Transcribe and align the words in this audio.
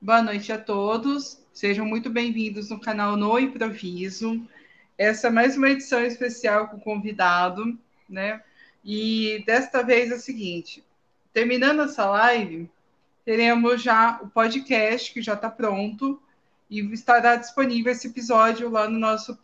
Boa 0.00 0.20
noite 0.20 0.52
a 0.52 0.58
todos. 0.58 1.40
Sejam 1.54 1.86
muito 1.86 2.10
bem-vindos 2.10 2.68
no 2.68 2.78
canal 2.78 3.16
No 3.16 3.38
Improviso. 3.38 4.46
Essa 4.96 5.28
é 5.28 5.30
mais 5.30 5.56
uma 5.56 5.70
edição 5.70 6.04
especial 6.04 6.68
com 6.68 6.78
convidado, 6.78 7.76
né? 8.06 8.42
E 8.84 9.42
desta 9.46 9.82
vez 9.82 10.12
é 10.12 10.16
o 10.16 10.20
seguinte: 10.20 10.84
terminando 11.32 11.80
essa 11.80 12.04
live, 12.10 12.70
teremos 13.24 13.82
já 13.82 14.20
o 14.22 14.28
podcast 14.28 15.14
que 15.14 15.22
já 15.22 15.32
está 15.32 15.48
pronto 15.48 16.22
e 16.68 16.80
estará 16.92 17.34
disponível 17.34 17.90
esse 17.90 18.08
episódio 18.08 18.68
lá 18.68 18.88
no 18.88 18.98
nosso 18.98 19.34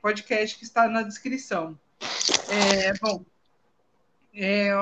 podcast 0.00 0.58
que 0.58 0.64
está 0.64 0.88
na 0.88 1.02
descrição. 1.02 1.78
É, 2.48 2.94
bom, 2.98 3.22
é, 4.34 4.72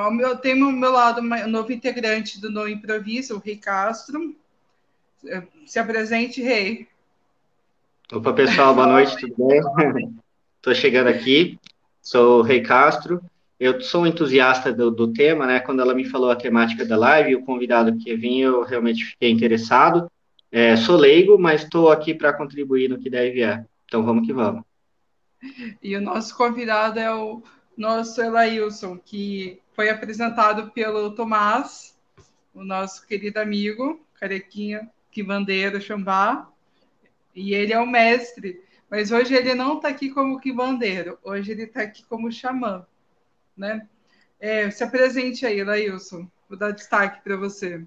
tenho 0.40 0.66
ao 0.66 0.72
meu 0.72 0.92
lado 0.92 1.20
um 1.20 1.48
novo 1.48 1.72
integrante 1.72 2.40
do 2.40 2.52
No 2.52 2.68
Improviso, 2.68 3.34
o 3.34 3.40
Rei 3.40 3.56
Castro. 3.56 4.36
Se 5.66 5.78
apresente, 5.78 6.40
Rei. 6.40 6.86
Opa, 8.12 8.32
pessoal, 8.32 8.74
boa 8.74 8.86
noite, 8.86 9.16
tudo 9.18 9.48
bem? 9.48 10.16
Estou 10.56 10.72
chegando 10.76 11.08
aqui, 11.08 11.58
sou 12.00 12.38
o 12.38 12.42
Rei 12.42 12.62
Castro. 12.62 13.20
Eu 13.58 13.80
sou 13.80 14.02
um 14.02 14.06
entusiasta 14.06 14.72
do, 14.72 14.90
do, 14.90 15.12
tema, 15.12 15.44
né? 15.44 15.58
Quando 15.58 15.82
ela 15.82 15.92
me 15.92 16.04
falou 16.04 16.30
a 16.30 16.36
temática 16.36 16.84
da 16.86 16.96
live, 16.96 17.34
o 17.34 17.44
convidado 17.44 17.96
que 17.98 18.14
vinha, 18.14 18.46
eu 18.46 18.62
realmente 18.62 19.04
fiquei 19.04 19.30
interessado. 19.30 20.08
É, 20.52 20.76
sou 20.76 20.96
leigo, 20.96 21.36
mas 21.36 21.64
estou 21.64 21.90
aqui 21.90 22.14
para 22.14 22.32
contribuir 22.32 22.88
no 22.88 22.98
que 22.98 23.10
deve 23.10 23.32
vier. 23.32 23.66
Então 23.84 24.04
vamos 24.04 24.24
que 24.24 24.32
vamos. 24.32 24.62
E 25.82 25.96
o 25.96 26.00
nosso 26.00 26.36
convidado 26.36 27.00
é 27.00 27.12
o 27.12 27.42
nosso 27.76 28.22
Elailson, 28.22 28.96
que 28.96 29.60
foi 29.72 29.90
apresentado 29.90 30.70
pelo 30.70 31.10
Tomás, 31.10 31.98
o 32.54 32.64
nosso 32.64 33.06
querido 33.06 33.40
amigo, 33.40 34.00
carequinha, 34.14 34.88
que 35.10 35.22
bandeira 35.22 35.80
Xambá. 35.80 36.48
E 37.34 37.54
ele 37.54 37.72
é 37.72 37.78
o 37.78 37.86
mestre, 37.86 38.60
mas 38.90 39.12
hoje 39.12 39.34
ele 39.34 39.54
não 39.54 39.76
está 39.76 39.88
aqui 39.88 40.10
como 40.10 40.40
quibandeiro, 40.40 41.18
hoje 41.22 41.52
ele 41.52 41.64
está 41.64 41.82
aqui 41.82 42.04
como 42.04 42.32
xamã, 42.32 42.86
né? 43.56 43.86
É, 44.40 44.70
se 44.70 44.82
apresente 44.82 45.44
aí, 45.44 45.60
Elailson, 45.60 46.28
vou 46.48 46.58
dar 46.58 46.70
destaque 46.70 47.22
para 47.22 47.36
você. 47.36 47.84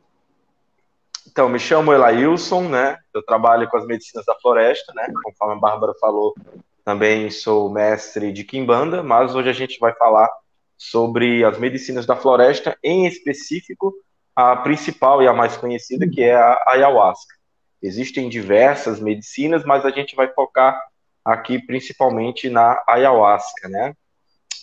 Então, 1.28 1.50
me 1.50 1.60
chamo 1.60 1.94
Elailson, 1.94 2.70
né? 2.70 2.98
Eu 3.14 3.24
trabalho 3.24 3.70
com 3.70 3.78
as 3.78 3.86
medicinas 3.86 4.26
da 4.26 4.36
floresta, 4.36 4.94
né? 4.94 5.08
Conforme 5.24 5.56
a 5.56 5.60
Bárbara 5.60 5.94
falou, 6.00 6.36
também 6.84 7.30
sou 7.30 7.70
mestre 7.70 8.32
de 8.32 8.44
Kimbanda, 8.44 9.04
mas 9.04 9.36
hoje 9.36 9.50
a 9.50 9.54
gente 9.54 9.80
vai 9.80 9.94
falar 9.96 10.30
sobre 10.78 11.44
as 11.44 11.58
medicinas 11.58 12.06
da 12.06 12.16
floresta, 12.16 12.78
em 12.84 13.06
específico 13.06 13.94
a 14.36 14.56
principal 14.56 15.22
e 15.22 15.28
a 15.28 15.34
mais 15.34 15.58
conhecida, 15.58 16.08
que 16.08 16.22
é 16.24 16.36
a 16.36 16.64
ayahuasca. 16.68 17.36
Existem 17.82 18.30
diversas 18.30 19.00
medicinas, 19.00 19.64
mas 19.66 19.86
a 19.86 19.90
gente 19.90 20.16
vai 20.16 20.32
focar 20.32 20.80
aqui 21.24 21.60
principalmente 21.60 22.50
na 22.50 22.82
ayahuasca, 22.88 23.68
né? 23.68 23.94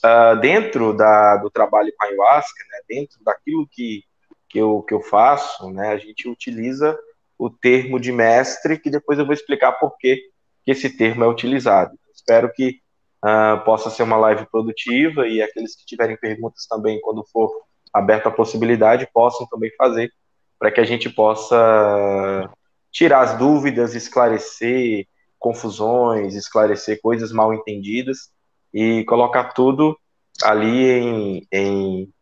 Uh, 0.04 0.40
dentro 0.40 0.96
da, 0.96 1.36
do 1.36 1.50
trabalho 1.50 1.92
com 1.96 2.04
ayahuasca, 2.04 2.64
né, 2.70 2.78
dentro 2.88 3.18
daquilo 3.24 3.66
que 3.68 4.04
que 4.48 4.58
eu, 4.58 4.82
que 4.82 4.94
eu 4.94 5.00
faço, 5.00 5.70
né, 5.70 5.90
a 5.90 5.98
gente 5.98 6.28
utiliza 6.28 6.98
o 7.38 7.50
termo 7.50 8.00
de 8.00 8.10
mestre, 8.10 8.78
que 8.78 8.90
depois 8.90 9.18
eu 9.18 9.24
vou 9.24 9.34
explicar 9.34 9.72
por 9.72 9.96
que, 9.98 10.20
esse 10.66 10.90
termo 10.90 11.24
é 11.24 11.28
utilizado. 11.28 11.98
Espero 12.12 12.52
que 12.52 12.80
uh, 13.24 13.64
possa 13.64 13.88
ser 13.88 14.02
uma 14.02 14.16
live 14.18 14.46
produtiva 14.50 15.26
e 15.26 15.40
aqueles 15.40 15.74
que 15.74 15.86
tiverem 15.86 16.16
perguntas 16.16 16.66
também, 16.66 17.00
quando 17.00 17.24
for 17.32 17.50
aberta 17.92 18.28
a 18.28 18.32
possibilidade, 18.32 19.08
possam 19.12 19.46
também 19.46 19.70
fazer, 19.76 20.12
para 20.58 20.70
que 20.70 20.80
a 20.80 20.84
gente 20.84 21.08
possa 21.08 22.50
tirar 22.90 23.20
as 23.20 23.38
dúvidas, 23.38 23.94
esclarecer 23.94 25.06
confusões, 25.38 26.34
esclarecer 26.34 27.00
coisas 27.00 27.32
mal 27.32 27.54
entendidas 27.54 28.30
e 28.74 29.04
colocar 29.04 29.52
tudo 29.52 29.96
ali 30.42 30.90
em, 30.90 31.46
em, 31.52 32.12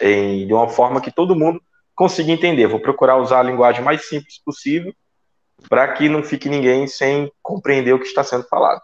em, 0.00 0.46
de 0.46 0.52
uma 0.52 0.68
forma 0.68 1.00
que 1.00 1.10
todo 1.10 1.36
mundo 1.36 1.60
conseguir 1.94 2.32
entender. 2.32 2.66
Vou 2.66 2.80
procurar 2.80 3.16
usar 3.16 3.40
a 3.40 3.42
linguagem 3.42 3.82
mais 3.82 4.08
simples 4.08 4.38
possível 4.44 4.94
para 5.68 5.92
que 5.92 6.08
não 6.08 6.22
fique 6.22 6.48
ninguém 6.48 6.86
sem 6.86 7.32
compreender 7.42 7.92
o 7.92 7.98
que 7.98 8.06
está 8.06 8.22
sendo 8.22 8.44
falado. 8.44 8.80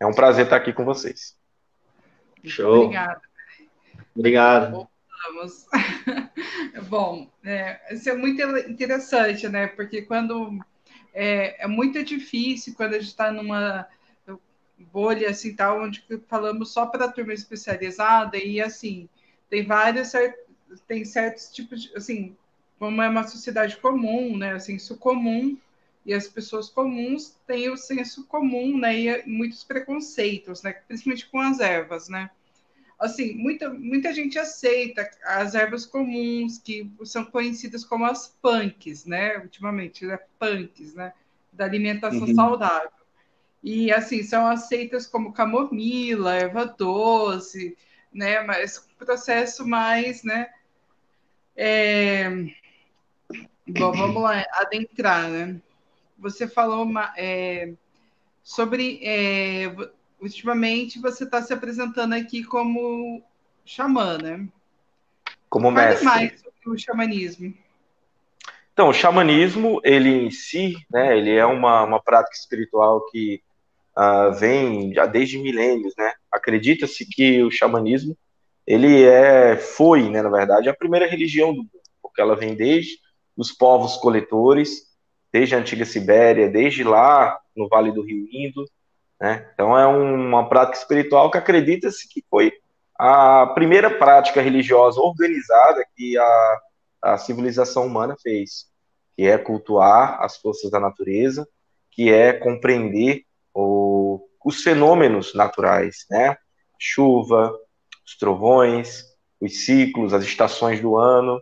É 0.00 0.06
um 0.06 0.14
prazer 0.14 0.44
estar 0.44 0.56
aqui 0.56 0.72
com 0.72 0.84
vocês. 0.84 1.36
Show. 2.42 2.84
Obrigada. 2.84 3.20
Obrigado. 4.16 4.88
Bom, 6.88 7.30
é, 7.44 7.94
isso 7.94 8.08
é 8.10 8.14
muito 8.14 8.40
interessante, 8.68 9.48
né? 9.48 9.66
Porque 9.68 10.02
quando 10.02 10.58
é, 11.12 11.64
é 11.64 11.66
muito 11.66 12.02
difícil 12.04 12.74
quando 12.74 12.94
a 12.94 12.98
gente 12.98 13.08
está 13.08 13.30
numa 13.32 13.86
bolha 14.92 15.30
assim 15.30 15.54
tal, 15.54 15.82
onde 15.82 16.04
falamos 16.28 16.72
só 16.72 16.86
para 16.86 17.06
a 17.06 17.12
turma 17.12 17.32
especializada 17.32 18.36
e 18.36 18.60
assim 18.60 19.08
tem 19.48 19.64
várias 19.64 20.12
tem 20.86 21.04
certos 21.04 21.48
tipos 21.50 21.82
de, 21.82 21.96
assim, 21.96 22.36
como 22.78 23.00
é 23.00 23.08
uma 23.08 23.26
sociedade 23.26 23.76
comum, 23.76 24.36
né, 24.36 24.58
senso 24.58 24.96
comum, 24.96 25.56
e 26.04 26.12
as 26.12 26.28
pessoas 26.28 26.68
comuns 26.68 27.36
têm 27.46 27.70
o 27.70 27.76
senso 27.76 28.26
comum, 28.26 28.76
né, 28.78 28.98
e 28.98 29.26
muitos 29.26 29.64
preconceitos, 29.64 30.62
né, 30.62 30.72
principalmente 30.72 31.26
com 31.28 31.40
as 31.40 31.60
ervas, 31.60 32.08
né. 32.08 32.30
Assim, 32.98 33.34
muita, 33.34 33.68
muita 33.70 34.12
gente 34.12 34.38
aceita 34.38 35.08
as 35.24 35.54
ervas 35.54 35.84
comuns, 35.84 36.58
que 36.58 36.90
são 37.04 37.24
conhecidas 37.24 37.84
como 37.84 38.04
as 38.04 38.28
punks, 38.40 39.04
né, 39.04 39.38
ultimamente, 39.38 40.06
né, 40.06 40.18
punks, 40.38 40.94
né, 40.94 41.12
da 41.52 41.64
alimentação 41.64 42.26
uhum. 42.26 42.34
saudável. 42.34 42.90
E, 43.62 43.92
assim, 43.92 44.22
são 44.22 44.46
aceitas 44.46 45.06
como 45.06 45.32
camomila, 45.32 46.34
erva 46.34 46.66
doce, 46.66 47.76
né, 48.12 48.42
mas 48.42 48.88
processo 48.98 49.66
mais, 49.66 50.22
né, 50.22 50.48
é... 51.56 52.28
Bom, 53.66 53.92
vamos 53.92 54.22
lá, 54.22 54.44
adentrar, 54.52 55.28
né? 55.30 55.60
Você 56.18 56.46
falou 56.46 56.86
é, 57.16 57.72
sobre. 58.42 59.00
É, 59.02 59.74
ultimamente 60.24 61.00
você 61.00 61.24
está 61.24 61.42
se 61.42 61.52
apresentando 61.52 62.14
aqui 62.14 62.42
como 62.44 63.22
xamã, 63.64 64.18
né? 64.18 64.46
Como 65.48 65.72
Fale 65.72 65.88
mestre. 65.88 66.04
mais 66.04 66.40
sobre 66.40 66.70
o 66.76 66.78
xamanismo. 66.78 67.54
Então, 68.72 68.88
o 68.88 68.92
xamanismo, 68.92 69.80
ele 69.84 70.10
em 70.10 70.30
si, 70.30 70.76
né, 70.90 71.16
ele 71.16 71.30
é 71.30 71.46
uma, 71.46 71.84
uma 71.84 72.02
prática 72.02 72.36
espiritual 72.36 73.06
que 73.06 73.40
uh, 73.96 74.34
vem 74.34 74.92
já 74.92 75.06
desde 75.06 75.38
milênios, 75.38 75.94
né? 75.96 76.12
Acredita-se 76.30 77.06
que 77.06 77.42
o 77.42 77.52
xamanismo 77.52 78.16
ele 78.66 79.04
é, 79.04 79.56
foi, 79.56 80.08
né, 80.08 80.22
na 80.22 80.30
verdade, 80.30 80.68
a 80.68 80.74
primeira 80.74 81.06
religião 81.06 81.52
do 81.52 81.58
mundo, 81.58 81.70
porque 82.02 82.20
ela 82.20 82.34
vem 82.34 82.54
desde 82.54 82.98
os 83.36 83.52
povos 83.52 83.96
coletores, 83.96 84.88
desde 85.32 85.54
a 85.54 85.58
antiga 85.58 85.84
Sibéria, 85.84 86.48
desde 86.48 86.82
lá 86.82 87.38
no 87.54 87.68
Vale 87.68 87.92
do 87.92 88.02
Rio 88.02 88.26
Indo, 88.32 88.64
né? 89.20 89.48
Então 89.54 89.76
é 89.78 89.86
uma 89.86 90.48
prática 90.48 90.78
espiritual 90.78 91.30
que 91.30 91.38
acredita-se 91.38 92.08
que 92.08 92.24
foi 92.28 92.52
a 92.98 93.46
primeira 93.54 93.90
prática 93.90 94.40
religiosa 94.40 95.00
organizada 95.00 95.84
que 95.96 96.16
a, 96.16 96.60
a 97.02 97.18
civilização 97.18 97.86
humana 97.86 98.16
fez, 98.22 98.66
que 99.16 99.26
é 99.26 99.36
cultuar 99.36 100.22
as 100.22 100.36
forças 100.36 100.70
da 100.70 100.78
natureza, 100.78 101.46
que 101.90 102.12
é 102.12 102.32
compreender 102.32 103.24
o, 103.52 104.28
os 104.44 104.62
fenômenos 104.62 105.34
naturais, 105.34 106.06
né? 106.10 106.36
Chuva, 106.78 107.52
os 108.04 108.16
trovões, 108.16 109.04
os 109.40 109.64
ciclos, 109.64 110.12
as 110.12 110.24
estações 110.24 110.80
do 110.80 110.96
ano, 110.96 111.40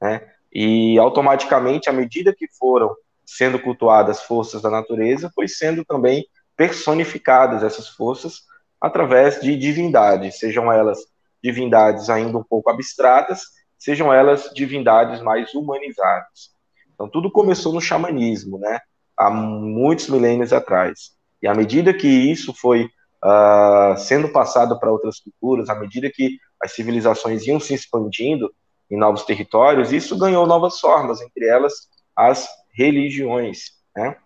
né? 0.00 0.30
E 0.52 0.98
automaticamente, 0.98 1.90
à 1.90 1.92
medida 1.92 2.34
que 2.34 2.46
foram 2.58 2.94
sendo 3.26 3.58
cultuadas 3.58 4.22
forças 4.22 4.62
da 4.62 4.70
natureza, 4.70 5.30
foi 5.34 5.48
sendo 5.48 5.84
também 5.84 6.24
personificadas 6.56 7.62
essas 7.62 7.88
forças 7.88 8.42
através 8.80 9.40
de 9.40 9.56
divindades, 9.56 10.38
sejam 10.38 10.70
elas 10.72 10.98
divindades 11.42 12.08
ainda 12.10 12.38
um 12.38 12.44
pouco 12.44 12.70
abstratas, 12.70 13.42
sejam 13.78 14.12
elas 14.12 14.50
divindades 14.54 15.20
mais 15.20 15.52
humanizadas. 15.54 16.54
Então 16.94 17.08
tudo 17.08 17.30
começou 17.30 17.72
no 17.72 17.80
xamanismo, 17.80 18.58
né? 18.58 18.80
Há 19.16 19.30
muitos 19.30 20.08
milênios 20.08 20.52
atrás. 20.52 21.12
E 21.42 21.46
à 21.46 21.54
medida 21.54 21.92
que 21.92 22.08
isso 22.08 22.54
foi 22.54 22.84
uh, 22.84 23.96
sendo 23.98 24.28
passado 24.28 24.78
para 24.78 24.90
outras 24.90 25.20
culturas, 25.20 25.68
à 25.68 25.74
medida 25.74 26.10
que 26.10 26.38
as 26.62 26.72
civilizações 26.72 27.46
iam 27.46 27.60
se 27.60 27.74
expandindo 27.74 28.52
em 28.90 28.96
novos 28.96 29.24
territórios, 29.24 29.92
isso 29.92 30.18
ganhou 30.18 30.46
novas 30.46 30.78
formas, 30.78 31.20
entre 31.20 31.46
elas 31.46 31.88
as 32.16 32.48
religiões, 32.72 33.72
né? 33.96 34.16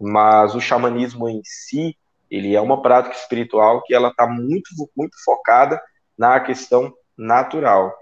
Mas 0.00 0.54
o 0.54 0.60
xamanismo 0.60 1.28
em 1.28 1.40
si, 1.44 1.96
ele 2.30 2.54
é 2.54 2.60
uma 2.60 2.82
prática 2.82 3.14
espiritual 3.14 3.82
que 3.82 3.94
ela 3.94 4.08
está 4.08 4.26
muito, 4.26 4.70
muito 4.96 5.16
focada 5.24 5.80
na 6.16 6.40
questão 6.40 6.92
natural. 7.16 7.94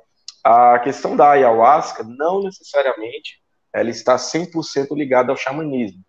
A 0.42 0.78
questão 0.78 1.16
da 1.16 1.30
ayahuasca 1.30 2.02
não 2.02 2.42
necessariamente 2.42 3.40
ela 3.72 3.90
está 3.90 4.16
100% 4.16 4.94
ligada 4.94 5.30
ao 5.32 5.36
xamanismo. 5.36 6.00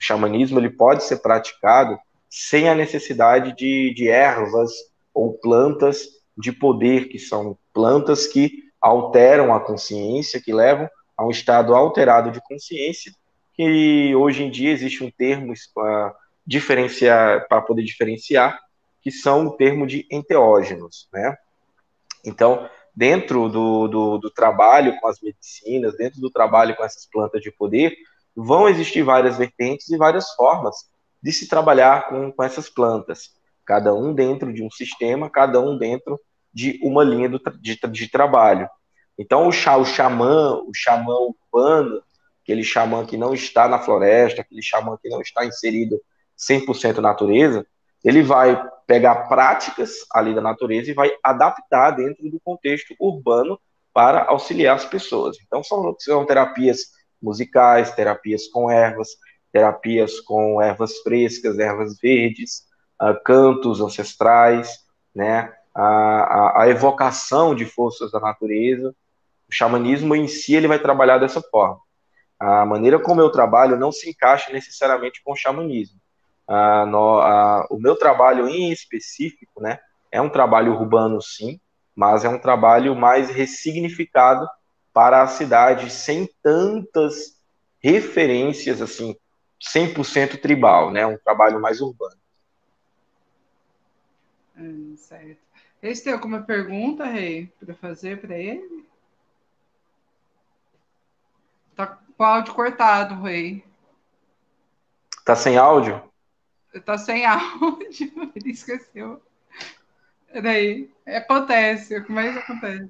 O 0.00 0.04
xamanismo 0.04 0.58
ele 0.58 0.70
pode 0.70 1.04
ser 1.04 1.18
praticado 1.18 1.98
sem 2.28 2.68
a 2.68 2.74
necessidade 2.74 3.54
de, 3.54 3.92
de 3.94 4.08
ervas 4.08 4.72
ou 5.14 5.34
plantas 5.34 6.08
de 6.36 6.50
poder, 6.50 7.08
que 7.08 7.18
são 7.18 7.56
plantas 7.72 8.26
que 8.26 8.50
alteram 8.80 9.54
a 9.54 9.60
consciência, 9.60 10.40
que 10.42 10.52
levam 10.52 10.88
a 11.16 11.24
um 11.24 11.30
estado 11.30 11.74
alterado 11.74 12.32
de 12.32 12.40
consciência, 12.42 13.12
que 13.54 14.14
hoje 14.14 14.44
em 14.44 14.50
dia 14.50 14.70
existe 14.70 15.04
um 15.04 15.10
termo 15.10 15.52
para 15.74 16.14
diferenciar, 16.46 17.46
para 17.48 17.60
poder 17.62 17.82
diferenciar, 17.82 18.58
que 19.00 19.10
são 19.10 19.46
o 19.46 19.56
termo 19.56 19.86
de 19.86 20.06
enteógenos, 20.10 21.08
né? 21.12 21.36
Então, 22.24 22.68
dentro 22.94 23.48
do, 23.48 23.88
do, 23.88 24.18
do, 24.18 24.30
trabalho 24.30 24.98
com 25.00 25.08
as 25.08 25.20
medicinas, 25.20 25.96
dentro 25.96 26.20
do 26.20 26.30
trabalho 26.30 26.76
com 26.76 26.84
essas 26.84 27.06
plantas 27.06 27.42
de 27.42 27.50
poder, 27.50 27.96
vão 28.34 28.68
existir 28.68 29.02
várias 29.02 29.38
vertentes 29.38 29.88
e 29.90 29.96
várias 29.96 30.30
formas 30.34 30.76
de 31.22 31.32
se 31.32 31.48
trabalhar 31.48 32.08
com, 32.08 32.32
com 32.32 32.42
essas 32.42 32.68
plantas, 32.68 33.30
cada 33.64 33.94
um 33.94 34.14
dentro 34.14 34.52
de 34.52 34.62
um 34.62 34.70
sistema, 34.70 35.30
cada 35.30 35.60
um 35.60 35.76
dentro 35.76 36.18
de 36.52 36.78
uma 36.82 37.02
linha 37.02 37.28
do, 37.28 37.40
de, 37.60 37.76
de 37.76 38.08
trabalho. 38.08 38.68
Então, 39.18 39.46
o, 39.46 39.52
chá, 39.52 39.76
o 39.76 39.84
xamã, 39.84 40.54
o 40.54 40.70
xamã 40.74 41.14
urbano, 41.14 42.02
aquele 42.42 42.64
xamã 42.64 43.04
que 43.06 43.16
não 43.16 43.32
está 43.32 43.68
na 43.68 43.78
floresta, 43.78 44.40
aquele 44.40 44.62
xamã 44.62 44.98
que 45.00 45.08
não 45.08 45.20
está 45.20 45.44
inserido 45.44 46.00
100% 46.38 46.96
na 46.96 47.02
natureza, 47.02 47.66
ele 48.04 48.22
vai 48.22 48.60
pegar 48.86 49.28
práticas 49.28 49.98
ali 50.12 50.34
da 50.34 50.40
natureza 50.40 50.90
e 50.90 50.94
vai 50.94 51.12
adaptar 51.22 51.92
dentro 51.92 52.28
do 52.28 52.40
contexto 52.40 52.94
urbano 52.98 53.58
para 53.94 54.24
auxiliar 54.24 54.76
as 54.76 54.84
pessoas. 54.84 55.36
Então, 55.46 55.62
são, 55.62 55.94
são 55.98 56.26
terapias 56.26 56.88
musicais, 57.20 57.92
terapias 57.92 58.48
com 58.48 58.70
ervas, 58.70 59.10
terapias 59.52 60.18
com 60.20 60.60
ervas 60.60 60.98
frescas, 60.98 61.58
ervas 61.58 61.96
verdes, 62.00 62.64
uh, 63.00 63.22
cantos 63.24 63.80
ancestrais, 63.80 64.78
né, 65.14 65.52
a, 65.74 65.82
a, 65.82 66.62
a, 66.62 66.68
evocação 66.68 67.54
de 67.54 67.64
forças 67.64 68.10
da 68.10 68.18
natureza. 68.18 68.94
O 69.48 69.52
xamanismo 69.52 70.16
em 70.16 70.26
si 70.26 70.54
ele 70.54 70.66
vai 70.66 70.78
trabalhar 70.78 71.18
dessa 71.18 71.40
forma. 71.40 71.78
A 72.44 72.66
maneira 72.66 72.98
como 72.98 73.20
eu 73.20 73.30
trabalho 73.30 73.78
não 73.78 73.92
se 73.92 74.10
encaixa 74.10 74.52
necessariamente 74.52 75.22
com 75.22 75.32
o 75.32 75.36
xamanismo. 75.36 76.00
No, 76.88 77.20
o 77.70 77.78
meu 77.78 77.94
trabalho 77.94 78.48
em 78.48 78.72
específico, 78.72 79.62
né, 79.62 79.78
é 80.10 80.20
um 80.20 80.28
trabalho 80.28 80.72
urbano, 80.72 81.22
sim, 81.22 81.60
mas 81.94 82.24
é 82.24 82.28
um 82.28 82.40
trabalho 82.40 82.96
mais 82.96 83.30
ressignificado 83.30 84.48
para 84.92 85.22
a 85.22 85.28
cidade, 85.28 85.88
sem 85.88 86.28
tantas 86.42 87.40
referências, 87.80 88.82
assim, 88.82 89.16
100% 89.60 90.36
tribal, 90.40 90.90
né, 90.90 91.06
um 91.06 91.16
trabalho 91.16 91.60
mais 91.60 91.80
urbano. 91.80 92.16
Hum, 94.58 94.96
certo. 94.96 95.40
Esse 95.80 96.02
tem 96.02 96.12
alguma 96.12 96.42
pergunta, 96.42 97.04
Rei, 97.04 97.52
para 97.60 97.72
fazer 97.72 98.20
para 98.20 98.36
ele? 98.36 98.84
Tá 101.74 101.98
com 102.22 102.26
o 102.26 102.28
áudio 102.28 102.54
cortado, 102.54 103.20
Rei. 103.20 103.64
Tá 105.24 105.34
sem 105.34 105.58
áudio? 105.58 106.00
tá 106.84 106.96
sem 106.96 107.26
áudio, 107.26 108.32
ele 108.36 108.50
esqueceu. 108.52 109.20
Daí, 110.32 110.88
acontece, 111.04 112.00
como 112.02 112.20
é 112.20 112.32
que 112.32 112.38
acontece? 112.38 112.88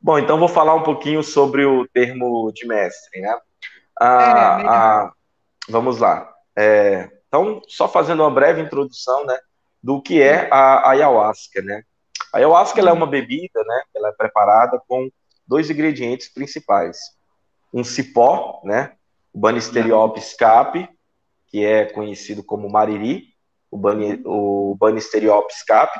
Bom, 0.00 0.18
então 0.18 0.38
vou 0.38 0.48
falar 0.48 0.74
um 0.74 0.82
pouquinho 0.82 1.22
sobre 1.22 1.66
o 1.66 1.86
termo 1.88 2.50
de 2.52 2.66
mestre, 2.66 3.20
né? 3.20 3.38
Ah, 4.00 4.60
é, 4.62 4.66
ah, 4.66 5.12
vamos 5.68 5.98
lá. 5.98 6.32
É, 6.56 7.10
então, 7.28 7.60
só 7.68 7.86
fazendo 7.86 8.22
uma 8.22 8.30
breve 8.30 8.62
introdução, 8.62 9.26
né, 9.26 9.38
do 9.82 10.00
que 10.00 10.22
é 10.22 10.48
a, 10.50 10.88
ayahuasca, 10.90 11.60
né? 11.60 11.82
A 12.32 12.38
ayahuasca 12.38 12.80
é 12.80 12.92
uma 12.92 13.06
bebida, 13.06 13.62
né? 13.62 13.82
Ela 13.94 14.08
é 14.08 14.12
preparada 14.12 14.80
com 14.88 15.10
dois 15.46 15.68
ingredientes 15.68 16.32
principais: 16.32 17.15
um 17.76 17.84
cipó, 17.84 18.62
né? 18.64 18.92
O 19.32 19.38
Banisteriopsis 19.38 20.34
capi, 20.34 20.88
que 21.48 21.62
é 21.64 21.84
conhecido 21.84 22.42
como 22.42 22.70
mariri, 22.70 23.34
o, 23.70 23.76
Bani, 23.76 24.22
o 24.24 24.76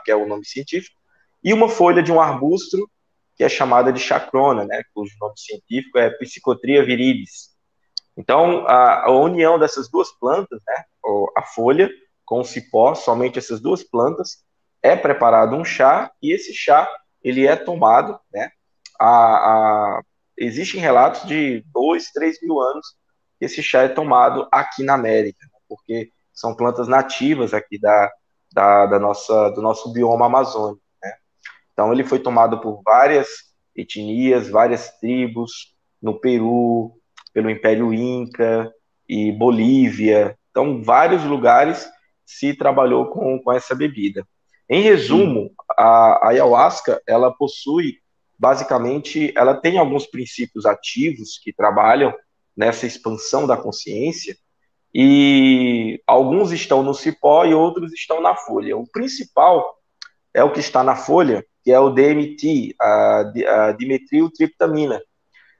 que 0.05 0.11
é 0.11 0.17
o 0.17 0.26
nome 0.26 0.46
científico, 0.46 0.96
e 1.44 1.52
uma 1.52 1.69
folha 1.69 2.02
de 2.02 2.11
um 2.11 2.20
arbusto 2.20 2.90
que 3.37 3.44
é 3.44 3.49
chamada 3.49 3.93
de 3.93 4.00
chacrona, 4.00 4.64
né, 4.64 4.82
cujo 4.94 5.14
nome 5.20 5.34
científico 5.37 5.99
é 5.99 6.08
Psychotria 6.11 6.82
viridis. 6.82 7.55
Então, 8.17 8.67
a, 8.67 9.05
a 9.05 9.11
união 9.11 9.58
dessas 9.58 9.90
duas 9.90 10.11
plantas, 10.19 10.58
né, 10.67 10.84
a 11.37 11.43
folha 11.43 11.90
com 12.25 12.40
o 12.40 12.44
cipó, 12.44 12.94
somente 12.94 13.38
essas 13.38 13.61
duas 13.61 13.84
plantas, 13.84 14.43
é 14.82 14.96
preparado 14.96 15.55
um 15.55 15.64
chá, 15.64 16.11
e 16.22 16.32
esse 16.32 16.55
chá, 16.55 16.88
ele 17.22 17.46
é 17.46 17.55
tomado, 17.55 18.19
né, 18.32 18.50
a, 18.99 19.06
a, 19.06 20.02
existem 20.38 20.80
relatos 20.80 21.26
de 21.26 21.64
dois, 21.72 22.10
três 22.10 22.40
mil 22.42 22.60
anos 22.60 22.96
esse 23.40 23.62
chá 23.62 23.82
é 23.82 23.88
tomado 23.88 24.48
aqui 24.50 24.82
na 24.82 24.94
América, 24.94 25.44
né? 25.44 25.58
porque 25.68 26.10
são 26.32 26.54
plantas 26.54 26.88
nativas 26.88 27.52
aqui 27.52 27.78
da, 27.78 28.10
da, 28.52 28.86
da 28.86 28.98
nossa, 28.98 29.50
do 29.50 29.60
nosso 29.60 29.92
bioma 29.92 30.26
amazônico. 30.26 30.82
Né? 31.02 31.12
Então, 31.72 31.92
ele 31.92 32.04
foi 32.04 32.18
tomado 32.18 32.60
por 32.60 32.82
várias 32.82 33.28
etnias, 33.74 34.48
várias 34.48 34.90
tribos, 34.98 35.74
no 36.00 36.18
Peru, 36.18 36.92
pelo 37.32 37.50
Império 37.50 37.92
Inca 37.92 38.72
e 39.08 39.32
Bolívia. 39.32 40.38
Então, 40.50 40.82
vários 40.82 41.24
lugares 41.24 41.86
se 42.24 42.54
trabalhou 42.54 43.10
com, 43.10 43.38
com 43.42 43.52
essa 43.52 43.74
bebida. 43.74 44.26
Em 44.68 44.82
resumo, 44.82 45.52
a, 45.76 46.26
a 46.26 46.28
ayahuasca, 46.30 47.00
ela 47.06 47.30
possui, 47.30 47.98
basicamente, 48.38 49.32
ela 49.36 49.54
tem 49.54 49.78
alguns 49.78 50.06
princípios 50.06 50.66
ativos 50.66 51.38
que 51.42 51.52
trabalham 51.52 52.14
nessa 52.56 52.86
expansão 52.86 53.46
da 53.46 53.56
consciência, 53.56 54.36
e 54.94 56.02
alguns 56.06 56.52
estão 56.52 56.82
no 56.82 56.94
cipó 56.94 57.44
e 57.44 57.52
outros 57.52 57.92
estão 57.92 58.20
na 58.20 58.34
folha. 58.34 58.76
O 58.78 58.86
principal 58.90 59.76
é 60.32 60.42
o 60.42 60.50
que 60.50 60.60
está 60.60 60.82
na 60.82 60.96
folha, 60.96 61.44
que 61.62 61.70
é 61.70 61.78
o 61.78 61.90
DMT, 61.90 62.74
a, 62.80 63.20
a 63.68 63.72
dimetiltriptamina. 63.72 65.02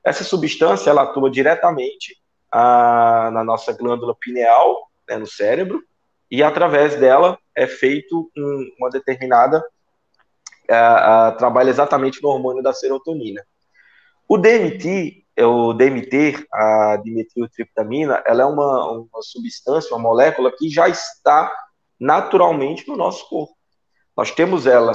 Essa 0.03 0.25
substância 0.25 0.89
ela 0.89 1.03
atua 1.03 1.31
diretamente 1.31 2.17
a, 2.51 3.31
na 3.33 3.45
nossa 3.45 3.73
glândula 3.73 4.15
pineal, 4.19 4.91
né, 5.07 5.19
no 5.19 5.27
cérebro, 5.27 5.83
e 6.31 6.43
através 6.43 6.99
dela 6.99 7.39
é 7.55 7.67
feito 7.67 8.31
um, 8.37 8.71
uma 8.79 8.89
determinada 8.89 9.63
a, 10.71 11.29
a, 11.29 11.33
trabalha 11.33 11.71
exatamente 11.71 12.23
no 12.23 12.29
hormônio 12.29 12.63
da 12.63 12.73
serotonina. 12.73 13.43
O 14.29 14.37
DMT 14.37 15.25
é 15.37 15.45
o 15.45 15.73
DMT, 15.73 16.47
a 16.53 16.97
dimetiltriptamina, 16.97 18.23
ela 18.27 18.43
é 18.43 18.47
uma, 18.47 18.91
uma 18.93 19.23
substância, 19.23 19.95
uma 19.95 20.03
molécula 20.03 20.51
que 20.51 20.69
já 20.71 20.89
está 20.89 21.53
naturalmente 22.01 22.89
no 22.89 22.97
nosso 22.97 23.29
corpo. 23.29 23.55
Nós 24.17 24.31
temos 24.31 24.67
ela 24.67 24.93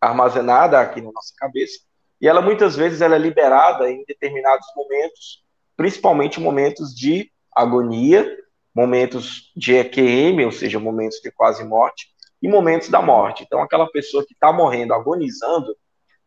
armazenada 0.00 0.80
aqui 0.80 1.00
na 1.00 1.12
nossa 1.12 1.32
cabeça 1.38 1.78
e 2.20 2.28
ela 2.28 2.42
muitas 2.42 2.74
vezes 2.76 3.00
ela 3.00 3.14
é 3.14 3.18
liberada 3.18 3.90
em 3.90 4.04
determinados 4.04 4.66
momentos, 4.76 5.44
principalmente 5.76 6.40
momentos 6.40 6.94
de 6.94 7.30
agonia, 7.54 8.36
momentos 8.74 9.52
de 9.56 9.76
EQM, 9.76 10.44
ou 10.44 10.52
seja, 10.52 10.80
momentos 10.80 11.20
de 11.22 11.30
quase 11.30 11.64
morte, 11.64 12.13
e 12.44 12.48
momentos 12.48 12.90
da 12.90 13.00
morte. 13.00 13.42
Então, 13.42 13.62
aquela 13.62 13.86
pessoa 13.86 14.22
que 14.22 14.34
está 14.34 14.52
morrendo, 14.52 14.92
agonizando, 14.92 15.74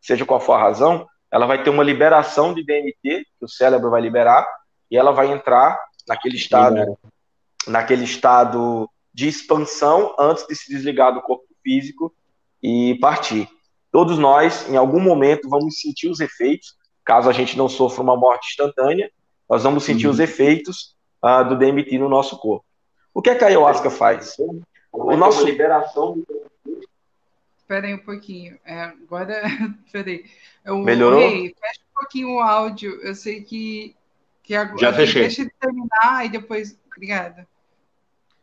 seja 0.01 0.25
qual 0.25 0.39
for 0.39 0.53
a 0.53 0.59
razão, 0.59 1.05
ela 1.31 1.45
vai 1.45 1.61
ter 1.61 1.69
uma 1.69 1.83
liberação 1.83 2.55
de 2.55 2.65
DMT, 2.65 3.23
que 3.37 3.45
o 3.45 3.47
cérebro 3.47 3.91
vai 3.91 4.01
liberar, 4.01 4.47
e 4.89 4.97
ela 4.97 5.11
vai 5.11 5.31
entrar 5.31 5.79
naquele 6.07 6.35
estado, 6.35 6.97
naquele 7.67 8.03
estado 8.03 8.89
de 9.13 9.27
expansão 9.27 10.15
antes 10.17 10.47
de 10.47 10.55
se 10.55 10.73
desligar 10.73 11.13
do 11.13 11.21
corpo 11.21 11.45
físico 11.63 12.11
e 12.63 12.97
partir. 12.99 13.47
Todos 13.91 14.17
nós, 14.17 14.67
em 14.67 14.75
algum 14.75 14.99
momento, 14.99 15.47
vamos 15.47 15.79
sentir 15.79 16.09
os 16.09 16.19
efeitos, 16.19 16.73
caso 17.05 17.29
a 17.29 17.33
gente 17.33 17.55
não 17.55 17.69
sofra 17.69 18.01
uma 18.01 18.17
morte 18.17 18.49
instantânea, 18.49 19.11
nós 19.47 19.61
vamos 19.61 19.83
sentir 19.83 20.07
uhum. 20.07 20.13
os 20.13 20.19
efeitos 20.19 20.95
uh, 21.23 21.47
do 21.47 21.55
DMT 21.55 21.99
no 21.99 22.09
nosso 22.09 22.39
corpo. 22.39 22.65
O 23.13 23.21
que, 23.21 23.29
é 23.29 23.35
que 23.35 23.43
a 23.43 23.47
ayahuasca 23.47 23.91
faz? 23.91 24.35
O 24.97 25.15
nosso 25.15 25.45
liberação 25.45 26.23
Espera 27.67 27.87
aí 27.87 27.93
um 27.93 27.99
pouquinho. 27.99 28.57
É, 28.65 28.81
agora, 28.83 29.41
peraí. 29.91 30.25
Eu, 30.63 30.77
Melhorou? 30.77 31.19
Rei, 31.19 31.53
fecha 31.59 31.81
um 31.81 31.99
pouquinho 31.99 32.35
o 32.35 32.39
áudio. 32.39 32.97
Eu 33.01 33.13
sei 33.13 33.41
que, 33.41 33.93
que 34.41 34.55
agora. 34.55 34.79
Já 34.79 34.93
fechei. 34.93 35.23
Deixa 35.23 35.41
ele 35.41 35.51
terminar 35.59 36.25
e 36.25 36.29
depois. 36.29 36.79
Obrigada. 36.87 37.45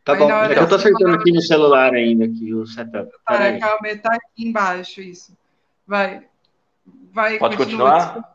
Tá 0.04 0.12
Aí, 0.12 0.18
bom. 0.18 0.30
É 0.30 0.52
que 0.52 0.61
eu 0.61 0.68
tô 0.68 0.75
acertando 0.75 1.14
aqui 1.14 1.32
no 1.32 1.40
celular 1.40 1.94
ainda, 1.94 2.26
aqui, 2.26 2.52
o 2.52 2.66
setup. 2.66 3.11
Tá, 3.25 3.58
calma, 3.58 3.96
tá 3.96 4.14
aqui 4.14 4.46
embaixo 4.46 5.00
isso. 5.00 5.34
Vai. 5.87 6.26
Vai, 7.11 7.38
Pode 7.38 7.56
continuar? 7.56 8.34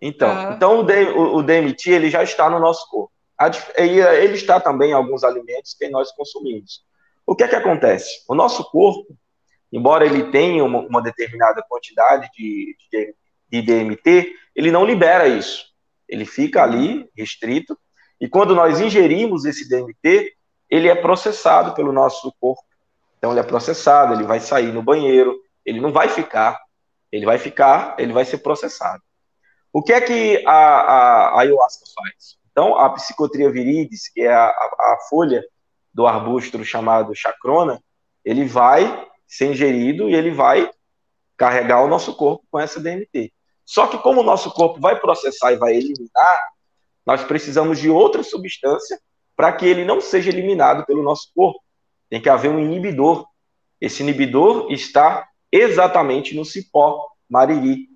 Então, 0.00 0.28
uhum. 0.28 0.52
então 0.52 0.80
o, 0.80 1.36
o, 1.36 1.42
DMT 1.42 1.90
ele 1.90 2.10
já 2.10 2.24
está 2.24 2.50
no 2.50 2.58
nosso 2.58 2.90
corpo. 2.90 3.12
Ele 3.76 4.34
está 4.34 4.58
também 4.58 4.90
em 4.90 4.94
alguns 4.94 5.22
alimentos 5.22 5.74
que 5.74 5.88
nós 5.88 6.10
consumimos. 6.12 6.84
O 7.26 7.34
que 7.34 7.44
é 7.44 7.48
que 7.48 7.56
acontece? 7.56 8.24
O 8.28 8.34
nosso 8.34 8.70
corpo, 8.70 9.16
embora 9.72 10.06
ele 10.06 10.30
tenha 10.30 10.64
uma, 10.64 10.78
uma 10.80 11.02
determinada 11.02 11.62
quantidade 11.68 12.30
de, 12.34 12.76
de, 12.90 13.14
de 13.50 13.62
DMT, 13.62 14.32
ele 14.54 14.70
não 14.70 14.84
libera 14.84 15.26
isso. 15.26 15.66
Ele 16.08 16.24
fica 16.24 16.62
ali 16.62 17.08
restrito 17.16 17.76
e 18.20 18.28
quando 18.28 18.54
nós 18.54 18.80
ingerimos 18.80 19.44
esse 19.44 19.68
DMT, 19.68 20.32
ele 20.70 20.88
é 20.88 20.94
processado 20.94 21.74
pelo 21.74 21.92
nosso 21.92 22.32
corpo. 22.40 22.64
Então 23.18 23.32
ele 23.32 23.40
é 23.40 23.42
processado, 23.42 24.14
ele 24.14 24.24
vai 24.24 24.40
sair 24.40 24.72
no 24.72 24.82
banheiro, 24.82 25.36
ele 25.64 25.80
não 25.80 25.92
vai 25.92 26.08
ficar, 26.08 26.60
ele 27.10 27.26
vai 27.26 27.38
ficar, 27.38 27.96
ele 27.98 28.12
vai 28.12 28.24
ser 28.24 28.38
processado. 28.38 29.02
O 29.72 29.82
que 29.82 29.92
é 29.92 30.00
que 30.00 30.42
a, 30.46 30.52
a, 30.52 31.28
a 31.28 31.40
ayahuasca 31.40 31.84
faz? 31.94 32.38
Então, 32.50 32.78
a 32.78 32.88
psicotria 32.90 33.50
viridis, 33.50 34.08
que 34.08 34.22
é 34.22 34.32
a, 34.32 34.46
a, 34.46 34.98
folha 35.10 35.44
do 35.96 36.06
arbusto 36.06 36.62
chamado 36.62 37.14
chacrona, 37.14 37.82
ele 38.22 38.44
vai 38.44 39.08
ser 39.26 39.50
ingerido 39.50 40.10
e 40.10 40.14
ele 40.14 40.30
vai 40.30 40.70
carregar 41.38 41.82
o 41.82 41.88
nosso 41.88 42.14
corpo 42.14 42.44
com 42.50 42.60
essa 42.60 42.78
DMT. 42.78 43.32
Só 43.64 43.86
que 43.86 43.96
como 43.96 44.20
o 44.20 44.22
nosso 44.22 44.50
corpo 44.50 44.78
vai 44.78 45.00
processar 45.00 45.54
e 45.54 45.56
vai 45.56 45.74
eliminar, 45.74 46.38
nós 47.06 47.24
precisamos 47.24 47.78
de 47.78 47.88
outra 47.88 48.22
substância 48.22 49.00
para 49.34 49.50
que 49.54 49.64
ele 49.64 49.86
não 49.86 49.98
seja 49.98 50.28
eliminado 50.28 50.84
pelo 50.84 51.02
nosso 51.02 51.30
corpo. 51.34 51.60
Tem 52.10 52.20
que 52.20 52.28
haver 52.28 52.50
um 52.50 52.60
inibidor. 52.60 53.26
Esse 53.80 54.02
inibidor 54.02 54.70
está 54.70 55.26
exatamente 55.50 56.36
no 56.36 56.44
cipó 56.44 57.06
mariri. 57.26 57.88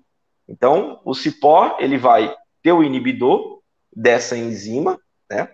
Então, 0.49 0.99
o 1.05 1.13
cipó, 1.13 1.77
ele 1.79 1.99
vai 1.99 2.35
ter 2.63 2.71
o 2.71 2.83
inibidor 2.83 3.61
dessa 3.95 4.35
enzima, 4.35 4.99
né? 5.29 5.47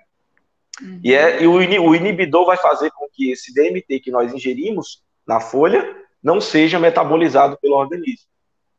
Uhum. 0.82 1.00
E, 1.04 1.14
é, 1.14 1.42
e 1.42 1.48
o, 1.48 1.54
o 1.54 1.96
inibidor 1.96 2.46
vai 2.46 2.58
fazer 2.58 2.92
com 2.92 3.08
que 3.12 3.32
esse 3.32 3.54
DMT 3.54 4.00
que 4.00 4.12
nós 4.12 4.34
ingerimos 4.34 5.04
na 5.26 5.40
folha 5.40 5.96
não 6.24 6.40
seja 6.42 6.80
metabolizado 6.80 7.58
pelo 7.62 7.76
organismo. 7.76 8.28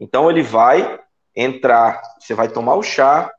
Então, 0.00 0.30
ele 0.30 0.42
vai 0.42 1.00
entrar, 1.34 2.00
você 2.18 2.34
vai 2.34 2.48
tomar 2.48 2.74
o 2.74 2.82
chá, 2.82 3.32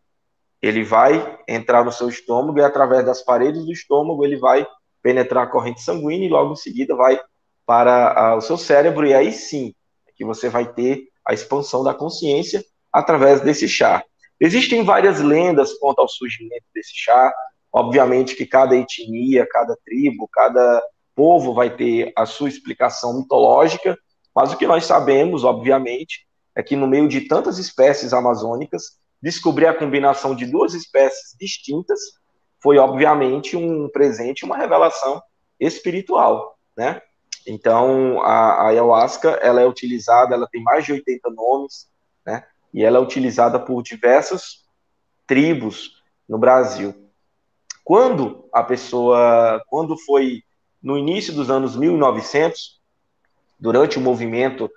ele 0.62 0.84
vai 0.84 1.40
entrar 1.48 1.84
no 1.84 1.92
seu 1.92 2.10
estômago 2.10 2.60
e 2.60 2.64
através 2.64 3.06
das 3.06 3.22
paredes 3.22 3.66
do 3.66 3.72
estômago 3.72 4.26
ele 4.26 4.38
vai 4.38 4.68
penetrar 5.02 5.46
a 5.46 5.48
corrente 5.48 5.82
sanguínea 5.82 6.28
e 6.28 6.32
logo 6.32 6.54
em 6.54 6.58
seguida 6.58 6.96
vai 6.96 7.20
para 7.66 8.14
a, 8.14 8.36
o 8.36 8.42
seu 8.42 8.58
cérebro 8.58 9.06
e 9.06 9.14
aí 9.14 9.32
sim 9.32 9.74
é 10.08 10.12
que 10.16 10.26
você 10.26 10.50
vai 10.50 10.72
ter 10.74 11.08
a 11.26 11.34
expansão 11.34 11.84
da 11.84 11.94
consciência 11.94 12.64
através 12.92 13.42
desse 13.42 13.68
chá. 13.68 14.04
Existem 14.40 14.84
várias 14.84 15.20
lendas 15.20 15.74
quanto 15.74 16.00
ao 16.00 16.08
surgimento 16.08 16.66
desse 16.74 16.94
chá. 16.96 17.34
Obviamente 17.72 18.36
que 18.36 18.46
cada 18.46 18.76
etnia, 18.76 19.48
cada 19.50 19.78
tribo, 19.86 20.28
cada 20.32 20.82
povo 21.16 21.54
vai 21.54 21.76
ter 21.76 22.12
a 22.16 22.26
sua 22.26 22.50
explicação 22.50 23.20
mitológica, 23.20 23.98
mas 24.34 24.54
o 24.54 24.58
que 24.58 24.66
nós 24.66 24.86
sabemos, 24.86 25.44
obviamente, 25.44 26.26
é 26.56 26.64
que 26.64 26.76
no 26.76 26.88
meio 26.88 27.08
de 27.08 27.22
tantas 27.22 27.58
espécies 27.58 28.14
amazônicas, 28.14 28.98
descobrir 29.22 29.68
a 29.68 29.74
combinação 29.74 30.36
de 30.36 30.46
duas 30.46 30.74
espécies 30.74 31.36
distintas 31.40 32.00
foi, 32.62 32.78
obviamente, 32.78 33.56
um 33.56 33.90
presente, 33.90 34.46
uma 34.46 34.58
revelação 34.58 35.22
espiritual, 35.60 36.58
né? 36.78 37.02
Então, 37.48 38.22
a, 38.22 38.54
a 38.64 38.68
ayahuasca, 38.68 39.30
ela 39.42 39.62
é 39.62 39.66
utilizada, 39.66 40.36
ela 40.36 40.48
tem 40.48 40.62
mais 40.62 40.86
de 40.86 40.94
80 40.94 41.30
nomes, 41.32 41.88
né? 42.26 42.44
E 42.74 42.84
ela 42.84 42.98
é 42.98 43.02
utilizada 43.02 43.60
por 43.60 43.82
diversas 43.82 44.66
tribos 45.26 46.04
no 46.28 46.38
Brasil. 46.38 47.09
Quando 47.90 48.48
a 48.54 48.62
pessoa, 48.62 49.64
quando 49.66 49.98
foi 49.98 50.44
no 50.80 50.96
início 50.96 51.34
dos 51.34 51.50
anos 51.50 51.76
1900, 51.76 52.80
durante 53.60 53.98
o 53.98 54.02
movimento 54.02 54.70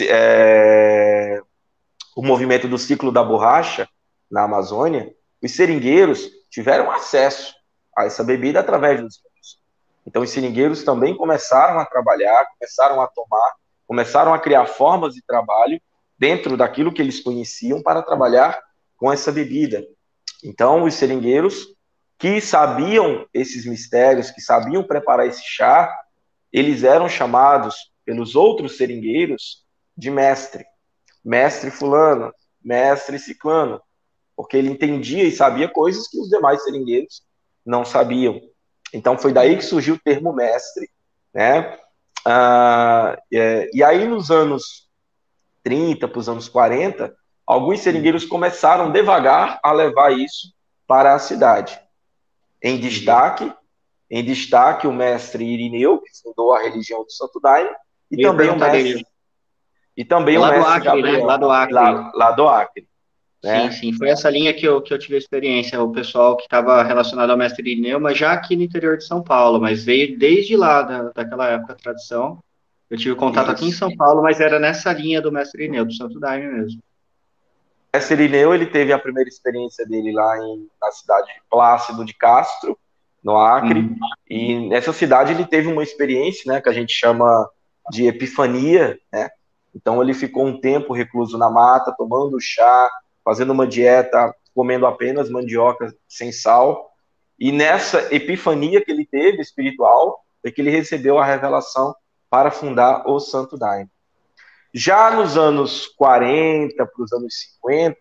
é, 0.00 1.40
o 2.16 2.22
movimento 2.24 2.66
do 2.66 2.76
ciclo 2.76 3.12
da 3.12 3.22
borracha 3.22 3.88
na 4.28 4.42
Amazônia, 4.42 5.14
os 5.40 5.52
seringueiros 5.52 6.28
tiveram 6.50 6.90
acesso 6.90 7.54
a 7.96 8.04
essa 8.04 8.24
bebida 8.24 8.58
através 8.58 9.00
dos 9.00 9.20
então, 10.04 10.22
os 10.22 10.30
seringueiros 10.30 10.82
também 10.82 11.16
começaram 11.16 11.78
a 11.78 11.84
trabalhar, 11.84 12.46
começaram 12.58 13.00
a 13.00 13.06
tomar, 13.06 13.54
começaram 13.86 14.34
a 14.34 14.40
criar 14.40 14.66
formas 14.66 15.14
de 15.14 15.22
trabalho 15.24 15.80
dentro 16.18 16.56
daquilo 16.56 16.92
que 16.92 17.00
eles 17.00 17.20
conheciam 17.20 17.80
para 17.80 18.02
trabalhar 18.02 18.60
com 18.96 19.12
essa 19.12 19.30
bebida. 19.30 19.84
Então, 20.42 20.82
os 20.82 20.94
seringueiros 20.94 21.75
que 22.18 22.40
sabiam 22.40 23.26
esses 23.32 23.66
mistérios, 23.66 24.30
que 24.30 24.40
sabiam 24.40 24.82
preparar 24.82 25.26
esse 25.26 25.42
chá, 25.44 25.94
eles 26.52 26.82
eram 26.82 27.08
chamados 27.08 27.92
pelos 28.04 28.34
outros 28.34 28.76
seringueiros 28.76 29.64
de 29.96 30.10
mestre. 30.10 30.64
Mestre 31.24 31.70
fulano, 31.70 32.32
mestre 32.62 33.18
ciclano, 33.18 33.80
porque 34.34 34.56
ele 34.56 34.70
entendia 34.70 35.24
e 35.24 35.32
sabia 35.32 35.68
coisas 35.68 36.08
que 36.08 36.18
os 36.18 36.28
demais 36.28 36.62
seringueiros 36.64 37.22
não 37.64 37.84
sabiam. 37.84 38.40
Então 38.92 39.18
foi 39.18 39.32
daí 39.32 39.56
que 39.56 39.64
surgiu 39.64 39.96
o 39.96 40.00
termo 40.00 40.32
mestre, 40.32 40.88
né? 41.34 41.78
Ah, 42.24 43.18
é, 43.32 43.68
e 43.72 43.82
aí 43.82 44.06
nos 44.06 44.30
anos 44.30 44.88
30 45.62 46.06
para 46.06 46.18
os 46.18 46.28
anos 46.28 46.48
40, 46.48 47.14
alguns 47.46 47.80
seringueiros 47.80 48.24
começaram 48.24 48.90
devagar 48.90 49.58
a 49.62 49.72
levar 49.72 50.12
isso 50.12 50.54
para 50.86 51.14
a 51.14 51.18
cidade. 51.18 51.78
Em 52.62 52.78
destaque, 52.78 53.52
em 54.10 54.24
destaque 54.24 54.86
o 54.86 54.92
mestre 54.92 55.44
Irineu, 55.44 56.00
que 56.00 56.10
fundou 56.22 56.54
a 56.54 56.62
religião 56.62 57.02
do 57.04 57.10
Santo 57.10 57.40
Daime, 57.40 57.70
e 58.10 58.22
também 58.22 58.50
o 58.50 58.56
mestre 58.56 59.06
e 59.96 60.04
também 60.04 60.36
lá 60.36 60.48
o 60.48 60.50
mestre 60.50 60.64
do 60.64 60.70
Acre, 60.74 60.84
Gabriel, 60.84 61.20
né? 61.20 61.24
Lá 61.24 61.36
do 61.36 61.50
Acre. 61.50 61.74
Lá, 61.74 62.12
lá 62.14 62.30
do 62.32 62.48
Acre. 62.48 62.88
Né? 63.42 63.70
Sim, 63.70 63.78
sim, 63.78 63.92
foi 63.92 64.08
essa 64.08 64.28
linha 64.28 64.52
que 64.52 64.66
eu, 64.66 64.82
que 64.82 64.92
eu 64.92 64.98
tive 64.98 65.16
experiência, 65.16 65.80
o 65.80 65.92
pessoal 65.92 66.36
que 66.36 66.42
estava 66.42 66.82
relacionado 66.82 67.30
ao 67.30 67.36
mestre 67.36 67.70
Irineu, 67.70 68.00
mas 68.00 68.18
já 68.18 68.32
aqui 68.32 68.56
no 68.56 68.62
interior 68.62 68.98
de 68.98 69.04
São 69.04 69.22
Paulo, 69.22 69.60
mas 69.60 69.84
veio 69.84 70.18
desde 70.18 70.56
lá, 70.56 70.82
da, 70.82 71.12
daquela 71.14 71.48
época, 71.48 71.72
a 71.72 71.76
tradição. 71.76 72.42
Eu 72.90 72.98
tive 72.98 73.14
contato 73.14 73.46
Isso. 73.46 73.52
aqui 73.52 73.66
em 73.66 73.72
São 73.72 73.94
Paulo, 73.96 74.22
mas 74.22 74.40
era 74.40 74.58
nessa 74.58 74.92
linha 74.92 75.20
do 75.20 75.32
mestre 75.32 75.64
Irineu, 75.64 75.84
do 75.84 75.92
Santo 75.92 76.18
Daime 76.18 76.52
mesmo. 76.52 76.80
Mestre 77.96 78.14
Irineu, 78.14 78.54
ele 78.54 78.66
teve 78.66 78.92
a 78.92 78.98
primeira 78.98 79.26
experiência 79.26 79.86
dele 79.86 80.12
lá 80.12 80.36
em, 80.38 80.68
na 80.80 80.90
cidade 80.90 81.28
de 81.28 81.40
Plácido 81.50 82.04
de 82.04 82.12
Castro, 82.12 82.78
no 83.24 83.38
Acre, 83.38 83.80
hum. 83.80 83.96
e 84.28 84.68
nessa 84.68 84.92
cidade 84.92 85.32
ele 85.32 85.46
teve 85.46 85.66
uma 85.66 85.82
experiência, 85.82 86.52
né, 86.52 86.60
que 86.60 86.68
a 86.68 86.72
gente 86.72 86.92
chama 86.92 87.48
de 87.90 88.06
epifania, 88.06 88.98
né, 89.10 89.30
então 89.74 90.02
ele 90.02 90.12
ficou 90.12 90.46
um 90.46 90.60
tempo 90.60 90.92
recluso 90.92 91.38
na 91.38 91.48
mata, 91.48 91.94
tomando 91.96 92.38
chá, 92.38 92.90
fazendo 93.24 93.54
uma 93.54 93.66
dieta, 93.66 94.34
comendo 94.54 94.86
apenas 94.86 95.30
mandioca 95.30 95.92
sem 96.06 96.30
sal. 96.30 96.90
E 97.38 97.50
nessa 97.50 98.14
epifania 98.14 98.84
que 98.84 98.90
ele 98.90 99.06
teve 99.06 99.40
espiritual, 99.40 100.20
é 100.44 100.50
que 100.50 100.60
ele 100.60 100.70
recebeu 100.70 101.18
a 101.18 101.24
revelação 101.24 101.94
para 102.28 102.50
fundar 102.50 103.08
o 103.08 103.18
Santo 103.18 103.56
Daime. 103.58 103.90
Já 104.78 105.10
nos 105.10 105.38
anos 105.38 105.86
40 105.96 106.84
para 106.84 107.02
os 107.02 107.10
anos 107.10 107.34
50, 107.62 107.96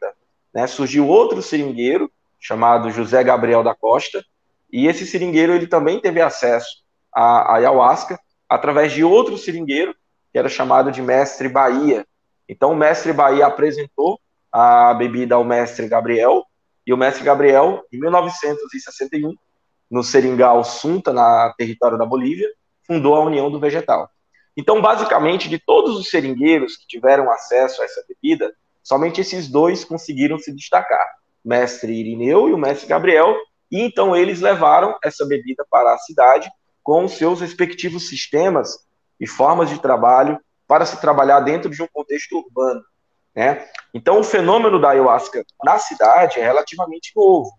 né, 0.53 0.67
surgiu 0.67 1.07
outro 1.07 1.41
seringueiro 1.41 2.11
chamado 2.37 2.91
José 2.91 3.23
Gabriel 3.23 3.63
da 3.63 3.73
Costa, 3.73 4.21
e 4.69 4.85
esse 4.85 5.07
seringueiro 5.07 5.53
ele 5.53 5.67
também 5.67 6.01
teve 6.01 6.19
acesso 6.19 6.83
à 7.13 7.55
ayahuasca 7.55 8.19
através 8.49 8.91
de 8.91 9.05
outro 9.05 9.37
seringueiro 9.37 9.95
que 10.33 10.37
era 10.37 10.49
chamado 10.49 10.91
de 10.91 11.01
Mestre 11.01 11.47
Bahia. 11.47 12.05
Então 12.47 12.73
o 12.73 12.75
Mestre 12.75 13.13
Bahia 13.13 13.47
apresentou 13.47 14.19
a 14.51 14.93
bebida 14.93 15.35
ao 15.35 15.45
mestre 15.45 15.87
Gabriel, 15.87 16.43
e 16.85 16.91
o 16.91 16.97
mestre 16.97 17.23
Gabriel, 17.23 17.85
em 17.89 17.97
1961, 18.01 19.33
no 19.89 20.03
Seringal 20.03 20.61
Sunta, 20.65 21.13
na 21.13 21.53
território 21.57 21.97
da 21.97 22.05
Bolívia, 22.05 22.49
fundou 22.85 23.15
a 23.15 23.23
União 23.23 23.49
do 23.49 23.61
Vegetal. 23.61 24.09
Então, 24.57 24.81
basicamente, 24.81 25.49
de 25.49 25.59
todos 25.59 25.97
os 25.97 26.09
seringueiros 26.09 26.77
que 26.77 26.87
tiveram 26.87 27.29
acesso 27.29 27.81
a 27.81 27.85
essa 27.85 28.03
bebida, 28.07 28.53
somente 28.81 29.19
esses 29.19 29.47
dois 29.47 29.83
conseguiram 29.83 30.39
se 30.39 30.53
destacar, 30.53 31.05
o 31.43 31.49
mestre 31.49 31.93
Irineu 31.93 32.47
e 32.47 32.53
o 32.53 32.57
mestre 32.57 32.87
Gabriel, 32.87 33.35
e 33.69 33.81
então 33.81 34.15
eles 34.15 34.39
levaram 34.39 34.97
essa 35.03 35.25
bebida 35.25 35.65
para 35.69 35.93
a 35.93 35.97
cidade 35.97 36.49
com 36.81 37.03
os 37.03 37.13
seus 37.13 37.41
respectivos 37.41 38.07
sistemas 38.07 38.77
e 39.19 39.27
formas 39.27 39.69
de 39.69 39.79
trabalho 39.79 40.39
para 40.67 40.85
se 40.85 41.01
trabalhar 41.01 41.39
dentro 41.41 41.69
de 41.69 41.81
um 41.81 41.87
contexto 41.91 42.37
urbano. 42.37 42.81
Né? 43.35 43.67
Então, 43.93 44.19
o 44.19 44.23
fenômeno 44.23 44.79
da 44.79 44.91
ayahuasca 44.91 45.43
na 45.63 45.77
cidade 45.77 46.39
é 46.39 46.43
relativamente 46.43 47.11
novo, 47.15 47.51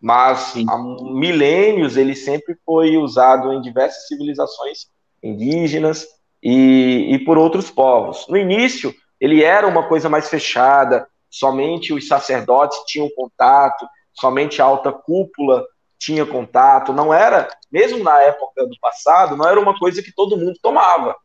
mas 0.00 0.38
Sim. 0.52 0.66
há 0.68 0.76
milênios 0.76 1.96
ele 1.96 2.14
sempre 2.14 2.56
foi 2.66 2.96
usado 2.96 3.52
em 3.52 3.60
diversas 3.62 4.06
civilizações 4.06 4.88
indígenas 5.22 6.06
e, 6.42 7.14
e 7.14 7.18
por 7.24 7.38
outros 7.38 7.70
povos. 7.70 8.26
No 8.28 8.36
início, 8.36 8.94
ele 9.20 9.42
era 9.42 9.66
uma 9.66 9.86
coisa 9.88 10.08
mais 10.08 10.28
fechada, 10.28 11.06
somente 11.30 11.92
os 11.92 12.06
sacerdotes 12.06 12.78
tinham 12.86 13.08
contato, 13.14 13.86
somente 14.12 14.62
a 14.62 14.64
alta 14.64 14.92
cúpula 14.92 15.64
tinha 15.98 16.24
contato. 16.24 16.92
Não 16.92 17.12
era, 17.12 17.48
mesmo 17.70 18.02
na 18.02 18.20
época 18.22 18.66
do 18.66 18.78
passado, 18.80 19.36
não 19.36 19.48
era 19.48 19.58
uma 19.58 19.78
coisa 19.78 20.02
que 20.02 20.12
todo 20.12 20.36
mundo 20.36 20.58
tomava. 20.62 21.16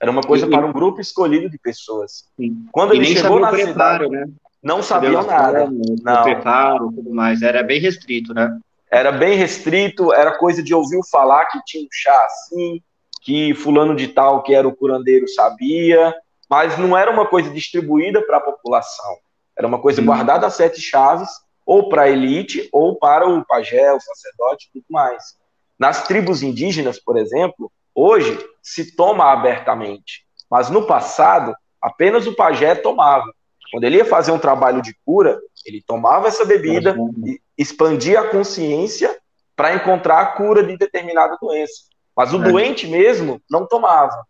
Era 0.00 0.10
uma 0.10 0.22
coisa 0.22 0.46
e, 0.46 0.50
para 0.50 0.66
um 0.66 0.72
grupo 0.72 1.00
escolhido 1.00 1.48
de 1.48 1.58
pessoas. 1.58 2.24
Sim. 2.36 2.66
Quando 2.70 2.92
ele 2.94 3.06
chegou 3.06 3.40
na 3.40 3.54
cidade, 3.54 4.08
né? 4.08 4.26
não 4.62 4.82
sabiam 4.82 5.22
nada. 5.22 5.68
não. 6.02 6.22
preparo, 6.22 6.92
tudo 6.92 7.14
mais. 7.14 7.40
Era 7.40 7.62
bem 7.62 7.80
restrito, 7.80 8.34
né? 8.34 8.58
Era 8.90 9.10
bem 9.10 9.36
restrito, 9.36 10.12
era 10.12 10.36
coisa 10.38 10.62
de 10.62 10.74
ouvir 10.74 11.00
falar 11.10 11.46
que 11.46 11.58
tinha 11.64 11.84
um 11.84 11.88
chá 11.90 12.24
assim, 12.24 12.80
que 13.26 13.52
fulano 13.56 13.96
de 13.96 14.06
tal, 14.06 14.44
que 14.44 14.54
era 14.54 14.68
o 14.68 14.74
curandeiro, 14.74 15.26
sabia, 15.26 16.14
mas 16.48 16.78
não 16.78 16.96
era 16.96 17.10
uma 17.10 17.26
coisa 17.26 17.50
distribuída 17.50 18.24
para 18.24 18.36
a 18.36 18.40
população. 18.40 19.16
Era 19.58 19.66
uma 19.66 19.80
coisa 19.80 20.00
hum. 20.00 20.04
guardada 20.04 20.46
a 20.46 20.50
sete 20.50 20.80
chaves, 20.80 21.28
ou 21.66 21.88
para 21.88 22.02
a 22.02 22.08
elite, 22.08 22.68
ou 22.72 22.94
para 22.96 23.28
o 23.28 23.44
pajé, 23.44 23.92
o 23.92 23.98
sacerdote, 23.98 24.70
tudo 24.72 24.84
mais. 24.88 25.34
Nas 25.76 26.06
tribos 26.06 26.40
indígenas, 26.40 27.00
por 27.00 27.16
exemplo, 27.16 27.72
hoje 27.92 28.38
se 28.62 28.94
toma 28.94 29.32
abertamente, 29.32 30.24
mas 30.48 30.70
no 30.70 30.86
passado 30.86 31.52
apenas 31.82 32.28
o 32.28 32.36
pajé 32.36 32.76
tomava. 32.76 33.26
Quando 33.72 33.82
ele 33.82 33.96
ia 33.96 34.04
fazer 34.04 34.30
um 34.30 34.38
trabalho 34.38 34.80
de 34.80 34.96
cura, 35.04 35.40
ele 35.64 35.82
tomava 35.84 36.28
essa 36.28 36.44
bebida 36.44 36.96
e 37.24 37.40
expandia 37.58 38.20
a 38.20 38.28
consciência 38.28 39.18
para 39.56 39.74
encontrar 39.74 40.20
a 40.20 40.26
cura 40.26 40.62
de 40.62 40.76
determinada 40.76 41.36
doença. 41.42 41.95
Mas 42.16 42.32
o 42.32 42.42
é. 42.42 42.50
doente 42.50 42.86
mesmo 42.86 43.42
não 43.50 43.66
tomava. 43.66 44.24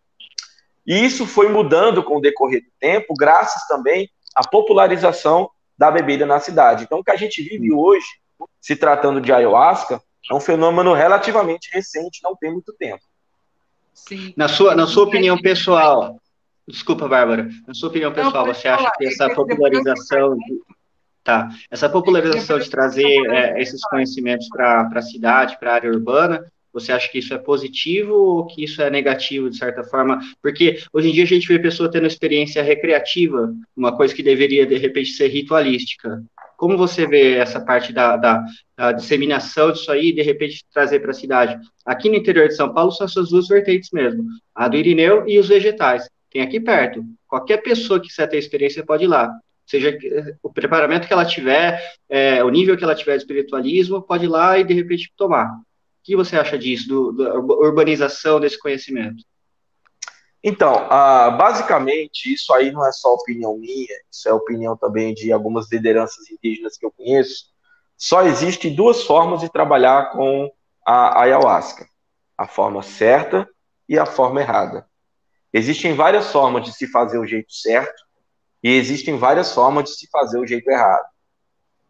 E 0.85 1.03
isso 1.05 1.25
foi 1.25 1.49
mudando 1.49 2.03
com 2.03 2.17
o 2.17 2.21
decorrer 2.21 2.61
do 2.61 2.71
tempo, 2.79 3.13
graças 3.17 3.67
também 3.67 4.09
à 4.35 4.47
popularização 4.47 5.49
da 5.77 5.91
bebida 5.91 6.25
na 6.25 6.39
cidade. 6.39 6.83
Então, 6.83 6.99
o 6.99 7.03
que 7.03 7.11
a 7.11 7.15
gente 7.15 7.41
vive 7.41 7.71
hoje, 7.71 8.07
se 8.59 8.75
tratando 8.75 9.21
de 9.21 9.31
ayahuasca, 9.31 10.01
é 10.29 10.33
um 10.33 10.39
fenômeno 10.39 10.93
relativamente 10.93 11.69
recente, 11.71 12.21
não 12.23 12.35
tem 12.35 12.51
muito 12.51 12.73
tempo. 12.73 13.03
Sim. 13.93 14.33
Na 14.35 14.47
sua, 14.47 14.75
na 14.75 14.87
sua 14.87 15.03
opinião 15.03 15.37
pessoal, 15.37 16.19
desculpa, 16.67 17.07
Bárbara, 17.07 17.49
na 17.67 17.73
sua 17.73 17.89
opinião 17.89 18.13
pessoal, 18.13 18.45
não, 18.45 18.53
você 18.53 18.67
acha 18.67 18.91
que 18.97 19.05
essa 19.05 19.29
popularização 19.33 20.35
de, 20.35 20.61
tá, 21.23 21.49
essa 21.69 21.89
popularização 21.89 22.59
de 22.59 22.69
trazer 22.69 23.25
é, 23.31 23.61
esses 23.61 23.81
conhecimentos 23.81 24.47
para 24.49 24.89
a 24.93 25.01
cidade, 25.01 25.57
para 25.59 25.71
a 25.71 25.75
área 25.75 25.89
urbana, 25.89 26.45
você 26.79 26.91
acha 26.91 27.11
que 27.11 27.17
isso 27.17 27.33
é 27.33 27.37
positivo 27.39 28.13
ou 28.13 28.45
que 28.45 28.63
isso 28.63 28.81
é 28.83 28.89
negativo, 28.89 29.49
de 29.49 29.57
certa 29.57 29.83
forma? 29.83 30.19
Porque 30.41 30.79
hoje 30.93 31.09
em 31.09 31.11
dia 31.11 31.23
a 31.23 31.27
gente 31.27 31.47
vê 31.47 31.57
pessoa 31.57 31.89
tendo 31.89 32.05
experiência 32.05 32.61
recreativa, 32.61 33.51
uma 33.75 33.97
coisa 33.97 34.13
que 34.13 34.21
deveria, 34.21 34.63
de 34.63 34.77
repente, 34.77 35.09
ser 35.09 35.27
ritualística. 35.29 36.23
Como 36.55 36.77
você 36.77 37.07
vê 37.07 37.33
essa 37.33 37.59
parte 37.59 37.91
da, 37.91 38.15
da, 38.15 38.43
da 38.75 38.91
disseminação 38.91 39.71
disso 39.71 39.91
aí 39.91 40.09
e, 40.09 40.13
de 40.13 40.21
repente, 40.21 40.63
trazer 40.71 40.99
para 40.99 41.11
a 41.11 41.15
cidade? 41.15 41.59
Aqui 41.83 42.09
no 42.09 42.15
interior 42.15 42.47
de 42.47 42.55
São 42.55 42.71
Paulo 42.71 42.91
são 42.91 43.05
essas 43.05 43.29
duas 43.29 43.47
vertentes 43.47 43.89
mesmo, 43.91 44.23
a 44.53 44.67
do 44.67 44.77
Irineu 44.77 45.27
e 45.27 45.39
os 45.39 45.47
vegetais. 45.47 46.07
Tem 46.31 46.43
aqui 46.43 46.59
perto. 46.59 47.03
Qualquer 47.27 47.57
pessoa 47.57 47.99
que 47.99 48.07
quiser 48.07 48.27
ter 48.27 48.37
experiência 48.37 48.85
pode 48.85 49.05
ir 49.05 49.07
lá 49.07 49.31
seja 49.65 49.97
o 50.41 50.49
preparamento 50.49 51.07
que 51.07 51.13
ela 51.13 51.25
tiver, 51.25 51.77
é, 52.07 52.41
o 52.41 52.49
nível 52.49 52.77
que 52.77 52.85
ela 52.85 52.95
tiver 52.95 53.17
de 53.17 53.23
espiritualismo, 53.23 54.01
pode 54.01 54.23
ir 54.23 54.29
lá 54.29 54.57
e 54.57 54.63
de 54.63 54.73
repente 54.73 55.11
tomar 55.17 55.59
que 56.07 56.15
você 56.15 56.37
acha 56.37 56.57
disso, 56.57 56.87
do, 56.87 57.11
da 57.11 57.35
urbanização 57.35 58.39
desse 58.39 58.57
conhecimento? 58.57 59.25
Então, 60.41 60.85
uh, 60.85 61.37
basicamente, 61.37 62.33
isso 62.33 62.53
aí 62.53 62.71
não 62.71 62.87
é 62.87 62.93
só 62.93 63.13
opinião 63.13 63.57
minha, 63.57 63.93
isso 64.09 64.29
é 64.29 64.31
opinião 64.31 64.77
também 64.77 65.13
de 65.13 65.33
algumas 65.33 65.69
lideranças 65.69 66.31
indígenas 66.31 66.77
que 66.77 66.85
eu 66.85 66.91
conheço. 66.91 67.47
Só 67.97 68.21
existem 68.21 68.73
duas 68.73 69.03
formas 69.03 69.41
de 69.41 69.51
trabalhar 69.51 70.11
com 70.13 70.49
a 70.85 71.23
ayahuasca: 71.23 71.85
a 72.37 72.47
forma 72.47 72.81
certa 72.81 73.45
e 73.89 73.99
a 73.99 74.05
forma 74.05 74.39
errada. 74.39 74.87
Existem 75.51 75.93
várias 75.93 76.31
formas 76.31 76.63
de 76.63 76.71
se 76.71 76.87
fazer 76.87 77.19
o 77.19 77.25
jeito 77.25 77.51
certo 77.51 78.01
e 78.63 78.69
existem 78.69 79.17
várias 79.17 79.53
formas 79.53 79.83
de 79.83 79.95
se 79.97 80.07
fazer 80.09 80.39
o 80.39 80.47
jeito 80.47 80.69
errado. 80.69 81.05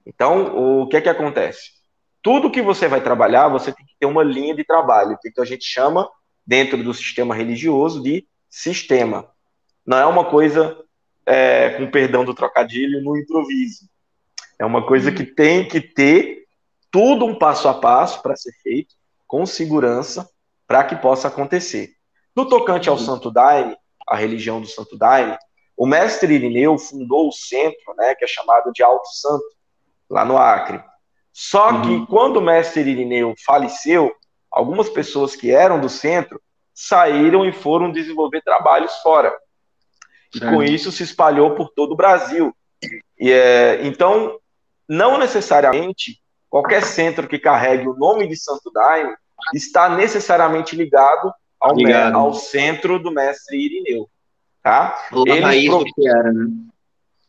Então, 0.03 0.82
o 0.82 0.88
que 0.88 0.97
é 0.97 1.01
que 1.01 1.10
acontece? 1.10 1.76
Tudo 2.21 2.51
que 2.51 2.62
você 2.62 2.88
vai 2.88 3.01
trabalhar, 3.01 3.47
você 3.47 3.71
tem 3.71 3.86
que 3.86 3.95
ter 3.99 4.06
uma 4.06 4.23
linha 4.23 4.56
de 4.56 4.63
trabalho, 4.63 5.17
então 5.25 5.43
a 5.43 5.47
gente 5.47 5.65
chama, 5.65 6.10
dentro 6.45 6.82
do 6.82 6.93
sistema 6.93 7.36
religioso, 7.36 8.01
de 8.01 8.25
sistema. 8.49 9.30
Não 9.86 9.97
é 9.97 10.06
uma 10.06 10.25
coisa, 10.25 10.77
é, 11.25 11.71
com 11.71 11.91
perdão 11.91 12.23
do 12.23 12.34
trocadilho, 12.34 13.03
no 13.03 13.17
improviso. 13.17 13.89
É 14.58 14.65
uma 14.65 14.86
coisa 14.86 15.12
que 15.12 15.23
tem 15.23 15.67
que 15.67 15.82
ter 15.82 16.45
tudo 16.89 17.25
um 17.25 17.38
passo 17.38 17.67
a 17.67 17.73
passo 17.73 18.21
para 18.21 18.36
ser 18.36 18.53
feito, 18.63 18.95
com 19.27 19.45
segurança, 19.45 20.30
para 20.65 20.84
que 20.84 20.95
possa 20.95 21.27
acontecer. 21.27 21.91
No 22.36 22.47
tocante 22.47 22.89
ao 22.89 22.97
Santo 22.97 23.30
Daime, 23.30 23.75
a 24.08 24.15
religião 24.15 24.62
do 24.62 24.67
Santo 24.67 24.97
Daime, 24.97 25.38
o 25.75 25.86
mestre 25.86 26.34
Irineu 26.34 26.77
fundou 26.77 27.27
o 27.27 27.32
centro, 27.32 27.93
né, 27.97 28.15
que 28.15 28.23
é 28.23 28.27
chamado 28.27 28.71
de 28.71 28.82
Alto 28.82 29.08
Santo, 29.10 29.45
lá 30.10 30.23
no 30.23 30.38
Acre. 30.38 30.82
Só 31.39 31.69
uhum. 31.69 31.82
que 31.84 32.08
quando 32.08 32.38
o 32.38 32.41
mestre 32.41 32.82
Irineu 32.82 33.36
faleceu, 33.45 34.12
algumas 34.50 34.89
pessoas 34.89 35.36
que 35.36 35.52
eram 35.52 35.80
do 35.80 35.88
centro 35.88 36.41
saíram 36.73 37.45
e 37.45 37.52
foram 37.52 37.91
desenvolver 37.91 38.41
trabalhos 38.41 38.91
fora. 39.04 39.32
E 40.34 40.39
com 40.39 40.63
isso 40.63 40.91
se 40.91 41.04
espalhou 41.04 41.54
por 41.54 41.69
todo 41.69 41.91
o 41.91 41.95
Brasil. 41.95 42.52
E, 43.19 43.32
é, 43.32 43.86
então, 43.86 44.39
não 44.89 45.19
necessariamente 45.19 46.19
qualquer 46.50 46.82
centro 46.82 47.28
que 47.28 47.38
carregue 47.38 47.88
o 47.88 47.95
nome 47.95 48.28
de 48.28 48.36
Santo 48.36 48.71
Daime 48.71 49.15
está 49.54 49.89
necessariamente 49.89 50.76
ligado 50.76 51.32
ao, 51.62 51.76
ligado. 51.76 52.15
ao 52.15 52.34
centro 52.34 52.97
do 52.97 53.12
mestre 53.12 53.63
Irineu. 53.63 54.10
Tá? 54.63 55.08
Eles, 55.28 55.69
pro... 55.69 55.86
era, 56.04 56.34
né? 56.34 56.47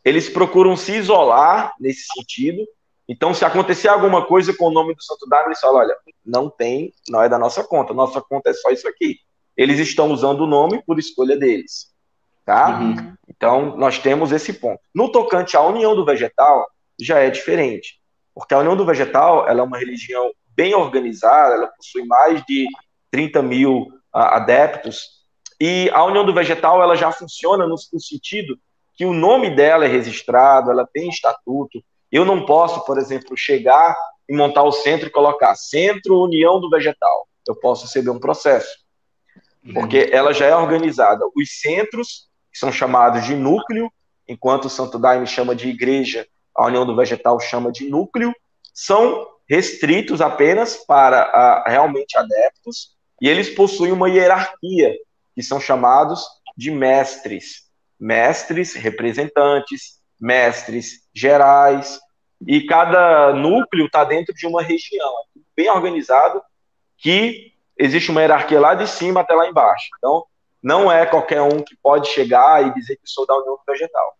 eles 0.03 0.29
procuram 0.29 0.75
se 0.75 0.93
isolar 0.93 1.75
nesse 1.79 2.07
sentido 2.11 2.65
então, 3.09 3.33
se 3.33 3.43
acontecer 3.43 3.87
alguma 3.87 4.23
coisa 4.23 4.55
com 4.55 4.67
o 4.67 4.71
nome 4.71 4.93
do 4.93 5.01
Santo 5.01 5.27
Daime, 5.27 5.47
eles 5.47 5.59
falam: 5.59 5.77
olha, 5.77 5.97
não 6.23 6.47
tem, 6.47 6.93
não 7.09 7.23
é 7.23 7.27
da 7.27 7.39
nossa 7.39 7.63
conta, 7.63 7.91
nossa 7.91 8.21
conta 8.21 8.51
é 8.51 8.53
só 8.53 8.69
isso 8.69 8.87
aqui. 8.87 9.17
Eles 9.57 9.79
estão 9.79 10.11
usando 10.11 10.41
o 10.41 10.47
nome 10.47 10.83
por 10.85 10.99
escolha 10.99 11.35
deles. 11.35 11.89
Tá? 12.45 12.79
Uhum. 12.79 13.15
Então, 13.27 13.75
nós 13.77 13.97
temos 13.97 14.31
esse 14.31 14.53
ponto. 14.53 14.79
No 14.93 15.11
tocante 15.11 15.57
à 15.57 15.61
união 15.61 15.95
do 15.95 16.05
vegetal, 16.05 16.67
já 16.99 17.17
é 17.17 17.31
diferente. 17.31 17.99
Porque 18.33 18.53
a 18.53 18.59
união 18.59 18.77
do 18.77 18.85
vegetal 18.85 19.47
ela 19.49 19.61
é 19.61 19.63
uma 19.63 19.79
religião 19.79 20.31
bem 20.55 20.75
organizada, 20.75 21.55
ela 21.55 21.67
possui 21.67 22.05
mais 22.05 22.43
de 22.45 22.67
30 23.09 23.41
mil 23.41 23.87
uh, 24.13 24.19
adeptos. 24.19 25.25
E 25.59 25.89
a 25.93 26.03
união 26.05 26.23
do 26.23 26.33
vegetal 26.33 26.81
ela 26.81 26.95
já 26.95 27.11
funciona 27.11 27.65
no, 27.65 27.75
no 27.91 27.99
sentido 27.99 28.57
que 28.95 29.05
o 29.05 29.13
nome 29.13 29.49
dela 29.49 29.85
é 29.85 29.87
registrado, 29.87 30.69
ela 30.69 30.87
tem 30.91 31.09
estatuto, 31.09 31.83
eu 32.11 32.25
não 32.25 32.45
posso, 32.45 32.83
por 32.85 32.97
exemplo, 32.97 33.37
chegar 33.37 33.95
e 34.27 34.35
montar 34.35 34.63
o 34.63 34.71
centro 34.71 35.07
e 35.07 35.11
colocar 35.11 35.55
Centro 35.55 36.21
União 36.21 36.59
do 36.59 36.69
Vegetal. 36.69 37.27
Eu 37.47 37.55
posso 37.55 37.85
receber 37.85 38.09
um 38.09 38.19
processo, 38.19 38.69
porque 39.73 40.09
ela 40.11 40.33
já 40.33 40.45
é 40.45 40.55
organizada. 40.55 41.25
Os 41.35 41.59
centros, 41.59 42.29
que 42.51 42.59
são 42.59 42.71
chamados 42.71 43.25
de 43.25 43.35
núcleo, 43.35 43.91
enquanto 44.27 44.65
o 44.65 44.69
Santo 44.69 44.99
Daime 44.99 45.25
chama 45.25 45.55
de 45.55 45.69
igreja, 45.69 46.27
a 46.55 46.65
União 46.67 46.85
do 46.85 46.95
Vegetal 46.95 47.39
chama 47.39 47.71
de 47.71 47.89
núcleo, 47.89 48.33
são 48.73 49.27
restritos 49.49 50.21
apenas 50.21 50.77
para 50.85 51.21
a, 51.21 51.63
realmente 51.67 52.17
adeptos, 52.17 52.95
e 53.21 53.27
eles 53.27 53.49
possuem 53.49 53.91
uma 53.91 54.09
hierarquia, 54.09 54.95
que 55.35 55.41
são 55.41 55.59
chamados 55.59 56.23
de 56.55 56.69
mestres. 56.69 57.67
Mestres, 57.99 58.73
representantes, 58.73 59.98
mestres 60.19 61.07
gerais, 61.13 61.99
e 62.45 62.65
cada 62.65 63.33
núcleo 63.33 63.85
está 63.85 64.03
dentro 64.03 64.33
de 64.33 64.47
uma 64.47 64.61
região, 64.61 65.13
bem 65.55 65.69
organizado, 65.69 66.41
que 66.97 67.53
existe 67.77 68.11
uma 68.11 68.21
hierarquia 68.21 68.59
lá 68.59 68.75
de 68.75 68.87
cima 68.87 69.21
até 69.21 69.33
lá 69.33 69.47
embaixo. 69.47 69.87
Então, 69.97 70.23
não 70.61 70.91
é 70.91 71.05
qualquer 71.05 71.41
um 71.41 71.61
que 71.63 71.75
pode 71.81 72.09
chegar 72.09 72.65
e 72.65 72.73
dizer 72.73 72.95
que 72.95 73.09
sou 73.09 73.25
da 73.25 73.37
União 73.37 73.57
Vegetal. 73.67 74.13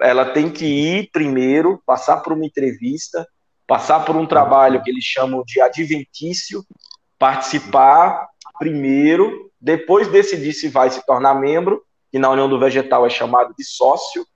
Ela 0.00 0.26
tem 0.26 0.50
que 0.50 0.64
ir 0.64 1.10
primeiro, 1.10 1.82
passar 1.84 2.18
por 2.18 2.32
uma 2.32 2.44
entrevista, 2.44 3.26
passar 3.66 4.04
por 4.04 4.16
um 4.16 4.26
trabalho 4.26 4.82
que 4.82 4.90
eles 4.90 5.04
chamam 5.04 5.42
de 5.44 5.60
adventício, 5.60 6.64
participar 7.18 8.28
primeiro, 8.58 9.50
depois 9.60 10.08
decidir 10.08 10.52
se 10.52 10.68
vai 10.68 10.90
se 10.90 11.04
tornar 11.04 11.34
membro, 11.34 11.82
que 12.10 12.18
na 12.18 12.30
União 12.30 12.48
do 12.48 12.58
Vegetal 12.58 13.06
é 13.06 13.10
chamado 13.10 13.54
de 13.56 13.64
sócio, 13.64 14.26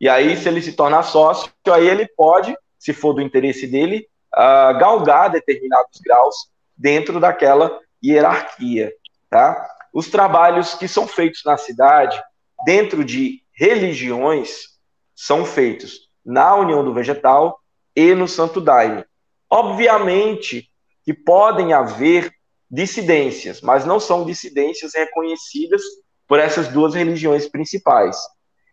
e 0.00 0.08
aí, 0.08 0.36
se 0.36 0.48
ele 0.48 0.60
se 0.60 0.72
tornar 0.72 1.02
sócio, 1.02 1.50
aí 1.68 1.88
ele 1.88 2.06
pode, 2.06 2.56
se 2.78 2.92
for 2.92 3.12
do 3.12 3.22
interesse 3.22 3.66
dele, 3.66 4.06
uh, 4.34 4.78
galgar 4.78 5.30
determinados 5.30 6.00
graus 6.04 6.34
dentro 6.76 7.20
daquela 7.20 7.78
hierarquia. 8.04 8.92
Tá? 9.30 9.68
Os 9.92 10.08
trabalhos 10.08 10.74
que 10.74 10.88
são 10.88 11.06
feitos 11.06 11.42
na 11.44 11.56
cidade, 11.56 12.20
dentro 12.66 13.04
de 13.04 13.42
religiões, 13.52 14.74
são 15.14 15.44
feitos 15.44 16.10
na 16.24 16.56
união 16.56 16.84
do 16.84 16.92
vegetal 16.92 17.58
e 17.94 18.14
no 18.14 18.26
santo 18.26 18.60
daime. 18.60 19.04
Obviamente 19.48 20.68
que 21.04 21.14
podem 21.14 21.72
haver 21.72 22.32
dissidências, 22.70 23.60
mas 23.60 23.84
não 23.84 24.00
são 24.00 24.24
dissidências 24.24 24.92
reconhecidas 24.94 25.82
por 26.26 26.40
essas 26.40 26.68
duas 26.68 26.94
religiões 26.94 27.48
principais. 27.48 28.16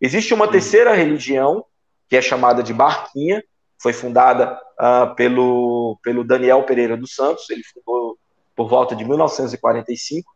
Existe 0.02 0.34
uma 0.34 0.48
terceira 0.48 0.96
religião, 0.96 1.64
que 2.10 2.18
é 2.18 2.22
chamada 2.22 2.64
de 2.64 2.74
Barquinha, 2.74 3.44
foi 3.80 3.94
fundada 3.94 4.60
uh, 4.80 5.16
pelo, 5.16 6.00
pelo 6.04 6.24
Daniel 6.24 6.64
Pereira 6.64 6.98
dos 6.98 7.14
Santos, 7.14 7.50
ele 7.50 7.62
fundou 7.64 8.18
por 8.56 8.68
volta 8.68 8.96
de 8.96 9.06
1945. 9.06 10.30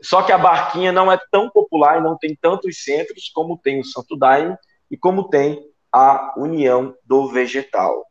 Só 0.00 0.22
que 0.22 0.32
a 0.32 0.38
Barquinha 0.38 0.90
não 0.90 1.10
é 1.10 1.18
tão 1.30 1.50
popular 1.50 1.98
e 1.98 2.02
não 2.02 2.16
tem 2.16 2.36
tantos 2.40 2.82
centros 2.82 3.30
como 3.32 3.58
tem 3.58 3.80
o 3.80 3.84
Santo 3.84 4.16
Daime 4.16 4.56
e 4.90 4.96
como 4.96 5.28
tem 5.28 5.64
a 5.92 6.34
União 6.36 6.94
do 7.04 7.28
Vegetal. 7.28 8.04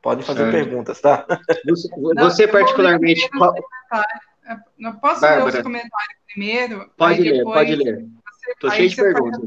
Pode 0.00 0.22
fazer 0.22 0.50
perguntas, 0.50 1.00
tá? 1.00 1.26
Você, 1.66 1.88
você 2.16 2.48
particularmente. 2.48 3.28
Não 4.78 4.96
posso 4.98 5.22
ler 5.22 5.44
os 5.44 5.58
comentários 5.60 6.18
primeiro? 6.32 6.90
Pode 6.96 7.20
ler, 7.20 7.42
pode 7.42 7.74
ler. 7.74 8.06
Estou 8.48 8.70
cheio 8.70 8.88
de 8.88 8.96
perguntas. 8.96 9.40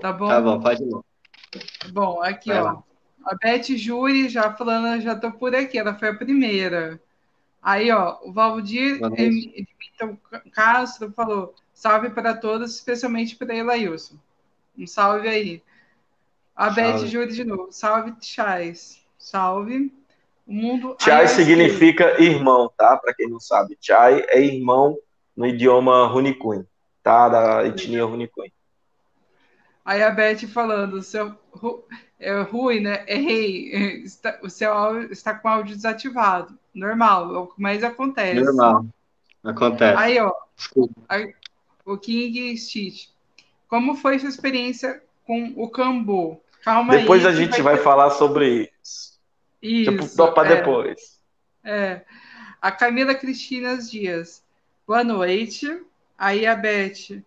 Tá 0.00 0.12
bom? 0.12 0.28
Tá 0.28 0.40
bom, 0.40 0.60
pode 0.60 0.82
ler. 0.82 1.00
Bom, 1.92 2.22
aqui, 2.22 2.48
Vai 2.48 2.60
ó. 2.60 2.64
Lá. 2.64 2.82
A 3.24 3.36
Beth 3.36 3.76
Júri 3.76 4.28
já 4.28 4.52
falando, 4.52 5.00
já 5.00 5.14
tô 5.14 5.30
por 5.30 5.54
aqui, 5.54 5.78
ela 5.78 5.94
foi 5.94 6.08
a 6.08 6.14
primeira. 6.14 7.00
Aí, 7.62 7.90
ó, 7.92 8.18
o 8.22 8.32
Valdir 8.32 8.98
então, 8.98 10.18
Castro 10.52 11.12
falou: 11.12 11.54
salve 11.72 12.10
para 12.10 12.34
todos, 12.34 12.74
especialmente 12.74 13.36
para 13.36 13.54
Elailson. 13.54 14.16
Um 14.76 14.86
salve 14.86 15.28
aí. 15.28 15.62
A 16.56 16.72
salve. 16.72 16.80
Beth 16.80 17.06
Júri 17.06 17.32
de 17.32 17.44
novo. 17.44 17.68
Salve, 17.70 18.14
Chais. 18.20 19.00
Salve. 19.16 19.92
O 20.44 20.52
mundo. 20.52 20.96
Chai 20.98 21.28
significa 21.28 22.20
irmão, 22.20 22.70
tá? 22.76 22.96
Para 22.96 23.14
quem 23.14 23.28
não 23.28 23.38
sabe, 23.38 23.78
Chai 23.80 24.24
é 24.28 24.40
irmão 24.40 24.98
no 25.36 25.46
idioma 25.46 26.06
Runicun, 26.06 26.64
tá? 27.02 27.28
Da 27.28 27.66
etnia 27.66 28.04
Runicun. 28.04 28.44
Aí 29.84 30.02
a 30.02 30.10
Beth 30.10 30.46
falando, 30.46 31.02
seu 31.02 31.36
é 32.22 32.40
Rui, 32.42 32.78
né? 32.78 33.04
Errei. 33.08 33.72
Está, 34.04 34.38
o 34.42 34.48
seu 34.48 34.72
áudio 34.72 35.12
está 35.12 35.34
com 35.34 35.48
o 35.48 35.50
áudio 35.50 35.74
desativado. 35.74 36.56
Normal, 36.72 37.52
é 37.58 37.60
mais 37.60 37.82
acontece. 37.82 38.40
Normal. 38.40 38.86
Acontece. 39.42 39.98
Aí, 39.98 40.20
ó. 40.20 40.32
Aí, 41.08 41.34
o 41.84 41.98
King 41.98 42.56
Stitch. 42.56 43.08
Como 43.68 43.96
foi 43.96 44.18
sua 44.18 44.28
experiência 44.28 45.02
com 45.26 45.52
o 45.56 45.68
Cambu? 45.68 46.40
Calma 46.62 46.96
depois 46.96 47.26
aí. 47.26 47.26
Depois 47.26 47.26
a 47.26 47.32
gente 47.32 47.62
vai, 47.62 47.74
vai 47.74 47.82
falar 47.82 48.10
sobre 48.10 48.70
isso. 48.80 49.18
Isso. 49.60 49.90
Tipo, 49.90 50.32
para 50.32 50.48
é, 50.48 50.56
depois. 50.56 51.20
É. 51.64 52.02
A 52.60 52.70
Camila 52.70 53.14
Cristinas 53.14 53.90
Dias. 53.90 54.44
Boa 54.86 55.02
noite. 55.02 55.66
Aí 56.22 56.46
a 56.46 56.54
Beth 56.54 57.20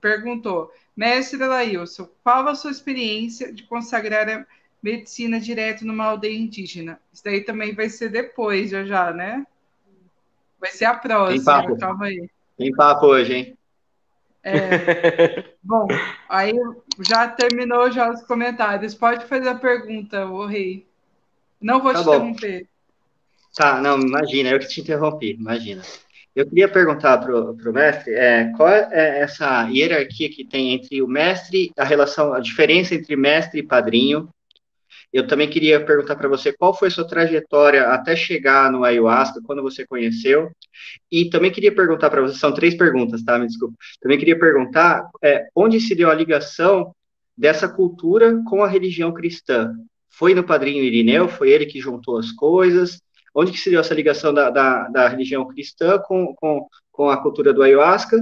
perguntou: 0.00 0.72
Mestre 0.96 1.36
Lailson, 1.44 2.08
qual 2.24 2.48
a 2.48 2.54
sua 2.54 2.70
experiência 2.70 3.52
de 3.52 3.64
consagrar 3.64 4.26
a 4.30 4.46
medicina 4.82 5.38
direto 5.38 5.84
numa 5.84 6.06
aldeia 6.06 6.38
indígena? 6.38 6.98
Isso 7.12 7.22
daí 7.22 7.42
também 7.42 7.74
vai 7.74 7.90
ser 7.90 8.08
depois, 8.08 8.70
já 8.70 8.82
já, 8.86 9.12
né? 9.12 9.46
Vai 10.58 10.70
ser 10.70 10.86
a 10.86 10.94
próxima, 10.94 11.36
Tem 11.36 11.44
papo. 11.44 11.78
calma 11.78 12.06
aí. 12.06 12.30
Tem 12.56 12.72
papo 12.72 13.06
hoje, 13.08 13.34
hein? 13.34 13.58
É, 14.42 15.52
bom, 15.62 15.86
aí 16.30 16.54
já 17.00 17.28
terminou 17.28 17.90
já 17.90 18.10
os 18.10 18.22
comentários. 18.22 18.94
Pode 18.94 19.26
fazer 19.26 19.50
a 19.50 19.54
pergunta, 19.54 20.24
o 20.24 20.46
rei. 20.46 20.86
Não 21.60 21.82
vou 21.82 21.92
tá 21.92 21.98
te 21.98 22.04
bom. 22.06 22.14
interromper. 22.14 22.66
Tá, 23.54 23.82
não, 23.82 24.00
imagina, 24.00 24.48
eu 24.48 24.58
que 24.58 24.66
te 24.66 24.80
interrompi, 24.80 25.32
imagina. 25.32 25.82
Eu 26.40 26.46
queria 26.46 26.68
perguntar 26.68 27.18
para 27.18 27.34
o 27.34 27.72
mestre 27.72 28.14
é, 28.14 28.50
qual 28.56 28.70
é 28.70 29.20
essa 29.20 29.68
hierarquia 29.68 30.30
que 30.30 30.42
tem 30.42 30.72
entre 30.72 31.02
o 31.02 31.06
mestre, 31.06 31.70
a 31.76 31.84
relação, 31.84 32.32
a 32.32 32.40
diferença 32.40 32.94
entre 32.94 33.14
mestre 33.14 33.60
e 33.60 33.62
padrinho. 33.62 34.26
Eu 35.12 35.26
também 35.26 35.50
queria 35.50 35.84
perguntar 35.84 36.16
para 36.16 36.30
você 36.30 36.50
qual 36.50 36.72
foi 36.72 36.88
sua 36.88 37.06
trajetória 37.06 37.88
até 37.88 38.16
chegar 38.16 38.72
no 38.72 38.84
ayahuasca, 38.84 39.42
quando 39.44 39.60
você 39.60 39.86
conheceu. 39.86 40.50
E 41.12 41.28
também 41.28 41.50
queria 41.50 41.74
perguntar 41.74 42.08
para 42.08 42.22
você, 42.22 42.38
são 42.38 42.54
três 42.54 42.74
perguntas, 42.74 43.22
tá? 43.22 43.38
Me 43.38 43.46
desculpa. 43.46 43.76
Também 44.00 44.18
queria 44.18 44.38
perguntar 44.38 45.10
é, 45.22 45.46
onde 45.54 45.78
se 45.78 45.94
deu 45.94 46.08
a 46.10 46.14
ligação 46.14 46.94
dessa 47.36 47.68
cultura 47.68 48.40
com 48.48 48.64
a 48.64 48.68
religião 48.68 49.12
cristã. 49.12 49.74
Foi 50.08 50.34
no 50.34 50.42
padrinho 50.42 50.82
Irineu? 50.82 51.28
Foi 51.28 51.50
ele 51.50 51.66
que 51.66 51.80
juntou 51.80 52.16
as 52.16 52.32
coisas? 52.32 52.98
Onde 53.34 53.52
que 53.52 53.58
se 53.58 53.70
deu 53.70 53.80
essa 53.80 53.94
ligação 53.94 54.34
da, 54.34 54.50
da, 54.50 54.88
da 54.88 55.08
religião 55.08 55.46
cristã 55.46 55.98
com, 55.98 56.34
com, 56.34 56.66
com 56.90 57.08
a 57.08 57.22
cultura 57.22 57.52
do 57.52 57.62
ayahuasca? 57.62 58.16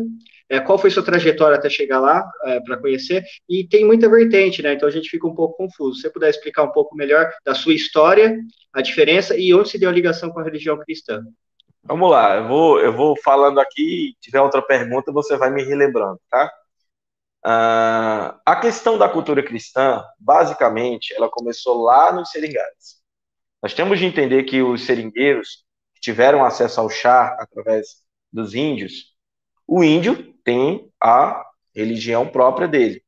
É, 0.50 0.60
qual 0.60 0.78
foi 0.78 0.90
sua 0.90 1.02
trajetória 1.02 1.58
até 1.58 1.68
chegar 1.68 2.00
lá 2.00 2.24
é, 2.44 2.60
para 2.60 2.78
conhecer? 2.78 3.22
E 3.48 3.66
tem 3.66 3.84
muita 3.84 4.08
vertente, 4.08 4.62
né? 4.62 4.72
Então 4.72 4.88
a 4.88 4.92
gente 4.92 5.10
fica 5.10 5.26
um 5.26 5.34
pouco 5.34 5.56
confuso. 5.56 5.96
Se 5.96 6.02
você 6.02 6.10
puder 6.10 6.30
explicar 6.30 6.62
um 6.62 6.72
pouco 6.72 6.96
melhor 6.96 7.30
da 7.44 7.54
sua 7.54 7.74
história, 7.74 8.38
a 8.72 8.80
diferença 8.80 9.36
e 9.36 9.54
onde 9.54 9.68
se 9.68 9.78
deu 9.78 9.90
a 9.90 9.92
ligação 9.92 10.30
com 10.30 10.40
a 10.40 10.44
religião 10.44 10.78
cristã? 10.78 11.22
Vamos 11.82 12.10
lá, 12.10 12.36
eu 12.36 12.48
vou, 12.48 12.80
eu 12.80 12.92
vou 12.92 13.14
falando 13.22 13.60
aqui. 13.60 14.14
Se 14.14 14.20
tiver 14.20 14.40
outra 14.40 14.62
pergunta, 14.62 15.12
você 15.12 15.36
vai 15.36 15.50
me 15.50 15.62
relembrando, 15.62 16.20
tá? 16.30 16.50
Uh, 17.44 18.34
a 18.44 18.56
questão 18.60 18.98
da 18.98 19.08
cultura 19.08 19.42
cristã, 19.42 20.04
basicamente, 20.18 21.14
ela 21.14 21.30
começou 21.30 21.82
lá 21.82 22.12
nos 22.12 22.30
Seringais. 22.30 22.97
Nós 23.62 23.74
temos 23.74 23.98
de 23.98 24.04
entender 24.04 24.44
que 24.44 24.62
os 24.62 24.86
seringueiros 24.86 25.64
que 25.94 26.00
tiveram 26.00 26.44
acesso 26.44 26.80
ao 26.80 26.88
chá 26.88 27.36
através 27.40 28.02
dos 28.32 28.54
índios, 28.54 29.16
o 29.66 29.82
índio 29.82 30.32
tem 30.44 30.90
a 31.02 31.44
religião 31.74 32.28
própria 32.28 32.68
dele. 32.68 33.04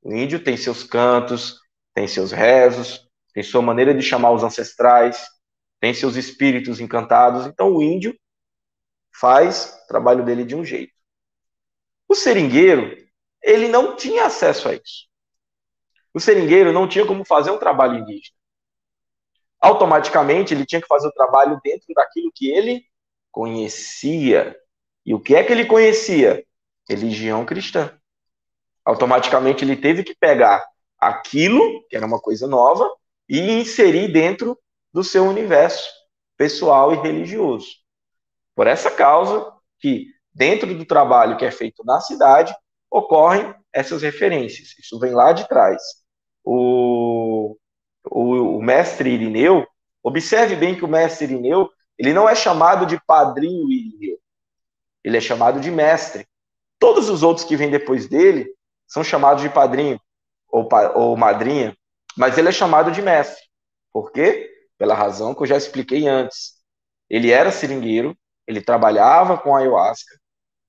O 0.00 0.14
índio 0.14 0.42
tem 0.42 0.56
seus 0.56 0.84
cantos, 0.84 1.60
tem 1.92 2.06
seus 2.06 2.30
rezos, 2.30 3.08
tem 3.34 3.42
sua 3.42 3.60
maneira 3.60 3.92
de 3.92 4.02
chamar 4.02 4.30
os 4.30 4.44
ancestrais, 4.44 5.26
tem 5.80 5.92
seus 5.92 6.14
espíritos 6.16 6.80
encantados. 6.80 7.46
Então 7.46 7.74
o 7.74 7.82
índio 7.82 8.16
faz 9.12 9.80
o 9.84 9.88
trabalho 9.88 10.24
dele 10.24 10.44
de 10.44 10.54
um 10.54 10.64
jeito. 10.64 10.94
O 12.08 12.14
seringueiro, 12.14 12.96
ele 13.42 13.68
não 13.68 13.96
tinha 13.96 14.26
acesso 14.26 14.68
a 14.68 14.74
isso. 14.74 15.08
O 16.14 16.20
seringueiro 16.20 16.72
não 16.72 16.88
tinha 16.88 17.04
como 17.04 17.24
fazer 17.24 17.50
um 17.50 17.58
trabalho 17.58 17.98
indígena 17.98 18.37
automaticamente 19.60 20.54
ele 20.54 20.66
tinha 20.66 20.80
que 20.80 20.86
fazer 20.86 21.08
o 21.08 21.12
trabalho 21.12 21.60
dentro 21.62 21.86
daquilo 21.94 22.30
que 22.34 22.50
ele 22.50 22.84
conhecia. 23.30 24.56
E 25.04 25.14
o 25.14 25.20
que 25.20 25.34
é 25.34 25.42
que 25.42 25.52
ele 25.52 25.64
conhecia? 25.64 26.44
Religião 26.88 27.44
cristã. 27.44 27.92
Automaticamente 28.84 29.64
ele 29.64 29.76
teve 29.76 30.02
que 30.02 30.14
pegar 30.14 30.64
aquilo, 30.98 31.86
que 31.88 31.96
era 31.96 32.06
uma 32.06 32.20
coisa 32.20 32.46
nova, 32.46 32.90
e 33.28 33.38
inserir 33.52 34.12
dentro 34.12 34.58
do 34.92 35.04
seu 35.04 35.24
universo 35.24 35.88
pessoal 36.36 36.92
e 36.92 36.96
religioso. 36.96 37.68
Por 38.54 38.66
essa 38.66 38.90
causa 38.90 39.52
que 39.78 40.06
dentro 40.32 40.74
do 40.74 40.84
trabalho 40.84 41.36
que 41.36 41.44
é 41.44 41.50
feito 41.50 41.84
na 41.84 42.00
cidade 42.00 42.54
ocorrem 42.90 43.54
essas 43.72 44.02
referências. 44.02 44.78
Isso 44.78 44.98
vem 44.98 45.12
lá 45.12 45.32
de 45.32 45.46
trás. 45.46 45.82
O 46.44 47.56
o, 48.10 48.58
o 48.58 48.62
mestre 48.62 49.10
Irineu, 49.10 49.66
observe 50.02 50.56
bem 50.56 50.74
que 50.74 50.84
o 50.84 50.88
mestre 50.88 51.26
Irineu, 51.26 51.70
ele 51.98 52.12
não 52.12 52.28
é 52.28 52.34
chamado 52.34 52.86
de 52.86 53.00
padrinho 53.04 53.70
Irineu, 53.70 54.18
ele 55.02 55.16
é 55.16 55.20
chamado 55.20 55.60
de 55.60 55.70
mestre. 55.70 56.26
Todos 56.78 57.08
os 57.08 57.22
outros 57.22 57.46
que 57.46 57.56
vêm 57.56 57.70
depois 57.70 58.08
dele 58.08 58.52
são 58.86 59.02
chamados 59.02 59.42
de 59.42 59.50
padrinho 59.50 60.00
ou, 60.48 60.68
ou 60.94 61.16
madrinha, 61.16 61.76
mas 62.16 62.38
ele 62.38 62.48
é 62.48 62.52
chamado 62.52 62.90
de 62.90 63.02
mestre. 63.02 63.42
Por 63.92 64.12
quê? 64.12 64.50
Pela 64.78 64.94
razão 64.94 65.34
que 65.34 65.42
eu 65.42 65.46
já 65.46 65.56
expliquei 65.56 66.06
antes. 66.06 66.54
Ele 67.10 67.30
era 67.30 67.50
seringueiro, 67.50 68.16
ele 68.46 68.60
trabalhava 68.60 69.36
com 69.36 69.56
ayahuasca, 69.56 70.18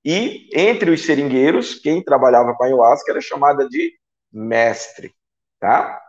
e 0.04 0.48
entre 0.54 0.90
os 0.90 1.04
seringueiros, 1.04 1.74
quem 1.74 2.02
trabalhava 2.02 2.54
com 2.54 2.64
ayahuasca 2.64 3.12
era 3.12 3.20
chamada 3.20 3.68
de 3.68 3.92
mestre, 4.32 5.14
tá? 5.58 6.00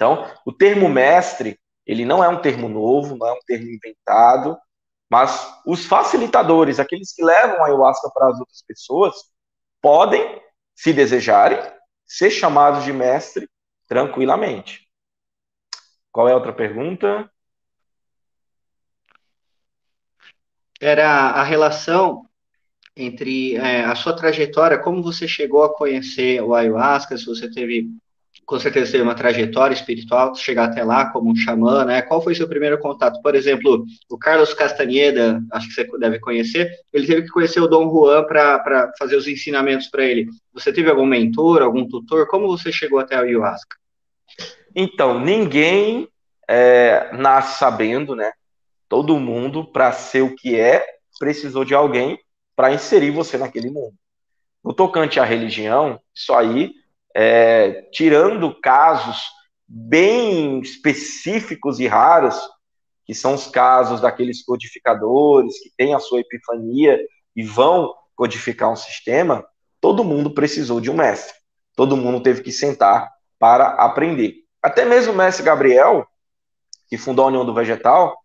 Então, 0.00 0.26
o 0.46 0.52
termo 0.52 0.88
mestre, 0.88 1.60
ele 1.84 2.06
não 2.06 2.24
é 2.24 2.28
um 2.30 2.40
termo 2.40 2.70
novo, 2.70 3.18
não 3.18 3.26
é 3.26 3.32
um 3.34 3.40
termo 3.46 3.68
inventado, 3.68 4.56
mas 5.10 5.46
os 5.66 5.84
facilitadores, 5.84 6.80
aqueles 6.80 7.12
que 7.12 7.22
levam 7.22 7.62
a 7.62 7.66
ayahuasca 7.66 8.10
para 8.14 8.28
as 8.28 8.40
outras 8.40 8.62
pessoas, 8.66 9.14
podem, 9.78 10.40
se 10.74 10.94
desejarem, 10.94 11.60
ser 12.06 12.30
chamados 12.30 12.82
de 12.82 12.94
mestre 12.94 13.46
tranquilamente. 13.86 14.88
Qual 16.10 16.26
é 16.26 16.32
a 16.32 16.36
outra 16.36 16.54
pergunta? 16.54 17.30
Era 20.80 21.10
a 21.10 21.42
relação 21.42 22.26
entre 22.96 23.56
é, 23.56 23.84
a 23.84 23.94
sua 23.94 24.16
trajetória, 24.16 24.78
como 24.78 25.02
você 25.02 25.28
chegou 25.28 25.62
a 25.62 25.74
conhecer 25.74 26.42
o 26.42 26.54
ayahuasca, 26.54 27.18
se 27.18 27.26
você 27.26 27.50
teve 27.50 27.90
com 28.50 28.58
certeza 28.58 28.90
teve 28.90 29.04
uma 29.04 29.14
trajetória 29.14 29.74
espiritual, 29.74 30.34
chegar 30.34 30.64
até 30.64 30.82
lá 30.82 31.10
como 31.10 31.30
um 31.30 31.36
xamã, 31.36 31.84
né? 31.84 32.02
Qual 32.02 32.20
foi 32.20 32.34
seu 32.34 32.48
primeiro 32.48 32.78
contato? 32.78 33.22
Por 33.22 33.34
exemplo, 33.34 33.84
o 34.08 34.18
Carlos 34.18 34.52
Castaneda, 34.52 35.40
acho 35.52 35.68
que 35.68 35.74
você 35.74 35.98
deve 35.98 36.18
conhecer, 36.18 36.68
ele 36.92 37.06
teve 37.06 37.22
que 37.22 37.28
conhecer 37.28 37.60
o 37.60 37.68
Dom 37.68 37.88
Juan 37.88 38.24
para 38.24 38.92
fazer 38.98 39.14
os 39.14 39.28
ensinamentos 39.28 39.86
para 39.86 40.04
ele. 40.04 40.28
Você 40.52 40.72
teve 40.72 40.90
algum 40.90 41.06
mentor, 41.06 41.62
algum 41.62 41.86
tutor? 41.86 42.26
Como 42.26 42.48
você 42.48 42.72
chegou 42.72 42.98
até 42.98 43.14
a 43.14 43.20
ayahuasca? 43.20 43.76
Então, 44.74 45.20
ninguém 45.20 46.08
é, 46.48 47.10
nasce 47.16 47.58
sabendo, 47.58 48.16
né? 48.16 48.32
Todo 48.88 49.20
mundo, 49.20 49.64
para 49.64 49.92
ser 49.92 50.22
o 50.22 50.34
que 50.34 50.58
é, 50.58 50.84
precisou 51.20 51.64
de 51.64 51.74
alguém 51.74 52.18
para 52.56 52.72
inserir 52.72 53.10
você 53.10 53.38
naquele 53.38 53.70
mundo. 53.70 53.94
No 54.62 54.74
tocante 54.74 55.20
à 55.20 55.24
religião, 55.24 56.00
isso 56.12 56.34
aí 56.34 56.79
é, 57.14 57.82
tirando 57.92 58.54
casos 58.60 59.22
bem 59.66 60.60
específicos 60.60 61.80
e 61.80 61.86
raros, 61.86 62.38
que 63.04 63.14
são 63.14 63.34
os 63.34 63.46
casos 63.46 64.00
daqueles 64.00 64.44
codificadores 64.44 65.58
que 65.62 65.70
têm 65.76 65.94
a 65.94 65.98
sua 65.98 66.20
epifania 66.20 66.98
e 67.34 67.42
vão 67.42 67.94
codificar 68.14 68.70
um 68.70 68.76
sistema, 68.76 69.44
todo 69.80 70.04
mundo 70.04 70.32
precisou 70.32 70.80
de 70.80 70.90
um 70.90 70.94
mestre. 70.94 71.34
Todo 71.74 71.96
mundo 71.96 72.22
teve 72.22 72.42
que 72.42 72.52
sentar 72.52 73.10
para 73.38 73.68
aprender. 73.68 74.34
Até 74.62 74.84
mesmo 74.84 75.12
o 75.12 75.16
mestre 75.16 75.44
Gabriel, 75.44 76.06
que 76.88 76.98
fundou 76.98 77.24
a 77.24 77.28
União 77.28 77.44
do 77.44 77.54
Vegetal, 77.54 78.16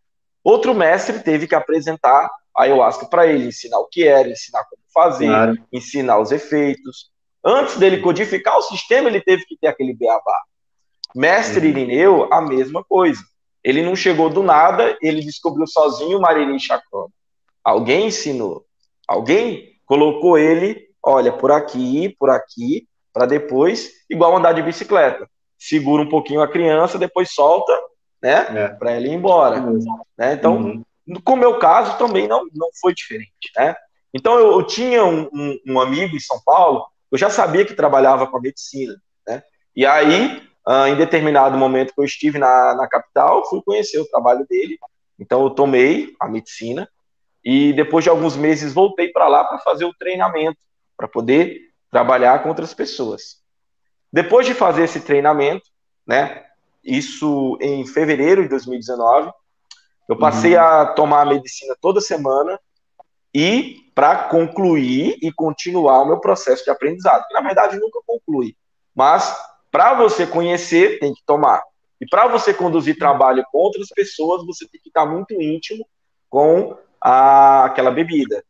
outro 0.43 0.74
mestre 0.74 1.19
teve 1.19 1.48
que 1.48 1.56
apresentar 1.56 2.30
a 2.56 2.63
ayahuasca 2.63 3.06
para 3.06 3.26
ele, 3.26 3.48
ensinar 3.48 3.80
o 3.80 3.88
que 3.88 4.06
era, 4.06 4.28
ensinar 4.28 4.63
como 4.65 4.82
fazer, 4.93 5.28
claro. 5.28 5.58
ensinar 5.71 6.19
os 6.19 6.32
efeitos. 6.32 7.12
Antes 7.45 7.77
dele 7.77 8.01
codificar 8.01 8.58
o 8.58 8.62
sistema, 8.63 9.08
ele 9.08 9.21
teve 9.21 9.45
que 9.45 9.55
ter 9.55 9.67
aquele 9.67 9.93
beabá. 9.93 10.41
Mestre 11.15 11.67
uhum. 11.67 11.71
Irineu, 11.71 12.34
a 12.34 12.41
mesma 12.41 12.84
coisa. 12.84 13.21
Ele 13.63 13.84
não 13.84 13.95
chegou 13.95 14.29
do 14.31 14.41
nada, 14.41 14.97
ele 14.99 15.21
descobriu 15.21 15.67
sozinho 15.67 16.17
o 16.17 16.21
Maririm 16.21 16.58
Chacrona. 16.58 17.10
Alguém 17.63 18.08
ensinou. 18.08 18.65
Alguém 19.08 19.73
colocou 19.86 20.39
ele, 20.39 20.88
olha, 21.03 21.31
por 21.31 21.51
aqui, 21.51 22.15
por 22.19 22.31
aqui, 22.31 22.88
para 23.13 23.27
depois, 23.27 23.91
igual 24.10 24.36
andar 24.36 24.53
de 24.53 24.63
bicicleta. 24.63 25.29
Segura 25.58 26.01
um 26.01 26.10
pouquinho 26.10 26.41
a 26.41 26.47
criança, 26.47 26.97
depois 26.97 27.31
solta, 27.31 27.73
né, 28.21 28.45
é. 28.55 28.67
para 28.69 28.91
ela 28.91 29.05
ir 29.05 29.13
embora. 29.13 29.62
Né? 30.17 30.34
Então, 30.34 30.58
uhum. 30.58 30.84
com 31.23 31.34
o 31.34 31.38
meu 31.38 31.60
caso, 31.60 31.97
também 31.97 32.27
não, 32.27 32.45
não 32.53 32.69
foi 32.81 32.93
diferente, 32.93 33.51
né? 33.55 33.75
Então, 34.13 34.39
eu, 34.39 34.51
eu 34.53 34.63
tinha 34.63 35.05
um, 35.05 35.29
um, 35.31 35.60
um 35.67 35.79
amigo 35.79 36.15
em 36.15 36.19
São 36.19 36.39
Paulo 36.43 36.86
eu 37.15 37.17
já 37.17 37.30
sabia 37.30 37.65
que 37.65 37.73
trabalhava 37.73 38.28
com 38.28 38.36
a 38.36 38.41
medicina, 38.41 38.93
né? 39.25 39.41
E 39.73 39.86
aí, 39.86 40.45
uh, 40.67 40.88
em 40.88 40.97
determinado 40.97 41.58
momento 41.58 41.93
que 41.93 42.01
eu 42.01 42.04
estive 42.04 42.38
na, 42.38 42.75
na 42.75 42.89
capital, 42.89 43.47
fui 43.49 43.62
conhecer 43.63 43.99
o 43.99 44.08
trabalho 44.08 44.45
dele. 44.49 44.78
Então, 45.17 45.41
eu 45.43 45.49
tomei 45.49 46.13
a 46.19 46.28
medicina 46.28 46.89
e 47.41 47.71
depois 47.71 48.04
de 48.04 48.10
alguns 48.10 48.36
meses 48.36 48.73
voltei 48.73 49.13
para 49.13 49.30
lá 49.30 49.45
para 49.45 49.60
fazer 49.60 49.86
o 49.86 49.93
treinamento, 49.93 50.58
para 50.97 51.08
poder 51.08 51.58
trabalhar 51.89 52.43
com 52.43 52.49
outras 52.49 52.73
pessoas. 52.73 53.38
Depois 54.12 54.45
de 54.45 54.54
fazer 54.54 54.84
esse 54.84 54.99
treinamento, 54.99 55.69
né? 56.06 56.43
Isso 56.84 57.58
em 57.62 57.88
fevereiro 57.88 58.43
de 58.43 58.49
2019, 58.49 59.32
eu 60.10 60.17
passei 60.17 60.58
uhum. 60.58 60.62
a 60.62 60.86
tomar 60.88 61.21
a 61.21 61.25
medicina 61.25 61.75
toda 61.80 62.01
semana 62.01 62.60
e 63.34 63.85
para 63.95 64.25
concluir 64.25 65.17
e 65.21 65.31
continuar 65.31 66.01
o 66.01 66.05
meu 66.05 66.19
processo 66.19 66.65
de 66.65 66.69
aprendizado, 66.69 67.25
que 67.27 67.34
na 67.34 67.41
verdade 67.41 67.79
nunca 67.79 67.99
conclui, 68.05 68.55
mas 68.93 69.36
para 69.71 69.93
você 69.93 70.27
conhecer 70.27 70.99
tem 70.99 71.13
que 71.13 71.23
tomar. 71.25 71.63
E 71.99 72.05
para 72.05 72.27
você 72.27 72.53
conduzir 72.53 72.97
trabalho 72.97 73.43
com 73.51 73.58
outras 73.58 73.88
pessoas, 73.88 74.45
você 74.45 74.67
tem 74.67 74.81
que 74.81 74.89
estar 74.89 75.05
muito 75.05 75.34
íntimo 75.41 75.88
com 76.29 76.77
a, 77.01 77.65
aquela 77.65 77.89
bebida. 77.89 78.43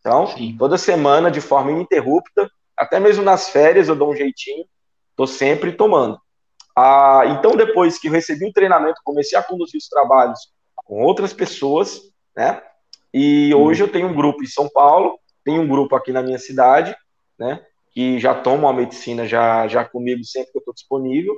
Então, 0.00 0.26
Sim. 0.26 0.56
toda 0.58 0.76
semana, 0.76 1.30
de 1.30 1.40
forma 1.40 1.70
ininterrupta, 1.70 2.50
até 2.76 2.98
mesmo 2.98 3.22
nas 3.22 3.48
férias, 3.48 3.88
eu 3.88 3.96
dou 3.96 4.10
um 4.10 4.16
jeitinho, 4.16 4.64
estou 5.10 5.26
sempre 5.26 5.72
tomando. 5.72 6.20
Ah, 6.76 7.22
então, 7.26 7.56
depois 7.56 7.98
que 7.98 8.08
eu 8.08 8.12
recebi 8.12 8.46
o 8.46 8.52
treinamento, 8.52 9.00
comecei 9.04 9.38
a 9.38 9.42
conduzir 9.42 9.78
os 9.78 9.88
trabalhos 9.88 10.52
com 10.76 11.02
outras 11.02 11.32
pessoas, 11.32 12.00
né? 12.36 12.62
E 13.12 13.54
hoje 13.54 13.82
eu 13.82 13.90
tenho 13.90 14.08
um 14.08 14.14
grupo 14.14 14.42
em 14.42 14.46
São 14.46 14.68
Paulo, 14.68 15.18
tenho 15.44 15.62
um 15.62 15.68
grupo 15.68 15.96
aqui 15.96 16.12
na 16.12 16.22
minha 16.22 16.38
cidade, 16.38 16.94
né? 17.38 17.64
Que 17.92 18.18
já 18.18 18.34
tomam 18.34 18.68
a 18.68 18.72
medicina 18.72 19.26
já, 19.26 19.66
já 19.66 19.84
comigo 19.84 20.24
sempre 20.24 20.52
que 20.52 20.58
eu 20.58 20.60
estou 20.60 20.74
disponível. 20.74 21.34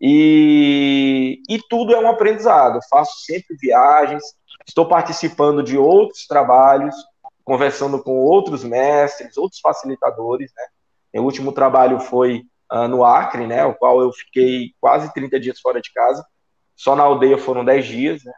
E, 0.00 1.42
e 1.48 1.58
tudo 1.68 1.94
é 1.94 1.98
um 1.98 2.08
aprendizado. 2.08 2.76
Eu 2.76 2.82
faço 2.88 3.24
sempre 3.24 3.56
viagens, 3.60 4.22
estou 4.66 4.88
participando 4.88 5.62
de 5.62 5.76
outros 5.76 6.26
trabalhos, 6.26 6.94
conversando 7.44 8.02
com 8.02 8.12
outros 8.12 8.64
mestres, 8.64 9.36
outros 9.36 9.60
facilitadores, 9.60 10.50
né? 10.56 10.64
Meu 11.12 11.24
último 11.24 11.52
trabalho 11.52 11.98
foi 11.98 12.44
uh, 12.72 12.86
no 12.86 13.04
Acre, 13.04 13.46
né? 13.46 13.64
O 13.64 13.74
qual 13.74 14.00
eu 14.00 14.12
fiquei 14.12 14.72
quase 14.80 15.12
30 15.12 15.40
dias 15.40 15.60
fora 15.60 15.80
de 15.80 15.92
casa. 15.92 16.24
Só 16.76 16.94
na 16.94 17.02
aldeia 17.02 17.36
foram 17.36 17.64
10 17.64 17.86
dias, 17.86 18.24
né? 18.24 18.32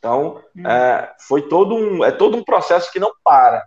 Então, 0.00 0.42
hum. 0.56 0.66
é, 0.66 1.14
foi 1.28 1.42
todo 1.42 1.74
um, 1.74 2.02
é 2.02 2.10
todo 2.10 2.36
um 2.36 2.42
processo 2.42 2.90
que 2.90 2.98
não 2.98 3.12
para. 3.22 3.62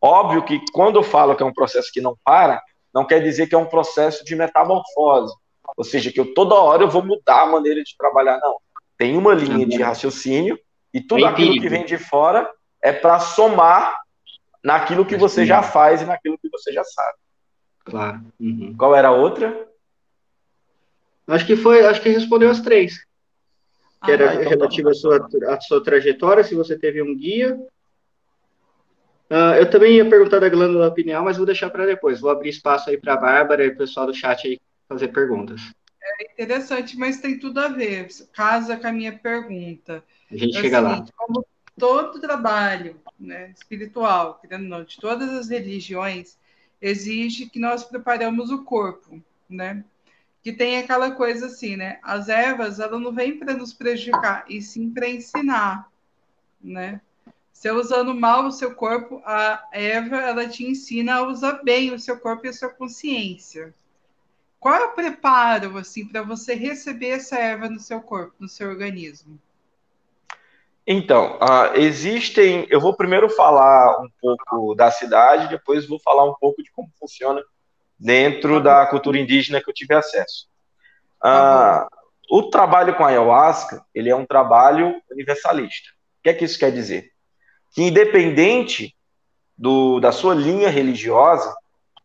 Óbvio 0.00 0.44
que 0.44 0.60
quando 0.72 0.96
eu 0.96 1.04
falo 1.04 1.36
que 1.36 1.42
é 1.42 1.46
um 1.46 1.54
processo 1.54 1.88
que 1.92 2.00
não 2.00 2.16
para, 2.24 2.60
não 2.92 3.06
quer 3.06 3.20
dizer 3.20 3.46
que 3.46 3.54
é 3.54 3.58
um 3.58 3.66
processo 3.66 4.24
de 4.24 4.34
metamorfose. 4.34 5.32
Ou 5.76 5.84
seja, 5.84 6.12
que 6.12 6.18
eu 6.18 6.34
toda 6.34 6.56
hora 6.56 6.82
eu 6.82 6.90
vou 6.90 7.04
mudar 7.04 7.42
a 7.42 7.46
maneira 7.46 7.80
de 7.82 7.96
trabalhar. 7.96 8.38
Não. 8.40 8.56
Tem 8.98 9.16
uma 9.16 9.32
linha 9.34 9.64
de 9.64 9.80
raciocínio 9.80 10.58
e 10.92 11.00
tudo 11.00 11.24
é 11.24 11.28
aquilo 11.28 11.54
que 11.60 11.68
vem 11.68 11.84
de 11.84 11.96
fora 11.96 12.50
é 12.82 12.92
para 12.92 13.20
somar 13.20 13.96
naquilo 14.62 15.06
que 15.06 15.16
você 15.16 15.46
já 15.46 15.62
faz 15.62 16.02
e 16.02 16.04
naquilo 16.04 16.36
que 16.38 16.48
você 16.50 16.72
já 16.72 16.82
sabe. 16.82 17.18
Claro. 17.84 18.20
Uhum. 18.40 18.74
Qual 18.76 18.94
era 18.96 19.08
a 19.08 19.12
outra? 19.12 19.68
Acho 21.28 21.46
que 21.46 21.54
foi, 21.54 21.86
acho 21.86 22.02
que 22.02 22.08
respondeu 22.08 22.50
as 22.50 22.60
três 22.60 23.06
que 24.04 24.10
ah, 24.10 24.14
era 24.14 24.34
então 24.34 24.48
relativa 24.48 24.90
à 24.90 24.94
sua, 24.94 25.28
à 25.48 25.60
sua 25.60 25.82
trajetória, 25.82 26.44
se 26.44 26.54
você 26.54 26.78
teve 26.78 27.02
um 27.02 27.16
guia. 27.16 27.56
Uh, 29.30 29.56
eu 29.58 29.70
também 29.70 29.96
ia 29.96 30.08
perguntar 30.08 30.40
da 30.40 30.48
glândula 30.48 30.92
pineal, 30.92 31.24
mas 31.24 31.36
vou 31.36 31.46
deixar 31.46 31.70
para 31.70 31.86
depois. 31.86 32.20
Vou 32.20 32.30
abrir 32.30 32.50
espaço 32.50 32.90
aí 32.90 32.98
para 32.98 33.14
a 33.14 33.16
Bárbara 33.16 33.64
e 33.64 33.68
o 33.68 33.76
pessoal 33.76 34.06
do 34.06 34.14
chat 34.14 34.46
aí 34.46 34.60
fazer 34.88 35.08
perguntas. 35.08 35.60
É 36.02 36.32
interessante, 36.32 36.98
mas 36.98 37.20
tem 37.20 37.38
tudo 37.38 37.58
a 37.58 37.68
ver. 37.68 38.08
Casa 38.32 38.76
com 38.76 38.86
a 38.86 38.92
minha 38.92 39.12
pergunta. 39.16 40.04
A 40.30 40.36
gente 40.36 40.56
é 40.58 40.60
chega 40.60 40.80
assim, 40.80 41.00
lá. 41.00 41.06
Como 41.16 41.46
todo 41.78 42.20
trabalho 42.20 43.00
né, 43.18 43.52
espiritual, 43.56 44.40
não, 44.60 44.84
de 44.84 44.98
todas 44.98 45.30
as 45.30 45.48
religiões, 45.48 46.36
exige 46.80 47.48
que 47.48 47.58
nós 47.58 47.84
preparamos 47.84 48.50
o 48.50 48.64
corpo, 48.64 49.22
né? 49.48 49.84
Que 50.42 50.52
tem 50.52 50.78
aquela 50.78 51.12
coisa 51.12 51.46
assim, 51.46 51.76
né? 51.76 52.00
As 52.02 52.28
ervas, 52.28 52.80
ela 52.80 52.98
não 52.98 53.12
vem 53.12 53.38
para 53.38 53.54
nos 53.54 53.72
prejudicar, 53.72 54.44
e 54.48 54.60
sim 54.60 54.90
para 54.90 55.08
ensinar, 55.08 55.88
né? 56.60 57.00
Você 57.52 57.70
usando 57.70 58.12
mal 58.12 58.46
o 58.46 58.50
seu 58.50 58.74
corpo, 58.74 59.22
a 59.24 59.68
erva, 59.70 60.16
ela 60.16 60.48
te 60.48 60.64
ensina 60.64 61.16
a 61.16 61.28
usar 61.28 61.62
bem 61.62 61.92
o 61.92 61.98
seu 61.98 62.18
corpo 62.18 62.44
e 62.44 62.48
a 62.48 62.52
sua 62.52 62.70
consciência. 62.70 63.72
Qual 64.58 64.74
é 64.74 64.84
o 64.84 64.92
preparo, 64.92 65.78
assim, 65.78 66.06
para 66.06 66.22
você 66.22 66.54
receber 66.54 67.10
essa 67.10 67.38
erva 67.38 67.68
no 67.68 67.78
seu 67.78 68.00
corpo, 68.00 68.34
no 68.40 68.48
seu 68.48 68.68
organismo? 68.68 69.38
Então, 70.84 71.36
uh, 71.36 71.76
existem. 71.76 72.66
Eu 72.68 72.80
vou 72.80 72.96
primeiro 72.96 73.28
falar 73.28 74.00
um 74.00 74.08
pouco 74.20 74.74
da 74.74 74.90
cidade, 74.90 75.48
depois 75.48 75.86
vou 75.86 76.00
falar 76.00 76.24
um 76.24 76.34
pouco 76.34 76.62
de 76.62 76.70
como 76.72 76.90
funciona 76.98 77.40
dentro 78.02 78.60
da 78.60 78.84
cultura 78.86 79.16
indígena 79.16 79.62
que 79.62 79.70
eu 79.70 79.74
tive 79.74 79.94
acesso. 79.94 80.48
Ah, 81.22 81.86
o 82.28 82.42
trabalho 82.50 82.96
com 82.96 83.04
a 83.04 83.08
ayahuasca, 83.08 83.84
ele 83.94 84.10
é 84.10 84.16
um 84.16 84.26
trabalho 84.26 85.00
universalista. 85.10 85.90
O 86.18 86.22
que 86.24 86.30
é 86.30 86.34
que 86.34 86.44
isso 86.44 86.58
quer 86.58 86.72
dizer? 86.72 87.10
Que 87.72 87.82
independente 87.82 88.96
do, 89.56 90.00
da 90.00 90.10
sua 90.10 90.34
linha 90.34 90.68
religiosa, 90.68 91.54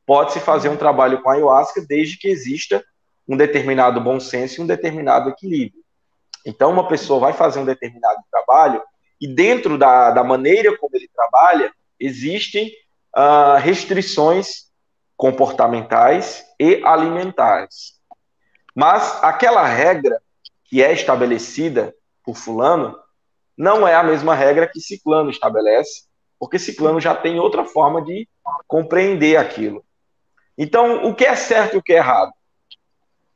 pode-se 0.06 0.40
fazer 0.40 0.70
um 0.70 0.78
trabalho 0.78 1.22
com 1.24 1.32
a 1.32 1.34
ayahuasca 1.34 1.84
desde 1.88 2.18
que 2.18 2.28
exista 2.28 2.84
um 3.28 3.36
determinado 3.36 4.00
bom 4.00 4.20
senso 4.20 4.62
e 4.62 4.64
um 4.64 4.68
determinado 4.68 5.32
equilíbrio. 5.32 5.84
Então, 6.46 6.72
uma 6.72 6.88
pessoa 6.88 7.20
vai 7.20 7.34
fazer 7.34 7.60
um 7.60 7.66
determinado 7.66 8.20
trabalho 8.32 8.82
e 9.20 9.28
dentro 9.28 9.80
da, 9.80 10.12
da 10.12 10.24
maneira 10.24 10.78
como 10.78 10.96
ele 10.96 11.10
trabalha, 11.14 11.72
existem 12.00 12.72
uh, 13.16 13.58
restrições 13.60 14.67
comportamentais 15.18 16.46
e 16.60 16.82
alimentares. 16.86 18.00
Mas 18.74 19.22
aquela 19.24 19.66
regra 19.66 20.22
que 20.66 20.82
é 20.82 20.94
estabelecida 20.94 21.94
por 22.24 22.38
fulano 22.38 22.98
não 23.58 23.88
é 23.88 23.96
a 23.96 24.04
mesma 24.04 24.36
regra 24.36 24.70
que 24.72 24.80
ciclano 24.80 25.32
estabelece, 25.32 26.04
porque 26.40 26.60
ciclano 26.60 27.02
já 27.02 27.16
tem 27.16 27.40
outra 27.40 27.66
forma 27.66 28.02
de 28.02 28.30
compreender 28.68 29.36
aquilo. 29.36 29.84
Então, 30.58 31.06
o 31.06 31.16
que 31.16 31.26
é 31.26 31.36
certo 31.36 31.76
e 31.76 31.78
o 31.78 31.84
que 31.84 31.94
é 31.94 31.98
errado? 31.98 32.32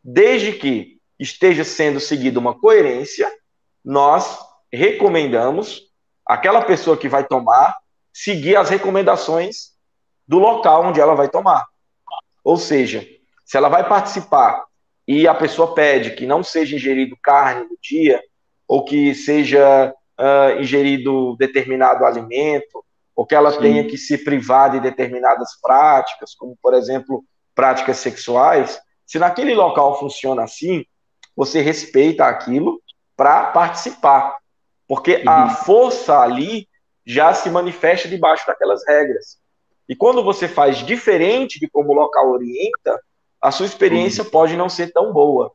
desde 0.03 0.53
que 0.53 0.99
esteja 1.19 1.63
sendo 1.63 1.99
seguida 1.99 2.39
uma 2.39 2.57
coerência, 2.57 3.31
nós 3.83 4.39
recomendamos 4.71 5.81
aquela 6.25 6.63
pessoa 6.63 6.97
que 6.97 7.09
vai 7.09 7.25
tomar 7.25 7.75
seguir 8.13 8.55
as 8.55 8.69
recomendações 8.69 9.71
do 10.27 10.39
local 10.39 10.85
onde 10.85 10.99
ela 10.99 11.15
vai 11.15 11.29
tomar. 11.29 11.65
Ou 12.43 12.58
seja, 12.58 13.08
se 13.45 13.58
ela 13.58 13.69
vai 13.69 13.88
participar 13.88 14.65
e 15.08 15.27
a 15.27 15.34
pessoa 15.34 15.73
pede 15.73 16.12
que 16.12 16.25
não 16.25 16.43
seja 16.43 16.75
ingerido 16.75 17.17
carne 17.21 17.63
no 17.63 17.77
dia, 17.82 18.21
ou 18.67 18.86
que 18.86 19.13
seja 19.13 19.93
uh, 20.17 20.62
ingerido 20.62 21.36
determinado 21.38 22.06
alimento, 22.06 22.84
ou 23.15 23.25
que 23.25 23.36
ela 23.36 23.51
Sim. 23.51 23.60
tenha 23.60 23.84
que 23.86 23.97
se 23.97 24.17
privar 24.17 24.71
de 24.71 24.80
determinadas 24.80 25.49
práticas, 25.62 26.34
como, 26.34 26.58
por 26.62 26.73
exemplo, 26.73 27.23
práticas 27.54 27.97
sexuais, 27.97 28.80
se 29.06 29.19
naquele 29.19 29.54
local 29.54 29.99
funciona 29.99 30.43
assim, 30.43 30.86
você 31.36 31.62
respeita 31.62 32.25
aquilo 32.25 32.82
para 33.15 33.47
participar. 33.47 34.38
Porque 34.88 35.17
uhum. 35.17 35.30
a 35.30 35.49
força 35.49 36.17
ali 36.19 36.67
já 37.06 37.34
se 37.34 37.49
manifesta 37.49 38.08
debaixo 38.08 38.47
daquelas 38.47 38.88
regras. 38.88 39.40
E 39.91 39.95
quando 39.95 40.23
você 40.23 40.47
faz 40.47 40.77
diferente 40.77 41.60
de 41.60 41.67
como 41.67 41.91
o 41.91 41.93
local 41.93 42.32
orienta, 42.32 42.97
a 43.41 43.51
sua 43.51 43.65
experiência 43.65 44.23
uhum. 44.23 44.30
pode 44.30 44.56
não 44.56 44.69
ser 44.69 44.93
tão 44.93 45.12
boa. 45.12 45.51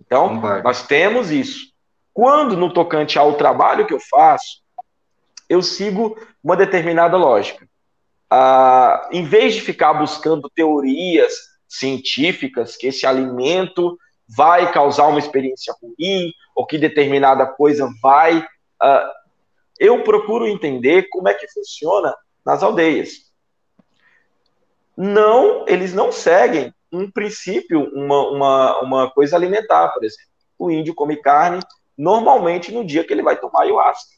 Então, 0.00 0.36
uhum. 0.36 0.62
nós 0.62 0.86
temos 0.86 1.30
isso. 1.30 1.70
Quando, 2.14 2.56
no 2.56 2.72
tocante 2.72 3.18
ao 3.18 3.34
trabalho 3.34 3.86
que 3.86 3.92
eu 3.92 4.00
faço, 4.00 4.62
eu 5.50 5.60
sigo 5.60 6.16
uma 6.42 6.56
determinada 6.56 7.18
lógica. 7.18 7.68
Ah, 8.30 9.06
em 9.12 9.24
vez 9.24 9.52
de 9.52 9.60
ficar 9.60 9.92
buscando 9.92 10.48
teorias 10.48 11.34
científicas 11.68 12.74
que 12.74 12.86
esse 12.86 13.04
alimento 13.04 13.98
vai 14.34 14.72
causar 14.72 15.08
uma 15.08 15.18
experiência 15.18 15.74
ruim 15.82 16.32
ou 16.56 16.64
que 16.64 16.78
determinada 16.78 17.44
coisa 17.44 17.86
vai. 18.00 18.38
Uh, 18.38 19.12
eu 19.78 20.02
procuro 20.04 20.48
entender 20.48 21.06
como 21.10 21.28
é 21.28 21.34
que 21.34 21.46
funciona 21.52 22.14
nas 22.46 22.62
aldeias. 22.62 23.27
Não, 25.00 25.64
eles 25.68 25.94
não 25.94 26.10
seguem 26.10 26.74
um 26.92 27.08
princípio, 27.08 27.88
uma, 27.94 28.30
uma, 28.30 28.80
uma 28.80 29.10
coisa 29.12 29.36
alimentar, 29.36 29.90
por 29.90 30.02
exemplo. 30.02 30.26
O 30.58 30.72
índio 30.72 30.92
come 30.92 31.16
carne 31.16 31.60
normalmente 31.96 32.72
no 32.72 32.84
dia 32.84 33.04
que 33.04 33.12
ele 33.12 33.22
vai 33.22 33.36
tomar 33.36 33.62
ayahuasca. 33.62 34.10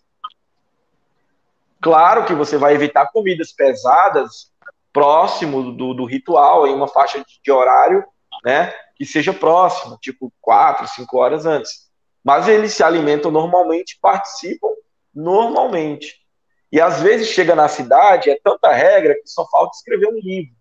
Claro 1.83 2.25
que 2.25 2.33
você 2.33 2.57
vai 2.57 2.73
evitar 2.73 3.12
comidas 3.12 3.53
pesadas 3.53 4.51
próximo 4.90 5.71
do, 5.71 5.93
do 5.93 6.07
ritual, 6.07 6.66
em 6.66 6.73
uma 6.73 6.88
faixa 6.88 7.19
de, 7.19 7.40
de 7.45 7.53
horário, 7.53 8.03
né? 8.43 8.73
Que 8.97 9.05
seja 9.05 9.35
próxima, 9.35 9.99
tipo 10.01 10.33
quatro, 10.40 10.88
cinco 10.88 11.19
horas 11.19 11.45
antes. 11.45 11.90
Mas 12.25 12.49
eles 12.49 12.73
se 12.73 12.83
alimentam 12.83 13.31
normalmente, 13.31 13.99
participam 14.01 14.71
normalmente. 15.14 16.21
E 16.73 16.81
às 16.81 17.03
vezes 17.03 17.29
chega 17.29 17.55
na 17.55 17.69
cidade, 17.69 18.31
é 18.31 18.40
tanta 18.43 18.73
regra 18.73 19.14
que 19.14 19.29
só 19.29 19.47
falta 19.51 19.77
escrever 19.77 20.09
um 20.09 20.19
livro. 20.19 20.60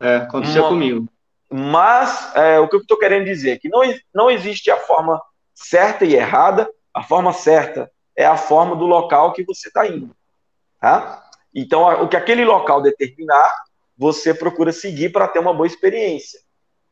É, 0.00 0.16
aconteceu 0.16 0.62
uma... 0.62 0.70
comigo. 0.70 1.08
Mas 1.50 2.34
é, 2.34 2.58
o 2.58 2.68
que 2.68 2.76
eu 2.76 2.80
estou 2.80 2.98
querendo 2.98 3.24
dizer 3.24 3.52
é 3.52 3.58
que 3.58 3.68
não, 3.68 3.80
não 4.14 4.30
existe 4.30 4.70
a 4.70 4.76
forma 4.76 5.20
certa 5.54 6.04
e 6.04 6.14
errada. 6.14 6.68
A 6.92 7.02
forma 7.02 7.32
certa 7.32 7.90
é 8.16 8.24
a 8.24 8.36
forma 8.36 8.74
do 8.74 8.86
local 8.86 9.32
que 9.32 9.44
você 9.44 9.68
está 9.68 9.86
indo. 9.86 10.14
Tá? 10.80 11.22
Então, 11.54 12.02
o 12.02 12.08
que 12.08 12.16
aquele 12.16 12.44
local 12.44 12.82
determinar, 12.82 13.54
você 13.96 14.34
procura 14.34 14.72
seguir 14.72 15.10
para 15.10 15.28
ter 15.28 15.38
uma 15.38 15.54
boa 15.54 15.66
experiência. 15.66 16.40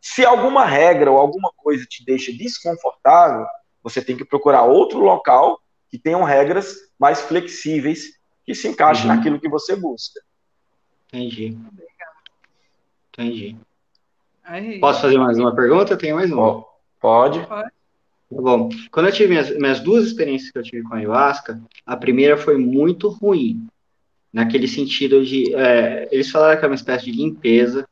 Se 0.01 0.25
alguma 0.25 0.65
regra 0.65 1.11
ou 1.11 1.19
alguma 1.19 1.51
coisa 1.57 1.85
te 1.87 2.05
deixa 2.05 2.33
desconfortável, 2.33 3.47
você 3.83 4.03
tem 4.03 4.17
que 4.17 4.25
procurar 4.25 4.63
outro 4.63 5.01
local 5.01 5.61
que 5.91 5.99
tenham 5.99 6.23
regras 6.23 6.77
mais 6.99 7.21
flexíveis 7.21 8.19
que 8.45 8.55
se 8.55 8.69
encaixem 8.69 9.09
uhum. 9.09 9.17
naquilo 9.17 9.41
que 9.41 9.49
você 9.49 9.75
busca. 9.75 10.21
Entendi. 11.09 11.57
Entendi. 13.17 13.57
Aí. 14.45 14.79
Posso 14.79 15.03
fazer 15.03 15.19
mais 15.19 15.39
uma 15.39 15.55
pergunta? 15.55 15.97
Tem 15.97 16.13
mais 16.13 16.31
uma. 16.31 16.65
Pode. 17.01 17.47
Pode. 17.47 17.71
Tá 18.35 18.43
bom, 18.43 18.69
quando 18.91 19.07
eu 19.07 19.13
tive 19.13 19.29
minhas, 19.29 19.57
minhas 19.57 19.81
duas 19.81 20.05
experiências 20.05 20.51
que 20.51 20.59
eu 20.59 20.63
tive 20.63 20.83
com 20.83 20.95
a 20.95 20.99
ayahuasca, 20.99 21.61
a 21.87 21.97
primeira 21.97 22.37
foi 22.37 22.57
muito 22.59 23.09
ruim, 23.09 23.67
naquele 24.33 24.67
sentido 24.67 25.25
de, 25.25 25.55
é, 25.55 26.09
eles 26.11 26.31
falaram 26.31 26.59
que 26.59 26.65
é 26.65 26.69
uma 26.69 26.75
espécie 26.75 27.05
de 27.05 27.13
limpeza, 27.13 27.87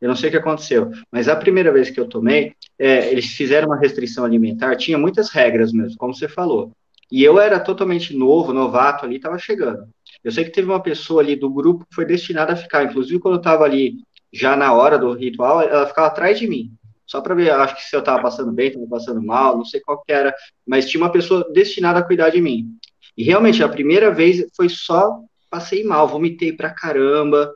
eu 0.00 0.08
não 0.08 0.16
sei 0.16 0.28
o 0.28 0.32
que 0.32 0.38
aconteceu, 0.38 0.90
mas 1.10 1.28
a 1.28 1.36
primeira 1.36 1.70
vez 1.70 1.90
que 1.90 2.00
eu 2.00 2.08
tomei, 2.08 2.54
é, 2.78 3.10
eles 3.10 3.26
fizeram 3.26 3.68
uma 3.68 3.78
restrição 3.78 4.24
alimentar, 4.24 4.76
tinha 4.76 4.96
muitas 4.96 5.28
regras 5.28 5.72
mesmo, 5.72 5.98
como 5.98 6.14
você 6.14 6.28
falou, 6.28 6.72
e 7.10 7.22
eu 7.22 7.38
era 7.38 7.60
totalmente 7.60 8.16
novo, 8.16 8.54
novato 8.54 9.04
ali, 9.04 9.16
estava 9.16 9.38
chegando. 9.38 9.86
Eu 10.24 10.32
sei 10.32 10.44
que 10.44 10.50
teve 10.50 10.68
uma 10.68 10.80
pessoa 10.80 11.20
ali 11.20 11.36
do 11.36 11.50
grupo 11.50 11.84
que 11.84 11.94
foi 11.94 12.06
destinada 12.06 12.54
a 12.54 12.56
ficar, 12.56 12.84
inclusive 12.84 13.20
quando 13.20 13.34
eu 13.34 13.40
estava 13.40 13.64
ali 13.64 13.98
já 14.32 14.56
na 14.56 14.72
hora 14.72 14.98
do 14.98 15.12
ritual, 15.12 15.60
ela 15.62 15.86
ficava 15.86 16.06
atrás 16.08 16.38
de 16.38 16.48
mim, 16.48 16.72
só 17.06 17.20
para 17.20 17.34
ver, 17.34 17.50
acho 17.50 17.76
que 17.76 17.82
se 17.82 17.94
eu 17.94 18.00
estava 18.00 18.22
passando 18.22 18.52
bem, 18.52 18.68
estava 18.68 18.86
passando 18.86 19.22
mal, 19.22 19.56
não 19.56 19.64
sei 19.64 19.80
qual 19.80 20.02
que 20.02 20.12
era, 20.12 20.34
mas 20.66 20.88
tinha 20.88 21.02
uma 21.02 21.12
pessoa 21.12 21.46
destinada 21.52 21.98
a 21.98 22.02
cuidar 22.02 22.30
de 22.30 22.40
mim. 22.40 22.74
E 23.14 23.22
realmente, 23.22 23.62
a 23.62 23.68
primeira 23.68 24.10
vez 24.10 24.46
foi 24.56 24.68
só 24.70 25.20
passei 25.50 25.84
mal, 25.84 26.08
vomitei 26.08 26.54
pra 26.54 26.70
caramba, 26.70 27.52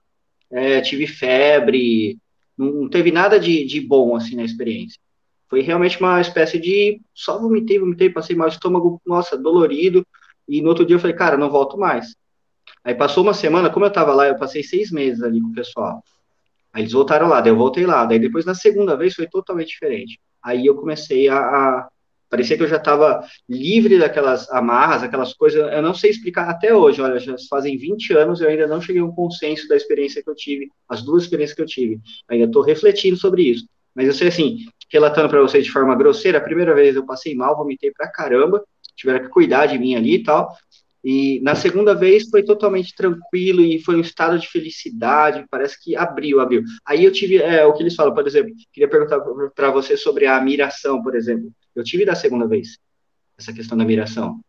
é, 0.51 0.83
tive 0.83 1.07
febre, 1.07 2.19
não, 2.57 2.71
não, 2.71 2.89
teve 2.91 3.11
nada 3.11 3.41
de, 3.41 3.65
de 3.65 3.81
bom, 3.81 4.15
assim, 4.15 4.37
na 4.37 4.45
experiência. 4.45 4.99
Foi 5.49 5.63
realmente 5.63 5.99
uma 5.99 6.21
espécie 6.21 6.59
de, 6.59 7.01
só 7.15 7.39
vomitei, 7.39 7.79
vomitei, 7.79 8.11
passei 8.11 8.37
mal, 8.37 8.49
estômago, 8.49 9.01
nossa, 9.07 9.39
dolorido, 9.39 10.07
e 10.47 10.61
no 10.61 10.69
outro 10.69 10.85
dia 10.85 10.97
eu 10.97 11.01
falei, 11.01 11.17
cara, 11.17 11.39
não 11.39 11.51
volto 11.51 11.79
mais. 11.79 12.15
Aí 12.85 12.95
passou 12.95 13.23
uma 13.23 13.33
semana, 13.33 13.71
como 13.71 13.87
eu 13.87 13.91
tava 13.91 14.13
lá, 14.13 14.27
eu 14.29 14.37
passei 14.37 14.63
seis 14.63 14.91
meses 14.91 15.23
ali 15.23 15.41
com 15.41 15.49
o 15.49 15.55
pessoal. 15.55 16.05
Aí 16.77 16.83
eles 16.83 16.93
voltaram 16.93 17.27
lá, 17.27 17.41
daí 17.41 17.51
eu 17.51 17.57
voltei 17.57 17.87
lá. 17.87 18.05
Daí 18.05 18.19
depois, 18.19 18.45
na 18.45 18.55
segunda 18.55 18.95
vez, 18.95 19.15
foi 19.15 19.27
totalmente 19.27 19.69
diferente. 19.69 20.21
Aí 20.43 20.67
eu 20.67 20.75
comecei 20.75 21.27
a, 21.27 21.39
a 21.39 21.89
Parecia 22.29 22.57
que 22.57 22.63
eu 22.65 22.69
já 22.69 22.77
estava 22.77 23.25
livre 23.49 23.99
daquelas 23.99 24.51
amarras, 24.51 25.03
aquelas 25.03 25.33
coisas. 25.33 25.73
Eu 25.73 25.81
não 25.81 25.95
sei 25.95 26.11
explicar 26.11 26.51
até 26.51 26.75
hoje. 26.75 27.01
Olha, 27.01 27.19
já 27.19 27.35
fazem 27.49 27.79
20 27.79 28.13
anos 28.13 28.41
eu 28.41 28.49
ainda 28.49 28.67
não 28.67 28.81
cheguei 28.81 29.01
a 29.01 29.05
um 29.05 29.13
consenso 29.13 29.67
da 29.69 29.77
experiência 29.77 30.23
que 30.23 30.29
eu 30.29 30.35
tive, 30.35 30.69
as 30.87 31.03
duas 31.03 31.23
experiências 31.23 31.57
que 31.57 31.63
eu 31.63 31.67
tive. 31.67 31.99
Ainda 32.29 32.45
estou 32.45 32.63
refletindo 32.63 33.17
sobre 33.17 33.43
isso. 33.45 33.67
Mas 33.95 34.09
eu 34.09 34.13
sei 34.13 34.29
assim, 34.29 34.59
relatando 34.93 35.29
para 35.29 35.41
vocês 35.41 35.65
de 35.65 35.71
forma 35.71 35.95
grosseira, 35.95 36.37
a 36.39 36.43
primeira 36.43 36.75
vez 36.75 36.97
eu 36.97 37.07
passei 37.07 37.35
mal, 37.35 37.57
vomitei 37.57 37.91
pra 37.93 38.11
caramba, 38.11 38.63
tiveram 38.97 39.25
que 39.25 39.31
cuidar 39.31 39.67
de 39.67 39.79
mim 39.79 39.95
ali 39.95 40.17
e 40.17 40.23
tal. 40.23 40.53
E 41.09 41.39
na 41.41 41.55
segunda 41.55 41.95
vez 41.95 42.29
foi 42.29 42.43
totalmente 42.43 42.93
tranquilo 42.93 43.61
e 43.61 43.79
foi 43.79 43.95
um 43.95 44.01
estado 44.01 44.37
de 44.41 44.49
felicidade, 44.49 45.47
parece 45.49 45.81
que 45.81 45.95
abriu, 45.95 46.41
abriu. 46.41 46.65
Aí 46.85 47.05
eu 47.05 47.13
tive, 47.13 47.37
é, 47.37 47.65
o 47.65 47.73
que 47.73 47.81
eles 47.85 47.95
falam, 47.95 48.13
por 48.13 48.27
exemplo, 48.27 48.53
queria 48.73 48.91
perguntar 48.91 49.21
para 49.55 49.71
você 49.71 49.97
sobre 49.97 50.27
a 50.27 50.41
miração, 50.41 51.01
por 51.01 51.15
exemplo. 51.15 51.53
Eu 51.77 51.85
tive 51.85 52.05
da 52.05 52.17
segunda 52.17 52.45
vez, 52.49 52.77
essa 53.39 53.53
questão 53.53 53.79
da 53.79 53.85
miração. 53.85 54.41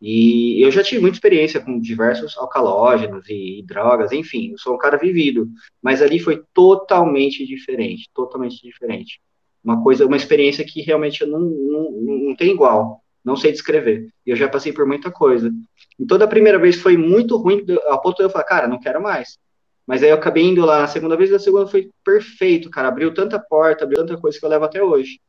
E 0.00 0.60
eu 0.60 0.72
já 0.72 0.82
tive 0.82 1.00
muita 1.00 1.18
experiência 1.18 1.60
com 1.60 1.78
diversos 1.78 2.36
alcalógenos 2.36 3.28
e, 3.28 3.60
e 3.60 3.62
drogas, 3.62 4.10
enfim, 4.10 4.50
eu 4.50 4.58
sou 4.58 4.74
um 4.74 4.78
cara 4.78 4.96
vivido, 4.96 5.48
mas 5.80 6.02
ali 6.02 6.18
foi 6.18 6.42
totalmente 6.52 7.46
diferente, 7.46 8.10
totalmente 8.12 8.60
diferente. 8.60 9.20
Uma 9.62 9.80
coisa, 9.80 10.04
uma 10.04 10.16
experiência 10.16 10.64
que 10.64 10.82
realmente 10.82 11.20
eu 11.20 11.28
não, 11.28 11.38
não, 11.38 11.90
não 11.92 12.34
tem 12.34 12.50
igual 12.50 13.01
não 13.24 13.36
sei 13.36 13.52
descrever. 13.52 14.08
E 14.26 14.30
eu 14.30 14.36
já 14.36 14.48
passei 14.48 14.72
por 14.72 14.86
muita 14.86 15.10
coisa. 15.10 15.50
E 15.98 16.06
toda 16.06 16.24
a 16.24 16.28
primeira 16.28 16.58
vez 16.58 16.76
foi 16.76 16.96
muito 16.96 17.36
ruim, 17.36 17.64
ao 17.86 18.00
ponto 18.00 18.16
de 18.16 18.24
eu 18.24 18.30
falar, 18.30 18.44
cara, 18.44 18.68
não 18.68 18.80
quero 18.80 19.00
mais. 19.02 19.38
Mas 19.86 20.02
aí 20.02 20.10
eu 20.10 20.16
acabei 20.16 20.44
indo 20.44 20.64
lá 20.64 20.80
na 20.80 20.86
segunda 20.86 21.16
vez, 21.16 21.30
e 21.30 21.34
a 21.34 21.38
segunda 21.38 21.66
foi 21.66 21.90
perfeito, 22.04 22.70
cara. 22.70 22.88
Abriu 22.88 23.12
tanta 23.12 23.38
porta, 23.38 23.84
abriu 23.84 24.04
tanta 24.04 24.20
coisa 24.20 24.38
que 24.38 24.44
eu 24.44 24.48
levo 24.48 24.64
até 24.64 24.82
hoje. 24.82 25.20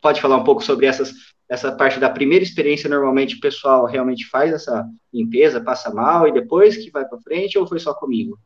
Pode 0.00 0.20
falar 0.20 0.36
um 0.36 0.44
pouco 0.44 0.62
sobre 0.62 0.86
essas, 0.86 1.12
essa 1.48 1.72
parte 1.72 1.98
da 1.98 2.10
primeira 2.10 2.44
experiência? 2.44 2.90
Normalmente 2.90 3.36
o 3.36 3.40
pessoal 3.40 3.86
realmente 3.86 4.26
faz 4.28 4.52
essa 4.52 4.86
limpeza, 5.12 5.62
passa 5.62 5.92
mal 5.92 6.28
e 6.28 6.32
depois 6.32 6.76
que 6.76 6.90
vai 6.90 7.06
para 7.06 7.20
frente, 7.20 7.58
ou 7.58 7.66
foi 7.66 7.78
só 7.78 7.94
comigo? 7.94 8.38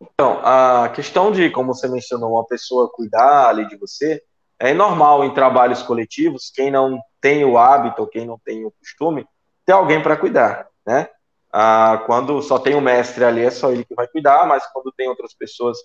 Então, 0.00 0.40
a 0.42 0.88
questão 0.88 1.30
de, 1.30 1.50
como 1.50 1.74
você 1.74 1.86
mencionou, 1.86 2.32
uma 2.32 2.46
pessoa 2.46 2.90
cuidar 2.90 3.48
ali 3.48 3.68
de 3.68 3.76
você, 3.76 4.22
é 4.60 4.74
normal 4.74 5.24
em 5.24 5.32
trabalhos 5.32 5.82
coletivos, 5.82 6.52
quem 6.54 6.70
não 6.70 7.00
tem 7.18 7.44
o 7.44 7.56
hábito, 7.56 8.06
quem 8.06 8.26
não 8.26 8.38
tem 8.38 8.66
o 8.66 8.70
costume, 8.70 9.26
ter 9.64 9.72
alguém 9.72 10.02
para 10.02 10.18
cuidar, 10.18 10.68
né? 10.86 11.08
Ah, 11.50 12.02
quando 12.06 12.40
só 12.42 12.58
tem 12.58 12.74
o 12.74 12.80
mestre 12.80 13.24
ali, 13.24 13.40
é 13.40 13.50
só 13.50 13.72
ele 13.72 13.84
que 13.84 13.94
vai 13.94 14.06
cuidar, 14.06 14.46
mas 14.46 14.64
quando 14.70 14.92
tem 14.92 15.08
outras 15.08 15.34
pessoas 15.34 15.78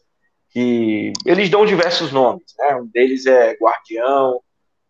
que. 0.49 1.13
Eles 1.26 1.49
dão 1.49 1.65
diversos 1.65 2.11
nomes, 2.11 2.53
né? 2.59 2.76
Um 2.76 2.86
deles 2.86 3.26
é 3.26 3.53
guardião, 3.53 4.41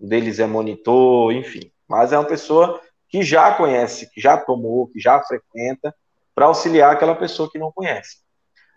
um 0.02 0.08
deles 0.08 0.40
é 0.40 0.48
monitor, 0.48 1.32
enfim. 1.32 1.72
Mas 1.88 2.12
é 2.12 2.18
uma 2.18 2.28
pessoa 2.28 2.82
que 3.08 3.22
já 3.22 3.54
conhece, 3.54 4.10
que 4.12 4.20
já 4.20 4.36
tomou, 4.36 4.88
que 4.88 5.00
já 5.00 5.22
frequenta, 5.22 5.96
para 6.34 6.48
auxiliar 6.48 6.92
aquela 6.92 7.16
pessoa 7.16 7.50
que 7.50 7.60
não 7.60 7.72
conhece. 7.72 8.18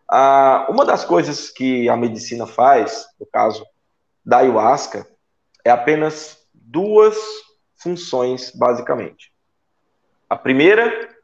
Ah, 0.09 0.67
uma 0.69 0.85
das 0.85 1.05
coisas 1.05 1.51
que 1.51 1.89
a 1.89 1.97
medicina 1.97 2.47
faz, 2.47 3.07
no 3.19 3.27
caso 3.27 3.65
da 4.29 4.41
ayahuasca 4.41 5.09
é 5.65 5.71
apenas 5.71 6.37
duas 6.53 7.17
funções, 7.77 8.51
basicamente. 8.51 9.33
A 10.29 10.37
primeira 10.37 11.17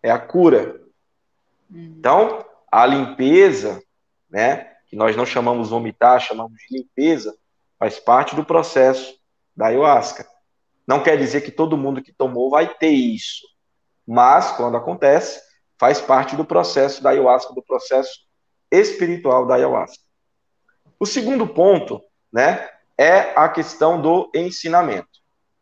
é 0.00 0.12
a 0.12 0.18
cura. 0.20 0.80
Uhum. 1.68 1.96
Então, 1.98 2.46
a 2.70 2.86
limpeza, 2.86 3.82
né, 4.30 4.76
que 4.86 4.94
nós 4.94 5.16
não 5.16 5.26
chamamos 5.26 5.70
vomitar, 5.70 6.20
chamamos 6.20 6.56
de 6.58 6.78
limpeza, 6.78 7.36
faz 7.80 7.98
parte 7.98 8.36
do 8.36 8.44
processo 8.44 9.18
da 9.56 9.66
ayahuasca. 9.66 10.24
Não 10.86 11.02
quer 11.02 11.18
dizer 11.18 11.40
que 11.40 11.50
todo 11.50 11.76
mundo 11.76 12.00
que 12.00 12.12
tomou 12.12 12.48
vai 12.48 12.72
ter 12.76 12.90
isso, 12.90 13.44
mas 14.06 14.52
quando 14.52 14.76
acontece, 14.76 15.42
faz 15.76 16.00
parte 16.00 16.36
do 16.36 16.44
processo 16.44 17.02
da 17.02 17.10
ayahuasca, 17.10 17.52
do 17.52 17.62
processo 17.64 18.20
espiritual 18.70 19.48
da 19.48 19.56
ayahuasca. 19.56 20.04
O 20.96 21.04
segundo 21.04 21.48
ponto, 21.48 22.00
né, 22.32 22.68
é 22.98 23.32
a 23.36 23.48
questão 23.48 24.00
do 24.00 24.30
ensinamento. 24.34 25.08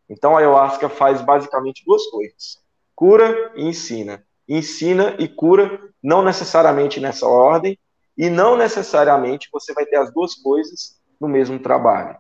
Então 0.08 0.36
a 0.36 0.40
ayahuasca 0.40 0.88
faz 0.88 1.20
basicamente 1.20 1.82
duas 1.84 2.06
coisas: 2.06 2.58
cura 2.94 3.52
e 3.56 3.64
ensina. 3.64 4.24
Ensina 4.48 5.16
e 5.18 5.26
cura, 5.26 5.80
não 6.02 6.22
necessariamente 6.22 7.00
nessa 7.00 7.26
ordem, 7.26 7.78
e 8.16 8.28
não 8.28 8.56
necessariamente 8.56 9.48
você 9.52 9.72
vai 9.72 9.86
ter 9.86 9.96
as 9.96 10.12
duas 10.12 10.34
coisas 10.34 11.00
no 11.20 11.26
mesmo 11.26 11.58
trabalho. 11.58 12.16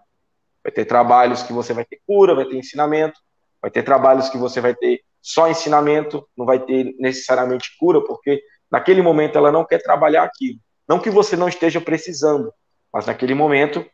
Vai 0.62 0.72
ter 0.72 0.86
trabalhos 0.86 1.42
que 1.42 1.52
você 1.52 1.74
vai 1.74 1.84
ter 1.84 2.00
cura, 2.06 2.34
vai 2.34 2.46
ter 2.46 2.56
ensinamento, 2.56 3.20
vai 3.60 3.70
ter 3.70 3.82
trabalhos 3.82 4.30
que 4.30 4.38
você 4.38 4.60
vai 4.60 4.74
ter 4.74 5.02
só 5.20 5.48
ensinamento, 5.48 6.26
não 6.36 6.46
vai 6.46 6.58
ter 6.58 6.94
necessariamente 6.98 7.76
cura, 7.78 8.02
porque 8.02 8.42
naquele 8.70 9.02
momento 9.02 9.36
ela 9.36 9.52
não 9.52 9.64
quer 9.64 9.82
trabalhar 9.82 10.24
aquilo. 10.24 10.58
Não 10.88 10.98
que 10.98 11.10
você 11.10 11.36
não 11.36 11.48
esteja 11.48 11.80
precisando, 11.80 12.52
mas 12.92 13.06
naquele 13.06 13.34
momento 13.34 13.84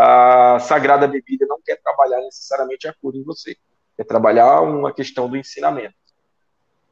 a 0.00 0.60
sagrada 0.60 1.08
bebida 1.08 1.44
não 1.46 1.60
quer 1.60 1.80
trabalhar 1.82 2.20
necessariamente 2.20 2.86
a 2.86 2.94
cura 2.94 3.16
em 3.16 3.24
você, 3.24 3.56
quer 3.96 4.04
trabalhar 4.04 4.60
uma 4.60 4.92
questão 4.92 5.28
do 5.28 5.36
ensinamento. 5.36 5.96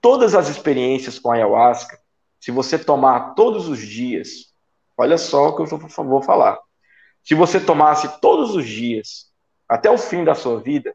Todas 0.01 0.35
as 0.35 0.49
experiências 0.49 1.17
com 1.17 1.31
a 1.31 1.37
ayahuasca, 1.37 2.01
se 2.41 2.51
você 2.51 2.77
tomar 2.77 3.35
todos 3.35 3.69
os 3.69 3.79
dias, 3.79 4.53
olha 4.99 5.17
só 5.17 5.49
o 5.49 5.57
que 5.57 5.73
eu 5.73 5.79
vou 5.89 6.21
falar. 6.21 6.59
Se 7.23 7.33
você 7.33 7.61
tomasse 7.61 8.21
todos 8.21 8.57
os 8.57 8.67
dias, 8.67 9.33
até 9.69 9.89
o 9.89 9.99
fim 9.99 10.25
da 10.25 10.35
sua 10.35 10.61
vida, 10.61 10.93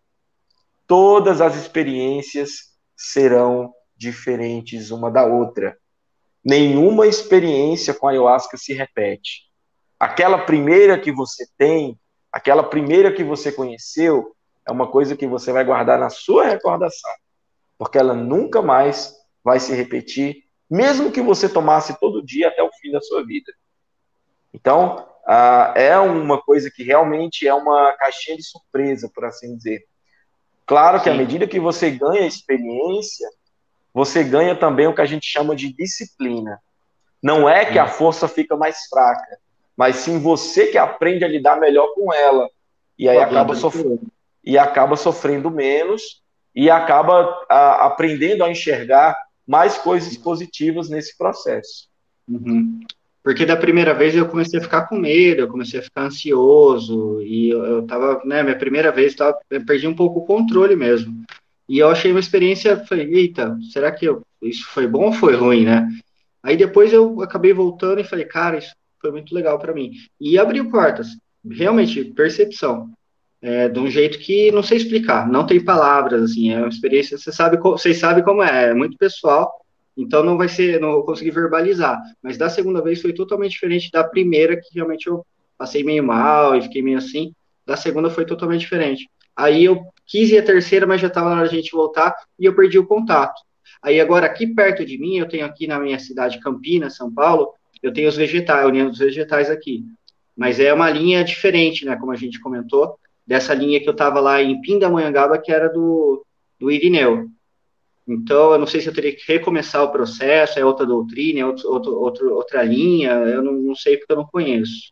todas 0.86 1.40
as 1.40 1.56
experiências 1.56 2.76
serão 2.94 3.74
diferentes 3.96 4.92
uma 4.92 5.10
da 5.10 5.26
outra. 5.26 5.78
Nenhuma 6.44 7.08
experiência 7.08 7.94
com 7.94 8.08
a 8.08 8.12
ayahuasca 8.12 8.58
se 8.58 8.74
repete. 8.74 9.51
Aquela 10.02 10.40
primeira 10.40 11.00
que 11.00 11.12
você 11.12 11.46
tem, 11.56 11.96
aquela 12.32 12.64
primeira 12.64 13.14
que 13.14 13.24
você 13.24 13.52
conheceu, 13.52 14.36
é 14.68 14.72
uma 14.72 14.88
coisa 14.88 15.16
que 15.16 15.28
você 15.28 15.52
vai 15.52 15.64
guardar 15.64 16.00
na 16.00 16.10
sua 16.10 16.46
recordação, 16.46 17.12
porque 17.78 18.00
ela 18.00 18.16
nunca 18.16 18.64
mais 18.64 19.16
vai 19.44 19.60
se 19.60 19.76
repetir, 19.76 20.46
mesmo 20.68 21.12
que 21.12 21.22
você 21.22 21.48
tomasse 21.48 22.00
todo 22.00 22.26
dia 22.26 22.48
até 22.48 22.64
o 22.64 22.72
fim 22.82 22.92
da 22.92 23.00
sua 23.00 23.24
vida. 23.24 23.54
Então, 24.52 25.08
ah, 25.24 25.72
é 25.76 25.96
uma 26.00 26.42
coisa 26.42 26.72
que 26.72 26.82
realmente 26.82 27.48
é 27.48 27.54
uma 27.54 27.94
caixinha 27.94 28.38
de 28.38 28.44
surpresa, 28.44 29.08
por 29.14 29.26
assim 29.26 29.56
dizer. 29.56 29.86
Claro 30.66 31.00
que 31.00 31.12
à 31.12 31.14
medida 31.14 31.46
que 31.46 31.60
você 31.60 31.92
ganha 31.92 32.26
experiência, 32.26 33.30
você 33.94 34.24
ganha 34.24 34.56
também 34.56 34.88
o 34.88 34.96
que 34.96 35.02
a 35.02 35.06
gente 35.06 35.28
chama 35.28 35.56
de 35.56 35.72
disciplina. 35.72 36.60
Não 37.22 37.48
é 37.48 37.66
que 37.66 37.78
a 37.78 37.86
força 37.86 38.28
fica 38.28 38.58
mais 38.58 38.88
fraca, 38.90 39.38
mas 39.76 39.98
sim 39.98 40.20
você 40.20 40.68
que 40.68 40.78
aprende 40.78 41.24
a 41.24 41.28
lidar 41.28 41.60
melhor 41.60 41.94
com 41.94 42.14
ela. 42.14 42.50
E 42.98 43.10
aí 43.10 43.18
acaba 43.18 43.56
sofrendo, 43.56 44.02
e 44.44 44.58
acaba 44.58 44.96
sofrendo 44.96 45.50
menos 45.50 46.22
e 46.54 46.70
acaba 46.70 47.46
a, 47.50 47.86
aprendendo 47.86 48.44
a 48.44 48.52
enxergar 48.52 49.16
mais 49.48 49.78
coisas 49.78 50.16
positivas 50.18 50.90
nesse 50.90 51.18
processo. 51.18 51.88
Uhum. 52.28 52.80
Porque 53.24 53.46
da 53.46 53.56
primeira 53.56 53.94
vez 53.94 54.16
eu 54.16 54.28
comecei 54.28 54.60
a 54.60 54.64
ficar 54.64 54.88
com 54.88 54.96
medo, 54.96 55.42
eu 55.42 55.48
comecei 55.48 55.80
a 55.80 55.84
ficar 55.84 56.04
ansioso, 56.04 57.22
e 57.22 57.50
eu, 57.50 57.64
eu 57.66 57.86
tava, 57.86 58.22
né, 58.26 58.42
minha 58.42 58.58
primeira 58.58 58.92
vez, 58.92 59.14
tava, 59.14 59.38
eu 59.50 59.64
perdi 59.64 59.88
um 59.88 59.96
pouco 59.96 60.20
o 60.20 60.26
controle 60.26 60.76
mesmo. 60.76 61.24
E 61.70 61.78
eu 61.80 61.90
achei 61.90 62.12
uma 62.12 62.20
experiência, 62.20 62.84
falei, 62.86 63.14
eita, 63.14 63.58
será 63.72 63.92
que 63.92 64.06
eu, 64.06 64.24
isso 64.42 64.68
foi 64.68 64.88
bom 64.88 65.06
ou 65.06 65.14
foi 65.14 65.36
ruim, 65.36 65.66
né? 65.66 65.88
Aí 66.42 66.58
depois 66.58 66.92
eu 66.92 67.22
acabei 67.22 67.54
voltando 67.54 68.02
e 68.02 68.04
falei, 68.04 68.26
cara, 68.26 68.58
isso 68.58 68.74
foi 69.02 69.12
muito 69.12 69.34
legal 69.34 69.60
para 69.60 69.74
mim. 69.74 69.92
E 70.20 70.38
abriu 70.38 70.70
portas, 70.70 71.08
realmente, 71.50 72.04
percepção. 72.06 72.90
É, 73.42 73.68
de 73.68 73.80
um 73.80 73.88
jeito 73.90 74.20
que 74.20 74.52
não 74.52 74.62
sei 74.62 74.78
explicar, 74.78 75.28
não 75.28 75.48
tem 75.48 75.64
palavras, 75.64 76.22
assim, 76.22 76.52
é 76.52 76.60
uma 76.60 76.68
experiência, 76.68 77.18
você 77.18 77.32
sabe, 77.32 77.58
vocês 77.58 77.98
sabem 77.98 78.24
como 78.24 78.44
é, 78.44 78.70
é 78.70 78.74
muito 78.74 78.96
pessoal, 78.98 79.52
então 79.98 80.24
não 80.24 80.38
vai 80.38 80.48
ser, 80.48 80.80
não 80.80 80.92
vou 80.92 81.06
conseguir 81.06 81.32
verbalizar. 81.32 82.00
Mas 82.22 82.38
da 82.38 82.50
segunda 82.50 82.82
vez 82.82 83.02
foi 83.02 83.14
totalmente 83.14 83.54
diferente 83.54 83.92
da 83.92 84.04
primeira, 84.04 84.56
que 84.56 84.74
realmente 84.74 85.08
eu 85.08 85.26
passei 85.58 85.84
meio 85.84 86.04
mal 86.04 86.56
e 86.56 86.62
fiquei 86.62 86.82
meio 86.82 86.98
assim. 86.98 87.34
Da 87.66 87.76
segunda 87.76 88.10
foi 88.10 88.26
totalmente 88.26 88.62
diferente. 88.62 89.10
Aí 89.36 89.64
eu 89.64 89.82
quis 90.06 90.30
ir 90.30 90.38
a 90.38 90.44
terceira, 90.44 90.86
mas 90.86 91.02
já 91.02 91.08
estava 91.08 91.30
na 91.30 91.38
hora 91.38 91.50
de 91.50 91.56
a 91.56 91.58
gente 91.58 91.72
voltar 91.72 92.14
e 92.40 92.46
eu 92.46 92.56
perdi 92.56 92.78
o 92.78 92.86
contato. 92.86 93.42
Aí 93.82 94.00
agora 94.00 94.26
aqui 94.26 94.48
perto 94.48 94.86
de 94.86 94.98
mim, 94.98 95.18
eu 95.18 95.28
tenho 95.28 95.46
aqui 95.46 95.66
na 95.68 95.80
minha 95.80 95.98
cidade 95.98 96.40
Campinas, 96.40 96.96
São 96.96 97.12
Paulo, 97.12 97.54
eu 97.82 97.94
tenho 97.94 98.10
os 98.10 98.16
vegetais, 98.16 98.64
a 98.64 98.68
União 98.68 98.90
dos 98.90 99.00
Vegetais 99.00 99.50
aqui. 99.50 99.84
Mas 100.36 100.60
é 100.60 100.74
uma 100.74 100.90
linha 100.90 101.24
diferente, 101.24 101.86
né, 101.86 101.96
como 101.96 102.12
a 102.12 102.16
gente 102.16 102.40
comentou, 102.40 102.98
dessa 103.26 103.54
linha 103.54 103.80
que 103.80 103.88
eu 103.88 103.94
estava 103.94 104.20
lá 104.20 104.42
em 104.42 104.60
Pindamonhangaba, 104.62 105.38
que 105.38 105.52
era 105.52 105.70
do, 105.70 106.26
do 106.60 106.72
Irineu. 106.72 107.28
Então, 108.08 108.52
eu 108.52 108.58
não 108.58 108.66
sei 108.66 108.82
se 108.82 108.88
eu 108.88 108.94
teria 108.94 109.16
que 109.16 109.24
recomeçar 109.28 109.84
o 109.84 109.92
processo, 109.92 110.60
é 110.60 110.66
outra 110.66 110.86
doutrina, 110.86 111.40
é 111.40 111.46
outro, 111.46 111.72
outro, 111.72 112.00
outro 112.00 112.36
outra 112.36 112.64
linha, 112.64 113.12
eu 113.12 113.42
não, 113.42 113.54
não, 113.54 113.76
sei 113.76 113.98
porque 113.98 114.12
eu 114.12 114.18
não 114.18 114.26
conheço. 114.26 114.92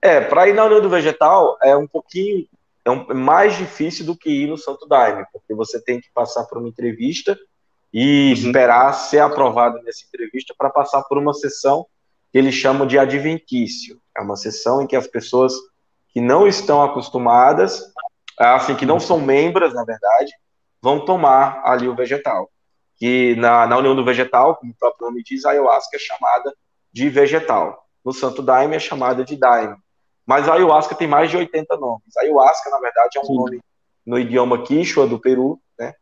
É, 0.00 0.20
para 0.20 0.48
ir 0.48 0.54
na 0.54 0.64
União 0.64 0.80
do 0.80 0.88
Vegetal 0.88 1.58
é 1.62 1.76
um 1.76 1.86
pouquinho 1.86 2.46
é 2.84 2.90
um, 2.90 3.10
é 3.10 3.14
mais 3.14 3.56
difícil 3.56 4.06
do 4.06 4.16
que 4.16 4.30
ir 4.30 4.46
no 4.46 4.56
Santo 4.56 4.86
Daime, 4.86 5.26
porque 5.32 5.52
você 5.52 5.82
tem 5.82 6.00
que 6.00 6.08
passar 6.14 6.44
por 6.44 6.58
uma 6.58 6.68
entrevista 6.68 7.36
e 7.98 8.26
uhum. 8.26 8.32
esperar 8.34 8.92
ser 8.92 9.20
aprovado 9.20 9.82
nessa 9.82 10.04
entrevista 10.04 10.54
para 10.56 10.68
passar 10.68 11.02
por 11.04 11.16
uma 11.16 11.32
sessão 11.32 11.86
que 12.30 12.36
eles 12.36 12.54
chamam 12.54 12.86
de 12.86 12.98
adventício. 12.98 13.98
É 14.14 14.20
uma 14.20 14.36
sessão 14.36 14.82
em 14.82 14.86
que 14.86 14.94
as 14.94 15.06
pessoas 15.06 15.54
que 16.10 16.20
não 16.20 16.46
estão 16.46 16.82
acostumadas, 16.82 17.90
assim, 18.38 18.74
que 18.74 18.84
não 18.84 19.00
são 19.00 19.18
membros, 19.18 19.72
na 19.72 19.82
verdade, 19.82 20.30
vão 20.82 21.06
tomar 21.06 21.62
ali 21.64 21.88
o 21.88 21.94
vegetal. 21.94 22.50
Que 22.96 23.34
na, 23.36 23.66
na 23.66 23.78
união 23.78 23.96
do 23.96 24.04
vegetal, 24.04 24.56
como 24.56 24.72
o 24.72 24.76
próprio 24.78 25.06
nome 25.06 25.22
diz, 25.22 25.46
a 25.46 25.52
ayahuasca 25.52 25.96
é 25.96 25.98
chamada 25.98 26.54
de 26.92 27.08
vegetal. 27.08 27.82
No 28.04 28.12
Santo 28.12 28.42
Daime 28.42 28.76
é 28.76 28.78
chamada 28.78 29.24
de 29.24 29.38
Daime. 29.38 29.76
Mas 30.26 30.46
a 30.46 30.52
ayahuasca 30.52 30.94
tem 30.94 31.08
mais 31.08 31.30
de 31.30 31.38
80 31.38 31.74
nomes. 31.78 32.14
A 32.18 32.24
ayahuasca, 32.24 32.68
na 32.68 32.78
verdade, 32.78 33.16
é 33.16 33.20
um 33.22 33.24
Sim. 33.24 33.36
nome 33.36 33.60
no 34.04 34.18
idioma 34.18 34.62
quichua 34.62 35.06
do 35.06 35.18
Peru, 35.18 35.58
né? 35.78 35.94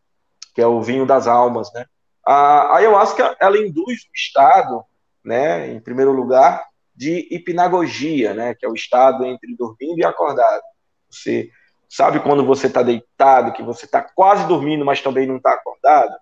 Que 0.55 0.63
é 0.63 0.67
o 0.67 0.81
vinho 0.81 1.05
das 1.05 1.27
almas, 1.27 1.73
né? 1.73 1.87
A 2.25 2.77
ayahuasca, 2.77 3.37
ela 3.41 3.59
induz 3.59 4.03
o 4.03 4.15
estado, 4.15 4.83
né, 5.23 5.71
em 5.71 5.81
primeiro 5.81 6.13
lugar, 6.13 6.65
de 6.95 7.29
hipnagogia, 7.31 8.33
né, 8.33 8.55
que 8.55 8.65
é 8.65 8.69
o 8.69 8.75
estado 8.75 9.25
entre 9.27 9.55
dormindo 9.57 9.99
e 9.99 10.05
acordado. 10.05 10.63
Você 11.11 11.51
Sabe 11.97 12.19
quando 12.19 12.45
você 12.45 12.67
está 12.67 12.83
deitado, 12.83 13.53
que 13.53 13.63
você 13.63 13.85
está 13.85 14.03
quase 14.03 14.49
dormindo, 14.49 14.85
mas 14.85 15.01
também 15.01 15.29
não 15.29 15.37
está 15.37 15.53
acordado? 15.53 16.13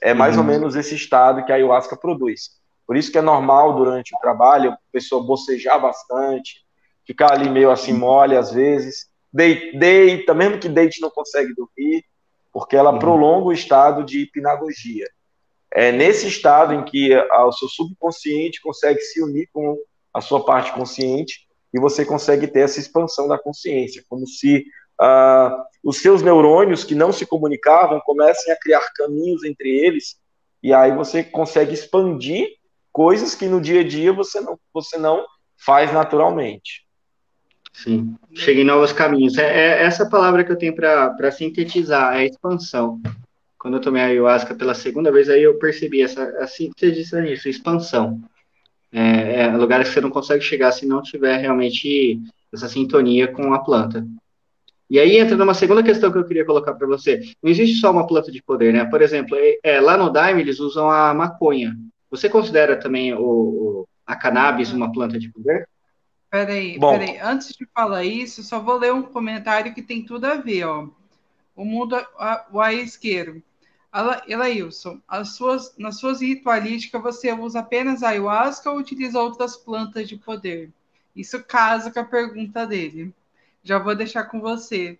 É 0.00 0.14
mais 0.14 0.36
uhum. 0.36 0.40
ou 0.40 0.46
menos 0.46 0.74
esse 0.74 0.94
estado 0.94 1.44
que 1.44 1.52
a 1.52 1.56
ayahuasca 1.56 1.94
produz. 1.94 2.52
Por 2.86 2.96
isso 2.96 3.12
que 3.12 3.18
é 3.18 3.20
normal 3.20 3.76
durante 3.76 4.14
o 4.14 4.18
trabalho 4.20 4.72
a 4.72 4.78
pessoa 4.90 5.22
bocejar 5.22 5.78
bastante, 5.78 6.64
ficar 7.06 7.30
ali 7.30 7.50
meio 7.50 7.70
assim 7.70 7.92
mole 7.92 8.38
às 8.38 8.52
vezes, 8.52 9.06
deita, 9.30 10.32
mesmo 10.32 10.58
que 10.58 10.66
deite 10.66 10.98
não 10.98 11.10
consegue 11.10 11.54
dormir, 11.54 12.02
porque 12.52 12.76
ela 12.76 12.92
uhum. 12.92 12.98
prolonga 12.98 13.46
o 13.46 13.52
estado 13.52 14.04
de 14.04 14.22
hipnagogia. 14.22 15.08
É 15.72 15.90
nesse 15.90 16.28
estado 16.28 16.74
em 16.74 16.84
que 16.84 17.16
o 17.16 17.52
seu 17.52 17.68
subconsciente 17.68 18.60
consegue 18.60 19.00
se 19.00 19.22
unir 19.22 19.48
com 19.52 19.78
a 20.12 20.20
sua 20.20 20.44
parte 20.44 20.72
consciente 20.72 21.46
e 21.72 21.80
você 21.80 22.04
consegue 22.04 22.46
ter 22.46 22.60
essa 22.60 22.78
expansão 22.78 23.26
da 23.26 23.38
consciência, 23.38 24.04
como 24.06 24.26
se 24.26 24.66
uh, 25.00 25.64
os 25.82 26.02
seus 26.02 26.20
neurônios 26.20 26.84
que 26.84 26.94
não 26.94 27.10
se 27.10 27.24
comunicavam 27.24 28.00
comecem 28.04 28.52
a 28.52 28.58
criar 28.58 28.86
caminhos 28.94 29.42
entre 29.44 29.70
eles, 29.70 30.16
e 30.62 30.74
aí 30.74 30.94
você 30.94 31.24
consegue 31.24 31.72
expandir 31.72 32.46
coisas 32.92 33.34
que 33.34 33.46
no 33.46 33.60
dia 33.60 33.80
a 33.80 33.84
dia 33.84 34.12
você 34.12 34.40
não, 34.40 34.58
você 34.72 34.98
não 34.98 35.24
faz 35.64 35.92
naturalmente. 35.92 36.81
Sim, 37.72 38.14
chega 38.34 38.60
em 38.60 38.64
novos 38.64 38.92
caminhos. 38.92 39.38
É, 39.38 39.46
é 39.46 39.82
essa 39.82 40.08
palavra 40.08 40.44
que 40.44 40.52
eu 40.52 40.58
tenho 40.58 40.74
para 40.74 41.30
sintetizar, 41.32 42.16
é 42.16 42.26
expansão. 42.26 43.00
Quando 43.58 43.74
eu 43.74 43.80
tomei 43.80 44.02
a 44.02 44.06
ayahuasca 44.06 44.54
pela 44.54 44.74
segunda 44.74 45.10
vez, 45.10 45.28
aí 45.28 45.42
eu 45.42 45.58
percebi 45.58 46.02
essa 46.02 46.22
a 46.38 46.46
síntese 46.46 47.20
nisso, 47.20 47.48
expansão. 47.48 48.20
É, 48.92 49.42
é 49.42 49.56
lugares 49.56 49.88
que 49.88 49.94
você 49.94 50.00
não 50.00 50.10
consegue 50.10 50.44
chegar 50.44 50.72
se 50.72 50.84
não 50.84 51.00
tiver 51.00 51.38
realmente 51.38 52.20
essa 52.52 52.68
sintonia 52.68 53.28
com 53.28 53.54
a 53.54 53.58
planta. 53.58 54.06
E 54.90 54.98
aí 54.98 55.16
entra 55.16 55.36
numa 55.36 55.54
segunda 55.54 55.82
questão 55.82 56.12
que 56.12 56.18
eu 56.18 56.24
queria 56.26 56.44
colocar 56.44 56.74
para 56.74 56.86
você. 56.86 57.20
Não 57.42 57.50
existe 57.50 57.80
só 57.80 57.90
uma 57.90 58.06
planta 58.06 58.30
de 58.30 58.42
poder, 58.42 58.74
né? 58.74 58.84
Por 58.84 59.00
exemplo, 59.00 59.34
é, 59.38 59.56
é, 59.62 59.80
lá 59.80 59.96
no 59.96 60.10
Daime 60.10 60.42
eles 60.42 60.60
usam 60.60 60.90
a 60.90 61.14
maconha. 61.14 61.74
Você 62.10 62.28
considera 62.28 62.76
também 62.76 63.14
o, 63.14 63.20
o 63.20 63.88
a 64.04 64.14
cannabis 64.16 64.72
uma 64.72 64.92
planta 64.92 65.18
de 65.18 65.30
poder? 65.32 65.66
Peraí, 66.32 66.78
Bom. 66.78 66.98
peraí. 66.98 67.18
Antes 67.18 67.54
de 67.54 67.66
falar 67.74 68.04
isso, 68.04 68.42
só 68.42 68.58
vou 68.58 68.78
ler 68.78 68.90
um 68.90 69.02
comentário 69.02 69.74
que 69.74 69.82
tem 69.82 70.02
tudo 70.02 70.24
a 70.24 70.36
ver, 70.36 70.64
ó. 70.64 70.88
O 71.54 71.62
mundo, 71.62 71.94
o 72.50 72.58
aisqueiro. 72.58 73.42
Elailson, 74.26 74.98
as 75.06 75.34
suas, 75.34 75.76
nas 75.76 75.98
suas 75.98 76.22
ritualísticas 76.22 77.02
você 77.02 77.30
usa 77.34 77.60
apenas 77.60 78.02
ayahuasca 78.02 78.70
ou 78.70 78.78
utiliza 78.78 79.20
outras 79.20 79.58
plantas 79.58 80.08
de 80.08 80.16
poder? 80.16 80.70
Isso 81.14 81.44
casa 81.44 81.90
com 81.92 82.00
a 82.00 82.04
pergunta 82.04 82.66
dele. 82.66 83.12
Já 83.62 83.78
vou 83.78 83.94
deixar 83.94 84.24
com 84.24 84.40
você. 84.40 84.98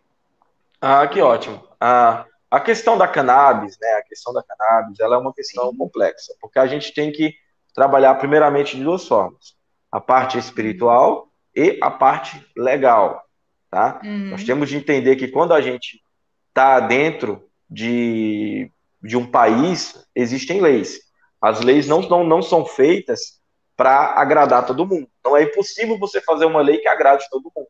Ah, 0.83 1.07
que 1.09 1.23
ótimo. 1.23 1.67
Ah, 1.81 2.27
a 2.51 2.61
questão 2.61 2.99
da 2.99 3.09
cannabis, 3.09 3.79
né? 3.81 3.89
A 3.95 4.03
questão 4.03 4.35
da 4.35 4.43
cannabis, 4.43 5.01
ela 5.01 5.17
é 5.17 5.19
uma 5.19 5.33
questão 5.33 5.71
Sim. 5.71 5.79
complexa, 5.79 6.35
porque 6.39 6.59
a 6.59 6.67
gente 6.67 6.93
tem 6.93 7.11
que 7.11 7.35
trabalhar 7.75 8.17
primeiramente 8.17 8.77
de 8.77 8.85
duas 8.85 9.09
formas: 9.09 9.57
a 9.93 10.01
parte 10.01 10.39
espiritual 10.39 11.29
e 11.55 11.79
a 11.83 11.91
parte 11.91 12.45
legal, 12.57 13.23
tá? 13.71 14.01
Uhum. 14.03 14.31
Nós 14.31 14.43
temos 14.43 14.71
de 14.71 14.77
entender 14.77 15.17
que 15.17 15.29
quando 15.29 15.53
a 15.53 15.61
gente 15.61 16.03
está 16.49 16.81
dentro 16.81 17.47
de, 17.69 18.73
de 19.03 19.17
um 19.17 19.27
país, 19.27 20.07
existem 20.15 20.63
leis. 20.63 21.01
As 21.41 21.61
leis 21.61 21.87
não, 21.87 22.01
não, 22.03 22.25
não 22.25 22.41
são 22.41 22.65
feitas 22.65 23.41
para 23.77 24.15
agradar 24.15 24.65
todo 24.65 24.87
mundo. 24.87 25.09
Não 25.25 25.37
é 25.37 25.43
impossível 25.43 25.99
você 25.99 26.21
fazer 26.21 26.47
uma 26.47 26.63
lei 26.63 26.79
que 26.79 26.89
agrade 26.89 27.27
todo 27.31 27.53
mundo. 27.55 27.69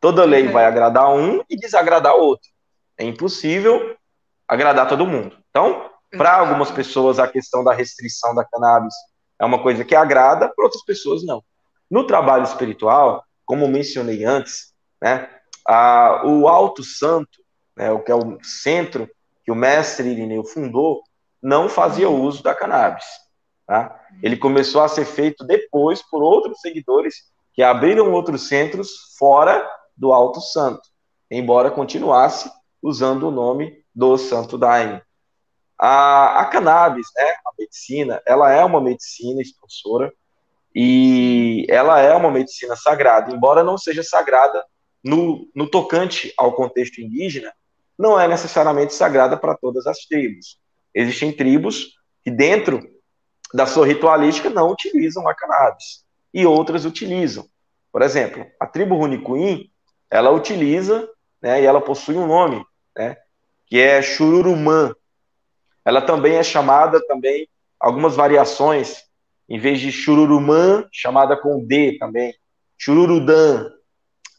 Toda 0.00 0.24
lei 0.24 0.46
vai 0.46 0.64
agradar 0.64 1.10
um 1.10 1.42
e 1.50 1.56
desagradar 1.56 2.14
outro. 2.14 2.48
É 2.96 3.04
impossível 3.04 3.96
agradar 4.46 4.88
todo 4.88 5.06
mundo. 5.06 5.36
Então, 5.50 5.90
para 6.10 6.36
algumas 6.36 6.70
pessoas, 6.70 7.18
a 7.18 7.26
questão 7.26 7.64
da 7.64 7.72
restrição 7.72 8.34
da 8.34 8.44
cannabis 8.44 8.94
é 9.40 9.44
uma 9.44 9.62
coisa 9.62 9.84
que 9.84 9.94
agrada, 9.94 10.52
para 10.54 10.64
outras 10.64 10.84
pessoas, 10.84 11.24
não. 11.24 11.42
No 11.90 12.06
trabalho 12.06 12.44
espiritual, 12.44 13.24
como 13.44 13.66
mencionei 13.68 14.24
antes, 14.24 14.74
né, 15.00 15.28
a, 15.66 16.22
o 16.24 16.48
Alto 16.48 16.82
Santo, 16.82 17.40
né, 17.76 17.90
o 17.90 18.00
que 18.00 18.12
é 18.12 18.14
o 18.14 18.38
centro 18.42 19.08
que 19.44 19.50
o 19.50 19.54
mestre 19.54 20.08
Irineu 20.08 20.44
fundou, 20.44 21.02
não 21.42 21.68
fazia 21.68 22.10
uso 22.10 22.42
da 22.42 22.54
cannabis. 22.54 23.04
Tá? 23.66 23.98
Ele 24.22 24.36
começou 24.36 24.82
a 24.82 24.88
ser 24.88 25.04
feito 25.04 25.44
depois 25.44 26.02
por 26.02 26.22
outros 26.22 26.60
seguidores 26.60 27.14
que 27.54 27.62
abriram 27.62 28.12
outros 28.12 28.48
centros 28.48 29.14
fora 29.18 29.66
do 29.96 30.12
Alto 30.12 30.40
Santo, 30.40 30.82
embora 31.30 31.70
continuasse 31.70 32.50
usando 32.82 33.28
o 33.28 33.30
nome 33.30 33.82
do 33.94 34.16
Santo 34.16 34.56
Daime. 34.56 35.02
A, 35.78 36.40
a 36.40 36.44
cannabis, 36.46 37.06
né, 37.16 37.30
a 37.46 37.50
medicina, 37.58 38.22
ela 38.26 38.52
é 38.52 38.64
uma 38.64 38.80
medicina 38.80 39.40
expulsora 39.40 40.12
e 40.80 41.66
ela 41.68 41.98
é 41.98 42.14
uma 42.14 42.30
medicina 42.30 42.76
sagrada, 42.76 43.34
embora 43.34 43.64
não 43.64 43.76
seja 43.76 44.04
sagrada 44.04 44.64
no, 45.02 45.50
no 45.52 45.68
tocante 45.68 46.32
ao 46.38 46.52
contexto 46.52 47.00
indígena, 47.00 47.52
não 47.98 48.18
é 48.18 48.28
necessariamente 48.28 48.94
sagrada 48.94 49.36
para 49.36 49.56
todas 49.56 49.88
as 49.88 49.98
tribos. 50.06 50.60
Existem 50.94 51.32
tribos 51.32 51.98
que, 52.22 52.30
dentro 52.30 52.80
da 53.52 53.66
sua 53.66 53.88
ritualística, 53.88 54.48
não 54.48 54.70
utilizam 54.70 55.26
a 55.26 55.34
cannabis, 55.34 56.04
e 56.32 56.46
outras 56.46 56.84
utilizam. 56.84 57.44
Por 57.90 58.00
exemplo, 58.00 58.46
a 58.60 58.64
tribo 58.64 58.94
Runicuim, 58.94 59.68
ela 60.08 60.30
utiliza, 60.30 61.08
né, 61.42 61.60
e 61.60 61.66
ela 61.66 61.80
possui 61.80 62.14
um 62.14 62.28
nome, 62.28 62.64
né, 62.96 63.16
que 63.66 63.80
é 63.80 64.00
chururumã. 64.00 64.94
Ela 65.84 66.00
também 66.00 66.36
é 66.36 66.42
chamada 66.44 67.04
também 67.08 67.48
algumas 67.80 68.14
variações, 68.14 69.07
em 69.48 69.58
vez 69.58 69.80
de 69.80 69.90
chururumã, 69.90 70.84
chamada 70.92 71.36
com 71.36 71.64
D 71.64 71.96
também, 71.98 72.34
chururudã. 72.76 73.70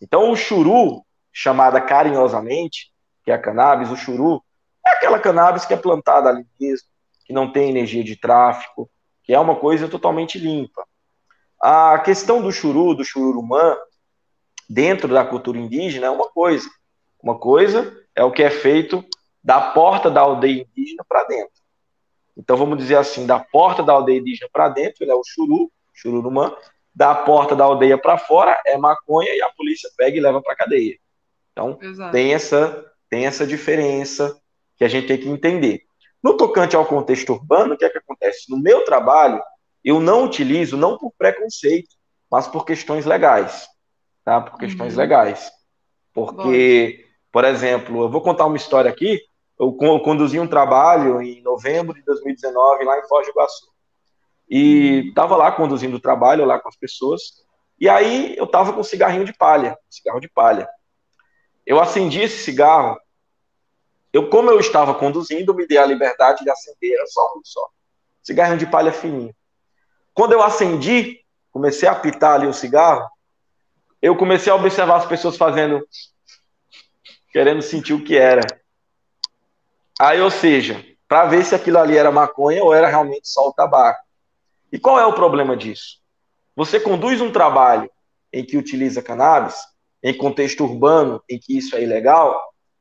Então 0.02 0.32
o 0.32 0.36
churu, 0.36 1.04
chamada 1.34 1.82
carinhosamente, 1.82 2.92
que 3.24 3.32
é 3.32 3.34
a 3.34 3.40
cannabis, 3.40 3.90
o 3.90 3.96
churu, 3.96 4.44
é 4.86 4.92
aquela 4.92 5.20
cannabis 5.20 5.66
que 5.66 5.74
é 5.74 5.78
plantada 5.78 6.30
ali 6.30 6.46
mesmo, 6.60 6.88
que 7.26 7.34
não 7.34 7.52
tem 7.52 7.70
energia 7.70 8.04
de 8.04 8.16
tráfico, 8.16 8.90
que 9.24 9.34
é 9.34 9.40
uma 9.40 9.56
coisa 9.56 9.88
totalmente 9.88 10.38
limpa. 10.38 10.86
A 11.62 12.00
questão 12.00 12.42
do 12.42 12.52
churu, 12.52 12.96
do 12.96 13.04
chururumã, 13.04 13.76
dentro 14.70 15.14
da 15.14 15.26
cultura 15.26 15.58
indígena 15.58 16.08
é 16.08 16.10
uma 16.10 16.30
coisa. 16.30 16.70
Uma 17.22 17.38
coisa 17.38 17.96
é 18.16 18.24
o 18.24 18.32
que 18.32 18.44
é 18.44 18.50
feito 18.50 19.04
da 19.44 19.72
porta 19.72 20.10
da 20.10 20.22
aldeia 20.22 20.62
indígena 20.62 21.04
para 21.08 21.24
dentro. 21.26 21.54
Então 22.40 22.58
vamos 22.58 22.78
dizer 22.78 22.98
assim, 22.98 23.26
da 23.26 23.40
porta 23.40 23.84
da 23.84 23.94
aldeia 23.94 24.20
indígena 24.20 24.50
para 24.52 24.70
dentro, 24.70 25.04
ele 25.04 25.12
é 25.12 25.16
o 25.16 25.24
churu, 25.26 25.72
chururumã, 25.94 26.56
da 26.96 27.14
porta 27.14 27.56
da 27.56 27.64
aldeia 27.66 27.98
para 27.98 28.18
fora 28.18 28.60
é 28.66 28.78
maconha 28.78 29.34
e 29.34 29.42
a 29.42 29.50
polícia 29.50 29.90
pega 29.98 30.18
e 30.18 30.22
leva 30.22 30.42
para 30.42 30.56
cadeia. 30.56 30.98
Então 31.52 31.78
tem 32.12 32.34
essa 32.34 32.86
tem 33.10 33.26
essa 33.26 33.46
diferença 33.46 34.40
que 34.78 34.84
a 34.84 34.88
gente 34.88 35.08
tem 35.08 35.18
que 35.18 35.28
entender. 35.28 35.82
No 36.22 36.38
tocante 36.38 36.76
ao 36.76 36.86
contexto 36.86 37.34
urbano, 37.34 37.74
o 37.74 37.78
que 37.78 37.86
é 37.86 37.90
que 37.90 37.98
acontece? 37.98 38.50
No 38.50 38.62
meu 38.62 38.86
trabalho, 38.86 39.42
eu 39.84 40.00
não 40.00 40.26
utilizo 40.26 40.78
não 40.78 40.98
por 40.98 41.12
preconceito, 41.18 41.90
mas 42.30 42.48
por 42.48 42.66
questões 42.66 43.06
legais 43.06 43.68
tá? 44.30 44.42
Por 44.42 44.60
questões 44.60 44.94
uhum. 44.94 45.00
legais. 45.00 45.52
Porque, 46.14 47.00
Bom. 47.02 47.10
por 47.32 47.46
exemplo, 47.46 48.04
eu 48.04 48.10
vou 48.10 48.22
contar 48.22 48.46
uma 48.46 48.58
história 48.58 48.92
aqui. 48.92 49.20
Eu 49.60 49.74
conduzi 49.74 50.40
um 50.40 50.48
trabalho 50.48 51.22
em 51.22 51.42
novembro 51.42 51.94
de 51.94 52.02
2019 52.04 52.86
lá 52.86 52.98
em 52.98 53.08
Foz 53.08 53.28
do 53.28 53.32
Iguaçu. 53.32 53.68
E 54.50 55.10
estava 55.10 55.36
lá 55.36 55.52
conduzindo 55.52 55.98
o 55.98 56.00
trabalho 56.00 56.46
lá 56.46 56.58
com 56.58 56.70
as 56.70 56.78
pessoas. 56.78 57.46
E 57.78 57.90
aí 57.90 58.38
eu 58.38 58.46
estava 58.46 58.72
com 58.72 58.80
um 58.80 58.84
cigarrinho 58.84 59.26
de 59.26 59.34
palha, 59.34 59.78
cigarro 59.90 60.22
de 60.22 60.30
palha. 60.30 60.68
Eu 61.66 61.80
acendi 61.80 62.22
esse 62.22 62.42
cigarro. 62.42 62.98
Eu, 64.14 64.30
como 64.30 64.50
eu 64.50 64.60
estava 64.60 64.96
conduzindo, 64.96 65.54
me 65.54 65.68
dei 65.68 65.78
a 65.78 65.86
liberdade 65.86 66.44
de 66.44 66.50
acender, 66.50 66.98
só 67.08 67.22
um 67.38 67.42
só. 67.44 67.70
Cigarrinho 68.24 68.58
de 68.58 68.66
palha 68.66 68.94
fininho. 68.94 69.36
Quando 70.14 70.32
eu 70.32 70.42
acendi, 70.42 71.20
comecei 71.52 71.88
a 71.88 71.92
apitar 71.92 72.36
ali 72.36 72.48
o 72.48 72.54
cigarro, 72.54 73.08
eu 74.02 74.16
comecei 74.16 74.52
a 74.52 74.56
observar 74.56 74.96
as 74.96 75.06
pessoas 75.06 75.38
fazendo, 75.38 75.86
querendo 77.32 77.62
sentir 77.62 77.94
o 77.94 78.04
que 78.04 78.18
era. 78.18 78.59
Aí, 80.00 80.22
ou 80.22 80.32
seja, 80.32 80.86
para 81.10 81.26
ver 81.26 81.44
se 81.44 81.54
aquilo 81.54 81.78
ali 81.78 81.98
era 81.98 82.10
maconha 82.10 82.64
ou 82.64 82.74
era 82.74 82.88
realmente 82.88 83.28
só 83.28 83.50
o 83.50 83.54
tabaco. 83.54 84.00
E 84.72 84.80
qual 84.80 84.98
é 84.98 85.06
o 85.06 85.12
problema 85.12 85.58
disso? 85.58 85.98
Você 86.56 86.80
conduz 86.80 87.20
um 87.20 87.32
trabalho 87.32 87.92
em 88.32 88.46
que 88.46 88.56
utiliza 88.56 89.02
cannabis, 89.02 89.58
em 90.02 90.16
contexto 90.18 90.64
urbano, 90.64 91.22
em 91.30 91.38
que 91.38 91.58
isso 91.58 91.76
é 91.76 91.84
ilegal, 91.84 92.40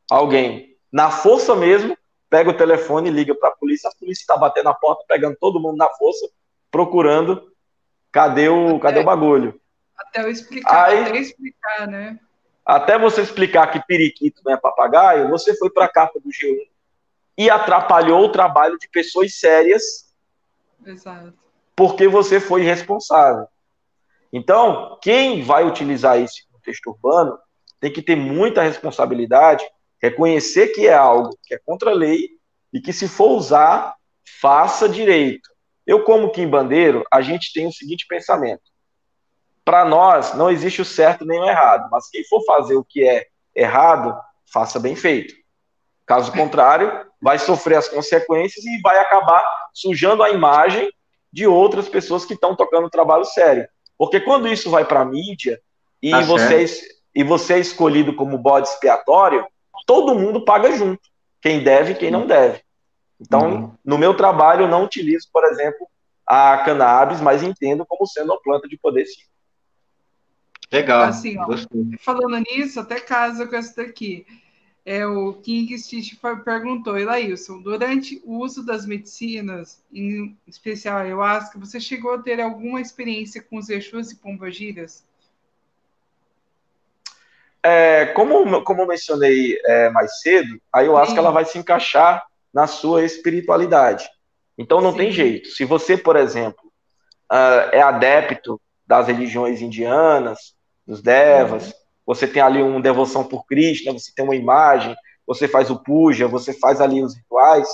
alguém, 0.08 0.76
na 0.92 1.10
força 1.10 1.56
mesmo, 1.56 1.98
pega 2.30 2.50
o 2.50 2.56
telefone 2.56 3.08
e 3.08 3.12
liga 3.12 3.34
para 3.34 3.48
a 3.48 3.56
polícia, 3.56 3.90
a 3.90 3.98
polícia 3.98 4.22
está 4.22 4.36
batendo 4.36 4.68
a 4.68 4.74
porta, 4.74 5.04
pegando 5.08 5.36
todo 5.40 5.58
mundo 5.58 5.76
na 5.76 5.88
força, 5.88 6.28
procurando 6.70 7.50
cadê 8.12 8.48
o, 8.48 8.78
cadê 8.78 9.00
o 9.00 9.04
bagulho. 9.04 9.60
Até 9.96 10.22
eu 10.22 10.30
explicar, 10.30 10.84
Aí, 10.84 11.00
até 11.00 11.18
explicar, 11.18 11.88
né? 11.88 12.20
Até 12.64 12.96
você 12.96 13.22
explicar 13.22 13.66
que 13.72 13.84
periquito 13.86 14.40
não 14.44 14.52
é 14.52 14.56
papagaio, 14.56 15.28
você 15.30 15.56
foi 15.56 15.70
para 15.70 15.86
a 15.86 15.92
capa 15.92 16.20
do 16.20 16.28
G1 16.28 16.77
e 17.38 17.48
atrapalhou 17.48 18.24
o 18.24 18.32
trabalho 18.32 18.76
de 18.78 18.88
pessoas 18.88 19.36
sérias. 19.36 20.12
Exato. 20.84 21.32
Porque 21.76 22.08
você 22.08 22.40
foi 22.40 22.62
responsável. 22.62 23.46
Então, 24.32 24.98
quem 25.00 25.44
vai 25.44 25.64
utilizar 25.64 26.18
esse 26.18 26.46
contexto 26.50 26.88
urbano 26.90 27.38
tem 27.80 27.92
que 27.92 28.02
ter 28.02 28.16
muita 28.16 28.62
responsabilidade, 28.62 29.64
reconhecer 30.02 30.68
que 30.68 30.88
é 30.88 30.94
algo 30.94 31.38
que 31.44 31.54
é 31.54 31.58
contra 31.64 31.92
a 31.92 31.94
lei 31.94 32.28
e 32.72 32.80
que, 32.80 32.92
se 32.92 33.06
for 33.06 33.30
usar, 33.30 33.94
faça 34.40 34.88
direito. 34.88 35.48
Eu, 35.86 36.02
como 36.02 36.32
Kim 36.32 36.48
Bandeiro, 36.48 37.04
a 37.10 37.22
gente 37.22 37.52
tem 37.52 37.68
o 37.68 37.72
seguinte 37.72 38.04
pensamento: 38.08 38.64
para 39.64 39.84
nós, 39.84 40.34
não 40.34 40.50
existe 40.50 40.82
o 40.82 40.84
certo 40.84 41.24
nem 41.24 41.38
o 41.38 41.48
errado, 41.48 41.88
mas 41.90 42.10
quem 42.10 42.24
for 42.24 42.44
fazer 42.44 42.74
o 42.74 42.84
que 42.84 43.08
é 43.08 43.26
errado, 43.54 44.18
faça 44.52 44.80
bem 44.80 44.96
feito. 44.96 45.34
Caso 46.04 46.32
contrário, 46.32 47.07
vai 47.20 47.38
sofrer 47.38 47.76
as 47.76 47.88
consequências 47.88 48.64
e 48.64 48.80
vai 48.80 48.98
acabar 48.98 49.44
sujando 49.72 50.22
a 50.22 50.30
imagem 50.30 50.90
de 51.32 51.46
outras 51.46 51.88
pessoas 51.88 52.24
que 52.24 52.34
estão 52.34 52.54
tocando 52.54 52.90
trabalho 52.90 53.24
sério. 53.24 53.68
Porque 53.96 54.20
quando 54.20 54.48
isso 54.48 54.70
vai 54.70 54.84
para 54.84 55.00
a 55.00 55.04
mídia 55.04 55.60
e, 56.02 56.10
tá 56.10 56.20
você, 56.20 56.64
é, 56.64 56.66
e 57.14 57.24
você 57.24 57.54
é 57.54 57.58
escolhido 57.58 58.14
como 58.14 58.38
bode 58.38 58.68
expiatório, 58.68 59.46
todo 59.86 60.14
mundo 60.14 60.44
paga 60.44 60.72
junto. 60.72 61.02
Quem 61.40 61.62
deve 61.62 61.92
e 61.92 61.94
quem 61.96 62.10
não 62.10 62.26
deve. 62.26 62.62
Então, 63.20 63.50
uhum. 63.50 63.74
no 63.84 63.98
meu 63.98 64.14
trabalho, 64.14 64.62
eu 64.62 64.68
não 64.68 64.84
utilizo, 64.84 65.28
por 65.32 65.44
exemplo, 65.44 65.88
a 66.26 66.58
cannabis, 66.58 67.20
mas 67.20 67.42
entendo 67.42 67.84
como 67.86 68.06
sendo 68.06 68.32
uma 68.32 68.40
planta 68.40 68.68
de 68.68 68.78
poder 68.78 69.06
sim. 69.06 69.22
Legal. 70.70 71.04
Assim, 71.04 71.36
ó, 71.38 71.46
falando 71.98 72.38
nisso, 72.38 72.78
até 72.78 73.00
casa 73.00 73.46
com 73.46 73.56
essa 73.56 73.82
daqui. 73.82 74.26
É, 74.90 75.06
o 75.06 75.34
King 75.34 75.78
Stitch 75.78 76.14
perguntou, 76.42 76.96
Elailson, 76.96 77.60
durante 77.60 78.22
o 78.24 78.38
uso 78.38 78.64
das 78.64 78.86
medicinas, 78.86 79.82
em 79.92 80.34
especial 80.46 80.96
a 80.96 81.00
ayahuasca, 81.02 81.58
você 81.58 81.78
chegou 81.78 82.14
a 82.14 82.22
ter 82.22 82.40
alguma 82.40 82.80
experiência 82.80 83.42
com 83.42 83.58
os 83.58 83.68
Exus 83.68 84.12
e 84.12 84.16
Pombagiras? 84.16 85.04
É, 87.62 88.06
como, 88.14 88.64
como 88.64 88.86
mencionei 88.86 89.60
é, 89.66 89.90
mais 89.90 90.22
cedo, 90.22 90.58
a 90.72 90.78
ayahuasca 90.78 91.12
Sim. 91.12 91.18
ela 91.18 91.32
vai 91.32 91.44
se 91.44 91.58
encaixar 91.58 92.24
na 92.50 92.66
sua 92.66 93.04
espiritualidade. 93.04 94.08
Então 94.56 94.80
não 94.80 94.92
Sim. 94.92 94.96
tem 94.96 95.12
jeito. 95.12 95.50
Se 95.50 95.66
você, 95.66 95.98
por 95.98 96.16
exemplo, 96.16 96.64
uh, 97.30 97.68
é 97.72 97.82
adepto 97.82 98.58
das 98.86 99.06
religiões 99.06 99.60
indianas, 99.60 100.54
dos 100.86 101.02
devas, 101.02 101.66
uhum. 101.66 101.77
Você 102.08 102.26
tem 102.26 102.40
ali 102.40 102.62
uma 102.62 102.80
devoção 102.80 103.22
por 103.22 103.44
Krishna, 103.44 103.92
você 103.92 104.10
tem 104.16 104.24
uma 104.24 104.34
imagem, 104.34 104.96
você 105.26 105.46
faz 105.46 105.70
o 105.70 105.78
puja, 105.78 106.26
você 106.26 106.54
faz 106.54 106.80
ali 106.80 107.04
os 107.04 107.14
rituais. 107.14 107.68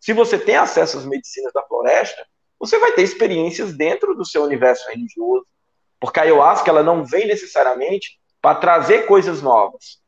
Se 0.00 0.12
você 0.12 0.36
tem 0.36 0.56
acesso 0.56 0.98
às 0.98 1.06
medicinas 1.06 1.52
da 1.52 1.62
floresta, 1.62 2.26
você 2.58 2.80
vai 2.80 2.90
ter 2.90 3.02
experiências 3.02 3.76
dentro 3.76 4.16
do 4.16 4.24
seu 4.24 4.42
universo 4.42 4.88
religioso, 4.88 5.46
porque 6.00 6.18
a 6.18 6.24
ayahuasca 6.24 6.68
ela 6.68 6.82
não 6.82 7.04
vem 7.04 7.28
necessariamente 7.28 8.18
para 8.42 8.56
trazer 8.56 9.06
coisas 9.06 9.40
novas, 9.40 10.00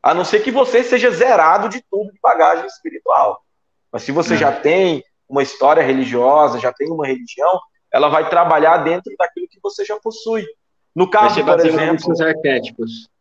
a 0.00 0.14
não 0.14 0.24
ser 0.24 0.38
que 0.44 0.52
você 0.52 0.84
seja 0.84 1.10
zerado 1.10 1.68
de 1.68 1.82
tudo 1.90 2.12
de 2.12 2.20
bagagem 2.22 2.66
espiritual. 2.66 3.42
Mas 3.90 4.04
se 4.04 4.12
você 4.12 4.34
é. 4.34 4.38
já 4.38 4.52
tem 4.52 5.02
uma 5.28 5.42
história 5.42 5.82
religiosa, 5.82 6.60
já 6.60 6.72
tem 6.72 6.88
uma 6.88 7.08
religião, 7.08 7.58
ela 7.92 8.08
vai 8.08 8.30
trabalhar 8.30 8.78
dentro 8.84 9.12
daquilo 9.18 9.48
que 9.48 9.58
você 9.60 9.84
já 9.84 9.98
possui. 9.98 10.46
No 10.94 11.10
caso, 11.10 11.44
por 11.44 11.58
exemplo, 11.58 12.12
os 12.12 12.20
arquétipos. 12.20 13.15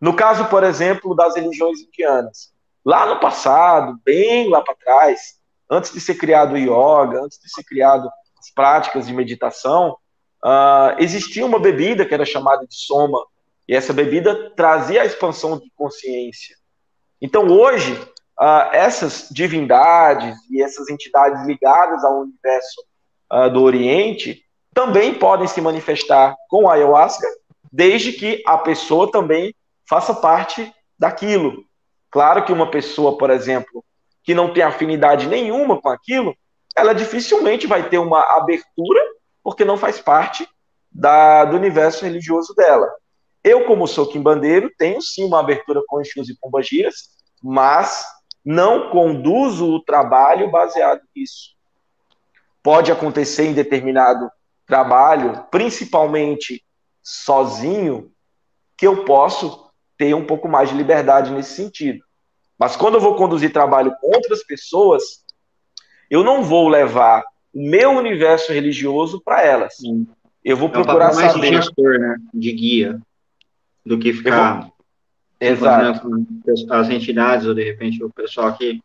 No 0.00 0.14
caso, 0.14 0.46
por 0.46 0.64
exemplo, 0.64 1.14
das 1.14 1.34
religiões 1.36 1.80
indianas, 1.80 2.52
lá 2.84 3.06
no 3.06 3.20
passado, 3.20 3.98
bem 4.04 4.48
lá 4.48 4.60
para 4.60 4.74
trás, 4.74 5.36
antes 5.70 5.92
de 5.92 6.00
ser 6.00 6.16
criado 6.16 6.54
o 6.54 6.58
yoga, 6.58 7.22
antes 7.22 7.38
de 7.38 7.48
ser 7.50 7.62
criado 7.64 8.10
as 8.38 8.50
práticas 8.50 9.06
de 9.06 9.14
meditação, 9.14 9.96
uh, 10.44 10.98
existia 10.98 11.46
uma 11.46 11.58
bebida 11.58 12.04
que 12.04 12.12
era 12.12 12.24
chamada 12.24 12.66
de 12.66 12.74
soma, 12.74 13.24
e 13.68 13.74
essa 13.74 13.92
bebida 13.92 14.50
trazia 14.56 15.02
a 15.02 15.06
expansão 15.06 15.58
de 15.58 15.70
consciência. 15.76 16.56
Então, 17.20 17.46
hoje, 17.46 17.94
uh, 18.38 18.68
essas 18.72 19.28
divindades 19.30 20.36
e 20.50 20.60
essas 20.60 20.88
entidades 20.90 21.46
ligadas 21.46 22.04
ao 22.04 22.22
universo 22.22 22.84
uh, 23.32 23.48
do 23.48 23.62
Oriente 23.62 24.44
também 24.74 25.14
podem 25.14 25.46
se 25.46 25.60
manifestar 25.60 26.34
com 26.48 26.68
a 26.68 26.74
ayahuasca, 26.74 27.26
desde 27.70 28.12
que 28.12 28.42
a 28.46 28.58
pessoa 28.58 29.10
também 29.10 29.54
faça 29.92 30.14
parte 30.14 30.72
daquilo. 30.98 31.66
Claro 32.10 32.46
que 32.46 32.52
uma 32.52 32.70
pessoa, 32.70 33.18
por 33.18 33.28
exemplo, 33.28 33.84
que 34.24 34.34
não 34.34 34.50
tem 34.50 34.62
afinidade 34.62 35.26
nenhuma 35.26 35.78
com 35.82 35.90
aquilo, 35.90 36.34
ela 36.74 36.94
dificilmente 36.94 37.66
vai 37.66 37.90
ter 37.90 37.98
uma 37.98 38.22
abertura, 38.38 39.02
porque 39.42 39.66
não 39.66 39.76
faz 39.76 40.00
parte 40.00 40.48
da, 40.90 41.44
do 41.44 41.58
universo 41.58 42.06
religioso 42.06 42.54
dela. 42.54 42.88
Eu, 43.44 43.66
como 43.66 43.86
sou 43.86 44.08
quimbandeiro, 44.08 44.72
tenho 44.78 45.02
sim 45.02 45.24
uma 45.24 45.40
abertura 45.40 45.82
com 45.86 46.00
Exus 46.00 46.30
e 46.30 46.38
Pombagiras, 46.40 47.10
mas 47.42 48.06
não 48.42 48.88
conduzo 48.88 49.74
o 49.74 49.84
trabalho 49.84 50.50
baseado 50.50 51.02
nisso. 51.14 51.50
Pode 52.62 52.90
acontecer 52.90 53.44
em 53.44 53.52
determinado 53.52 54.30
trabalho, 54.66 55.46
principalmente 55.50 56.64
sozinho, 57.02 58.10
que 58.74 58.86
eu 58.86 59.04
posso 59.04 59.70
ter 60.02 60.14
um 60.14 60.24
pouco 60.24 60.48
mais 60.48 60.68
de 60.68 60.74
liberdade 60.74 61.30
nesse 61.30 61.54
sentido. 61.54 62.04
Mas 62.58 62.74
quando 62.74 62.94
eu 62.94 63.00
vou 63.00 63.14
conduzir 63.14 63.52
trabalho 63.52 63.94
com 64.00 64.08
outras 64.08 64.44
pessoas, 64.44 65.24
eu 66.10 66.24
não 66.24 66.42
vou 66.42 66.68
levar 66.68 67.22
o 67.54 67.62
meu 67.62 67.90
universo 67.90 68.52
religioso 68.52 69.22
para 69.24 69.44
elas. 69.44 69.76
Sim. 69.76 70.08
Eu 70.44 70.56
vou 70.56 70.68
procurar 70.68 71.10
é 71.10 71.12
um 71.12 71.14
mais 71.14 71.32
saber. 71.32 71.50
de 71.50 71.56
gestor, 71.56 72.00
né? 72.00 72.16
De 72.34 72.52
guia, 72.52 73.00
do 73.86 73.96
que 73.96 74.12
ficar 74.12 74.62
vou... 74.62 74.72
Exato. 75.40 76.08
as 76.70 76.88
entidades 76.88 77.46
ou 77.46 77.54
de 77.54 77.62
repente 77.62 78.02
o 78.02 78.10
pessoal 78.10 78.56
que 78.56 78.80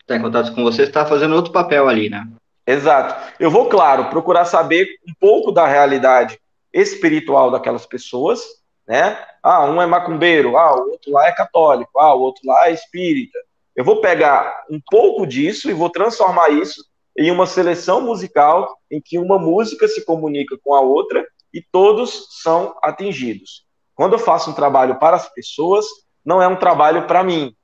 está 0.00 0.16
em 0.16 0.22
contato 0.22 0.54
com 0.54 0.64
você 0.64 0.82
está 0.82 1.06
fazendo 1.06 1.36
outro 1.36 1.52
papel 1.52 1.88
ali, 1.88 2.08
né? 2.08 2.26
Exato. 2.66 3.32
Eu 3.38 3.50
vou, 3.50 3.68
claro, 3.68 4.10
procurar 4.10 4.44
saber 4.44 4.88
um 5.08 5.12
pouco 5.20 5.52
da 5.52 5.66
realidade 5.66 6.38
espiritual 6.72 7.50
daquelas 7.50 7.86
pessoas, 7.86 8.40
né? 8.88 9.22
Ah, 9.42 9.66
um 9.66 9.80
é 9.80 9.86
macumbeiro, 9.86 10.56
ah, 10.56 10.74
o 10.74 10.90
outro 10.92 11.12
lá 11.12 11.26
é 11.28 11.32
católico, 11.32 12.00
ah, 12.00 12.14
o 12.14 12.20
outro 12.20 12.42
lá 12.46 12.68
é 12.68 12.72
espírita. 12.72 13.38
Eu 13.76 13.84
vou 13.84 14.00
pegar 14.00 14.64
um 14.70 14.80
pouco 14.90 15.26
disso 15.26 15.70
e 15.70 15.74
vou 15.74 15.90
transformar 15.90 16.48
isso 16.48 16.82
em 17.16 17.30
uma 17.30 17.46
seleção 17.46 18.00
musical 18.00 18.76
em 18.90 19.00
que 19.00 19.18
uma 19.18 19.38
música 19.38 19.86
se 19.86 20.04
comunica 20.04 20.56
com 20.64 20.74
a 20.74 20.80
outra 20.80 21.24
e 21.52 21.62
todos 21.62 22.40
são 22.42 22.74
atingidos. 22.82 23.66
Quando 23.94 24.14
eu 24.14 24.18
faço 24.18 24.50
um 24.50 24.54
trabalho 24.54 24.98
para 24.98 25.16
as 25.16 25.28
pessoas, 25.32 25.84
não 26.24 26.40
é 26.40 26.48
um 26.48 26.56
trabalho 26.56 27.06
para 27.06 27.22
mim, 27.22 27.54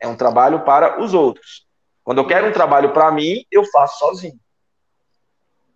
é 0.00 0.08
um 0.08 0.16
trabalho 0.16 0.64
para 0.64 1.02
os 1.02 1.12
outros. 1.12 1.66
Quando 2.02 2.18
eu 2.18 2.26
quero 2.26 2.48
um 2.48 2.52
trabalho 2.52 2.92
para 2.92 3.10
mim, 3.10 3.44
eu 3.50 3.64
faço 3.66 3.98
sozinho. 3.98 4.38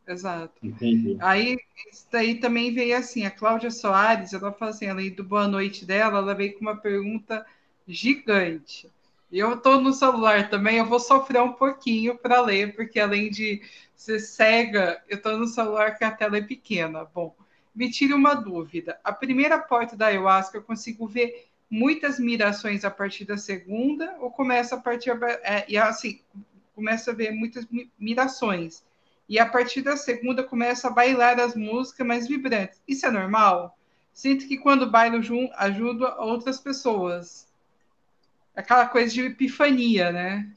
Exato. 0.06 0.54
Entendi. 0.62 1.16
Aí, 1.20 1.58
isso 1.90 2.06
daí 2.10 2.40
também 2.40 2.74
veio 2.74 2.96
assim, 2.96 3.24
a 3.24 3.30
Cláudia 3.30 3.70
Soares, 3.70 4.32
ela 4.32 4.52
fala 4.52 4.70
assim, 4.70 4.88
além 4.88 5.10
do 5.10 5.22
boa 5.22 5.46
noite 5.46 5.84
dela, 5.84 6.18
ela 6.18 6.34
veio 6.34 6.54
com 6.54 6.60
uma 6.60 6.76
pergunta 6.76 7.46
gigante. 7.86 8.90
E 9.30 9.38
eu 9.38 9.54
estou 9.54 9.80
no 9.80 9.92
celular 9.92 10.50
também, 10.50 10.78
eu 10.78 10.86
vou 10.86 10.98
sofrer 10.98 11.40
um 11.40 11.52
pouquinho 11.52 12.18
para 12.18 12.40
ler, 12.40 12.74
porque 12.74 12.98
além 12.98 13.30
de 13.30 13.62
ser 13.94 14.18
cega, 14.18 15.00
eu 15.08 15.16
estou 15.16 15.38
no 15.38 15.46
celular 15.46 15.96
que 15.96 16.04
a 16.04 16.10
tela 16.10 16.38
é 16.38 16.42
pequena. 16.42 17.04
Bom, 17.04 17.34
me 17.74 17.88
tire 17.90 18.12
uma 18.12 18.34
dúvida. 18.34 18.98
A 19.04 19.12
primeira 19.12 19.58
porta 19.58 19.96
da 19.96 20.06
ayahuasca 20.06 20.58
eu 20.58 20.62
consigo 20.62 21.06
ver 21.06 21.46
muitas 21.70 22.18
mirações 22.18 22.84
a 22.84 22.90
partir 22.90 23.24
da 23.24 23.36
segunda, 23.36 24.16
ou 24.18 24.30
começa 24.30 24.74
a 24.74 24.80
partir 24.80 25.10
é, 25.44 25.64
e 25.68 25.78
assim 25.78 26.20
começa 26.74 27.12
a 27.12 27.14
ver 27.14 27.30
muitas 27.30 27.66
mirações 27.98 28.82
e 29.30 29.38
a 29.38 29.46
partir 29.46 29.80
da 29.80 29.96
segunda 29.96 30.42
começa 30.42 30.88
a 30.88 30.90
bailar 30.90 31.38
as 31.38 31.54
músicas 31.54 32.04
mais 32.04 32.26
vibrantes. 32.26 32.82
Isso 32.86 33.06
é 33.06 33.10
normal? 33.12 33.78
Sinto 34.12 34.48
que 34.48 34.58
quando 34.58 34.90
bailo 34.90 35.22
junto 35.22 35.52
ajuda 35.54 36.16
outras 36.20 36.58
pessoas. 36.58 37.46
Aquela 38.56 38.86
coisa 38.86 39.14
de 39.14 39.24
epifania, 39.26 40.10
né? 40.10 40.48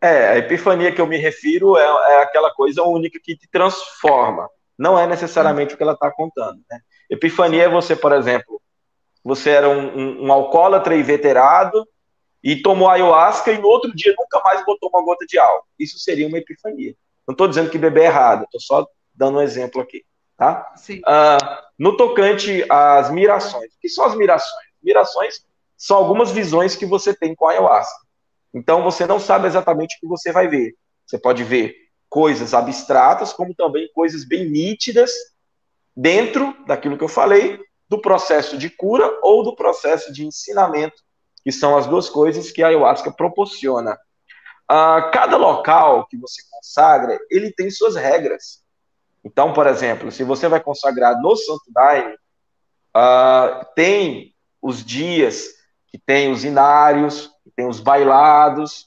É, 0.00 0.28
a 0.28 0.38
epifania 0.38 0.92
que 0.92 1.00
eu 1.00 1.06
me 1.06 1.16
refiro 1.16 1.76
é, 1.76 1.82
é 1.82 2.22
aquela 2.22 2.54
coisa 2.54 2.84
única 2.84 3.18
que 3.20 3.36
te 3.36 3.48
transforma. 3.48 4.48
Não 4.78 4.96
é 4.96 5.04
necessariamente 5.04 5.74
o 5.74 5.76
que 5.76 5.82
ela 5.82 5.94
está 5.94 6.12
contando. 6.12 6.60
Né? 6.70 6.80
Epifania 7.10 7.64
é 7.64 7.68
você, 7.68 7.96
por 7.96 8.12
exemplo, 8.12 8.62
você 9.24 9.50
era 9.50 9.68
um, 9.68 9.98
um, 9.98 10.26
um 10.26 10.32
alcoólatra 10.32 10.96
inveterado 10.96 11.84
e 12.40 12.62
tomou 12.62 12.88
ayahuasca 12.88 13.50
e 13.50 13.58
no 13.58 13.66
outro 13.66 13.92
dia 13.92 14.14
nunca 14.16 14.40
mais 14.44 14.64
botou 14.64 14.88
uma 14.90 15.04
gota 15.04 15.26
de 15.26 15.40
álcool. 15.40 15.66
Isso 15.76 15.98
seria 15.98 16.28
uma 16.28 16.38
epifania. 16.38 16.94
Não 17.30 17.34
estou 17.34 17.46
dizendo 17.46 17.70
que 17.70 17.78
beber 17.78 18.02
é 18.02 18.06
errado, 18.06 18.42
estou 18.42 18.60
só 18.60 18.86
dando 19.14 19.38
um 19.38 19.40
exemplo 19.40 19.80
aqui. 19.80 20.02
Tá? 20.36 20.74
Uh, 20.88 21.62
no 21.78 21.96
tocante 21.96 22.66
às 22.68 23.08
mirações. 23.08 23.72
O 23.72 23.78
que 23.80 23.88
são 23.88 24.04
as 24.04 24.16
mirações? 24.16 24.66
Mirações 24.82 25.34
são 25.76 25.96
algumas 25.96 26.32
visões 26.32 26.74
que 26.74 26.84
você 26.84 27.14
tem 27.14 27.32
com 27.36 27.46
a 27.46 27.52
ayahuasca. 27.52 28.04
Então 28.52 28.82
você 28.82 29.06
não 29.06 29.20
sabe 29.20 29.46
exatamente 29.46 29.96
o 29.96 30.00
que 30.00 30.08
você 30.08 30.32
vai 30.32 30.48
ver. 30.48 30.74
Você 31.06 31.18
pode 31.18 31.44
ver 31.44 31.76
coisas 32.08 32.52
abstratas, 32.52 33.32
como 33.32 33.54
também 33.54 33.88
coisas 33.94 34.24
bem 34.24 34.50
nítidas 34.50 35.12
dentro 35.96 36.52
daquilo 36.66 36.98
que 36.98 37.04
eu 37.04 37.08
falei, 37.08 37.60
do 37.88 38.00
processo 38.00 38.58
de 38.58 38.68
cura 38.70 39.08
ou 39.22 39.44
do 39.44 39.54
processo 39.54 40.12
de 40.12 40.26
ensinamento, 40.26 41.00
que 41.44 41.52
são 41.52 41.76
as 41.76 41.86
duas 41.86 42.10
coisas 42.10 42.50
que 42.50 42.60
a 42.60 42.66
ayahuasca 42.66 43.12
proporciona. 43.12 43.96
Uh, 44.70 45.10
cada 45.10 45.36
local 45.36 46.06
que 46.06 46.16
você 46.16 46.42
consagra, 46.48 47.18
ele 47.28 47.50
tem 47.50 47.68
suas 47.70 47.96
regras. 47.96 48.62
Então, 49.24 49.52
por 49.52 49.66
exemplo, 49.66 50.12
se 50.12 50.22
você 50.22 50.46
vai 50.46 50.60
consagrar 50.60 51.20
no 51.20 51.34
Santo 51.34 51.64
Daime, 51.72 52.14
uh, 52.96 53.66
tem 53.74 54.32
os 54.62 54.84
dias 54.84 55.48
que 55.88 55.98
tem 55.98 56.30
os 56.30 56.44
inários, 56.44 57.32
que 57.42 57.50
tem 57.50 57.66
os 57.66 57.80
bailados, 57.80 58.86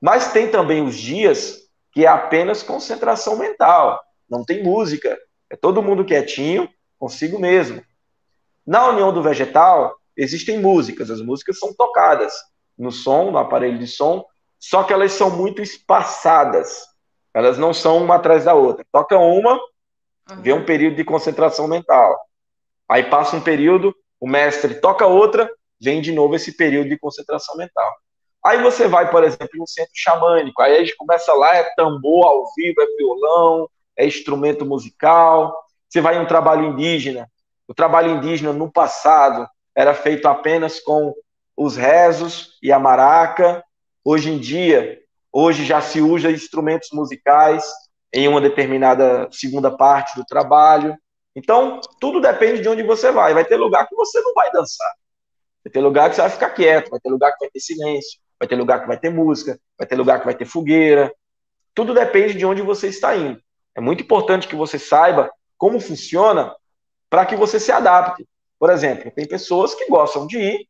mas 0.00 0.32
tem 0.32 0.50
também 0.50 0.84
os 0.84 0.94
dias 0.96 1.60
que 1.92 2.04
é 2.04 2.08
apenas 2.08 2.62
concentração 2.62 3.36
mental, 3.36 4.00
não 4.28 4.44
tem 4.44 4.62
música, 4.62 5.18
é 5.48 5.56
todo 5.56 5.82
mundo 5.82 6.04
quietinho, 6.04 6.68
consigo 6.98 7.38
mesmo. 7.38 7.82
Na 8.66 8.88
união 8.88 9.12
do 9.12 9.22
vegetal, 9.22 9.96
existem 10.16 10.60
músicas, 10.60 11.10
as 11.10 11.20
músicas 11.20 11.58
são 11.58 11.74
tocadas 11.74 12.34
no 12.78 12.92
som, 12.92 13.30
no 13.30 13.38
aparelho 13.38 13.78
de 13.78 13.86
som, 13.86 14.24
só 14.60 14.84
que 14.84 14.92
elas 14.92 15.12
são 15.12 15.30
muito 15.30 15.62
espaçadas. 15.62 16.86
Elas 17.32 17.56
não 17.56 17.72
são 17.72 17.96
uma 18.04 18.16
atrás 18.16 18.44
da 18.44 18.54
outra. 18.54 18.84
Toca 18.92 19.18
uma, 19.18 19.54
uhum. 19.54 20.42
vê 20.42 20.52
um 20.52 20.64
período 20.64 20.96
de 20.96 21.04
concentração 21.04 21.66
mental. 21.66 22.16
Aí 22.88 23.04
passa 23.04 23.36
um 23.36 23.40
período, 23.40 23.94
o 24.20 24.28
mestre 24.28 24.74
toca 24.74 25.06
outra, 25.06 25.50
vem 25.80 26.02
de 26.02 26.12
novo 26.12 26.34
esse 26.36 26.56
período 26.56 26.90
de 26.90 26.98
concentração 26.98 27.56
mental. 27.56 27.90
Aí 28.44 28.60
você 28.62 28.86
vai, 28.86 29.10
por 29.10 29.24
exemplo, 29.24 29.50
no 29.54 29.66
centro 29.66 29.92
xamânico, 29.94 30.60
aí 30.60 30.76
a 30.76 30.78
gente 30.80 30.96
começa 30.96 31.32
lá, 31.32 31.56
é 31.56 31.62
tambor 31.74 32.26
ao 32.26 32.44
vivo, 32.54 32.80
é 32.80 32.86
violão, 32.96 33.68
é 33.96 34.06
instrumento 34.06 34.64
musical. 34.66 35.54
Você 35.88 36.00
vai 36.00 36.16
em 36.16 36.20
um 36.20 36.26
trabalho 36.26 36.64
indígena, 36.64 37.30
o 37.68 37.74
trabalho 37.74 38.10
indígena 38.10 38.52
no 38.52 38.70
passado 38.70 39.46
era 39.74 39.94
feito 39.94 40.26
apenas 40.26 40.80
com 40.80 41.14
os 41.56 41.76
rezos 41.76 42.58
e 42.62 42.72
a 42.72 42.78
maraca. 42.78 43.64
Hoje 44.04 44.30
em 44.30 44.38
dia, 44.38 44.98
hoje 45.32 45.64
já 45.64 45.80
se 45.80 46.00
usa 46.00 46.30
instrumentos 46.30 46.88
musicais 46.92 47.64
em 48.12 48.26
uma 48.26 48.40
determinada 48.40 49.28
segunda 49.30 49.70
parte 49.70 50.16
do 50.16 50.24
trabalho. 50.24 50.96
Então, 51.36 51.80
tudo 52.00 52.20
depende 52.20 52.62
de 52.62 52.68
onde 52.68 52.82
você 52.82 53.12
vai. 53.12 53.34
Vai 53.34 53.44
ter 53.44 53.56
lugar 53.56 53.86
que 53.86 53.94
você 53.94 54.20
não 54.20 54.32
vai 54.34 54.50
dançar. 54.50 54.92
Vai 55.64 55.70
ter 55.70 55.80
lugar 55.80 56.08
que 56.08 56.16
você 56.16 56.22
vai 56.22 56.30
ficar 56.30 56.50
quieto, 56.50 56.90
vai 56.90 57.00
ter 57.00 57.10
lugar 57.10 57.32
que 57.32 57.40
vai 57.40 57.50
ter 57.50 57.60
silêncio, 57.60 58.18
vai 58.38 58.48
ter 58.48 58.56
lugar 58.56 58.80
que 58.80 58.88
vai 58.88 58.98
ter 58.98 59.10
música, 59.10 59.60
vai 59.78 59.86
ter 59.86 59.96
lugar 59.96 60.18
que 60.18 60.24
vai 60.24 60.34
ter 60.34 60.46
fogueira. 60.46 61.12
Tudo 61.74 61.92
depende 61.92 62.34
de 62.34 62.46
onde 62.46 62.62
você 62.62 62.88
está 62.88 63.14
indo. 63.14 63.40
É 63.74 63.80
muito 63.80 64.02
importante 64.02 64.48
que 64.48 64.56
você 64.56 64.78
saiba 64.78 65.30
como 65.58 65.78
funciona 65.78 66.54
para 67.10 67.26
que 67.26 67.36
você 67.36 67.60
se 67.60 67.70
adapte. 67.70 68.26
Por 68.58 68.70
exemplo, 68.70 69.10
tem 69.10 69.28
pessoas 69.28 69.74
que 69.74 69.86
gostam 69.88 70.26
de 70.26 70.38
ir, 70.38 70.68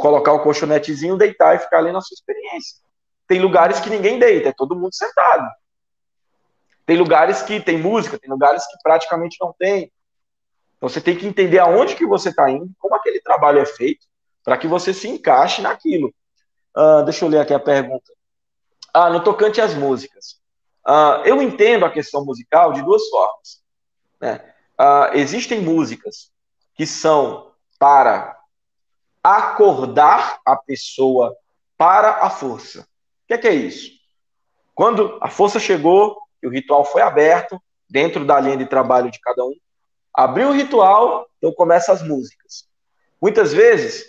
colocar 0.00 0.32
o 0.32 0.40
colchonetezinho, 0.40 1.16
deitar 1.16 1.56
e 1.56 1.58
ficar 1.58 1.78
ali 1.78 1.92
na 1.92 2.00
sua 2.00 2.14
experiência. 2.14 2.78
Tem 3.26 3.40
lugares 3.40 3.80
que 3.80 3.90
ninguém 3.90 4.18
deita, 4.18 4.50
é 4.50 4.52
todo 4.52 4.76
mundo 4.76 4.94
sentado. 4.94 5.48
Tem 6.86 6.96
lugares 6.96 7.42
que 7.42 7.60
tem 7.60 7.78
música, 7.78 8.18
tem 8.18 8.30
lugares 8.30 8.66
que 8.66 8.76
praticamente 8.82 9.36
não 9.40 9.54
tem. 9.58 9.90
Então 10.76 10.88
você 10.88 11.00
tem 11.00 11.16
que 11.16 11.26
entender 11.26 11.58
aonde 11.58 11.96
que 11.96 12.06
você 12.06 12.28
está 12.28 12.50
indo, 12.50 12.70
como 12.78 12.94
aquele 12.94 13.20
trabalho 13.20 13.58
é 13.58 13.66
feito, 13.66 14.06
para 14.42 14.58
que 14.58 14.66
você 14.66 14.92
se 14.92 15.08
encaixe 15.08 15.62
naquilo. 15.62 16.14
Uh, 16.76 17.02
deixa 17.04 17.24
eu 17.24 17.28
ler 17.28 17.40
aqui 17.40 17.54
a 17.54 17.60
pergunta. 17.60 18.12
Ah, 18.92 19.08
no 19.08 19.22
tocante 19.24 19.60
às 19.60 19.74
músicas. 19.74 20.40
Uh, 20.86 21.24
eu 21.24 21.40
entendo 21.40 21.86
a 21.86 21.90
questão 21.90 22.24
musical 22.24 22.72
de 22.72 22.82
duas 22.82 23.08
formas. 23.08 23.62
Né? 24.20 24.54
Uh, 24.78 25.16
existem 25.16 25.60
músicas 25.60 26.30
que 26.74 26.86
são 26.86 27.52
para 27.78 28.38
acordar 29.24 30.38
a 30.44 30.54
pessoa 30.54 31.34
para 31.78 32.10
a 32.24 32.28
força. 32.28 32.80
O 32.82 33.26
que 33.26 33.34
é, 33.34 33.38
que 33.38 33.48
é 33.48 33.54
isso? 33.54 33.90
Quando 34.74 35.18
a 35.22 35.30
força 35.30 35.58
chegou, 35.58 36.18
o 36.44 36.50
ritual 36.50 36.84
foi 36.84 37.00
aberto, 37.00 37.58
dentro 37.88 38.26
da 38.26 38.38
linha 38.38 38.58
de 38.58 38.66
trabalho 38.66 39.10
de 39.10 39.18
cada 39.20 39.42
um, 39.44 39.54
abriu 40.12 40.48
o 40.48 40.52
ritual, 40.52 41.26
então 41.38 41.52
começa 41.54 41.90
as 41.90 42.02
músicas. 42.02 42.66
Muitas 43.20 43.52
vezes, 43.54 44.04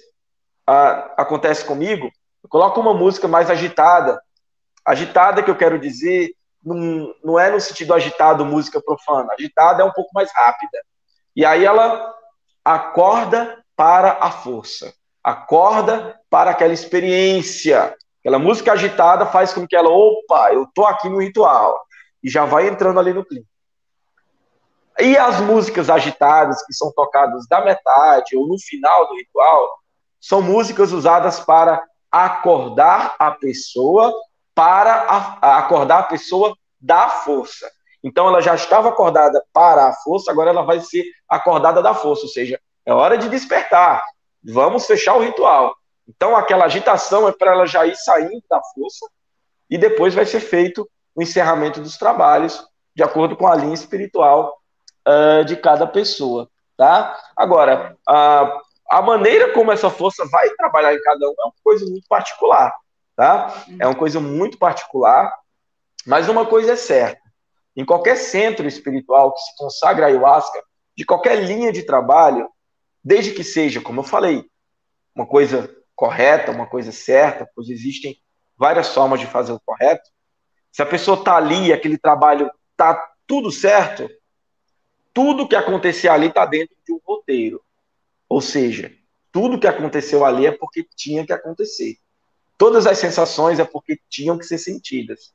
acontece 1.16 1.64
comigo, 1.64 2.12
eu 2.44 2.50
coloco 2.50 2.80
uma 2.82 2.94
música 2.94 3.28
mais 3.28 3.50
agitada. 3.50 4.22
Agitada, 4.84 5.42
que 5.42 5.50
eu 5.50 5.58
quero 5.58 5.80
dizer, 5.80 6.36
não, 6.64 7.14
não 7.24 7.40
é 7.40 7.50
no 7.50 7.60
sentido 7.62 7.94
agitado, 7.94 8.44
música 8.44 8.82
profana. 8.82 9.34
Agitada 9.34 9.82
é 9.82 9.86
um 9.86 9.92
pouco 9.92 10.12
mais 10.14 10.30
rápida. 10.34 10.78
E 11.36 11.46
aí 11.46 11.64
ela 11.64 12.14
acorda 12.64 13.64
para 13.76 14.18
a 14.22 14.32
força, 14.32 14.94
acorda 15.26 16.22
para 16.30 16.52
aquela 16.52 16.72
experiência. 16.72 17.96
Aquela 18.20 18.38
música 18.38 18.74
agitada 18.74 19.26
faz 19.26 19.52
com 19.52 19.68
que 19.68 19.76
ela, 19.76 19.90
opa, 19.90 20.54
eu 20.54 20.68
tô 20.76 20.86
aqui 20.86 21.10
no 21.10 21.20
ritual. 21.20 21.76
E 22.24 22.30
já 22.30 22.46
vai 22.46 22.68
entrando 22.68 23.00
ali 23.00 23.12
no 23.12 23.26
clima. 23.26 23.46
E 25.00 25.18
as 25.18 25.42
músicas 25.42 25.90
agitadas 25.90 26.64
que 26.64 26.74
são 26.74 26.92
tocadas 26.94 27.48
da 27.50 27.66
metade 27.66 28.38
ou 28.38 28.48
no 28.48 28.60
final 28.60 29.08
do 29.08 29.16
ritual 29.16 29.68
são 30.22 30.44
músicas 30.44 30.92
usadas 30.92 31.40
para 31.40 31.84
acordar 32.12 33.16
a 33.18 33.32
pessoa 33.32 34.14
para 34.54 34.94
a, 34.94 35.58
acordar 35.58 36.00
a 36.00 36.04
pessoa 36.04 36.56
da 36.80 37.10
força. 37.10 37.70
Então 38.04 38.28
ela 38.28 38.42
já 38.42 38.56
estava 38.56 38.90
acordada 38.90 39.44
para 39.52 39.88
a 39.88 39.94
força, 39.94 40.32
agora 40.32 40.52
ela 40.52 40.62
vai 40.62 40.80
ser 40.80 41.04
acordada 41.28 41.82
da 41.82 41.94
força, 41.94 42.24
ou 42.24 42.30
seja, 42.30 42.60
é 42.86 42.94
hora 42.94 43.18
de 43.18 43.28
despertar. 43.28 44.02
Vamos 44.46 44.86
fechar 44.86 45.16
o 45.16 45.22
ritual. 45.22 45.76
Então 46.08 46.36
aquela 46.36 46.66
agitação 46.66 47.28
é 47.28 47.32
para 47.32 47.52
ela 47.52 47.66
já 47.66 47.86
ir 47.86 47.96
saindo 47.96 48.44
da 48.50 48.62
força 48.74 49.08
e 49.70 49.78
depois 49.78 50.14
vai 50.14 50.26
ser 50.26 50.40
feito 50.40 50.90
o 51.16 51.22
encerramento 51.22 51.82
dos 51.82 51.98
trabalhos 51.98 52.64
de 52.96 53.04
acordo 53.04 53.36
com 53.36 53.48
a 53.48 53.56
linha 53.56 53.74
espiritual 53.74 54.58
uh, 55.08 55.44
de 55.44 55.56
cada 55.58 55.86
pessoa, 55.88 56.50
tá? 56.78 57.18
Agora, 57.36 57.98
a, 58.08 58.60
a 58.92 59.02
maneira 59.02 59.52
como 59.52 59.72
essa 59.72 59.90
força 59.90 60.26
vai 60.30 60.50
trabalhar 60.52 60.94
em 60.94 61.02
cada 61.02 61.28
um 61.28 61.34
é 61.38 61.44
uma 61.44 61.54
coisa 61.64 61.86
muito 61.86 62.08
particular 62.08 62.72
tá? 63.16 63.66
É 63.80 63.86
uma 63.88 63.96
coisa 63.96 64.20
muito 64.20 64.58
particular, 64.58 65.32
mas 66.06 66.28
uma 66.28 66.46
coisa 66.46 66.74
é 66.74 66.76
certa. 66.76 67.22
Em 67.76 67.86
qualquer 67.86 68.18
centro 68.18 68.68
espiritual 68.68 69.34
que 69.34 69.40
se 69.40 69.56
consagra 69.58 70.06
a 70.06 70.10
ayahuasca, 70.10 70.62
de 70.96 71.06
qualquer 71.06 71.44
linha 71.44 71.72
de 71.72 71.84
trabalho, 71.84 72.50
desde 73.06 73.32
que 73.32 73.44
seja, 73.44 73.80
como 73.80 74.00
eu 74.00 74.04
falei, 74.04 74.50
uma 75.14 75.28
coisa 75.28 75.70
correta, 75.96 76.52
uma 76.52 76.66
coisa 76.66 76.92
certa, 76.92 77.48
pois 77.56 77.70
existem 77.70 78.20
várias 78.58 78.88
formas 78.90 79.20
de 79.20 79.28
fazer 79.28 79.52
o 79.52 79.60
correto. 79.64 80.10
Se 80.72 80.82
a 80.82 80.86
pessoa 80.88 81.20
está 81.20 81.38
ali, 81.38 81.72
aquele 81.72 82.00
trabalho 82.00 82.50
está 82.72 82.96
tudo 83.28 83.52
certo, 83.52 84.10
tudo 85.14 85.48
que 85.48 85.56
acontecer 85.56 86.10
ali 86.10 86.28
está 86.28 86.48
dentro 86.48 86.76
de 86.84 86.92
um 86.92 87.00
roteiro. 87.06 87.62
Ou 88.28 88.42
seja, 88.42 88.92
tudo 89.32 89.60
que 89.60 89.68
aconteceu 89.68 90.26
ali 90.26 90.48
é 90.48 90.52
porque 90.52 90.86
tinha 90.96 91.24
que 91.26 91.32
acontecer. 91.32 91.98
Todas 92.58 92.88
as 92.88 92.98
sensações 92.98 93.60
é 93.60 93.66
porque 93.66 94.00
tinham 94.10 94.38
que 94.38 94.46
ser 94.46 94.58
sentidas. 94.58 95.32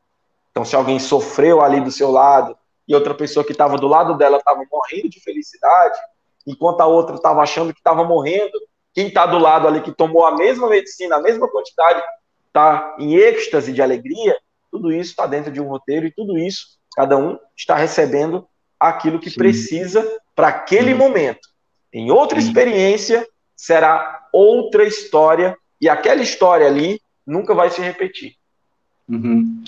Então, 0.50 0.64
se 0.64 0.74
alguém 0.74 0.98
sofreu 0.98 1.60
ali 1.60 1.80
do 1.80 1.92
seu 1.92 2.10
lado 2.10 2.58
e 2.88 2.94
outra 2.94 3.14
pessoa 3.14 3.44
que 3.44 3.52
estava 3.52 3.76
do 3.76 3.86
lado 3.86 4.18
dela 4.18 4.38
estava 4.38 4.64
morrendo 4.70 5.08
de 5.08 5.20
felicidade, 5.20 5.98
enquanto 6.46 6.80
a 6.80 6.86
outra 6.86 7.16
estava 7.16 7.42
achando 7.42 7.72
que 7.72 7.80
estava 7.80 8.04
morrendo, 8.04 8.52
quem 8.94 9.08
está 9.08 9.26
do 9.26 9.38
lado 9.38 9.68
ali 9.68 9.80
que 9.80 9.92
tomou 9.92 10.24
a 10.24 10.36
mesma 10.36 10.68
medicina, 10.68 11.16
a 11.16 11.22
mesma 11.22 11.48
quantidade, 11.48 12.02
está 12.46 12.96
em 12.98 13.14
êxtase 13.14 13.72
de 13.72 13.80
alegria, 13.80 14.36
tudo 14.70 14.92
isso 14.92 15.10
está 15.10 15.26
dentro 15.26 15.52
de 15.52 15.60
um 15.60 15.68
roteiro 15.68 16.06
e 16.06 16.12
tudo 16.12 16.36
isso, 16.38 16.78
cada 16.94 17.16
um 17.16 17.38
está 17.56 17.76
recebendo 17.76 18.46
aquilo 18.78 19.20
que 19.20 19.30
Sim. 19.30 19.38
precisa 19.38 20.20
para 20.34 20.48
aquele 20.48 20.92
Sim. 20.92 20.98
momento. 20.98 21.48
Em 21.92 22.10
outra 22.10 22.40
Sim. 22.40 22.48
experiência, 22.48 23.26
será 23.56 24.28
outra 24.32 24.84
história, 24.84 25.56
e 25.80 25.88
aquela 25.88 26.22
história 26.22 26.66
ali 26.66 27.00
nunca 27.26 27.54
vai 27.54 27.70
se 27.70 27.80
repetir. 27.80 28.34
Uhum. 29.08 29.62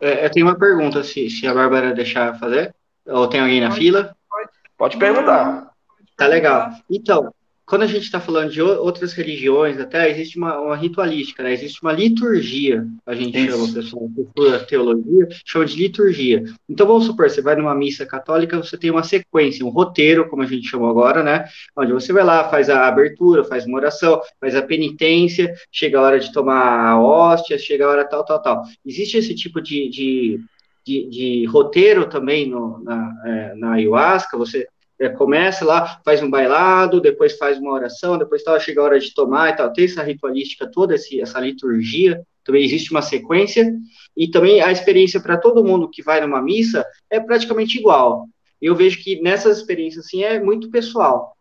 É, 0.00 0.24
eu 0.26 0.30
tenho 0.30 0.46
uma 0.46 0.58
pergunta, 0.58 1.02
se, 1.02 1.30
se 1.30 1.46
a 1.46 1.54
Bárbara 1.54 1.94
deixar 1.94 2.38
fazer, 2.38 2.74
ou 3.06 3.28
tem 3.28 3.40
alguém 3.40 3.60
na 3.60 3.68
pode, 3.68 3.80
fila? 3.80 4.16
Pode, 4.28 4.50
pode 4.76 4.96
perguntar. 4.98 5.70
Tá 6.18 6.26
legal. 6.26 6.72
Então, 6.90 7.32
quando 7.64 7.82
a 7.82 7.86
gente 7.86 8.02
está 8.02 8.18
falando 8.18 8.50
de 8.50 8.60
outras 8.60 9.12
religiões, 9.12 9.78
até 9.78 10.10
existe 10.10 10.36
uma, 10.36 10.58
uma, 10.58 10.74
ritualística, 10.74 11.44
né? 11.44 11.52
existe 11.52 11.80
uma 11.80 11.92
liturgia, 11.92 12.84
a 13.06 13.14
gente 13.14 13.38
Isso. 13.38 13.52
chama, 13.52 13.72
pessoal, 13.72 14.10
cultura, 14.12 14.58
teologia, 14.58 15.28
chama 15.44 15.64
de 15.64 15.76
liturgia. 15.76 16.42
Então, 16.68 16.88
vamos 16.88 17.04
supor, 17.04 17.30
você 17.30 17.40
vai 17.40 17.54
numa 17.54 17.72
missa 17.72 18.04
católica, 18.04 18.56
você 18.56 18.76
tem 18.76 18.90
uma 18.90 19.04
sequência, 19.04 19.64
um 19.64 19.68
roteiro, 19.68 20.28
como 20.28 20.42
a 20.42 20.46
gente 20.46 20.68
chamou 20.68 20.90
agora, 20.90 21.22
né? 21.22 21.44
Onde 21.76 21.92
você 21.92 22.12
vai 22.12 22.24
lá, 22.24 22.48
faz 22.48 22.68
a 22.68 22.88
abertura, 22.88 23.44
faz 23.44 23.64
uma 23.64 23.78
oração, 23.78 24.20
faz 24.40 24.56
a 24.56 24.62
penitência, 24.62 25.54
chega 25.70 26.00
a 26.00 26.02
hora 26.02 26.18
de 26.18 26.32
tomar 26.32 26.88
a 26.88 27.00
hóstia, 27.00 27.56
chega 27.58 27.84
a 27.84 27.90
hora 27.90 28.04
tal, 28.04 28.24
tal, 28.24 28.42
tal. 28.42 28.62
Existe 28.84 29.18
esse 29.18 29.36
tipo 29.36 29.60
de, 29.60 29.88
de, 29.88 30.40
de, 30.84 31.08
de 31.10 31.44
roteiro 31.44 32.08
também 32.08 32.48
no, 32.48 32.82
na, 32.82 33.12
é, 33.24 33.54
na 33.54 33.72
ayahuasca, 33.74 34.36
você 34.36 34.66
é, 35.00 35.08
começa 35.08 35.64
lá, 35.64 36.00
faz 36.04 36.22
um 36.22 36.30
bailado, 36.30 37.00
depois 37.00 37.36
faz 37.36 37.58
uma 37.58 37.72
oração, 37.72 38.18
depois 38.18 38.42
tal, 38.42 38.58
chega 38.58 38.80
a 38.80 38.84
hora 38.84 38.98
de 38.98 39.14
tomar 39.14 39.50
e 39.50 39.56
tal. 39.56 39.72
Tem 39.72 39.84
essa 39.84 40.02
ritualística 40.02 40.70
toda, 40.70 40.94
esse, 40.94 41.20
essa 41.20 41.38
liturgia, 41.38 42.20
também 42.42 42.64
existe 42.64 42.90
uma 42.90 43.02
sequência, 43.02 43.70
e 44.16 44.28
também 44.28 44.60
a 44.60 44.72
experiência 44.72 45.20
para 45.20 45.36
todo 45.36 45.64
mundo 45.64 45.88
que 45.88 46.02
vai 46.02 46.20
numa 46.20 46.42
missa 46.42 46.84
é 47.08 47.20
praticamente 47.20 47.78
igual. 47.78 48.26
Eu 48.60 48.74
vejo 48.74 49.02
que 49.02 49.20
nessas 49.20 49.58
experiências, 49.58 50.06
assim, 50.06 50.24
é 50.24 50.40
muito 50.40 50.70
pessoal. 50.70 51.36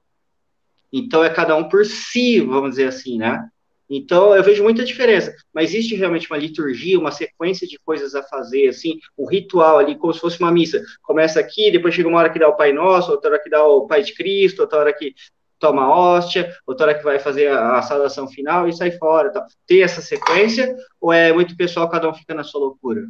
Então, 0.93 1.23
é 1.23 1.29
cada 1.29 1.55
um 1.55 1.67
por 1.67 1.85
si, 1.85 2.39
vamos 2.41 2.71
dizer 2.71 2.89
assim, 2.89 3.17
né? 3.17 3.47
Então, 3.89 4.35
eu 4.35 4.43
vejo 4.43 4.63
muita 4.63 4.83
diferença. 4.83 5.33
Mas 5.53 5.69
existe 5.69 5.95
realmente 5.95 6.29
uma 6.29 6.37
liturgia, 6.37 6.99
uma 6.99 7.11
sequência 7.11 7.67
de 7.67 7.79
coisas 7.79 8.15
a 8.15 8.23
fazer, 8.23 8.67
assim, 8.67 8.99
um 9.17 9.27
ritual 9.27 9.77
ali, 9.77 9.95
como 9.95 10.13
se 10.13 10.19
fosse 10.19 10.39
uma 10.39 10.51
missa. 10.51 10.83
Começa 11.01 11.39
aqui, 11.39 11.71
depois 11.71 11.95
chega 11.95 12.09
uma 12.09 12.19
hora 12.19 12.29
que 12.29 12.39
dá 12.39 12.47
o 12.47 12.57
Pai 12.57 12.73
Nosso, 12.73 13.11
outra 13.11 13.31
hora 13.31 13.39
que 13.41 13.49
dá 13.49 13.63
o 13.65 13.87
Pai 13.87 14.03
de 14.03 14.13
Cristo, 14.13 14.61
outra 14.61 14.79
hora 14.79 14.93
que 14.93 15.13
toma 15.59 15.83
a 15.83 15.89
hóstia, 15.89 16.53
outra 16.65 16.87
hora 16.87 16.95
que 16.95 17.03
vai 17.03 17.19
fazer 17.19 17.47
a, 17.47 17.77
a 17.77 17.81
saudação 17.81 18.27
final 18.27 18.67
e 18.67 18.73
sai 18.73 18.91
fora. 18.91 19.31
Tem 19.65 19.81
essa 19.81 20.01
sequência 20.01 20.75
ou 20.99 21.11
é 21.11 21.31
muito 21.33 21.55
pessoal, 21.55 21.89
cada 21.89 22.09
um 22.09 22.13
fica 22.13 22.33
na 22.33 22.43
sua 22.43 22.61
loucura? 22.61 23.03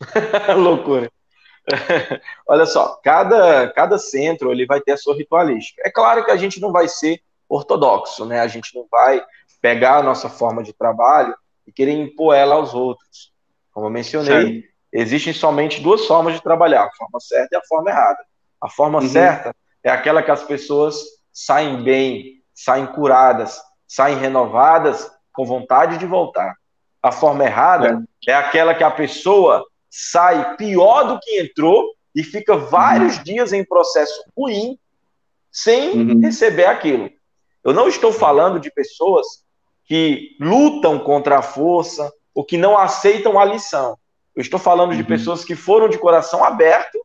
loucura. 0.56 1.10
Olha 2.46 2.66
só, 2.66 2.98
cada, 3.04 3.70
cada 3.72 3.98
centro 3.98 4.50
ele 4.50 4.66
vai 4.66 4.80
ter 4.80 4.92
a 4.92 4.96
sua 4.96 5.14
ritualística. 5.14 5.82
É 5.84 5.90
claro 5.90 6.24
que 6.24 6.30
a 6.30 6.36
gente 6.36 6.60
não 6.60 6.72
vai 6.72 6.88
ser 6.88 7.20
ortodoxo, 7.48 8.24
né? 8.24 8.40
A 8.40 8.46
gente 8.46 8.74
não 8.74 8.86
vai 8.90 9.22
pegar 9.60 9.98
a 9.98 10.02
nossa 10.02 10.28
forma 10.28 10.62
de 10.62 10.72
trabalho 10.72 11.34
e 11.66 11.72
querer 11.72 11.92
impor 11.92 12.34
ela 12.34 12.54
aos 12.54 12.74
outros. 12.74 13.32
Como 13.72 13.86
eu 13.86 13.90
mencionei, 13.90 14.46
Sim. 14.46 14.62
existem 14.92 15.32
somente 15.32 15.80
duas 15.80 16.06
formas 16.06 16.34
de 16.34 16.42
trabalhar, 16.42 16.84
a 16.84 16.92
forma 16.92 17.20
certa 17.20 17.56
e 17.56 17.58
a 17.58 17.62
forma 17.68 17.90
errada. 17.90 18.18
A 18.60 18.68
forma 18.68 19.00
uhum. 19.00 19.08
certa 19.08 19.54
é 19.82 19.90
aquela 19.90 20.22
que 20.22 20.30
as 20.30 20.42
pessoas 20.42 20.96
saem 21.32 21.82
bem, 21.82 22.42
saem 22.54 22.86
curadas, 22.86 23.60
saem 23.86 24.18
renovadas, 24.18 25.10
com 25.32 25.44
vontade 25.44 25.98
de 25.98 26.06
voltar. 26.06 26.56
A 27.00 27.12
forma 27.12 27.44
errada 27.44 28.04
é, 28.26 28.32
é 28.32 28.34
aquela 28.34 28.74
que 28.74 28.82
a 28.82 28.90
pessoa 28.90 29.64
sai 29.88 30.56
pior 30.56 31.04
do 31.04 31.20
que 31.20 31.40
entrou 31.40 31.94
e 32.14 32.24
fica 32.24 32.56
vários 32.56 33.18
uhum. 33.18 33.22
dias 33.22 33.52
em 33.52 33.64
processo 33.64 34.24
ruim 34.36 34.76
sem 35.52 35.90
uhum. 35.92 36.20
receber 36.20 36.66
aquilo. 36.66 37.08
Eu 37.64 37.72
não 37.72 37.88
estou 37.88 38.12
falando 38.12 38.60
de 38.60 38.70
pessoas 38.70 39.26
que 39.84 40.36
lutam 40.40 40.98
contra 40.98 41.38
a 41.38 41.42
força 41.42 42.12
ou 42.34 42.44
que 42.44 42.56
não 42.56 42.76
aceitam 42.76 43.38
a 43.38 43.44
lição. 43.44 43.98
Eu 44.34 44.42
estou 44.42 44.60
falando 44.60 44.90
uhum. 44.92 44.96
de 44.96 45.04
pessoas 45.04 45.44
que 45.44 45.56
foram 45.56 45.88
de 45.88 45.98
coração 45.98 46.44
aberto 46.44 46.98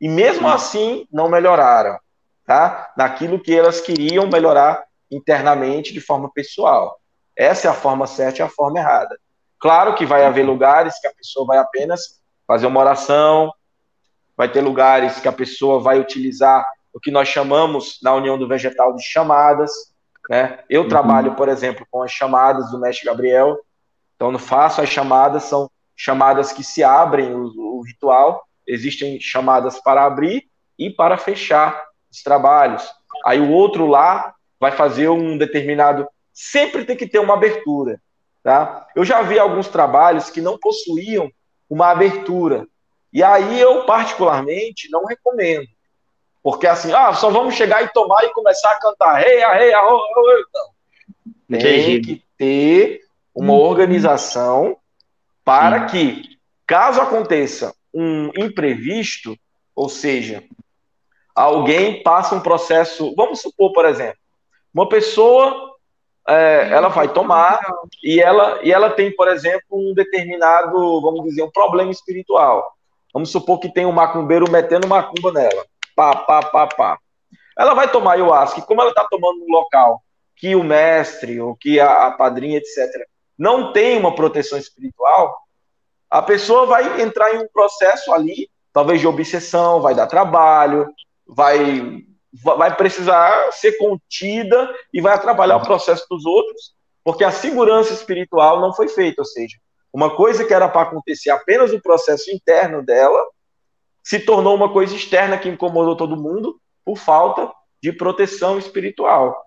e 0.00 0.08
mesmo 0.08 0.48
uhum. 0.48 0.52
assim 0.52 1.06
não 1.12 1.28
melhoraram, 1.28 1.98
tá? 2.44 2.92
Naquilo 2.96 3.38
que 3.38 3.54
elas 3.54 3.80
queriam 3.80 4.26
melhorar 4.26 4.84
internamente 5.10 5.92
de 5.92 6.00
forma 6.00 6.30
pessoal. 6.32 6.98
Essa 7.36 7.68
é 7.68 7.70
a 7.70 7.74
forma 7.74 8.06
certa 8.06 8.40
e 8.40 8.42
a 8.42 8.48
forma 8.48 8.78
errada. 8.78 9.16
Claro 9.60 9.94
que 9.94 10.04
vai 10.04 10.24
haver 10.24 10.44
lugares 10.44 10.98
que 11.00 11.06
a 11.06 11.14
pessoa 11.14 11.46
vai 11.46 11.58
apenas 11.58 12.20
fazer 12.46 12.66
uma 12.66 12.80
oração, 12.80 13.52
vai 14.36 14.50
ter 14.50 14.60
lugares 14.60 15.20
que 15.20 15.28
a 15.28 15.32
pessoa 15.32 15.78
vai 15.78 16.00
utilizar 16.00 16.66
o 16.92 16.98
que 16.98 17.10
nós 17.10 17.28
chamamos 17.28 17.98
na 18.02 18.12
União 18.12 18.36
do 18.36 18.48
Vegetal 18.48 18.94
de 18.96 19.02
chamadas. 19.04 19.70
Né? 20.32 20.60
Eu 20.66 20.84
uhum. 20.84 20.88
trabalho, 20.88 21.34
por 21.34 21.46
exemplo, 21.50 21.86
com 21.90 22.02
as 22.02 22.10
chamadas 22.10 22.70
do 22.70 22.80
Mestre 22.80 23.04
Gabriel, 23.04 23.58
então 24.16 24.32
não 24.32 24.38
faço 24.38 24.80
as 24.80 24.88
chamadas, 24.88 25.42
são 25.42 25.70
chamadas 25.94 26.54
que 26.54 26.64
se 26.64 26.82
abrem 26.82 27.34
o, 27.34 27.52
o 27.54 27.82
ritual, 27.86 28.42
existem 28.66 29.20
chamadas 29.20 29.78
para 29.78 30.06
abrir 30.06 30.48
e 30.78 30.88
para 30.88 31.18
fechar 31.18 31.84
os 32.10 32.22
trabalhos. 32.22 32.82
Aí 33.26 33.40
o 33.40 33.50
outro 33.50 33.86
lá 33.86 34.34
vai 34.58 34.72
fazer 34.72 35.10
um 35.10 35.36
determinado. 35.36 36.08
Sempre 36.32 36.86
tem 36.86 36.96
que 36.96 37.06
ter 37.06 37.18
uma 37.18 37.34
abertura. 37.34 38.00
Tá? 38.42 38.88
Eu 38.96 39.04
já 39.04 39.20
vi 39.20 39.38
alguns 39.38 39.68
trabalhos 39.68 40.30
que 40.30 40.40
não 40.40 40.56
possuíam 40.56 41.30
uma 41.68 41.90
abertura. 41.90 42.66
E 43.12 43.22
aí 43.22 43.60
eu, 43.60 43.84
particularmente, 43.84 44.88
não 44.90 45.04
recomendo. 45.04 45.68
Porque 46.42 46.66
assim, 46.66 46.92
ah, 46.92 47.12
só 47.14 47.30
vamos 47.30 47.54
chegar 47.54 47.82
e 47.84 47.92
tomar 47.92 48.24
e 48.24 48.32
começar 48.32 48.72
a 48.72 48.80
cantar 48.80 49.14
rei, 49.14 49.38
rei, 49.38 49.72
arro, 49.72 50.00
não. 51.48 51.58
Tem 51.58 52.02
que 52.02 52.22
ter 52.36 53.00
uma 53.34 53.54
organização 53.54 54.76
para 55.44 55.86
que, 55.86 56.38
caso 56.66 57.00
aconteça 57.00 57.74
um 57.94 58.30
imprevisto, 58.36 59.36
ou 59.74 59.88
seja, 59.88 60.42
alguém 61.34 62.02
passa 62.02 62.34
um 62.34 62.40
processo, 62.40 63.14
vamos 63.16 63.40
supor, 63.40 63.72
por 63.72 63.84
exemplo, 63.84 64.18
uma 64.72 64.88
pessoa 64.88 65.72
é, 66.26 66.68
ela 66.70 66.88
vai 66.88 67.08
tomar 67.08 67.60
e 68.02 68.20
ela, 68.20 68.60
e 68.62 68.72
ela 68.72 68.90
tem, 68.90 69.14
por 69.14 69.28
exemplo, 69.28 69.66
um 69.72 69.92
determinado, 69.94 71.00
vamos 71.00 71.24
dizer, 71.24 71.42
um 71.42 71.50
problema 71.50 71.90
espiritual. 71.90 72.72
Vamos 73.12 73.30
supor 73.30 73.58
que 73.58 73.72
tem 73.72 73.84
um 73.84 73.92
macumbeiro 73.92 74.50
metendo 74.50 74.88
macumba 74.88 75.32
nela. 75.32 75.66
Pá, 75.94 76.16
pá, 76.16 76.42
pá, 76.42 76.66
pá. 76.66 76.98
Ela 77.58 77.74
vai 77.74 77.90
tomar 77.90 78.12
ayahuasca, 78.12 78.62
como 78.62 78.80
ela 78.80 78.90
está 78.90 79.06
tomando 79.10 79.40
no 79.40 79.52
local 79.52 80.02
que 80.36 80.56
o 80.56 80.64
mestre 80.64 81.40
ou 81.40 81.54
que 81.54 81.78
a, 81.78 82.06
a 82.08 82.10
padrinha, 82.10 82.58
etc., 82.58 83.06
não 83.38 83.72
tem 83.72 83.98
uma 83.98 84.14
proteção 84.14 84.58
espiritual, 84.58 85.36
a 86.10 86.20
pessoa 86.20 86.66
vai 86.66 87.00
entrar 87.00 87.34
em 87.34 87.38
um 87.38 87.48
processo 87.52 88.12
ali, 88.12 88.50
talvez 88.72 89.00
de 89.00 89.06
obsessão, 89.06 89.80
vai 89.80 89.94
dar 89.94 90.06
trabalho, 90.06 90.86
vai 91.26 92.04
vai 92.34 92.74
precisar 92.74 93.52
ser 93.52 93.76
contida 93.76 94.74
e 94.92 95.02
vai 95.02 95.12
atrapalhar 95.12 95.56
o 95.56 95.62
processo 95.62 96.06
dos 96.10 96.24
outros, 96.24 96.74
porque 97.04 97.24
a 97.24 97.30
segurança 97.30 97.92
espiritual 97.92 98.58
não 98.58 98.72
foi 98.72 98.88
feita, 98.88 99.20
ou 99.20 99.26
seja, 99.26 99.58
uma 99.92 100.16
coisa 100.16 100.44
que 100.44 100.54
era 100.54 100.68
para 100.68 100.88
acontecer 100.88 101.28
apenas 101.30 101.72
no 101.72 101.82
processo 101.82 102.30
interno 102.30 102.82
dela, 102.82 103.22
se 104.02 104.18
tornou 104.20 104.54
uma 104.54 104.72
coisa 104.72 104.94
externa 104.94 105.38
que 105.38 105.48
incomodou 105.48 105.96
todo 105.96 106.16
mundo 106.16 106.60
por 106.84 106.96
falta 106.96 107.50
de 107.82 107.92
proteção 107.92 108.58
espiritual. 108.58 109.40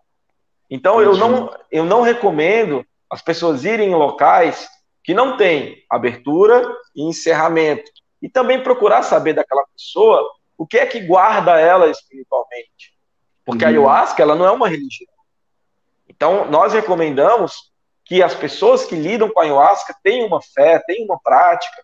Então 0.70 1.02
eu 1.02 1.16
não, 1.16 1.54
eu 1.72 1.86
não 1.86 2.02
recomendo 2.02 2.86
as 3.10 3.22
pessoas 3.22 3.64
irem 3.64 3.92
em 3.92 3.96
locais 3.96 4.68
que 5.04 5.14
não 5.14 5.38
têm 5.38 5.84
abertura 5.90 6.66
e 6.96 7.04
encerramento. 7.04 7.92
E 8.22 8.30
também 8.30 8.64
procurar 8.64 9.04
saber 9.04 9.34
daquela 9.34 9.64
pessoa 9.74 10.28
o 10.58 10.66
que 10.66 10.78
é 10.78 10.86
que 10.86 11.02
guarda 11.02 11.60
ela 11.60 11.90
espiritualmente? 11.90 12.96
Porque 13.46 13.64
uhum. 13.64 13.70
a 13.70 13.72
ayahuasca, 13.72 14.22
ela 14.24 14.36
não 14.36 14.46
é 14.46 14.52
uma 14.52 14.68
religião. 14.68 15.14
Então, 16.08 16.50
nós 16.50 16.74
recomendamos 16.74 17.72
que 18.06 18.24
as 18.24 18.34
pessoas 18.34 18.86
que 18.86 18.96
lidam 18.96 19.30
com 19.30 19.40
a 19.40 19.44
ayahuasca 19.44 19.96
tenham 20.02 20.28
uma 20.28 20.42
fé, 20.42 20.82
tenham 20.88 21.06
uma 21.06 21.20
prática, 21.20 21.84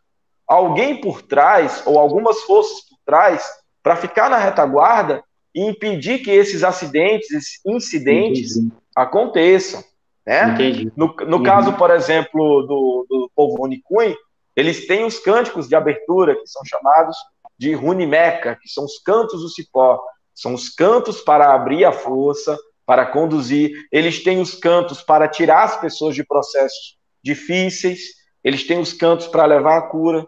alguém 0.52 1.00
por 1.00 1.22
trás, 1.22 1.82
ou 1.86 1.98
algumas 1.98 2.42
forças 2.42 2.82
por 2.82 2.98
trás, 3.06 3.42
para 3.82 3.96
ficar 3.96 4.30
na 4.30 4.38
retaguarda 4.38 5.24
e 5.56 5.62
impedir 5.62 6.20
que 6.20 6.30
esses 6.30 6.62
acidentes, 6.62 7.32
esses 7.32 7.62
incidentes 7.66 8.58
Entendi. 8.58 8.74
aconteçam. 8.94 9.82
Né? 10.28 10.54
No, 10.96 11.16
no 11.26 11.38
uhum. 11.38 11.44
caso, 11.44 11.74
por 11.74 11.90
exemplo, 11.90 12.64
do, 12.64 13.06
do 13.10 13.32
povo 13.34 13.64
Unicunha, 13.64 14.14
eles 14.54 14.86
têm 14.88 15.06
os 15.06 15.20
cânticos 15.20 15.70
de 15.70 15.76
abertura, 15.76 16.36
que 16.36 16.46
são 16.46 16.62
chamados 16.66 17.16
de 17.58 17.74
Runimeca, 17.74 18.60
que 18.62 18.68
são 18.68 18.84
os 18.84 19.00
cantos 19.00 19.42
do 19.42 19.48
cipó, 19.48 20.02
são 20.36 20.54
os 20.54 20.68
cantos 20.68 21.22
para 21.22 21.54
abrir 21.54 21.86
a 21.86 21.94
força, 21.94 22.58
para 22.86 23.06
conduzir. 23.06 23.72
Eles 23.90 24.22
têm 24.22 24.42
os 24.42 24.54
cantos 24.54 25.02
para 25.02 25.30
tirar 25.30 25.64
as 25.64 25.80
pessoas 25.80 26.14
de 26.14 26.26
processos 26.26 26.98
difíceis, 27.24 28.00
eles 28.44 28.68
têm 28.68 28.80
os 28.80 28.92
cantos 28.92 29.28
para 29.28 29.46
levar 29.46 29.78
a 29.78 29.88
cura. 29.88 30.28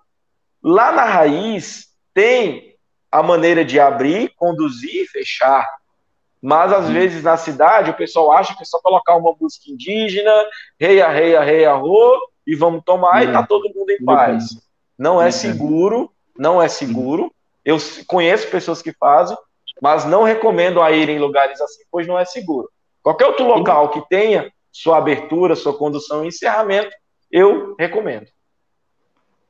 Lá 0.64 0.92
na 0.92 1.04
raiz 1.04 1.88
tem 2.14 2.76
a 3.12 3.22
maneira 3.22 3.66
de 3.66 3.80
abrir, 3.80 4.32
conduzir 4.36 5.04
e 5.04 5.08
fechar. 5.08 5.68
Mas 6.42 6.72
às 6.72 6.88
uhum. 6.88 6.94
vezes 6.94 7.24
na 7.24 7.38
cidade 7.38 7.92
o 7.92 7.98
pessoal 7.98 8.32
acha 8.32 8.56
que 8.56 8.64
é 8.64 8.66
só 8.66 8.80
colocar 8.80 9.16
uma 9.16 9.36
música 9.40 9.70
indígena, 9.70 10.32
reia, 10.80 11.10
reia, 11.10 11.42
reia, 11.42 11.74
ro, 11.74 12.20
e 12.46 12.56
vamos 12.56 12.84
tomar 12.86 13.24
uhum. 13.24 13.30
e 13.30 13.34
tá 13.34 13.44
todo 13.44 13.72
mundo 13.74 13.90
em 13.92 14.04
paz. 14.04 14.46
Não 14.98 15.22
é 15.22 15.32
seguro 15.32 16.14
não 16.38 16.62
é 16.62 16.68
seguro. 16.68 17.32
Eu 17.64 17.78
conheço 18.08 18.50
pessoas 18.50 18.82
que 18.82 18.92
fazem, 18.94 19.38
mas 19.82 20.06
não 20.06 20.24
recomendo 20.24 20.82
a 20.82 20.92
ir 20.92 21.10
em 21.10 21.20
lugares 21.20 21.60
assim, 21.62 21.84
pois 21.92 22.08
não 22.08 22.18
é 22.18 22.26
seguro. 22.26 22.70
Qualquer 23.02 23.28
outro 23.28 23.46
local 23.46 23.90
que 23.90 24.02
tenha 24.10 24.52
sua 24.72 24.98
abertura, 24.98 25.56
sua 25.56 25.78
condução 25.78 26.24
e 26.24 26.28
encerramento, 26.28 26.94
eu 27.32 27.76
recomendo. 27.78 28.28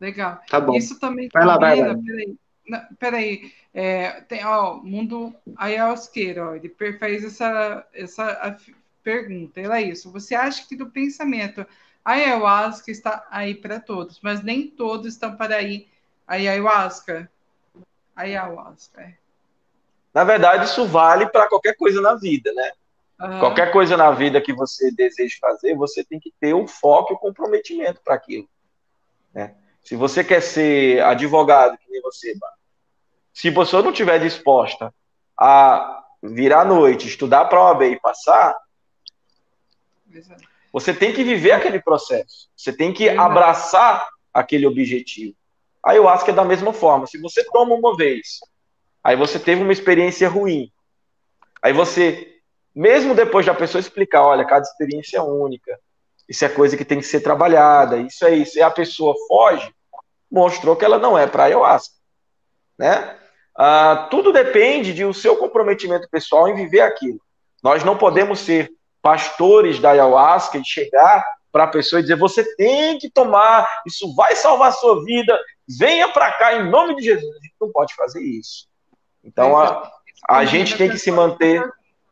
Legal. 0.03 0.41
Tá 0.49 0.59
bom. 0.59 0.75
Isso 0.75 0.99
também 0.99 1.29
vai 1.33 1.45
lá, 1.45 1.57
vai 1.57 1.79
lá. 1.79 1.95
Peraí, 1.95 2.37
não, 2.67 2.79
peraí. 2.99 3.53
É, 3.73 4.19
tem, 4.21 4.45
ó, 4.45 4.75
Mundo 4.75 5.33
Ayahuasqueiro, 5.55 6.49
ó, 6.49 6.55
ele 6.55 6.67
fez 6.99 7.23
essa, 7.23 7.87
essa 7.93 8.57
pergunta. 9.01 9.61
Ela 9.61 9.77
é 9.77 9.83
isso. 9.83 10.11
Você 10.11 10.35
acha 10.35 10.67
que 10.67 10.75
do 10.75 10.87
pensamento 10.87 11.65
a 12.03 12.11
ayahuasca 12.11 12.91
está 12.91 13.25
aí 13.31 13.55
para 13.55 13.79
todos, 13.79 14.19
mas 14.21 14.43
nem 14.43 14.67
todos 14.67 15.13
estão 15.13 15.37
para 15.37 15.61
ir 15.61 15.87
a 16.27 16.33
ayahuasca. 16.33 17.31
A 18.13 18.23
ayahuasca, 18.23 19.01
é. 19.03 19.13
Na 20.13 20.25
verdade, 20.25 20.65
isso 20.65 20.85
vale 20.85 21.27
para 21.27 21.47
qualquer 21.47 21.77
coisa 21.77 22.01
na 22.01 22.15
vida, 22.15 22.51
né? 22.51 22.71
Uhum. 23.21 23.39
Qualquer 23.39 23.71
coisa 23.71 23.95
na 23.95 24.11
vida 24.11 24.41
que 24.41 24.51
você 24.51 24.91
deseja 24.91 25.37
fazer, 25.39 25.75
você 25.75 26.03
tem 26.03 26.19
que 26.19 26.33
ter 26.41 26.53
o 26.53 26.67
foco 26.67 27.13
e 27.13 27.15
o 27.15 27.19
comprometimento 27.19 28.01
para 28.03 28.15
aquilo. 28.15 28.49
Né? 29.33 29.55
Se 29.83 29.95
você 29.95 30.23
quer 30.23 30.41
ser 30.41 31.03
advogado, 31.03 31.77
que 31.77 31.91
nem 31.91 32.01
você, 32.01 32.33
se 33.33 33.49
você 33.49 33.81
não 33.81 33.91
estiver 33.91 34.19
disposta 34.19 34.93
a 35.37 36.03
virar 36.21 36.61
à 36.61 36.65
noite, 36.65 37.07
estudar 37.07 37.45
para 37.45 37.59
a 37.59 37.71
OAB 37.71 37.83
e 37.83 37.99
passar, 37.99 38.55
você 40.71 40.93
tem 40.93 41.13
que 41.13 41.23
viver 41.23 41.51
aquele 41.51 41.81
processo. 41.81 42.49
Você 42.55 42.71
tem 42.71 42.93
que 42.93 43.09
abraçar 43.09 44.07
aquele 44.33 44.65
objetivo. 44.65 45.35
A 45.83 45.91
ayahuasca 45.91 46.31
é 46.31 46.33
da 46.33 46.45
mesma 46.45 46.71
forma. 46.71 47.05
Se 47.05 47.19
você 47.19 47.43
toma 47.51 47.75
uma 47.75 47.95
vez, 47.95 48.39
aí 49.03 49.15
você 49.17 49.37
teve 49.37 49.61
uma 49.61 49.73
experiência 49.73 50.29
ruim, 50.29 50.71
aí 51.61 51.73
você, 51.73 52.39
mesmo 52.73 53.13
depois 53.13 53.45
da 53.45 53.53
pessoa 53.53 53.81
explicar, 53.81 54.23
olha, 54.23 54.45
cada 54.45 54.63
experiência 54.63 55.17
é 55.17 55.21
única, 55.21 55.77
isso 56.33 56.43
é 56.43 56.49
coisa 56.49 56.75
que 56.75 56.83
tem 56.83 56.97
que 56.97 57.05
ser 57.05 57.19
trabalhada, 57.19 57.97
isso 57.97 58.25
é 58.25 58.33
isso, 58.33 58.57
e 58.57 58.61
a 58.63 58.71
pessoa 58.71 59.13
foge, 59.27 59.71
mostrou 60.31 60.75
que 60.75 60.83
ela 60.83 60.97
não 60.97 61.15
é 61.15 61.27
para 61.27 61.43
ayahuasca. 61.43 61.93
né? 62.75 63.15
Ah, 63.55 64.07
tudo 64.09 64.33
depende 64.33 64.93
de 64.93 65.05
o 65.05 65.13
seu 65.13 65.37
comprometimento 65.37 66.09
pessoal 66.09 66.47
em 66.49 66.55
viver 66.55 66.79
aquilo. 66.79 67.21
Nós 67.61 67.83
não 67.83 67.95
podemos 67.95 68.39
ser 68.39 68.71
pastores 68.99 69.79
da 69.79 69.91
ayahuasca 69.91 70.57
e 70.57 70.65
chegar 70.65 71.23
para 71.51 71.65
a 71.65 71.67
pessoa 71.67 71.99
e 71.99 72.01
dizer: 72.01 72.15
você 72.15 72.43
tem 72.55 72.97
que 72.97 73.11
tomar, 73.11 73.83
isso 73.85 74.15
vai 74.15 74.35
salvar 74.35 74.69
a 74.69 74.71
sua 74.71 75.03
vida, 75.05 75.39
venha 75.77 76.09
para 76.09 76.31
cá 76.31 76.55
em 76.55 76.67
nome 76.67 76.95
de 76.95 77.03
Jesus. 77.03 77.29
A 77.29 77.39
gente 77.39 77.55
não 77.61 77.71
pode 77.71 77.93
fazer 77.93 78.23
isso. 78.23 78.67
Então 79.23 79.55
a, 79.55 79.87
a 80.27 80.45
gente 80.45 80.75
tem 80.75 80.89
que 80.89 80.97
se 80.97 81.11
manter, 81.11 81.63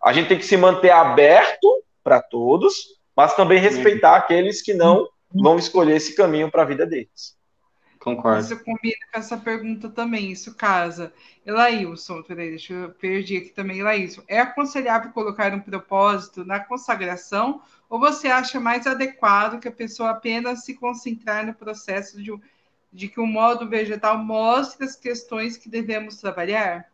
a 0.04 0.14
gente 0.14 0.28
tem 0.28 0.38
que 0.38 0.46
se 0.46 0.58
manter 0.58 0.92
aberto 0.92 1.84
para 2.04 2.22
todos, 2.22 3.01
mas 3.16 3.36
também 3.36 3.60
respeitar 3.60 4.16
aqueles 4.16 4.62
que 4.62 4.74
não 4.74 5.08
vão 5.34 5.58
escolher 5.58 5.96
esse 5.96 6.16
caminho 6.16 6.52
para 6.52 6.64
a 6.64 6.66
vida 6.66 6.86
deles. 6.86 7.36
Concordo. 8.02 8.42
Isso 8.42 8.64
combina 8.64 8.98
com 9.14 9.20
essa 9.20 9.38
pergunta 9.38 9.88
também, 9.88 10.32
isso 10.32 10.56
casa. 10.56 11.14
Elailson, 11.46 12.24
peraí, 12.24 12.50
deixa 12.50 12.74
eu 12.74 12.90
perdi 12.90 13.38
aqui 13.38 13.50
também, 13.50 13.80
Elailson. 13.80 14.24
É 14.28 14.40
aconselhável 14.40 15.12
colocar 15.12 15.54
um 15.54 15.60
propósito 15.60 16.44
na 16.44 16.60
consagração 16.60 17.62
ou 17.88 18.00
você 18.00 18.28
acha 18.28 18.60
mais 18.60 18.88
adequado 18.88 19.60
que 19.60 19.68
a 19.68 19.72
pessoa 19.72 20.10
apenas 20.10 20.66
se 20.66 20.74
concentrar 20.74 21.46
no 21.46 21.54
processo 21.54 22.20
de, 22.22 22.34
de 22.92 23.08
que 23.08 23.20
o 23.20 23.28
modo 23.28 23.70
vegetal 23.70 24.18
mostre 24.18 24.84
as 24.84 24.96
questões 24.96 25.56
que 25.56 25.70
devemos 25.70 26.18
trabalhar? 26.18 26.88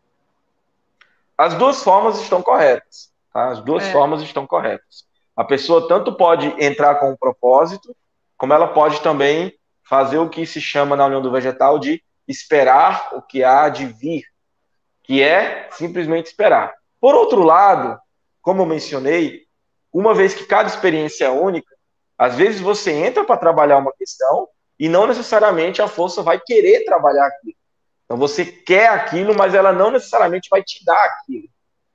As 1.38 1.54
duas 1.54 1.82
formas 1.82 2.20
estão 2.20 2.42
corretas. 2.42 3.14
Tá? 3.32 3.50
As 3.52 3.62
duas 3.62 3.86
é. 3.86 3.92
formas 3.94 4.22
estão 4.22 4.46
corretas. 4.46 5.07
A 5.38 5.44
pessoa 5.44 5.88
tanto 5.88 6.12
pode 6.12 6.48
entrar 6.58 6.96
com 6.96 7.12
um 7.12 7.16
propósito, 7.16 7.96
como 8.36 8.54
ela 8.54 8.68
pode 8.70 9.02
também 9.02 9.54
fazer 9.88 10.18
o 10.18 10.30
que 10.30 10.48
se 10.48 10.60
chama 10.60 10.96
na 10.96 11.06
União 11.06 11.22
do 11.22 11.32
Vegetal 11.32 11.78
de 11.78 12.04
esperar 12.28 13.12
o 13.14 13.22
que 13.22 13.44
há 13.44 13.70
de 13.70 13.86
vir, 13.86 14.24
que 15.04 15.22
é 15.22 15.70
simplesmente 15.72 16.26
esperar. 16.26 16.74
Por 17.00 17.14
outro 17.14 17.44
lado, 17.44 18.00
como 18.42 18.64
eu 18.64 18.66
mencionei, 18.66 19.44
uma 19.94 20.16
vez 20.16 20.34
que 20.34 20.44
cada 20.44 20.68
experiência 20.68 21.26
é 21.26 21.30
única, 21.30 21.74
às 22.18 22.36
vezes 22.36 22.60
você 22.60 22.92
entra 22.92 23.24
para 23.24 23.38
trabalhar 23.38 23.78
uma 23.78 23.94
questão 23.94 24.48
e 24.80 24.90
não 24.90 25.06
necessariamente 25.06 25.84
a 25.84 25.88
força 25.88 26.24
vai 26.24 26.40
querer 26.40 26.84
trabalhar 26.84 27.28
aquilo. 27.28 27.56
Então 28.06 28.18
você 28.18 28.44
quer 28.44 28.90
aquilo, 28.90 29.36
mas 29.36 29.54
ela 29.54 29.72
não 29.72 29.92
necessariamente 29.92 30.50
vai 30.50 30.64
te 30.64 30.84
dar 30.84 31.04
aquilo, 31.04 31.48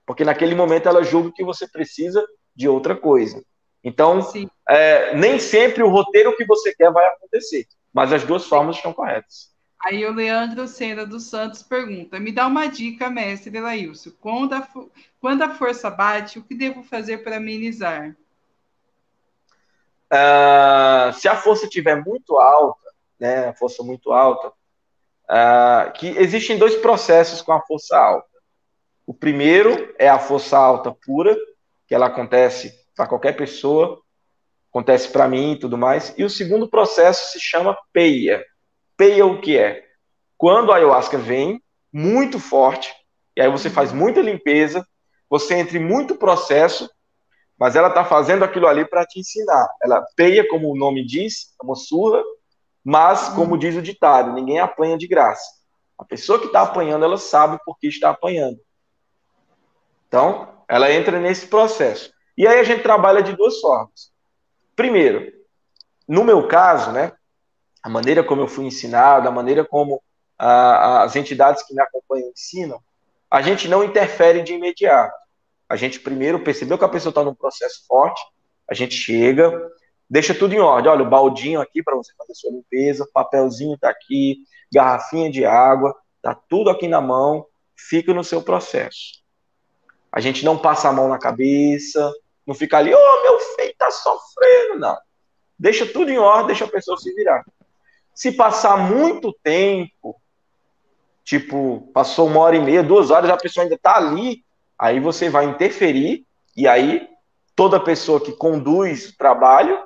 porque 0.06 0.24
naquele 0.24 0.54
momento 0.54 0.88
ela 0.88 1.02
julga 1.02 1.32
que 1.34 1.44
você 1.44 1.66
precisa 1.66 2.24
de 2.54 2.68
outra 2.68 2.96
coisa. 2.96 3.42
Então, 3.84 4.20
é, 4.68 5.14
nem 5.16 5.38
sempre 5.38 5.82
o 5.82 5.88
roteiro 5.88 6.36
que 6.36 6.44
você 6.44 6.74
quer 6.74 6.92
vai 6.92 7.06
acontecer. 7.06 7.66
Mas 7.92 8.12
as 8.12 8.24
duas 8.24 8.46
formas 8.46 8.76
estão 8.76 8.92
corretas. 8.92 9.52
Aí 9.84 10.06
o 10.06 10.12
Leandro 10.12 10.68
Sena 10.68 11.04
dos 11.04 11.24
Santos 11.24 11.62
pergunta: 11.62 12.20
me 12.20 12.30
dá 12.30 12.46
uma 12.46 12.66
dica, 12.66 13.10
mestre 13.10 13.58
Laílson. 13.58 14.12
Quando 14.20 14.54
a, 14.54 14.68
quando 15.20 15.42
a 15.42 15.50
força 15.50 15.90
bate, 15.90 16.38
o 16.38 16.44
que 16.44 16.54
devo 16.54 16.84
fazer 16.84 17.18
para 17.18 17.36
amenizar? 17.36 18.16
Uh, 20.12 21.12
se 21.14 21.26
a 21.26 21.34
força 21.34 21.64
estiver 21.64 22.04
muito 22.04 22.36
alta, 22.36 22.92
né, 23.18 23.48
a 23.48 23.54
força 23.54 23.82
muito 23.82 24.12
alta, 24.12 24.48
uh, 24.48 25.92
que 25.94 26.08
existem 26.18 26.58
dois 26.58 26.76
processos 26.76 27.42
com 27.42 27.52
a 27.52 27.62
força 27.62 27.96
alta. 27.96 28.28
O 29.06 29.14
primeiro 29.14 29.92
é 29.98 30.08
a 30.08 30.18
força 30.18 30.56
alta 30.56 30.92
pura, 30.92 31.36
que 31.92 31.94
ela 31.94 32.06
acontece 32.06 32.72
para 32.96 33.06
qualquer 33.06 33.36
pessoa, 33.36 34.00
acontece 34.70 35.10
para 35.10 35.28
mim 35.28 35.52
e 35.52 35.58
tudo 35.58 35.76
mais. 35.76 36.14
E 36.16 36.24
o 36.24 36.30
segundo 36.30 36.66
processo 36.66 37.32
se 37.32 37.38
chama 37.38 37.76
peia. 37.92 38.42
Peia 38.96 39.26
o 39.26 39.42
que 39.42 39.58
é? 39.58 39.84
Quando 40.38 40.72
a 40.72 40.76
ayahuasca 40.76 41.18
vem 41.18 41.62
muito 41.92 42.40
forte, 42.40 42.90
e 43.36 43.42
aí 43.42 43.50
você 43.50 43.68
faz 43.68 43.92
muita 43.92 44.22
limpeza, 44.22 44.82
você 45.28 45.54
entra 45.54 45.76
em 45.76 45.84
muito 45.84 46.14
processo, 46.14 46.90
mas 47.58 47.76
ela 47.76 47.88
está 47.88 48.06
fazendo 48.06 48.42
aquilo 48.42 48.68
ali 48.68 48.88
para 48.88 49.04
te 49.04 49.20
ensinar. 49.20 49.68
Ela 49.82 50.02
peia, 50.16 50.48
como 50.48 50.70
o 50.70 50.78
nome 50.78 51.04
diz, 51.04 51.54
é 51.60 51.62
uma 51.62 51.76
surra, 51.76 52.22
mas, 52.82 53.28
como 53.28 53.58
diz 53.58 53.76
o 53.76 53.82
ditado, 53.82 54.32
ninguém 54.32 54.58
apanha 54.58 54.96
de 54.96 55.06
graça. 55.06 55.44
A 55.98 56.06
pessoa 56.06 56.38
que 56.38 56.46
está 56.46 56.62
apanhando, 56.62 57.04
ela 57.04 57.18
sabe 57.18 57.58
por 57.66 57.78
que 57.78 57.86
está 57.86 58.08
apanhando. 58.08 58.58
Então, 60.08 60.51
ela 60.72 60.90
entra 60.90 61.20
nesse 61.20 61.48
processo. 61.48 62.10
E 62.34 62.46
aí 62.46 62.58
a 62.58 62.64
gente 62.64 62.82
trabalha 62.82 63.22
de 63.22 63.36
duas 63.36 63.60
formas. 63.60 64.10
Primeiro, 64.74 65.30
no 66.08 66.24
meu 66.24 66.48
caso, 66.48 66.90
né, 66.92 67.12
a 67.82 67.90
maneira 67.90 68.24
como 68.24 68.40
eu 68.40 68.48
fui 68.48 68.64
ensinado, 68.64 69.28
a 69.28 69.30
maneira 69.30 69.66
como 69.66 70.02
a, 70.38 71.02
as 71.02 71.14
entidades 71.14 71.62
que 71.62 71.74
me 71.74 71.82
acompanham 71.82 72.30
ensinam, 72.30 72.80
a 73.30 73.42
gente 73.42 73.68
não 73.68 73.84
interfere 73.84 74.40
de 74.40 74.54
imediato. 74.54 75.14
A 75.68 75.76
gente 75.76 76.00
primeiro 76.00 76.42
percebeu 76.42 76.78
que 76.78 76.84
a 76.86 76.88
pessoa 76.88 77.10
está 77.10 77.22
num 77.22 77.34
processo 77.34 77.86
forte, 77.86 78.22
a 78.66 78.72
gente 78.72 78.94
chega, 78.94 79.52
deixa 80.08 80.34
tudo 80.34 80.54
em 80.54 80.58
ordem. 80.58 80.90
Olha, 80.90 81.02
o 81.02 81.10
baldinho 81.10 81.60
aqui 81.60 81.82
para 81.82 81.96
você 81.96 82.14
fazer 82.16 82.34
sua 82.34 82.50
limpeza, 82.50 83.06
papelzinho 83.12 83.74
está 83.74 83.90
aqui, 83.90 84.38
garrafinha 84.72 85.30
de 85.30 85.44
água, 85.44 85.94
tá 86.22 86.34
tudo 86.34 86.70
aqui 86.70 86.88
na 86.88 87.02
mão, 87.02 87.44
fica 87.76 88.14
no 88.14 88.24
seu 88.24 88.40
processo. 88.40 89.21
A 90.12 90.20
gente 90.20 90.44
não 90.44 90.58
passa 90.58 90.88
a 90.88 90.92
mão 90.92 91.08
na 91.08 91.18
cabeça, 91.18 92.12
não 92.46 92.54
fica 92.54 92.76
ali, 92.76 92.94
ô 92.94 92.98
oh, 92.98 93.22
meu 93.22 93.38
filho 93.40 93.74
tá 93.78 93.90
sofrendo, 93.90 94.78
não. 94.78 94.96
Deixa 95.58 95.86
tudo 95.86 96.10
em 96.10 96.18
ordem, 96.18 96.48
deixa 96.48 96.66
a 96.66 96.68
pessoa 96.68 96.98
se 96.98 97.12
virar. 97.14 97.42
Se 98.14 98.32
passar 98.32 98.76
muito 98.76 99.32
tempo, 99.42 100.20
tipo, 101.24 101.88
passou 101.94 102.26
uma 102.26 102.40
hora 102.40 102.56
e 102.56 102.60
meia, 102.60 102.82
duas 102.82 103.10
horas, 103.10 103.30
a 103.30 103.36
pessoa 103.36 103.64
ainda 103.64 103.78
tá 103.78 103.96
ali, 103.96 104.44
aí 104.78 105.00
você 105.00 105.30
vai 105.30 105.46
interferir, 105.46 106.26
e 106.54 106.68
aí 106.68 107.08
toda 107.56 107.80
pessoa 107.80 108.20
que 108.20 108.32
conduz 108.32 109.08
o 109.08 109.16
trabalho, 109.16 109.78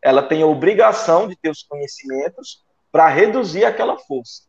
ela 0.00 0.22
tem 0.22 0.42
a 0.42 0.46
obrigação 0.46 1.26
de 1.28 1.36
ter 1.36 1.50
os 1.50 1.62
conhecimentos 1.62 2.64
para 2.92 3.08
reduzir 3.08 3.64
aquela 3.64 3.98
força. 3.98 4.42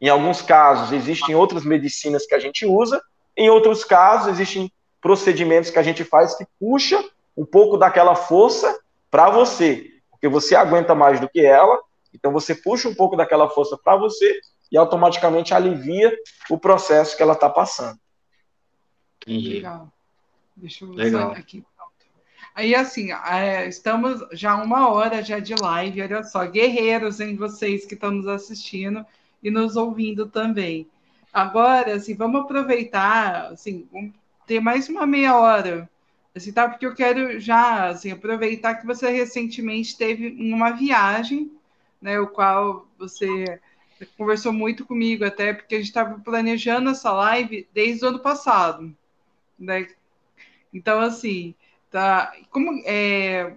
Em 0.00 0.08
alguns 0.08 0.40
casos, 0.40 0.92
existem 0.92 1.34
outras 1.34 1.64
medicinas 1.64 2.26
que 2.26 2.34
a 2.34 2.38
gente 2.38 2.64
usa, 2.64 3.00
em 3.36 3.50
outros 3.50 3.84
casos, 3.84 4.28
existem 4.28 4.70
procedimentos 5.00 5.70
que 5.70 5.78
a 5.78 5.82
gente 5.82 6.04
faz 6.04 6.34
que 6.34 6.46
puxa 6.58 7.02
um 7.36 7.44
pouco 7.44 7.76
daquela 7.76 8.14
força 8.14 8.78
para 9.10 9.30
você, 9.30 9.90
porque 10.10 10.28
você 10.28 10.54
aguenta 10.54 10.94
mais 10.94 11.20
do 11.20 11.28
que 11.28 11.44
ela, 11.44 11.80
então 12.12 12.32
você 12.32 12.54
puxa 12.54 12.88
um 12.88 12.94
pouco 12.94 13.16
daquela 13.16 13.48
força 13.48 13.76
para 13.76 13.96
você 13.96 14.40
e 14.70 14.76
automaticamente 14.76 15.52
alivia 15.52 16.16
o 16.48 16.58
processo 16.58 17.16
que 17.16 17.22
ela 17.22 17.34
está 17.34 17.50
passando. 17.50 17.98
Legal. 19.26 19.92
Deixa 20.56 20.84
eu 20.84 20.92
Legal. 20.92 21.32
aqui. 21.32 21.64
Aí, 22.54 22.74
assim, 22.74 23.10
é, 23.12 23.66
estamos 23.66 24.20
já 24.32 24.54
uma 24.54 24.88
hora 24.88 25.22
já 25.24 25.40
de 25.40 25.54
live, 25.56 26.02
olha 26.02 26.22
só, 26.22 26.46
guerreiros 26.46 27.18
em 27.18 27.34
vocês 27.34 27.84
que 27.84 27.94
estão 27.94 28.12
nos 28.12 28.28
assistindo 28.28 29.04
e 29.42 29.50
nos 29.50 29.74
ouvindo 29.74 30.26
também. 30.26 30.88
Agora, 31.34 31.96
assim, 31.96 32.14
vamos 32.14 32.42
aproveitar, 32.42 33.46
assim, 33.46 33.88
vamos 33.92 34.12
ter 34.46 34.60
mais 34.60 34.88
uma 34.88 35.04
meia 35.04 35.36
hora, 35.36 35.90
assim, 36.32 36.52
tá? 36.52 36.68
Porque 36.68 36.86
eu 36.86 36.94
quero 36.94 37.40
já 37.40 37.88
assim, 37.88 38.12
aproveitar 38.12 38.76
que 38.76 38.86
você 38.86 39.10
recentemente 39.10 39.98
teve 39.98 40.28
uma 40.40 40.70
viagem, 40.70 41.50
né? 42.00 42.20
O 42.20 42.28
qual 42.28 42.86
você 42.96 43.60
conversou 44.16 44.52
muito 44.52 44.86
comigo, 44.86 45.24
até 45.24 45.52
porque 45.52 45.74
a 45.74 45.78
gente 45.78 45.88
estava 45.88 46.20
planejando 46.20 46.90
essa 46.90 47.10
live 47.10 47.66
desde 47.74 48.04
o 48.04 48.08
ano 48.08 48.20
passado, 48.20 48.94
né? 49.58 49.88
Então, 50.72 51.00
assim, 51.00 51.52
tá. 51.90 52.32
Como 52.48 52.80
é. 52.84 53.54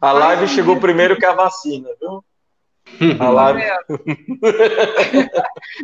A 0.00 0.12
live 0.12 0.48
chegou 0.48 0.80
primeiro 0.80 1.18
que 1.18 1.26
a 1.26 1.34
vacina, 1.34 1.90
viu? 2.00 2.24
A 3.18 3.28
live... 3.30 3.62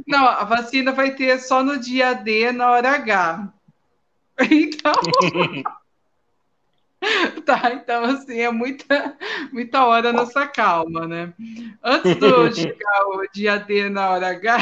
Não, 0.07 0.26
a 0.26 0.44
vacina 0.44 0.92
vai 0.92 1.14
ter 1.14 1.38
só 1.38 1.62
no 1.62 1.78
dia 1.78 2.12
D, 2.14 2.53
na 2.53 2.70
hora 2.70 2.90
H. 2.90 3.53
Então. 4.51 4.92
tá, 7.44 7.72
então 7.72 8.05
assim, 8.05 8.38
é 8.40 8.51
muita, 8.51 9.16
muita 9.53 9.86
hora 9.86 10.12
nessa 10.12 10.47
calma, 10.47 11.07
né? 11.07 11.32
Antes 11.82 12.16
do 12.16 12.53
chegar 12.55 13.07
o 13.07 13.26
dia 13.32 13.59
D 13.59 13.88
na 13.88 14.11
hora 14.11 14.28
H, 14.28 14.59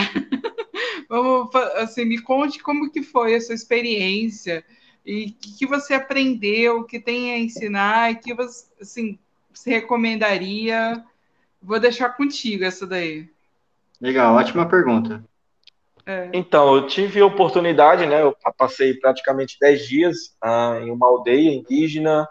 vamos 1.09 1.55
assim, 1.77 2.05
me 2.05 2.21
conte 2.21 2.63
como 2.63 2.91
que 2.91 3.03
foi 3.03 3.35
a 3.35 3.41
sua 3.41 3.55
experiência 3.55 4.65
e 5.05 5.27
o 5.27 5.33
que, 5.35 5.59
que, 5.59 5.67
você 5.67 5.95
aprendeu, 5.95 6.79
o 6.79 6.85
que 6.85 6.99
tem 6.99 7.33
a 7.33 7.39
ensinar, 7.39 8.11
e 8.11 8.17
que 8.17 8.33
você, 8.33 8.67
assim, 8.81 9.19
você 9.53 9.71
recomendaria. 9.71 11.05
Vou 11.65 11.81
deixar 11.81 12.11
contigo 12.11 12.63
essa 12.63 12.87
daí. 12.87 13.27
Legal, 13.99 14.35
ótima 14.35 14.69
pergunta. 14.69 15.25
É. 16.05 16.29
Então, 16.35 16.77
eu 16.77 16.87
tive 16.87 17.21
a 17.21 17.27
oportunidade, 17.27 18.05
né? 18.05 18.21
Eu 18.21 18.37
passei 18.59 18.93
praticamente 18.93 19.57
10 19.59 19.89
dias 19.89 20.17
ah, 20.43 20.79
em 20.83 20.91
uma 20.91 21.07
aldeia 21.07 21.51
indígena 21.51 22.29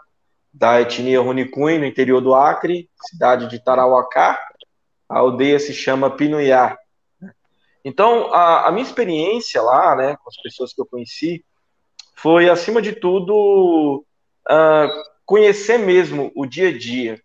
da 0.52 0.80
etnia 0.80 1.20
Runicunha, 1.20 1.80
no 1.80 1.84
interior 1.84 2.20
do 2.20 2.32
Acre, 2.32 2.88
cidade 3.10 3.48
de 3.48 3.58
Tarauacá. 3.58 4.38
A 5.08 5.18
aldeia 5.18 5.58
se 5.58 5.74
chama 5.74 6.16
Pinuiá. 6.16 6.78
Então, 7.84 8.32
a, 8.32 8.68
a, 8.68 8.72
minha 8.72 8.86
experiência 8.86 9.60
lá, 9.60 9.96
né, 9.96 10.16
com 10.22 10.30
as 10.30 10.40
pessoas 10.40 10.72
que 10.72 10.80
eu 10.80 10.86
conheci, 10.86 11.44
foi, 12.14 12.48
acima 12.48 12.80
de 12.80 12.92
tudo, 12.92 14.06
uh, 14.48 14.88
conhecer 15.26 15.78
mesmo 15.78 16.30
o 16.36 16.46
dia 16.46 16.68
a 16.68 16.78
dia. 16.78 17.20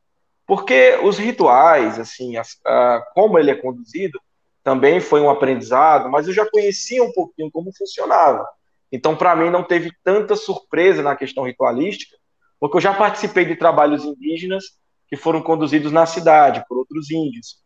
Porque 0.50 0.98
os 1.04 1.20
rituais, 1.20 2.00
assim, 2.00 2.36
as, 2.36 2.54
uh, 2.54 3.04
como 3.14 3.38
ele 3.38 3.52
é 3.52 3.56
conduzido, 3.56 4.20
também 4.64 5.00
foi 5.00 5.22
um 5.22 5.30
aprendizado, 5.30 6.10
mas 6.10 6.28
eu 6.28 6.34
já 6.34 6.44
conhecia 6.50 7.04
um 7.04 7.12
pouquinho 7.12 7.52
como 7.52 7.72
funcionava. 7.72 8.44
Então, 8.92 9.16
para 9.16 9.36
mim, 9.36 9.52
não 9.52 9.64
teve 9.64 9.92
tanta 10.04 10.36
surpresa 10.36 11.04
na 11.04 11.16
questão 11.16 11.44
ritualística, 11.44 12.18
porque 12.60 12.78
eu 12.78 12.82
já 12.82 12.96
participei 12.96 13.46
de 13.46 13.58
trabalhos 13.58 14.04
indígenas 14.04 14.64
que 15.08 15.16
foram 15.16 15.40
conduzidos 15.40 15.92
na 15.92 16.08
cidade 16.08 16.66
por 16.68 16.80
outros 16.80 17.12
índios. 17.12 17.58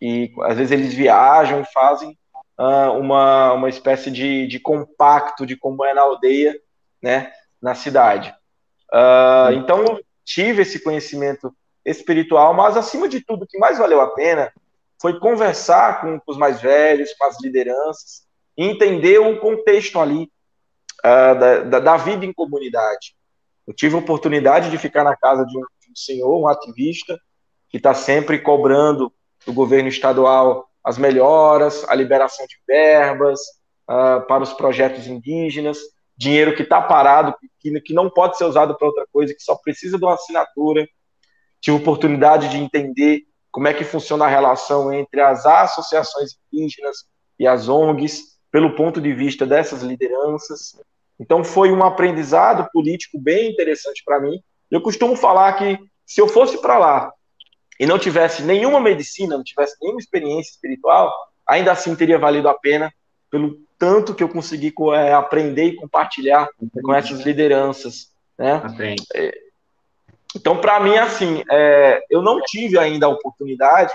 E 0.00 0.34
às 0.40 0.56
vezes 0.56 0.72
eles 0.72 0.92
viajam 0.92 1.60
e 1.60 1.72
fazem 1.72 2.18
uh, 2.58 2.90
uma, 2.98 3.52
uma 3.52 3.68
espécie 3.68 4.10
de, 4.10 4.48
de 4.48 4.58
compacto 4.58 5.46
de 5.46 5.56
como 5.56 5.84
é 5.84 5.94
na 5.94 6.02
aldeia, 6.02 6.56
né, 7.00 7.30
na 7.62 7.76
cidade. 7.76 8.34
Uh, 8.92 9.52
então, 9.52 9.84
eu 9.84 10.00
tive 10.24 10.62
esse 10.62 10.82
conhecimento 10.82 11.54
espiritual, 11.84 12.54
mas 12.54 12.76
acima 12.76 13.08
de 13.08 13.20
tudo, 13.24 13.44
o 13.44 13.46
que 13.46 13.58
mais 13.58 13.78
valeu 13.78 14.00
a 14.00 14.10
pena 14.10 14.52
foi 15.00 15.18
conversar 15.18 16.00
com, 16.00 16.20
os 16.26 16.36
mais 16.36 16.60
velhos, 16.60 17.12
com 17.14 17.24
as 17.24 17.40
lideranças, 17.42 18.22
e 18.56 18.64
entender 18.64 19.18
o 19.18 19.40
contexto 19.40 19.98
ali 19.98 20.30
uh, 21.00 21.38
da, 21.38 21.58
da, 21.62 21.80
da, 21.80 21.96
vida 21.96 22.24
em 22.24 22.32
comunidade. 22.32 23.16
Eu 23.66 23.74
tive 23.74 23.96
a 23.96 23.98
oportunidade 23.98 24.70
de 24.70 24.78
ficar 24.78 25.02
na 25.02 25.16
casa 25.16 25.44
de 25.44 25.58
um, 25.58 25.60
de 25.60 25.90
um 25.90 25.96
senhor, 25.96 26.40
um 26.40 26.46
ativista, 26.46 27.18
que 27.68 27.78
está 27.78 27.94
sempre 27.94 28.38
cobrando 28.38 29.12
do 29.44 29.52
governo 29.52 29.88
estadual 29.88 30.68
as 30.84 30.98
melhoras, 30.98 31.84
a 31.88 31.94
liberação 31.94 32.46
de 32.46 32.56
verbas 32.66 33.40
uh, 33.88 34.26
para 34.26 34.42
os 34.42 34.52
projetos 34.52 35.06
indígenas, 35.06 35.78
dinheiro 36.16 36.54
que 36.54 36.62
está 36.62 36.80
parado, 36.80 37.34
que, 37.60 37.80
que 37.80 37.94
não 37.94 38.10
pode 38.10 38.36
ser 38.36 38.44
usado 38.44 38.76
para 38.76 38.86
outra 38.86 39.06
coisa, 39.12 39.34
que 39.34 39.42
só 39.42 39.56
precisa 39.56 39.98
de 39.98 40.04
uma 40.04 40.14
assinatura. 40.14 40.86
Tive 41.62 41.76
oportunidade 41.76 42.48
de 42.48 42.58
entender 42.58 43.22
como 43.50 43.68
é 43.68 43.72
que 43.72 43.84
funciona 43.84 44.24
a 44.24 44.28
relação 44.28 44.92
entre 44.92 45.20
as 45.20 45.46
associações 45.46 46.36
indígenas 46.52 47.06
e 47.38 47.46
as 47.46 47.68
ONGs, 47.68 48.38
pelo 48.50 48.74
ponto 48.74 49.00
de 49.00 49.14
vista 49.14 49.46
dessas 49.46 49.82
lideranças. 49.82 50.78
Então, 51.20 51.44
foi 51.44 51.70
um 51.70 51.84
aprendizado 51.84 52.68
político 52.72 53.18
bem 53.18 53.50
interessante 53.50 54.02
para 54.04 54.20
mim. 54.20 54.42
Eu 54.70 54.80
costumo 54.80 55.14
falar 55.14 55.52
que 55.52 55.78
se 56.04 56.20
eu 56.20 56.26
fosse 56.26 56.60
para 56.60 56.78
lá 56.78 57.12
e 57.78 57.86
não 57.86 57.98
tivesse 57.98 58.42
nenhuma 58.42 58.80
medicina, 58.80 59.36
não 59.36 59.44
tivesse 59.44 59.76
nenhuma 59.80 60.00
experiência 60.00 60.50
espiritual, 60.50 61.12
ainda 61.46 61.72
assim 61.72 61.94
teria 61.94 62.18
valido 62.18 62.48
a 62.48 62.54
pena 62.54 62.92
pelo 63.30 63.56
tanto 63.78 64.14
que 64.14 64.22
eu 64.22 64.28
consegui 64.28 64.74
é, 64.94 65.12
aprender 65.12 65.64
e 65.64 65.76
compartilhar 65.76 66.48
com 66.82 66.94
essas 66.94 67.20
lideranças, 67.20 68.12
né? 68.38 68.54
Aprende. 68.54 69.02
Então, 70.34 70.60
para 70.60 70.80
mim, 70.80 70.96
assim, 70.96 71.42
é, 71.50 72.02
eu 72.10 72.22
não 72.22 72.40
tive 72.40 72.78
ainda 72.78 73.06
a 73.06 73.10
oportunidade 73.10 73.92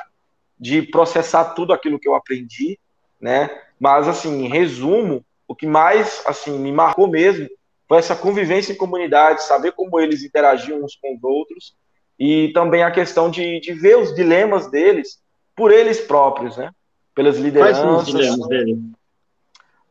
de 0.59 0.81
processar 0.81 1.53
tudo 1.53 1.73
aquilo 1.73 1.99
que 1.99 2.07
eu 2.07 2.15
aprendi, 2.15 2.79
né? 3.19 3.49
Mas, 3.79 4.07
assim, 4.07 4.45
em 4.45 4.47
resumo, 4.47 5.23
o 5.47 5.55
que 5.55 5.65
mais, 5.65 6.21
assim, 6.25 6.57
me 6.59 6.71
marcou 6.71 7.07
mesmo 7.07 7.47
foi 7.88 7.97
essa 7.99 8.15
convivência 8.15 8.73
em 8.73 8.77
comunidade, 8.77 9.43
saber 9.43 9.71
como 9.71 9.99
eles 9.99 10.23
interagiam 10.23 10.83
uns 10.83 10.95
com 10.95 11.15
os 11.15 11.23
outros 11.23 11.75
e 12.19 12.51
também 12.53 12.83
a 12.83 12.91
questão 12.91 13.29
de, 13.29 13.59
de 13.59 13.73
ver 13.73 13.97
os 13.97 14.13
dilemas 14.13 14.69
deles 14.69 15.21
por 15.55 15.71
eles 15.71 16.01
próprios, 16.01 16.57
né? 16.57 16.71
Pelas 17.15 17.38
lideranças. 17.38 17.77
Quais 17.79 17.88
são 17.88 17.97
os 17.97 18.05
dilemas 18.05 18.47
deles? 18.47 18.77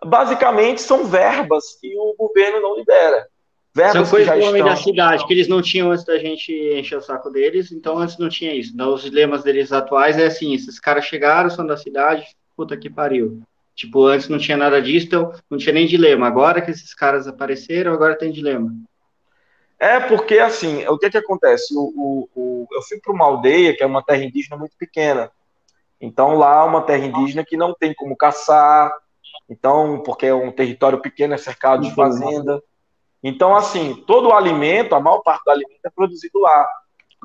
Basicamente, 0.04 0.82
são 0.82 1.06
verbas 1.06 1.78
que 1.80 1.96
o 1.96 2.14
governo 2.18 2.60
não 2.60 2.76
libera. 2.76 3.26
Verbas 3.76 3.92
São 3.92 4.06
coisas 4.06 4.38
do 4.38 4.44
homem 4.46 4.62
estão... 4.62 4.74
da 4.74 4.76
cidade, 4.76 5.26
que 5.26 5.34
eles 5.34 5.48
não 5.48 5.60
tinham 5.60 5.90
antes 5.90 6.02
da 6.02 6.16
gente 6.18 6.50
encher 6.50 6.96
o 6.96 7.02
saco 7.02 7.28
deles, 7.28 7.70
então 7.70 7.98
antes 7.98 8.16
não 8.16 8.30
tinha 8.30 8.54
isso. 8.54 8.72
Então, 8.72 8.94
os 8.94 9.02
dilemas 9.02 9.42
deles 9.42 9.70
atuais 9.70 10.16
é 10.16 10.24
assim, 10.24 10.54
esses 10.54 10.80
caras 10.80 11.04
chegaram, 11.04 11.50
são 11.50 11.66
da 11.66 11.76
cidade, 11.76 12.24
puta 12.56 12.74
que 12.74 12.88
pariu. 12.88 13.42
Tipo, 13.74 14.06
antes 14.06 14.30
não 14.30 14.38
tinha 14.38 14.56
nada 14.56 14.80
disso, 14.80 15.04
então 15.04 15.30
não 15.50 15.58
tinha 15.58 15.74
nem 15.74 15.86
dilema. 15.86 16.26
Agora 16.26 16.62
que 16.62 16.70
esses 16.70 16.94
caras 16.94 17.28
apareceram, 17.28 17.92
agora 17.92 18.16
tem 18.16 18.32
dilema. 18.32 18.74
É 19.78 20.00
porque, 20.00 20.38
assim, 20.38 20.86
o 20.86 20.96
que 20.96 21.10
que 21.10 21.18
acontece? 21.18 21.74
O, 21.76 21.92
o, 21.94 22.28
o 22.34 22.66
eu 22.72 22.80
fui 22.80 22.98
para 22.98 23.12
uma 23.12 23.26
aldeia, 23.26 23.76
que 23.76 23.82
é 23.82 23.86
uma 23.86 24.02
terra 24.02 24.24
indígena 24.24 24.56
muito 24.56 24.74
pequena. 24.78 25.30
Então, 26.00 26.34
lá 26.34 26.62
é 26.62 26.64
uma 26.64 26.80
terra 26.80 27.04
indígena 27.04 27.44
que 27.44 27.58
não 27.58 27.74
tem 27.74 27.92
como 27.92 28.16
caçar, 28.16 28.90
então, 29.50 30.02
porque 30.02 30.24
é 30.24 30.34
um 30.34 30.50
território 30.50 30.98
pequeno, 30.98 31.34
é 31.34 31.36
cercado 31.38 31.82
de 31.82 31.94
fazenda. 31.94 32.62
Então, 33.22 33.54
assim, 33.56 33.94
todo 34.06 34.28
o 34.28 34.34
alimento, 34.34 34.94
a 34.94 35.00
maior 35.00 35.20
parte 35.20 35.44
do 35.44 35.50
alimento 35.50 35.80
é 35.84 35.90
produzido 35.90 36.38
lá, 36.38 36.66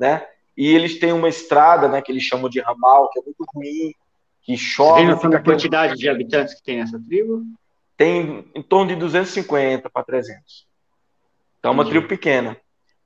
né? 0.00 0.26
E 0.56 0.74
eles 0.74 0.98
têm 0.98 1.12
uma 1.12 1.28
estrada, 1.28 1.88
né, 1.88 2.02
que 2.02 2.12
eles 2.12 2.22
chamam 2.22 2.48
de 2.48 2.60
ramal, 2.60 3.08
que 3.10 3.20
é 3.20 3.22
muito 3.22 3.44
ruim, 3.54 3.94
que 4.42 4.56
chove. 4.56 5.06
Você 5.06 5.28
tem 5.28 5.38
a 5.38 5.42
quantidade 5.42 5.96
de 5.96 6.08
habitantes 6.08 6.54
que 6.54 6.62
tem 6.62 6.80
essa 6.80 7.00
tribo? 7.00 7.42
Tem 7.96 8.50
em 8.54 8.62
torno 8.62 8.88
de 8.88 8.96
250 8.96 9.88
para 9.88 10.02
300. 10.02 10.66
Então, 11.58 11.70
é 11.70 11.74
uma 11.74 11.84
tribo 11.88 12.08
pequena. 12.08 12.56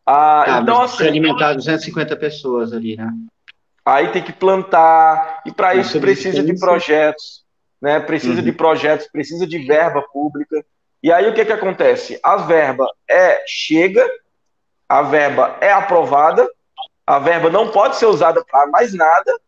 Ah, 0.05 0.45
tá, 0.47 0.61
então, 0.61 0.81
assim, 0.83 1.07
alimentar 1.07 1.55
250 1.55 2.17
pessoas 2.17 2.73
ali, 2.73 2.97
né? 2.97 3.13
Aí 3.85 4.09
tem 4.11 4.23
que 4.23 4.33
plantar, 4.33 5.43
e 5.47 5.53
para 5.53 5.75
isso 5.75 6.01
precisa 6.01 6.43
de 6.43 6.59
projetos, 6.59 7.45
né? 7.81 8.01
Precisa 8.01 8.39
uhum. 8.39 8.45
de 8.45 8.53
projetos, 8.53 9.07
precisa 9.09 9.47
de 9.47 9.59
verba 9.59 10.03
pública. 10.13 10.65
E 11.03 11.13
aí 11.13 11.29
o 11.29 11.35
que, 11.35 11.45
que 11.45 11.53
acontece? 11.53 12.19
A 12.23 12.37
verba 12.37 12.87
é 13.09 13.45
chega, 13.47 14.09
a 14.89 15.03
verba 15.03 15.57
é 15.61 15.73
aprovada, 15.73 16.49
a 17.07 17.19
verba 17.19 17.51
não 17.51 17.71
pode 17.71 17.97
ser 17.97 18.07
usada 18.07 18.45
para 18.45 18.67
mais 18.69 18.93
nada, 18.95 19.41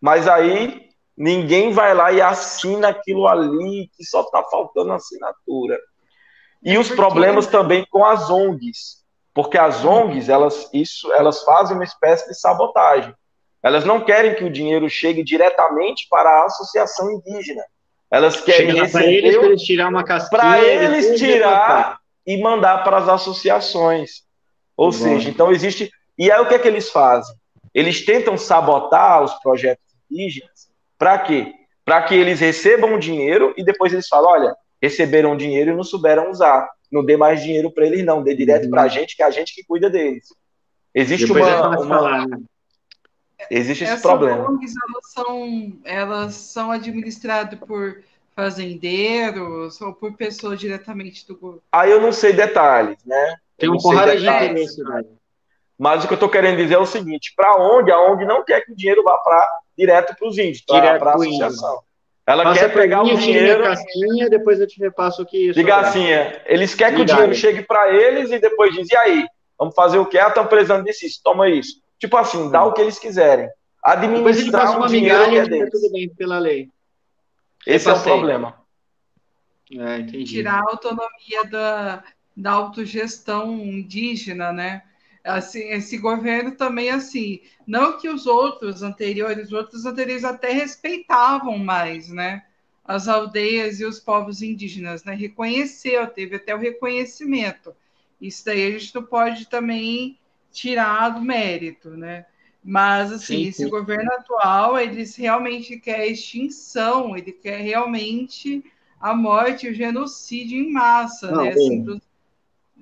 mas 0.00 0.28
aí 0.28 0.90
ninguém 1.16 1.72
vai 1.72 1.94
lá 1.94 2.12
e 2.12 2.20
assina 2.20 2.88
aquilo 2.88 3.26
ali 3.26 3.90
que 3.96 4.04
só 4.04 4.22
está 4.22 4.42
faltando 4.44 4.92
assinatura. 4.92 5.78
E 6.62 6.78
os 6.78 6.88
problemas 6.90 7.46
também 7.46 7.84
com 7.90 8.04
as 8.04 8.30
ONGs, 8.30 9.02
porque 9.34 9.58
as 9.58 9.84
ONGs 9.84 10.28
elas 10.28 10.70
isso 10.72 11.12
elas 11.12 11.42
fazem 11.42 11.76
uma 11.76 11.84
espécie 11.84 12.28
de 12.28 12.38
sabotagem. 12.38 13.14
Elas 13.62 13.84
não 13.84 14.04
querem 14.04 14.34
que 14.34 14.44
o 14.44 14.50
dinheiro 14.50 14.88
chegue 14.88 15.22
diretamente 15.22 16.06
para 16.08 16.28
a 16.28 16.44
associação 16.46 17.10
indígena. 17.12 17.62
Elas 18.12 18.38
querem 18.42 18.74
receber 18.74 18.90
para 18.90 19.06
eles, 19.06 19.34
eles 19.34 19.62
tirar 19.62 19.88
uma 19.88 20.04
casquinha. 20.04 20.42
Para 20.42 20.62
eles 20.62 21.18
tirar 21.18 21.98
e 22.26 22.36
mandar 22.36 22.84
para 22.84 22.98
as 22.98 23.08
associações. 23.08 24.22
Ou 24.76 24.88
Bom. 24.88 24.92
seja, 24.92 25.30
então 25.30 25.50
existe. 25.50 25.90
E 26.18 26.30
aí 26.30 26.38
o 26.38 26.46
que 26.46 26.54
é 26.54 26.58
que 26.58 26.68
eles 26.68 26.90
fazem? 26.90 27.34
Eles 27.72 28.04
tentam 28.04 28.36
sabotar 28.36 29.22
os 29.22 29.32
projetos 29.40 29.82
indígenas. 30.10 30.68
Para 30.98 31.18
quê? 31.20 31.54
Para 31.86 32.02
que 32.02 32.14
eles 32.14 32.38
recebam 32.38 32.98
dinheiro 32.98 33.54
e 33.56 33.64
depois 33.64 33.94
eles 33.94 34.06
falam: 34.06 34.30
olha, 34.30 34.56
receberam 34.80 35.34
dinheiro 35.34 35.70
e 35.70 35.74
não 35.74 35.82
souberam 35.82 36.30
usar. 36.30 36.68
Não 36.90 37.02
dê 37.02 37.16
mais 37.16 37.42
dinheiro 37.42 37.70
para 37.70 37.86
eles, 37.86 38.04
não. 38.04 38.22
Dê 38.22 38.34
direto 38.34 38.68
para 38.68 38.82
a 38.82 38.84
uhum. 38.84 38.90
gente, 38.90 39.16
que 39.16 39.22
é 39.22 39.26
a 39.26 39.30
gente 39.30 39.54
que 39.54 39.64
cuida 39.64 39.88
deles. 39.88 40.26
Existe 40.94 41.26
depois 41.26 41.46
uma. 41.46 41.80
uma... 41.80 41.96
Falar, 41.96 42.28
né? 42.28 42.36
Existe 43.50 43.84
esse 43.84 43.92
Essas 43.94 44.02
problema. 44.02 44.48
ONGs, 44.48 44.74
elas 44.88 45.12
são, 45.12 45.72
elas 45.84 46.34
são 46.34 46.70
administradas 46.70 47.58
por 47.58 48.02
fazendeiros 48.34 49.80
ou 49.80 49.92
por 49.92 50.16
pessoas 50.16 50.58
diretamente 50.58 51.26
do 51.26 51.36
governo? 51.36 51.62
Aí 51.70 51.90
eu 51.90 52.00
não 52.00 52.12
sei 52.12 52.32
detalhes, 52.32 52.98
né? 53.04 53.36
Tem 53.58 53.70
um 53.70 53.78
porrada 53.78 54.16
de 54.16 54.26
interesse, 54.26 54.82
né? 54.82 55.04
Mas 55.78 56.04
o 56.04 56.06
que 56.06 56.12
eu 56.12 56.16
estou 56.16 56.28
querendo 56.28 56.56
dizer 56.56 56.74
é 56.74 56.78
o 56.78 56.86
seguinte: 56.86 57.32
para 57.36 57.56
onde? 57.56 57.90
A 57.90 58.00
ONG 58.00 58.24
não 58.24 58.44
quer 58.44 58.64
que 58.64 58.72
o 58.72 58.76
dinheiro 58.76 59.02
vá 59.02 59.16
para 59.18 59.48
direto 59.76 60.14
para 60.16 60.28
os 60.28 60.38
índios, 60.38 60.62
para 60.62 60.92
a 60.92 61.14
associação. 61.14 61.82
Ela 62.24 62.44
Passa 62.44 62.60
quer 62.60 62.72
pegar 62.72 63.02
o 63.02 63.16
dinheiro. 63.16 63.64
Casquinha, 63.64 64.30
depois 64.30 64.60
eu 64.60 64.66
te 64.66 64.78
repasso 64.78 65.26
que 65.26 65.48
isso. 65.48 65.58
Diga 65.58 65.78
assim, 65.78 66.06
eles 66.46 66.74
querem 66.74 66.94
que 66.94 67.02
o 67.02 67.04
dinheiro 67.04 67.34
chegue 67.34 67.62
para 67.62 67.92
eles 67.92 68.30
e 68.30 68.38
depois 68.38 68.72
diz: 68.74 68.88
e 68.90 68.96
aí? 68.96 69.26
Vamos 69.58 69.74
fazer 69.74 69.98
o 69.98 70.06
que? 70.06 70.18
Ah, 70.18 70.28
estão 70.28 70.46
precisando 70.46 70.84
disso, 70.84 71.20
toma 71.22 71.48
isso. 71.48 71.81
Tipo 72.02 72.16
assim, 72.16 72.50
dá 72.50 72.64
o 72.64 72.72
que 72.72 72.80
eles 72.80 72.98
quiserem. 72.98 73.48
Administrar 73.80 74.80
o 74.80 74.88
dinheiro 74.88 75.30
que 75.30 75.36
é 75.36 75.46
deles. 75.46 75.70
Tudo 75.70 75.92
bem, 75.92 76.08
pela 76.08 76.36
lei. 76.36 76.68
Esse 77.64 77.88
é 77.88 77.92
o 77.92 78.02
problema. 78.02 78.60
É, 79.70 80.02
Tirar 80.24 80.58
a 80.58 80.68
autonomia 80.68 81.44
da, 81.48 82.02
da 82.36 82.50
autogestão 82.50 83.56
indígena, 83.56 84.52
né? 84.52 84.82
Assim, 85.22 85.60
esse 85.68 85.96
governo 85.96 86.56
também, 86.56 86.90
assim, 86.90 87.40
não 87.64 87.96
que 87.96 88.08
os 88.08 88.26
outros 88.26 88.82
anteriores, 88.82 89.46
os 89.46 89.52
outros 89.52 89.86
anteriores 89.86 90.24
até 90.24 90.50
respeitavam 90.50 91.56
mais, 91.56 92.08
né? 92.08 92.42
As 92.84 93.06
aldeias 93.06 93.78
e 93.78 93.84
os 93.84 94.00
povos 94.00 94.42
indígenas, 94.42 95.04
né? 95.04 95.14
Reconheceu, 95.14 96.04
teve 96.08 96.34
até 96.34 96.52
o 96.52 96.58
reconhecimento. 96.58 97.72
Isso 98.20 98.44
daí 98.44 98.66
a 98.66 98.76
gente 98.76 98.92
não 98.92 99.04
pode 99.04 99.46
também 99.48 100.18
tirar 100.52 101.10
do 101.10 101.20
mérito, 101.20 101.90
né? 101.90 102.26
Mas, 102.64 103.10
assim, 103.10 103.44
sim, 103.44 103.48
esse 103.48 103.64
sim. 103.64 103.68
governo 103.70 104.12
atual, 104.12 104.78
eles 104.78 105.16
realmente 105.16 105.78
quer 105.78 106.00
a 106.00 106.06
extinção, 106.06 107.16
ele 107.16 107.32
quer 107.32 107.60
realmente 107.60 108.64
a 109.00 109.14
morte, 109.14 109.68
o 109.68 109.74
genocídio 109.74 110.58
em 110.58 110.70
massa, 110.70 111.30
Não, 111.32 111.42
né? 111.42 111.50
Assim, 111.50 111.84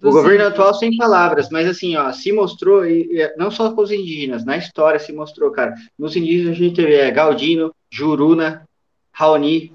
o 0.02 0.10
governo 0.10 0.46
atual, 0.46 0.72
sem 0.72 0.96
palavras, 0.96 1.50
mas 1.50 1.68
assim, 1.68 1.94
ó, 1.96 2.10
se 2.12 2.32
mostrou, 2.32 2.86
e, 2.86 3.34
não 3.36 3.50
só 3.50 3.72
com 3.72 3.82
os 3.82 3.90
indígenas, 3.90 4.44
na 4.44 4.56
história 4.56 4.98
se 4.98 5.12
mostrou, 5.12 5.50
cara. 5.50 5.74
Nos 5.98 6.16
indígenas 6.16 6.56
a 6.56 6.58
gente 6.58 6.76
teve 6.76 6.94
é, 6.94 7.10
Galdino, 7.10 7.74
Juruna, 7.90 8.66
Raoni, 9.12 9.72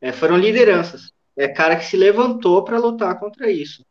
é, 0.00 0.12
foram 0.12 0.38
lideranças. 0.38 1.12
É 1.36 1.46
cara 1.48 1.76
que 1.76 1.84
se 1.84 1.96
levantou 1.96 2.64
para 2.64 2.78
lutar 2.78 3.18
contra 3.18 3.50
isso. 3.50 3.84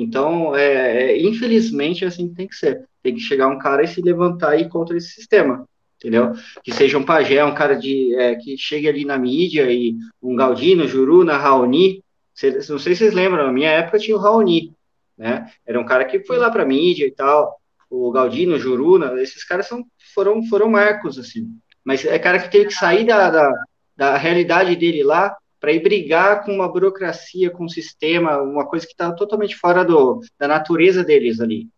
Então, 0.00 0.56
é, 0.56 1.12
é, 1.12 1.22
infelizmente, 1.22 2.06
assim 2.06 2.32
tem 2.32 2.48
que 2.48 2.54
ser. 2.54 2.88
Tem 3.02 3.14
que 3.14 3.20
chegar 3.20 3.48
um 3.48 3.58
cara 3.58 3.82
e 3.82 3.88
se 3.88 4.00
levantar 4.00 4.56
e 4.56 4.66
contra 4.66 4.96
esse 4.96 5.10
sistema, 5.10 5.68
entendeu? 5.98 6.32
Que 6.64 6.72
seja 6.72 6.96
um 6.96 7.04
pajé, 7.04 7.44
um 7.44 7.54
cara 7.54 7.74
de 7.74 8.14
é, 8.14 8.34
que 8.34 8.56
chegue 8.56 8.88
ali 8.88 9.04
na 9.04 9.18
mídia 9.18 9.70
e 9.70 9.94
um 10.22 10.34
Galdino, 10.34 10.88
Juruna, 10.88 11.36
Raoni. 11.36 12.02
Não 12.42 12.78
sei 12.78 12.94
se 12.94 13.00
vocês 13.00 13.12
lembram, 13.12 13.44
na 13.44 13.52
minha 13.52 13.70
época 13.70 13.98
tinha 13.98 14.16
o 14.16 14.20
Raoni, 14.20 14.72
né? 15.18 15.50
Era 15.66 15.78
um 15.78 15.84
cara 15.84 16.06
que 16.06 16.20
foi 16.20 16.38
lá 16.38 16.50
para 16.50 16.64
mídia 16.64 17.06
e 17.06 17.10
tal. 17.10 17.60
O 17.90 18.10
Galdino, 18.10 18.58
Juruna, 18.58 19.20
esses 19.20 19.44
caras 19.44 19.66
são, 19.66 19.84
foram, 20.14 20.42
foram 20.44 20.70
marcos, 20.70 21.18
assim. 21.18 21.46
Mas 21.84 22.06
é 22.06 22.18
cara 22.18 22.38
que 22.38 22.50
teve 22.50 22.66
que 22.66 22.74
sair 22.74 23.04
da, 23.04 23.28
da, 23.28 23.52
da 23.94 24.16
realidade 24.16 24.74
dele 24.76 25.02
lá 25.02 25.36
para 25.60 25.72
ir 25.72 25.82
brigar 25.82 26.44
com 26.44 26.52
uma 26.52 26.68
burocracia, 26.68 27.50
com 27.50 27.64
um 27.64 27.68
sistema, 27.68 28.38
uma 28.38 28.66
coisa 28.66 28.86
que 28.86 28.92
está 28.92 29.12
totalmente 29.12 29.54
fora 29.56 29.84
do, 29.84 30.20
da 30.38 30.48
natureza 30.48 31.04
deles 31.04 31.38
ali. 31.38 31.68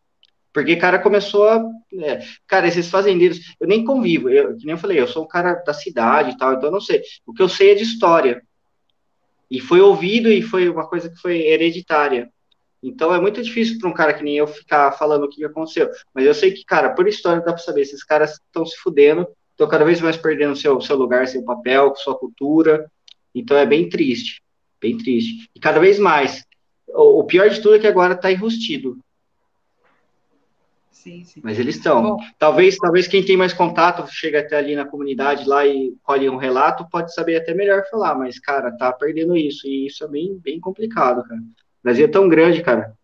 Porque, 0.52 0.76
cara, 0.76 0.98
começou 0.98 1.48
a. 1.48 1.64
É, 2.00 2.20
cara, 2.46 2.68
esses 2.68 2.88
fazendeiros, 2.88 3.54
eu 3.58 3.66
nem 3.66 3.84
convivo, 3.84 4.28
eu, 4.28 4.56
que 4.56 4.64
nem 4.64 4.74
eu 4.74 4.78
falei, 4.78 5.00
eu 5.00 5.08
sou 5.08 5.24
um 5.24 5.28
cara 5.28 5.54
da 5.54 5.72
cidade 5.72 6.30
e 6.30 6.36
tal, 6.36 6.52
então 6.52 6.68
eu 6.68 6.72
não 6.72 6.80
sei. 6.80 7.02
O 7.26 7.32
que 7.32 7.42
eu 7.42 7.48
sei 7.48 7.72
é 7.72 7.74
de 7.74 7.82
história. 7.82 8.42
E 9.50 9.60
foi 9.60 9.80
ouvido 9.80 10.30
e 10.30 10.42
foi 10.42 10.68
uma 10.68 10.86
coisa 10.86 11.10
que 11.10 11.16
foi 11.16 11.40
hereditária. 11.40 12.30
Então 12.82 13.14
é 13.14 13.20
muito 13.20 13.42
difícil 13.42 13.78
para 13.78 13.88
um 13.88 13.94
cara 13.94 14.12
que 14.12 14.22
nem 14.22 14.36
eu 14.36 14.46
ficar 14.46 14.92
falando 14.92 15.24
o 15.24 15.28
que 15.28 15.44
aconteceu. 15.44 15.88
Mas 16.12 16.26
eu 16.26 16.34
sei 16.34 16.52
que, 16.52 16.64
cara, 16.64 16.90
por 16.90 17.06
história 17.06 17.40
dá 17.40 17.52
para 17.52 17.62
saber, 17.62 17.82
esses 17.82 18.02
caras 18.02 18.32
estão 18.32 18.66
se 18.66 18.76
fudendo, 18.78 19.26
estão 19.50 19.68
cada 19.68 19.84
vez 19.84 20.00
mais 20.00 20.16
perdendo 20.16 20.56
seu, 20.56 20.80
seu 20.80 20.96
lugar, 20.96 21.28
seu 21.28 21.44
papel, 21.44 21.94
sua 21.96 22.18
cultura. 22.18 22.90
Então 23.34 23.56
é 23.56 23.66
bem 23.66 23.88
triste, 23.88 24.42
bem 24.80 24.96
triste. 24.96 25.48
E 25.54 25.60
cada 25.60 25.80
vez 25.80 25.98
mais. 25.98 26.44
O, 26.88 27.20
o 27.20 27.24
pior 27.24 27.48
de 27.48 27.60
tudo 27.60 27.76
é 27.76 27.78
que 27.78 27.86
agora 27.86 28.14
está 28.14 28.30
enrustido. 28.30 28.98
Sim, 31.02 31.24
sim. 31.24 31.40
Mas 31.42 31.58
eles 31.58 31.74
estão. 31.74 32.16
Talvez, 32.38 32.76
talvez 32.76 33.08
quem 33.08 33.24
tem 33.24 33.36
mais 33.36 33.52
contato 33.52 34.06
chega 34.08 34.38
até 34.38 34.56
ali 34.56 34.76
na 34.76 34.86
comunidade 34.86 35.48
lá 35.48 35.66
e 35.66 35.96
colhe 36.00 36.30
um 36.30 36.36
relato, 36.36 36.88
pode 36.88 37.12
saber 37.12 37.36
até 37.36 37.52
melhor 37.52 37.82
falar, 37.90 38.14
mas, 38.14 38.38
cara, 38.38 38.70
tá 38.76 38.92
perdendo 38.92 39.36
isso, 39.36 39.66
e 39.66 39.86
isso 39.86 40.04
é 40.04 40.08
bem, 40.08 40.38
bem 40.38 40.60
complicado, 40.60 41.26
cara. 41.26 41.40
O 41.40 41.82
Brasil 41.82 42.04
é 42.04 42.08
tão 42.08 42.28
grande, 42.28 42.62
cara. 42.62 42.96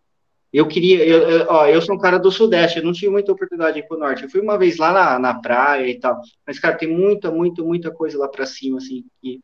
Eu 0.51 0.65
queria, 0.65 1.05
eu, 1.05 1.29
eu, 1.29 1.45
ó, 1.49 1.67
eu 1.67 1.81
sou 1.81 1.95
um 1.95 1.99
cara 1.99 2.17
do 2.17 2.31
Sudeste, 2.31 2.79
eu 2.79 2.85
não 2.85 2.93
tive 2.93 3.11
muita 3.11 3.33
oportunidade 3.33 3.73
de 3.73 3.79
ir 3.81 3.87
pro 3.87 3.99
Norte. 3.99 4.23
Eu 4.23 4.29
fui 4.29 4.39
uma 4.39 4.57
vez 4.57 4.77
lá 4.77 4.93
na, 4.93 5.19
na 5.19 5.33
praia 5.33 5.85
e 5.89 5.99
tal, 5.99 6.21
mas, 6.47 6.57
cara, 6.57 6.77
tem 6.77 6.87
muita, 6.87 7.29
muita, 7.29 7.61
muita 7.61 7.91
coisa 7.91 8.17
lá 8.17 8.29
para 8.29 8.45
cima, 8.45 8.77
assim, 8.77 9.03
e 9.21 9.41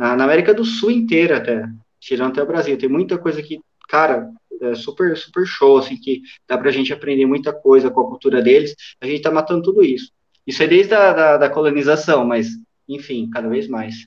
na, 0.00 0.16
na, 0.16 0.24
América 0.24 0.54
do 0.54 0.64
Sul 0.64 0.90
inteira 0.90 1.36
até, 1.36 1.68
tirando 2.00 2.30
até 2.30 2.42
o 2.42 2.46
Brasil, 2.46 2.78
tem 2.78 2.88
muita 2.88 3.18
coisa 3.18 3.42
que, 3.42 3.60
cara, 3.86 4.30
é 4.62 4.74
super, 4.74 5.14
super 5.14 5.44
show, 5.46 5.76
assim, 5.76 5.94
que 5.94 6.22
dá 6.48 6.56
pra 6.56 6.70
gente 6.70 6.90
aprender 6.90 7.26
muita 7.26 7.52
coisa 7.52 7.90
com 7.90 8.00
a 8.00 8.08
cultura 8.08 8.40
deles, 8.40 8.74
a 8.98 9.04
gente 9.04 9.20
tá 9.20 9.30
matando 9.30 9.62
tudo 9.62 9.84
isso. 9.84 10.10
Isso 10.46 10.62
é 10.62 10.66
desde 10.66 10.94
a 10.94 11.12
da, 11.12 11.36
da 11.36 11.50
colonização, 11.50 12.24
mas, 12.24 12.48
enfim, 12.88 13.28
cada 13.28 13.46
vez 13.46 13.68
mais. 13.68 14.06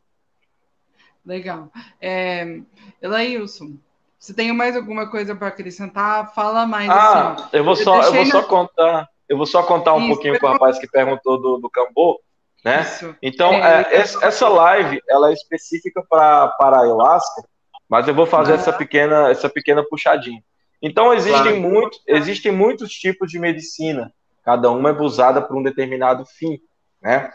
Legal. 1.24 1.72
É, 2.02 2.60
Elailson, 2.99 3.78
você 4.18 4.34
tem 4.34 4.52
mais 4.52 4.76
alguma 4.76 5.11
coisa 5.11 5.36
para 5.36 5.49
acrescentar? 5.49 6.34
Fala 6.34 6.65
mais. 6.65 6.90
Ah, 6.90 7.34
assim, 7.34 7.49
eu 7.53 7.64
vou 7.64 7.76
só, 7.76 8.02
eu 8.02 8.14
vou 8.14 8.26
na... 8.26 8.32
só 8.32 8.41
contar, 8.41 9.10
eu 9.30 9.38
vou 9.38 9.45
só 9.45 9.61
contar 9.61 9.94
um 9.94 9.99
Isso, 9.99 10.07
pouquinho 10.07 10.40
para 10.40 10.49
o 10.49 10.53
rapaz 10.53 10.80
que 10.80 10.88
perguntou 10.88 11.40
do, 11.40 11.57
do 11.60 11.70
Cambô 11.70 12.20
né? 12.64 12.81
Isso. 12.81 13.15
Então, 13.22 13.53
é, 13.53 13.81
é, 13.91 13.98
essa 14.02 14.48
live, 14.48 15.02
ela 15.10 15.30
é 15.30 15.34
específica 15.34 16.03
para 16.07 16.48
para 16.49 16.81
ayahuasca, 16.81 17.44
mas 17.90 18.07
eu 18.07 18.14
vou 18.14 18.26
fazer 18.26 18.53
ah. 18.53 18.56
essa 18.56 18.72
pequena 18.72 19.30
essa 19.30 19.49
pequena 19.49 19.84
puxadinha. 19.84 20.41
Então, 20.81 21.14
existem, 21.14 21.61
claro. 21.61 21.61
muito, 21.61 21.98
existem 22.07 22.52
muitos 22.52 22.91
tipos 22.91 23.31
de 23.31 23.40
medicina, 23.40 24.14
cada 24.44 24.69
uma 24.69 24.90
é 24.90 24.94
usada 24.94 25.41
para 25.41 25.56
um 25.56 25.64
determinado 25.64 26.26
fim, 26.26 26.60
né? 27.02 27.31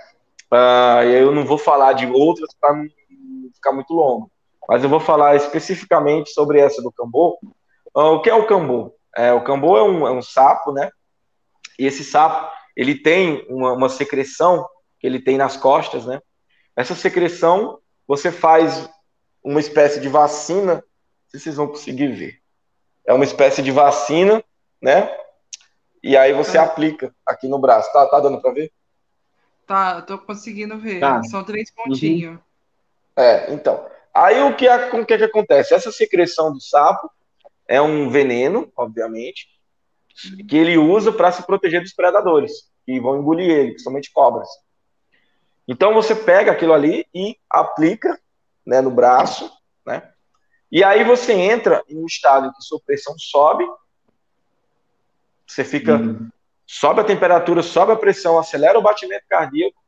Uh, 0.53 1.05
e 1.05 1.15
eu 1.15 1.35
não 1.35 1.45
vou 1.45 1.59
falar 1.59 1.93
de 1.93 2.07
outras 2.07 2.55
para 2.59 2.75
não 2.75 2.87
ficar 3.55 3.73
muito 3.73 3.93
longo, 3.93 4.31
mas 4.69 4.83
eu 4.83 4.89
vou 4.89 5.01
falar 5.01 5.37
especificamente 5.37 6.31
sobre 6.31 6.61
essa 6.61 6.83
do 6.83 6.93
cambô. 6.93 7.39
Uh, 7.95 8.15
o 8.15 8.23
que 8.23 8.31
é 8.31 8.35
o 8.35 8.47
cambô? 8.47 8.95
É, 9.17 9.33
o 9.33 9.43
cambô 9.43 9.77
é 9.77 9.83
um, 9.83 10.07
é 10.07 10.11
um 10.11 10.23
sapo, 10.23 10.73
né? 10.73 10.91
E 11.79 11.87
esse 11.87 12.05
sapo, 12.05 12.51
ele 12.77 12.95
tem 12.95 13.47
uma, 13.49 13.73
uma 13.73 13.89
secreção 13.89 14.67
que 14.99 15.07
ele 15.07 15.20
tem 15.20 15.37
nas 15.37 15.57
costas, 15.57 16.07
né? 16.07 16.20
Essa 16.77 16.95
secreção, 16.95 17.79
você 18.07 18.31
faz 18.31 18.89
uma 19.43 19.61
espécie 19.61 20.01
de 20.01 20.09
vacina, 20.09 20.75
não 20.75 20.83
sei 21.29 21.41
se 21.41 21.45
vocês 21.45 21.57
vão 21.57 21.69
conseguir 21.69 22.09
ver. 22.09 22.41
É 23.07 23.12
uma 23.12 23.25
espécie 23.25 23.62
de 23.62 23.70
vacina, 23.70 24.43
né? 24.81 25.11
E 26.03 26.16
aí 26.16 26.33
você 26.33 26.59
aplica 26.59 27.15
aqui 27.27 27.49
no 27.49 27.59
braço. 27.59 27.93
Tá, 27.93 28.07
tá 28.07 28.20
dando 28.20 28.41
para 28.41 28.53
ver? 28.53 28.73
Tá, 29.66 30.03
tô 30.03 30.19
conseguindo 30.19 30.79
ver. 30.79 31.01
Tá. 31.01 31.23
São 31.25 31.45
três 31.45 31.70
pontinhos. 31.70 32.35
Uhum. 32.37 32.41
É, 33.16 33.53
então. 33.53 33.85
Aí 34.15 34.41
o 34.43 34.57
que, 34.57 34.69
o 34.69 35.07
que, 35.07 35.19
que 35.19 35.25
acontece? 35.25 35.75
Essa 35.75 35.93
secreção 35.93 36.53
do 36.53 36.61
sapo 36.61 37.11
é 37.66 37.81
um 37.81 38.09
veneno, 38.09 38.73
obviamente, 38.77 39.49
que 40.49 40.57
ele 40.57 40.79
usa 40.79 41.12
para 41.12 41.31
se 41.31 41.43
proteger 41.45 41.83
dos 41.83 41.93
predadores 41.93 42.53
que 42.85 42.99
vão 42.99 43.19
engolir 43.19 43.51
ele, 43.51 43.70
principalmente 43.73 44.11
cobras. 44.11 44.49
Então 45.69 45.93
você 45.93 46.15
pega 46.15 46.51
aquilo 46.51 46.73
ali 46.73 47.07
e 47.15 47.36
aplica 47.51 48.19
né, 48.66 48.81
no 48.81 48.90
braço, 48.90 49.53
né? 49.86 50.11
E 50.73 50.82
aí 50.82 51.05
você 51.05 51.32
entra 51.32 51.85
em 51.89 52.03
um 52.03 52.07
estado 52.07 52.47
em 52.47 52.53
que 52.53 52.62
sua 52.62 52.81
pressão 52.85 53.15
sobe, 53.19 53.65
você 55.47 55.65
fica, 55.65 55.97
uhum. 55.97 56.28
sobe 56.66 57.01
a 57.01 57.05
temperatura, 57.05 57.62
sobe 57.62 57.93
a 57.93 57.97
pressão, 57.97 58.39
acelera 58.39 58.78
o 58.78 58.82
batimento 58.82 59.24
cardíaco, 59.28 59.78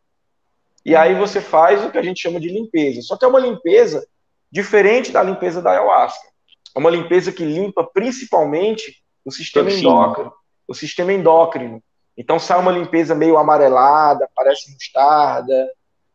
e 0.84 0.96
aí 0.96 1.14
você 1.14 1.40
faz 1.40 1.84
o 1.84 1.90
que 1.90 1.98
a 1.98 2.02
gente 2.02 2.20
chama 2.20 2.40
de 2.40 2.48
limpeza. 2.48 3.02
Só 3.02 3.16
que 3.16 3.24
é 3.24 3.28
uma 3.28 3.38
limpeza 3.38 4.06
diferente 4.50 5.12
da 5.12 5.22
limpeza 5.22 5.60
da 5.60 5.72
ayahuasca. 5.72 6.26
É 6.74 6.78
uma 6.78 6.90
limpeza 6.90 7.32
que 7.32 7.44
limpa 7.44 7.84
principalmente 7.84 9.02
o 9.24 9.30
sistema 9.30 9.70
endócrino. 9.70 10.32
O 10.66 10.74
sistema 10.74 11.12
endócrino. 11.12 11.82
Então 12.16 12.38
sai 12.38 12.58
uma 12.58 12.72
limpeza 12.72 13.14
meio 13.14 13.38
amarelada, 13.38 14.28
parece 14.34 14.72
mostarda, 14.72 15.68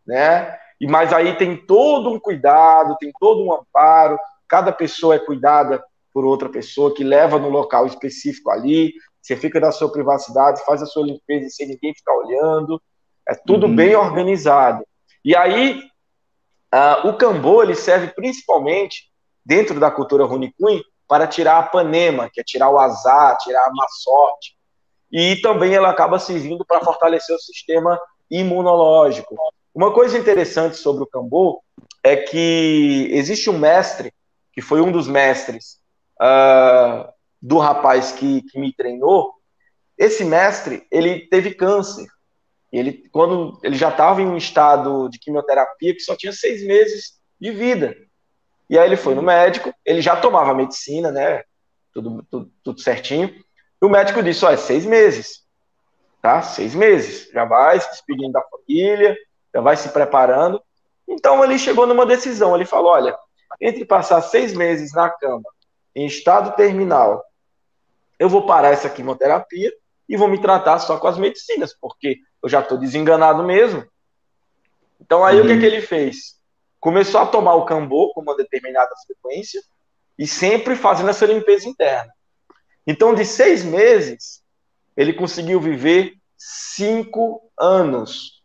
né? 0.05 0.57
E 0.79 0.87
mas 0.87 1.13
aí 1.13 1.37
tem 1.37 1.55
todo 1.55 2.11
um 2.11 2.19
cuidado, 2.19 2.97
tem 2.99 3.11
todo 3.19 3.43
um 3.43 3.53
amparo. 3.53 4.19
Cada 4.47 4.71
pessoa 4.71 5.15
é 5.15 5.19
cuidada 5.19 5.83
por 6.13 6.25
outra 6.25 6.49
pessoa 6.49 6.93
que 6.93 7.03
leva 7.03 7.39
no 7.39 7.49
local 7.49 7.85
específico 7.85 8.51
ali. 8.51 8.93
Você 9.21 9.35
fica 9.35 9.59
na 9.59 9.71
sua 9.71 9.91
privacidade, 9.91 10.63
faz 10.65 10.81
a 10.81 10.85
sua 10.85 11.05
limpeza 11.05 11.49
sem 11.49 11.67
ninguém 11.67 11.95
ficar 11.95 12.13
olhando. 12.15 12.81
É 13.27 13.33
tudo 13.33 13.65
uhum. 13.65 13.75
bem 13.75 13.95
organizado. 13.95 14.85
E 15.23 15.35
aí 15.35 15.81
uh, 16.73 17.07
o 17.07 17.17
cambô 17.17 17.63
ele 17.63 17.73
serve 17.73 18.09
principalmente 18.09 19.09
dentro 19.43 19.79
da 19.79 19.89
cultura 19.89 20.25
Runicunha 20.25 20.81
para 21.07 21.25
tirar 21.25 21.59
a 21.59 21.63
panema, 21.63 22.29
que 22.31 22.41
é 22.41 22.43
tirar 22.43 22.69
o 22.69 22.79
azar, 22.79 23.37
tirar 23.37 23.63
a 23.63 23.71
má 23.73 23.85
sorte 23.89 24.54
e 25.11 25.35
também 25.37 25.73
ela 25.73 25.89
acaba 25.89 26.19
servindo 26.19 26.65
para 26.65 26.81
fortalecer 26.81 27.35
o 27.35 27.39
sistema 27.39 27.99
imunológico. 28.29 29.35
Uma 29.73 29.93
coisa 29.93 30.17
interessante 30.17 30.77
sobre 30.77 31.03
o 31.03 31.07
Cambô 31.07 31.61
é 32.03 32.15
que 32.15 33.09
existe 33.11 33.49
um 33.49 33.57
mestre, 33.57 34.13
que 34.53 34.61
foi 34.61 34.81
um 34.81 34.91
dos 34.91 35.07
mestres 35.07 35.79
uh, 36.21 37.11
do 37.41 37.57
rapaz 37.57 38.11
que, 38.11 38.41
que 38.43 38.59
me 38.59 38.73
treinou. 38.73 39.33
Esse 39.97 40.23
mestre, 40.23 40.85
ele 40.91 41.27
teve 41.27 41.53
câncer. 41.53 42.07
Ele, 42.71 43.07
quando 43.11 43.59
ele 43.63 43.75
já 43.75 43.89
estava 43.89 44.21
em 44.21 44.27
um 44.27 44.37
estado 44.37 45.09
de 45.09 45.19
quimioterapia 45.19 45.93
que 45.93 46.01
só 46.01 46.15
tinha 46.15 46.33
seis 46.33 46.65
meses 46.65 47.19
de 47.39 47.51
vida. 47.51 47.95
E 48.69 48.77
aí 48.77 48.87
ele 48.87 48.97
foi 48.97 49.13
no 49.13 49.21
médico, 49.21 49.73
ele 49.85 50.01
já 50.01 50.15
tomava 50.15 50.53
medicina, 50.53 51.11
né? 51.11 51.43
Tudo, 51.93 52.25
tudo, 52.29 52.51
tudo 52.63 52.81
certinho. 52.81 53.33
E 53.81 53.85
o 53.85 53.89
médico 53.89 54.23
disse: 54.23 54.45
olha, 54.45 54.57
seis 54.57 54.85
meses. 54.85 55.43
Tá? 56.21 56.41
Seis 56.41 56.73
meses. 56.73 57.29
Já 57.31 57.45
vai 57.45 57.79
se 57.79 57.89
despedindo 57.91 58.31
da 58.31 58.41
família, 58.41 59.15
já 59.53 59.61
vai 59.61 59.75
se 59.77 59.89
preparando. 59.89 60.61
Então 61.07 61.43
ele 61.43 61.57
chegou 61.57 61.85
numa 61.85 62.05
decisão. 62.05 62.55
Ele 62.55 62.65
falou: 62.65 62.91
olha, 62.91 63.17
entre 63.59 63.85
passar 63.85 64.21
seis 64.21 64.53
meses 64.53 64.93
na 64.93 65.09
cama, 65.09 65.43
em 65.95 66.05
estado 66.05 66.55
terminal, 66.55 67.23
eu 68.19 68.29
vou 68.29 68.45
parar 68.45 68.69
essa 68.69 68.89
quimioterapia 68.89 69.71
e 70.07 70.17
vou 70.17 70.27
me 70.27 70.41
tratar 70.41 70.79
só 70.79 70.97
com 70.97 71.07
as 71.07 71.17
medicinas, 71.17 71.75
porque 71.79 72.17
eu 72.41 72.49
já 72.49 72.59
estou 72.59 72.77
desenganado 72.77 73.43
mesmo. 73.43 73.85
Então 74.99 75.23
aí 75.25 75.37
uhum. 75.37 75.43
o 75.43 75.47
que, 75.47 75.53
é 75.53 75.59
que 75.59 75.65
ele 75.65 75.81
fez? 75.81 76.35
Começou 76.79 77.21
a 77.21 77.25
tomar 77.25 77.55
o 77.55 77.65
cambô 77.65 78.13
com 78.13 78.21
uma 78.21 78.35
determinada 78.35 78.91
frequência 79.05 79.61
e 80.17 80.27
sempre 80.27 80.75
fazendo 80.75 81.09
essa 81.09 81.25
limpeza 81.25 81.67
interna. 81.67 82.11
Então, 82.85 83.15
de 83.15 83.25
seis 83.25 83.63
meses, 83.63 84.43
ele 84.95 85.13
conseguiu 85.13 85.59
viver 85.59 86.13
cinco 86.37 87.49
anos. 87.59 88.43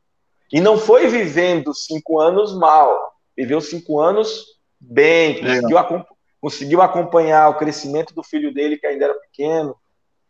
E 0.52 0.60
não 0.60 0.78
foi 0.78 1.06
vivendo 1.08 1.74
cinco 1.74 2.18
anos 2.18 2.56
mal, 2.56 3.14
viveu 3.36 3.60
cinco 3.60 4.00
anos 4.00 4.58
bem, 4.80 5.40
conseguiu, 5.40 6.04
conseguiu 6.40 6.82
acompanhar 6.82 7.48
o 7.48 7.58
crescimento 7.58 8.14
do 8.14 8.22
filho 8.22 8.52
dele, 8.52 8.78
que 8.78 8.86
ainda 8.86 9.06
era 9.06 9.14
pequeno. 9.14 9.76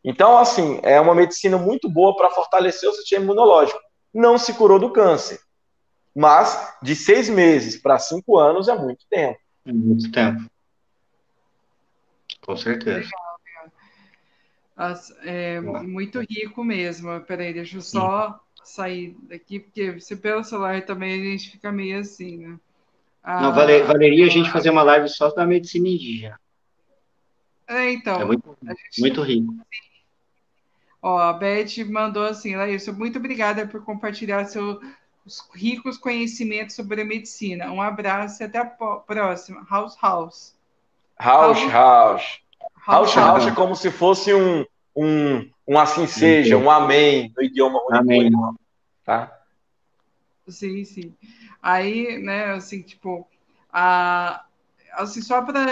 Então, 0.04 0.38
assim, 0.38 0.80
é 0.82 1.00
uma 1.00 1.14
medicina 1.14 1.56
muito 1.56 1.88
boa 1.88 2.16
para 2.16 2.30
fortalecer 2.30 2.88
o 2.88 2.92
sistema 2.92 3.24
imunológico. 3.24 3.78
Não 4.12 4.38
se 4.38 4.52
curou 4.54 4.78
do 4.78 4.92
câncer. 4.92 5.38
Mas 6.14 6.74
de 6.82 6.96
seis 6.96 7.28
meses 7.28 7.80
para 7.80 7.98
cinco 7.98 8.38
anos 8.38 8.68
é 8.68 8.74
muito 8.74 9.06
tempo. 9.08 9.38
É 9.64 9.72
muito 9.72 10.10
tempo. 10.10 10.42
Com 12.40 12.56
certeza. 12.56 13.08
Nossa, 14.80 15.14
é 15.22 15.60
muito 15.60 16.20
rico 16.20 16.64
mesmo. 16.64 17.20
Peraí, 17.20 17.52
deixa 17.52 17.76
eu 17.76 17.82
só 17.82 18.40
Sim. 18.54 18.62
sair 18.64 19.16
daqui, 19.24 19.60
porque 19.60 20.00
se 20.00 20.16
pelo 20.16 20.42
celular 20.42 20.80
também 20.86 21.20
a 21.20 21.22
gente 21.22 21.50
fica 21.50 21.70
meio 21.70 22.00
assim, 22.00 22.38
né? 22.38 22.58
Ah, 23.22 23.42
Não, 23.42 23.52
vale, 23.52 23.82
valeria 23.82 24.24
a 24.24 24.30
gente 24.30 24.50
fazer 24.50 24.70
uma 24.70 24.82
live 24.82 25.06
só 25.10 25.28
da 25.28 25.44
medicina 25.44 25.86
indígena. 25.86 26.40
É, 27.68 27.92
então. 27.92 28.22
É 28.22 28.24
muito, 28.24 28.56
gente... 28.62 29.00
muito 29.00 29.20
rico. 29.20 29.54
Ó, 31.02 31.18
a 31.18 31.34
Beth 31.34 31.84
mandou 31.86 32.24
assim, 32.24 32.56
Laísa, 32.56 32.90
muito 32.90 33.18
obrigada 33.18 33.66
por 33.66 33.84
compartilhar 33.84 34.46
seus 34.46 34.78
ricos 35.54 35.98
conhecimentos 35.98 36.74
sobre 36.74 37.02
a 37.02 37.04
medicina. 37.04 37.70
Um 37.70 37.82
abraço 37.82 38.42
e 38.42 38.46
até 38.46 38.56
a 38.56 38.64
próxima. 38.64 39.66
House 39.70 39.94
House. 40.00 40.54
House 41.18 41.70
House. 41.70 42.40
House 42.86 43.14
House 43.14 43.46
é 43.46 43.54
como 43.54 43.76
se 43.76 43.90
fosse 43.90 44.32
um, 44.32 44.64
um, 45.00 45.50
um 45.66 45.78
assim 45.78 46.06
seja, 46.06 46.58
um 46.58 46.70
amém 46.70 47.32
no 47.34 47.42
idioma 47.42 47.80
Amém. 47.90 48.30
Tá? 49.04 49.40
Sim, 50.46 50.84
sim. 50.84 51.14
Aí, 51.62 52.18
né, 52.18 52.52
assim, 52.52 52.82
tipo, 52.82 53.26
a, 53.72 54.44
assim, 54.92 55.22
só 55.22 55.40
para 55.42 55.66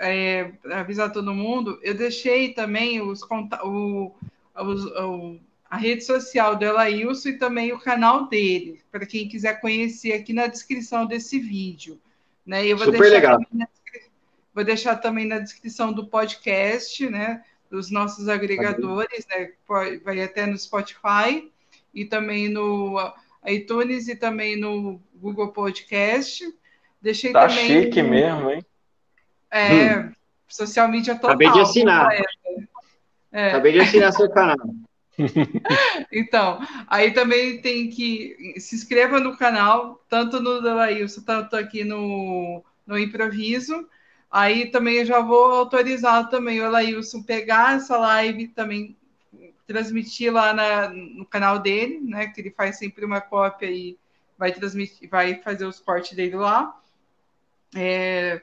é, 0.00 0.52
avisar 0.72 1.12
todo 1.12 1.34
mundo, 1.34 1.78
eu 1.82 1.94
deixei 1.94 2.52
também 2.52 3.00
os, 3.00 3.22
o, 3.22 4.12
os, 4.56 4.84
o, 4.86 5.38
a 5.70 5.76
rede 5.76 6.04
social 6.04 6.56
do 6.56 6.64
Elailson 6.64 7.30
e 7.30 7.38
também 7.38 7.72
o 7.72 7.78
canal 7.78 8.26
dele, 8.26 8.80
para 8.90 9.06
quem 9.06 9.28
quiser 9.28 9.60
conhecer 9.60 10.12
aqui 10.14 10.32
na 10.32 10.46
descrição 10.48 11.06
desse 11.06 11.38
vídeo. 11.38 12.00
Né? 12.44 12.66
Eu 12.66 12.76
vou 12.76 12.86
Super 12.86 13.00
deixar 13.00 13.14
legal. 13.14 13.40
Na, 13.52 13.68
vou 14.52 14.64
deixar 14.64 14.96
também 14.96 15.26
na 15.26 15.38
descrição 15.38 15.92
do 15.92 16.06
podcast, 16.06 17.08
né? 17.08 17.44
Dos 17.70 17.90
nossos 17.90 18.28
agregadores, 18.28 19.26
né? 19.28 19.52
Vai 20.04 20.22
até 20.22 20.46
no 20.46 20.56
Spotify 20.56 21.50
e 21.92 22.04
também 22.04 22.48
no 22.48 22.96
iTunes 23.46 24.08
e 24.08 24.16
também 24.16 24.58
no 24.58 25.00
Google 25.14 25.52
Podcast. 25.52 26.44
Deixei 27.00 27.32
tá 27.32 27.46
também. 27.46 27.66
chique 27.66 28.02
mesmo, 28.02 28.50
hein? 28.50 28.64
É, 29.50 29.98
hum. 29.98 30.12
social 30.46 30.88
media 30.88 31.14
total. 31.14 31.30
Acabei 31.30 31.50
de 31.52 31.60
assinar. 31.60 32.08
É. 33.32 33.48
Acabei 33.48 33.72
de 33.72 33.80
assinar 33.80 34.12
seu 34.12 34.30
canal. 34.30 34.56
então, 36.12 36.60
aí 36.86 37.12
também 37.12 37.60
tem 37.60 37.88
que 37.90 38.54
se 38.58 38.76
inscreva 38.76 39.18
no 39.18 39.36
canal, 39.36 40.02
tanto 40.08 40.40
no 40.40 40.62
Delailson, 40.62 41.22
tanto 41.22 41.56
aqui 41.56 41.84
no, 41.84 42.62
no 42.86 42.98
Improviso. 42.98 43.86
Aí 44.30 44.70
também 44.70 44.96
eu 44.96 45.06
já 45.06 45.20
vou 45.20 45.52
autorizar 45.52 46.28
também 46.28 46.60
o 46.60 46.64
Elailson 46.66 47.22
pegar 47.22 47.76
essa 47.76 47.96
live 47.96 48.48
também 48.48 48.96
transmitir 49.66 50.32
lá 50.32 50.52
na, 50.54 50.88
no 50.88 51.26
canal 51.26 51.58
dele, 51.58 52.00
né? 52.00 52.28
Que 52.28 52.40
ele 52.40 52.50
faz 52.50 52.78
sempre 52.78 53.04
uma 53.04 53.20
cópia 53.20 53.70
e 53.70 53.98
vai 54.38 54.50
transmitir, 54.52 55.08
vai 55.08 55.36
fazer 55.42 55.66
os 55.66 55.78
cortes 55.78 56.16
dele 56.16 56.36
lá. 56.36 56.74
É, 57.76 58.40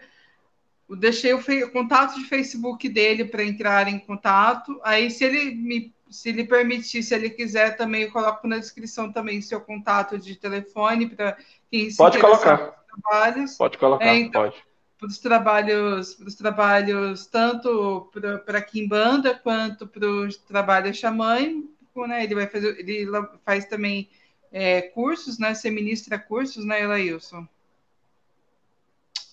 eu 0.87 0.95
deixei 0.95 1.33
o, 1.33 1.39
o, 1.39 1.71
contato 1.71 2.15
de 2.15 2.25
Facebook 2.25 2.87
dele 2.87 3.25
para 3.25 3.43
entrar 3.43 3.87
em 3.87 3.97
contato. 3.97 4.79
Aí, 4.83 5.09
se 5.09 5.23
ele 5.23 5.55
me 5.55 5.95
se 6.09 6.29
ele 6.29 6.45
permitir, 6.45 7.01
se 7.01 7.15
ele 7.15 7.31
quiser 7.31 7.75
também, 7.75 8.03
eu 8.03 8.11
coloco 8.11 8.47
na 8.47 8.57
descrição 8.57 9.11
também 9.11 9.41
seu 9.41 9.59
contato 9.59 10.17
de 10.17 10.35
telefone 10.35 11.09
para 11.09 11.35
quem 11.69 11.89
se 11.89 11.97
Pode 11.97 12.19
colocar. 12.19 12.85
Trabalhos. 12.87 13.57
Pode 13.57 13.77
colocar, 13.77 14.05
é, 14.05 14.15
então, 14.19 14.43
pode. 14.43 14.63
Para 15.05 15.11
os 15.11 15.19
trabalhos, 15.19 16.15
para 16.15 16.27
os 16.27 16.33
trabalhos 16.33 17.27
tanto 17.27 18.09
para 18.43 18.59
Kimbanda 18.59 19.35
quanto 19.35 19.85
para 19.85 20.03
os 20.03 20.35
trabalhos 20.35 20.97
xamânico, 20.97 22.07
né? 22.07 22.23
Ele 22.23 22.33
vai 22.33 22.47
fazer, 22.47 22.79
ele 22.79 23.07
faz 23.45 23.65
também 23.65 24.09
é, 24.51 24.81
cursos, 24.81 25.37
né? 25.37 25.53
Você 25.53 25.69
ministra 25.69 26.17
cursos, 26.17 26.65
né, 26.65 26.81
Elailson? 26.81 27.47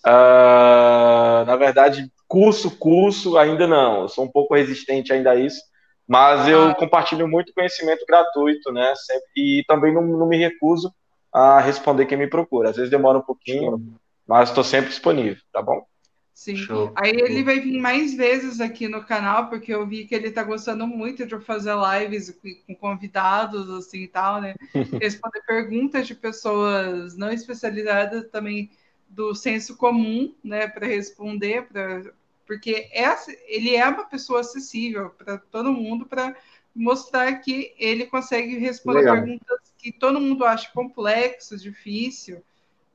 Uh, 0.05 1.43
na 1.47 1.55
verdade, 1.55 2.11
curso, 2.27 2.77
curso, 2.77 3.35
ainda 3.35 3.65
não. 3.65 4.03
Eu 4.03 4.09
sou 4.09 4.25
um 4.25 4.31
pouco 4.31 4.53
resistente 4.53 5.11
ainda 5.11 5.31
a 5.31 5.35
isso, 5.35 5.59
mas 6.07 6.47
eu 6.47 6.69
ah. 6.69 6.75
compartilho 6.75 7.27
muito 7.27 7.51
conhecimento 7.51 8.05
gratuito, 8.05 8.71
né? 8.71 8.93
Sempre, 8.95 9.25
e 9.35 9.63
também 9.67 9.91
não, 9.91 10.03
não, 10.03 10.27
me 10.27 10.37
recuso 10.37 10.93
a 11.33 11.59
responder 11.59 12.05
quem 12.05 12.19
me 12.19 12.27
procura. 12.27 12.69
Às 12.69 12.75
vezes 12.75 12.91
demora 12.91 13.17
um 13.17 13.23
pouquinho, 13.23 13.97
mas 14.27 14.49
estou 14.49 14.63
sempre 14.63 14.89
disponível, 14.89 15.41
tá 15.51 15.61
bom? 15.61 15.85
Sim. 16.33 16.55
Show. 16.55 16.91
Aí 16.95 17.11
ele 17.11 17.43
vai 17.43 17.59
vir 17.59 17.79
mais 17.79 18.15
vezes 18.15 18.59
aqui 18.59 18.87
no 18.87 19.03
canal, 19.03 19.49
porque 19.49 19.73
eu 19.73 19.85
vi 19.85 20.05
que 20.05 20.15
ele 20.15 20.27
está 20.29 20.43
gostando 20.43 20.87
muito 20.87 21.25
de 21.25 21.39
fazer 21.39 21.73
lives 21.75 22.35
com 22.65 22.75
convidados, 22.75 23.69
assim 23.69 23.99
e 23.99 24.07
tal, 24.07 24.41
né? 24.41 24.55
Responder 24.99 25.41
perguntas 25.45 26.07
de 26.07 26.15
pessoas 26.15 27.15
não 27.15 27.31
especializadas 27.31 28.29
também 28.29 28.71
do 29.07 29.35
senso 29.35 29.77
comum, 29.77 30.33
né, 30.43 30.67
para 30.67 30.87
responder, 30.87 31.67
pra, 31.67 32.01
porque 32.47 32.89
é, 32.91 33.15
ele 33.47 33.75
é 33.75 33.87
uma 33.87 34.05
pessoa 34.05 34.39
acessível 34.39 35.11
para 35.11 35.37
todo 35.37 35.71
mundo, 35.71 36.05
para 36.05 36.35
mostrar 36.75 37.31
que 37.35 37.73
ele 37.77 38.07
consegue 38.07 38.57
responder 38.57 39.01
Legal. 39.01 39.15
perguntas 39.17 39.59
que 39.77 39.91
todo 39.91 40.19
mundo 40.19 40.43
acha 40.43 40.71
complexo, 40.71 41.57
difícil, 41.57 42.43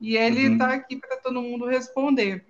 e 0.01 0.17
ele 0.17 0.53
está 0.53 0.69
uhum. 0.69 0.73
aqui 0.73 0.97
para 0.97 1.17
todo 1.17 1.43
mundo 1.43 1.67
responder. 1.67 2.45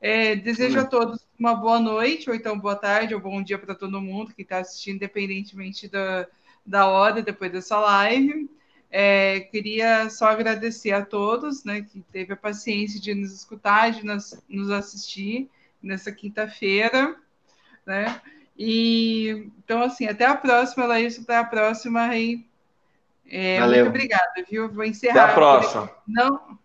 É, 0.00 0.36
desejo 0.36 0.78
uhum. 0.78 0.84
a 0.84 0.86
todos 0.86 1.26
uma 1.38 1.54
boa 1.54 1.78
noite, 1.78 2.28
ou 2.30 2.34
então 2.34 2.58
boa 2.58 2.76
tarde, 2.76 3.14
ou 3.14 3.20
bom 3.20 3.42
dia 3.42 3.58
para 3.58 3.74
todo 3.74 4.00
mundo 4.00 4.34
que 4.34 4.42
está 4.42 4.58
assistindo, 4.58 4.96
independentemente 4.96 5.88
da, 5.88 6.26
da 6.64 6.86
hora 6.86 7.22
depois 7.22 7.52
dessa 7.52 7.78
live. 7.78 8.48
É, 8.90 9.40
queria 9.40 10.08
só 10.08 10.26
agradecer 10.28 10.92
a 10.92 11.04
todos, 11.04 11.64
né, 11.64 11.82
que 11.82 12.00
teve 12.12 12.32
a 12.32 12.36
paciência 12.36 13.00
de 13.00 13.14
nos 13.14 13.32
escutar, 13.32 13.90
de 13.90 14.04
nos, 14.04 14.40
nos 14.48 14.70
assistir 14.70 15.50
nessa 15.82 16.10
quinta-feira, 16.10 17.16
né? 17.84 18.20
E 18.58 19.50
então 19.58 19.82
assim, 19.82 20.06
até 20.06 20.24
a 20.24 20.34
próxima, 20.34 20.86
Laís, 20.86 21.20
até 21.20 21.36
a 21.36 21.44
próxima 21.44 22.02
aí. 22.02 22.46
É, 23.28 23.60
muito 23.66 23.88
obrigada, 23.88 24.44
viu? 24.48 24.72
Vou 24.72 24.84
encerrar. 24.84 25.24
Até 25.24 25.32
a 25.32 25.34
próxima. 25.34 25.90
Não, 26.06 26.58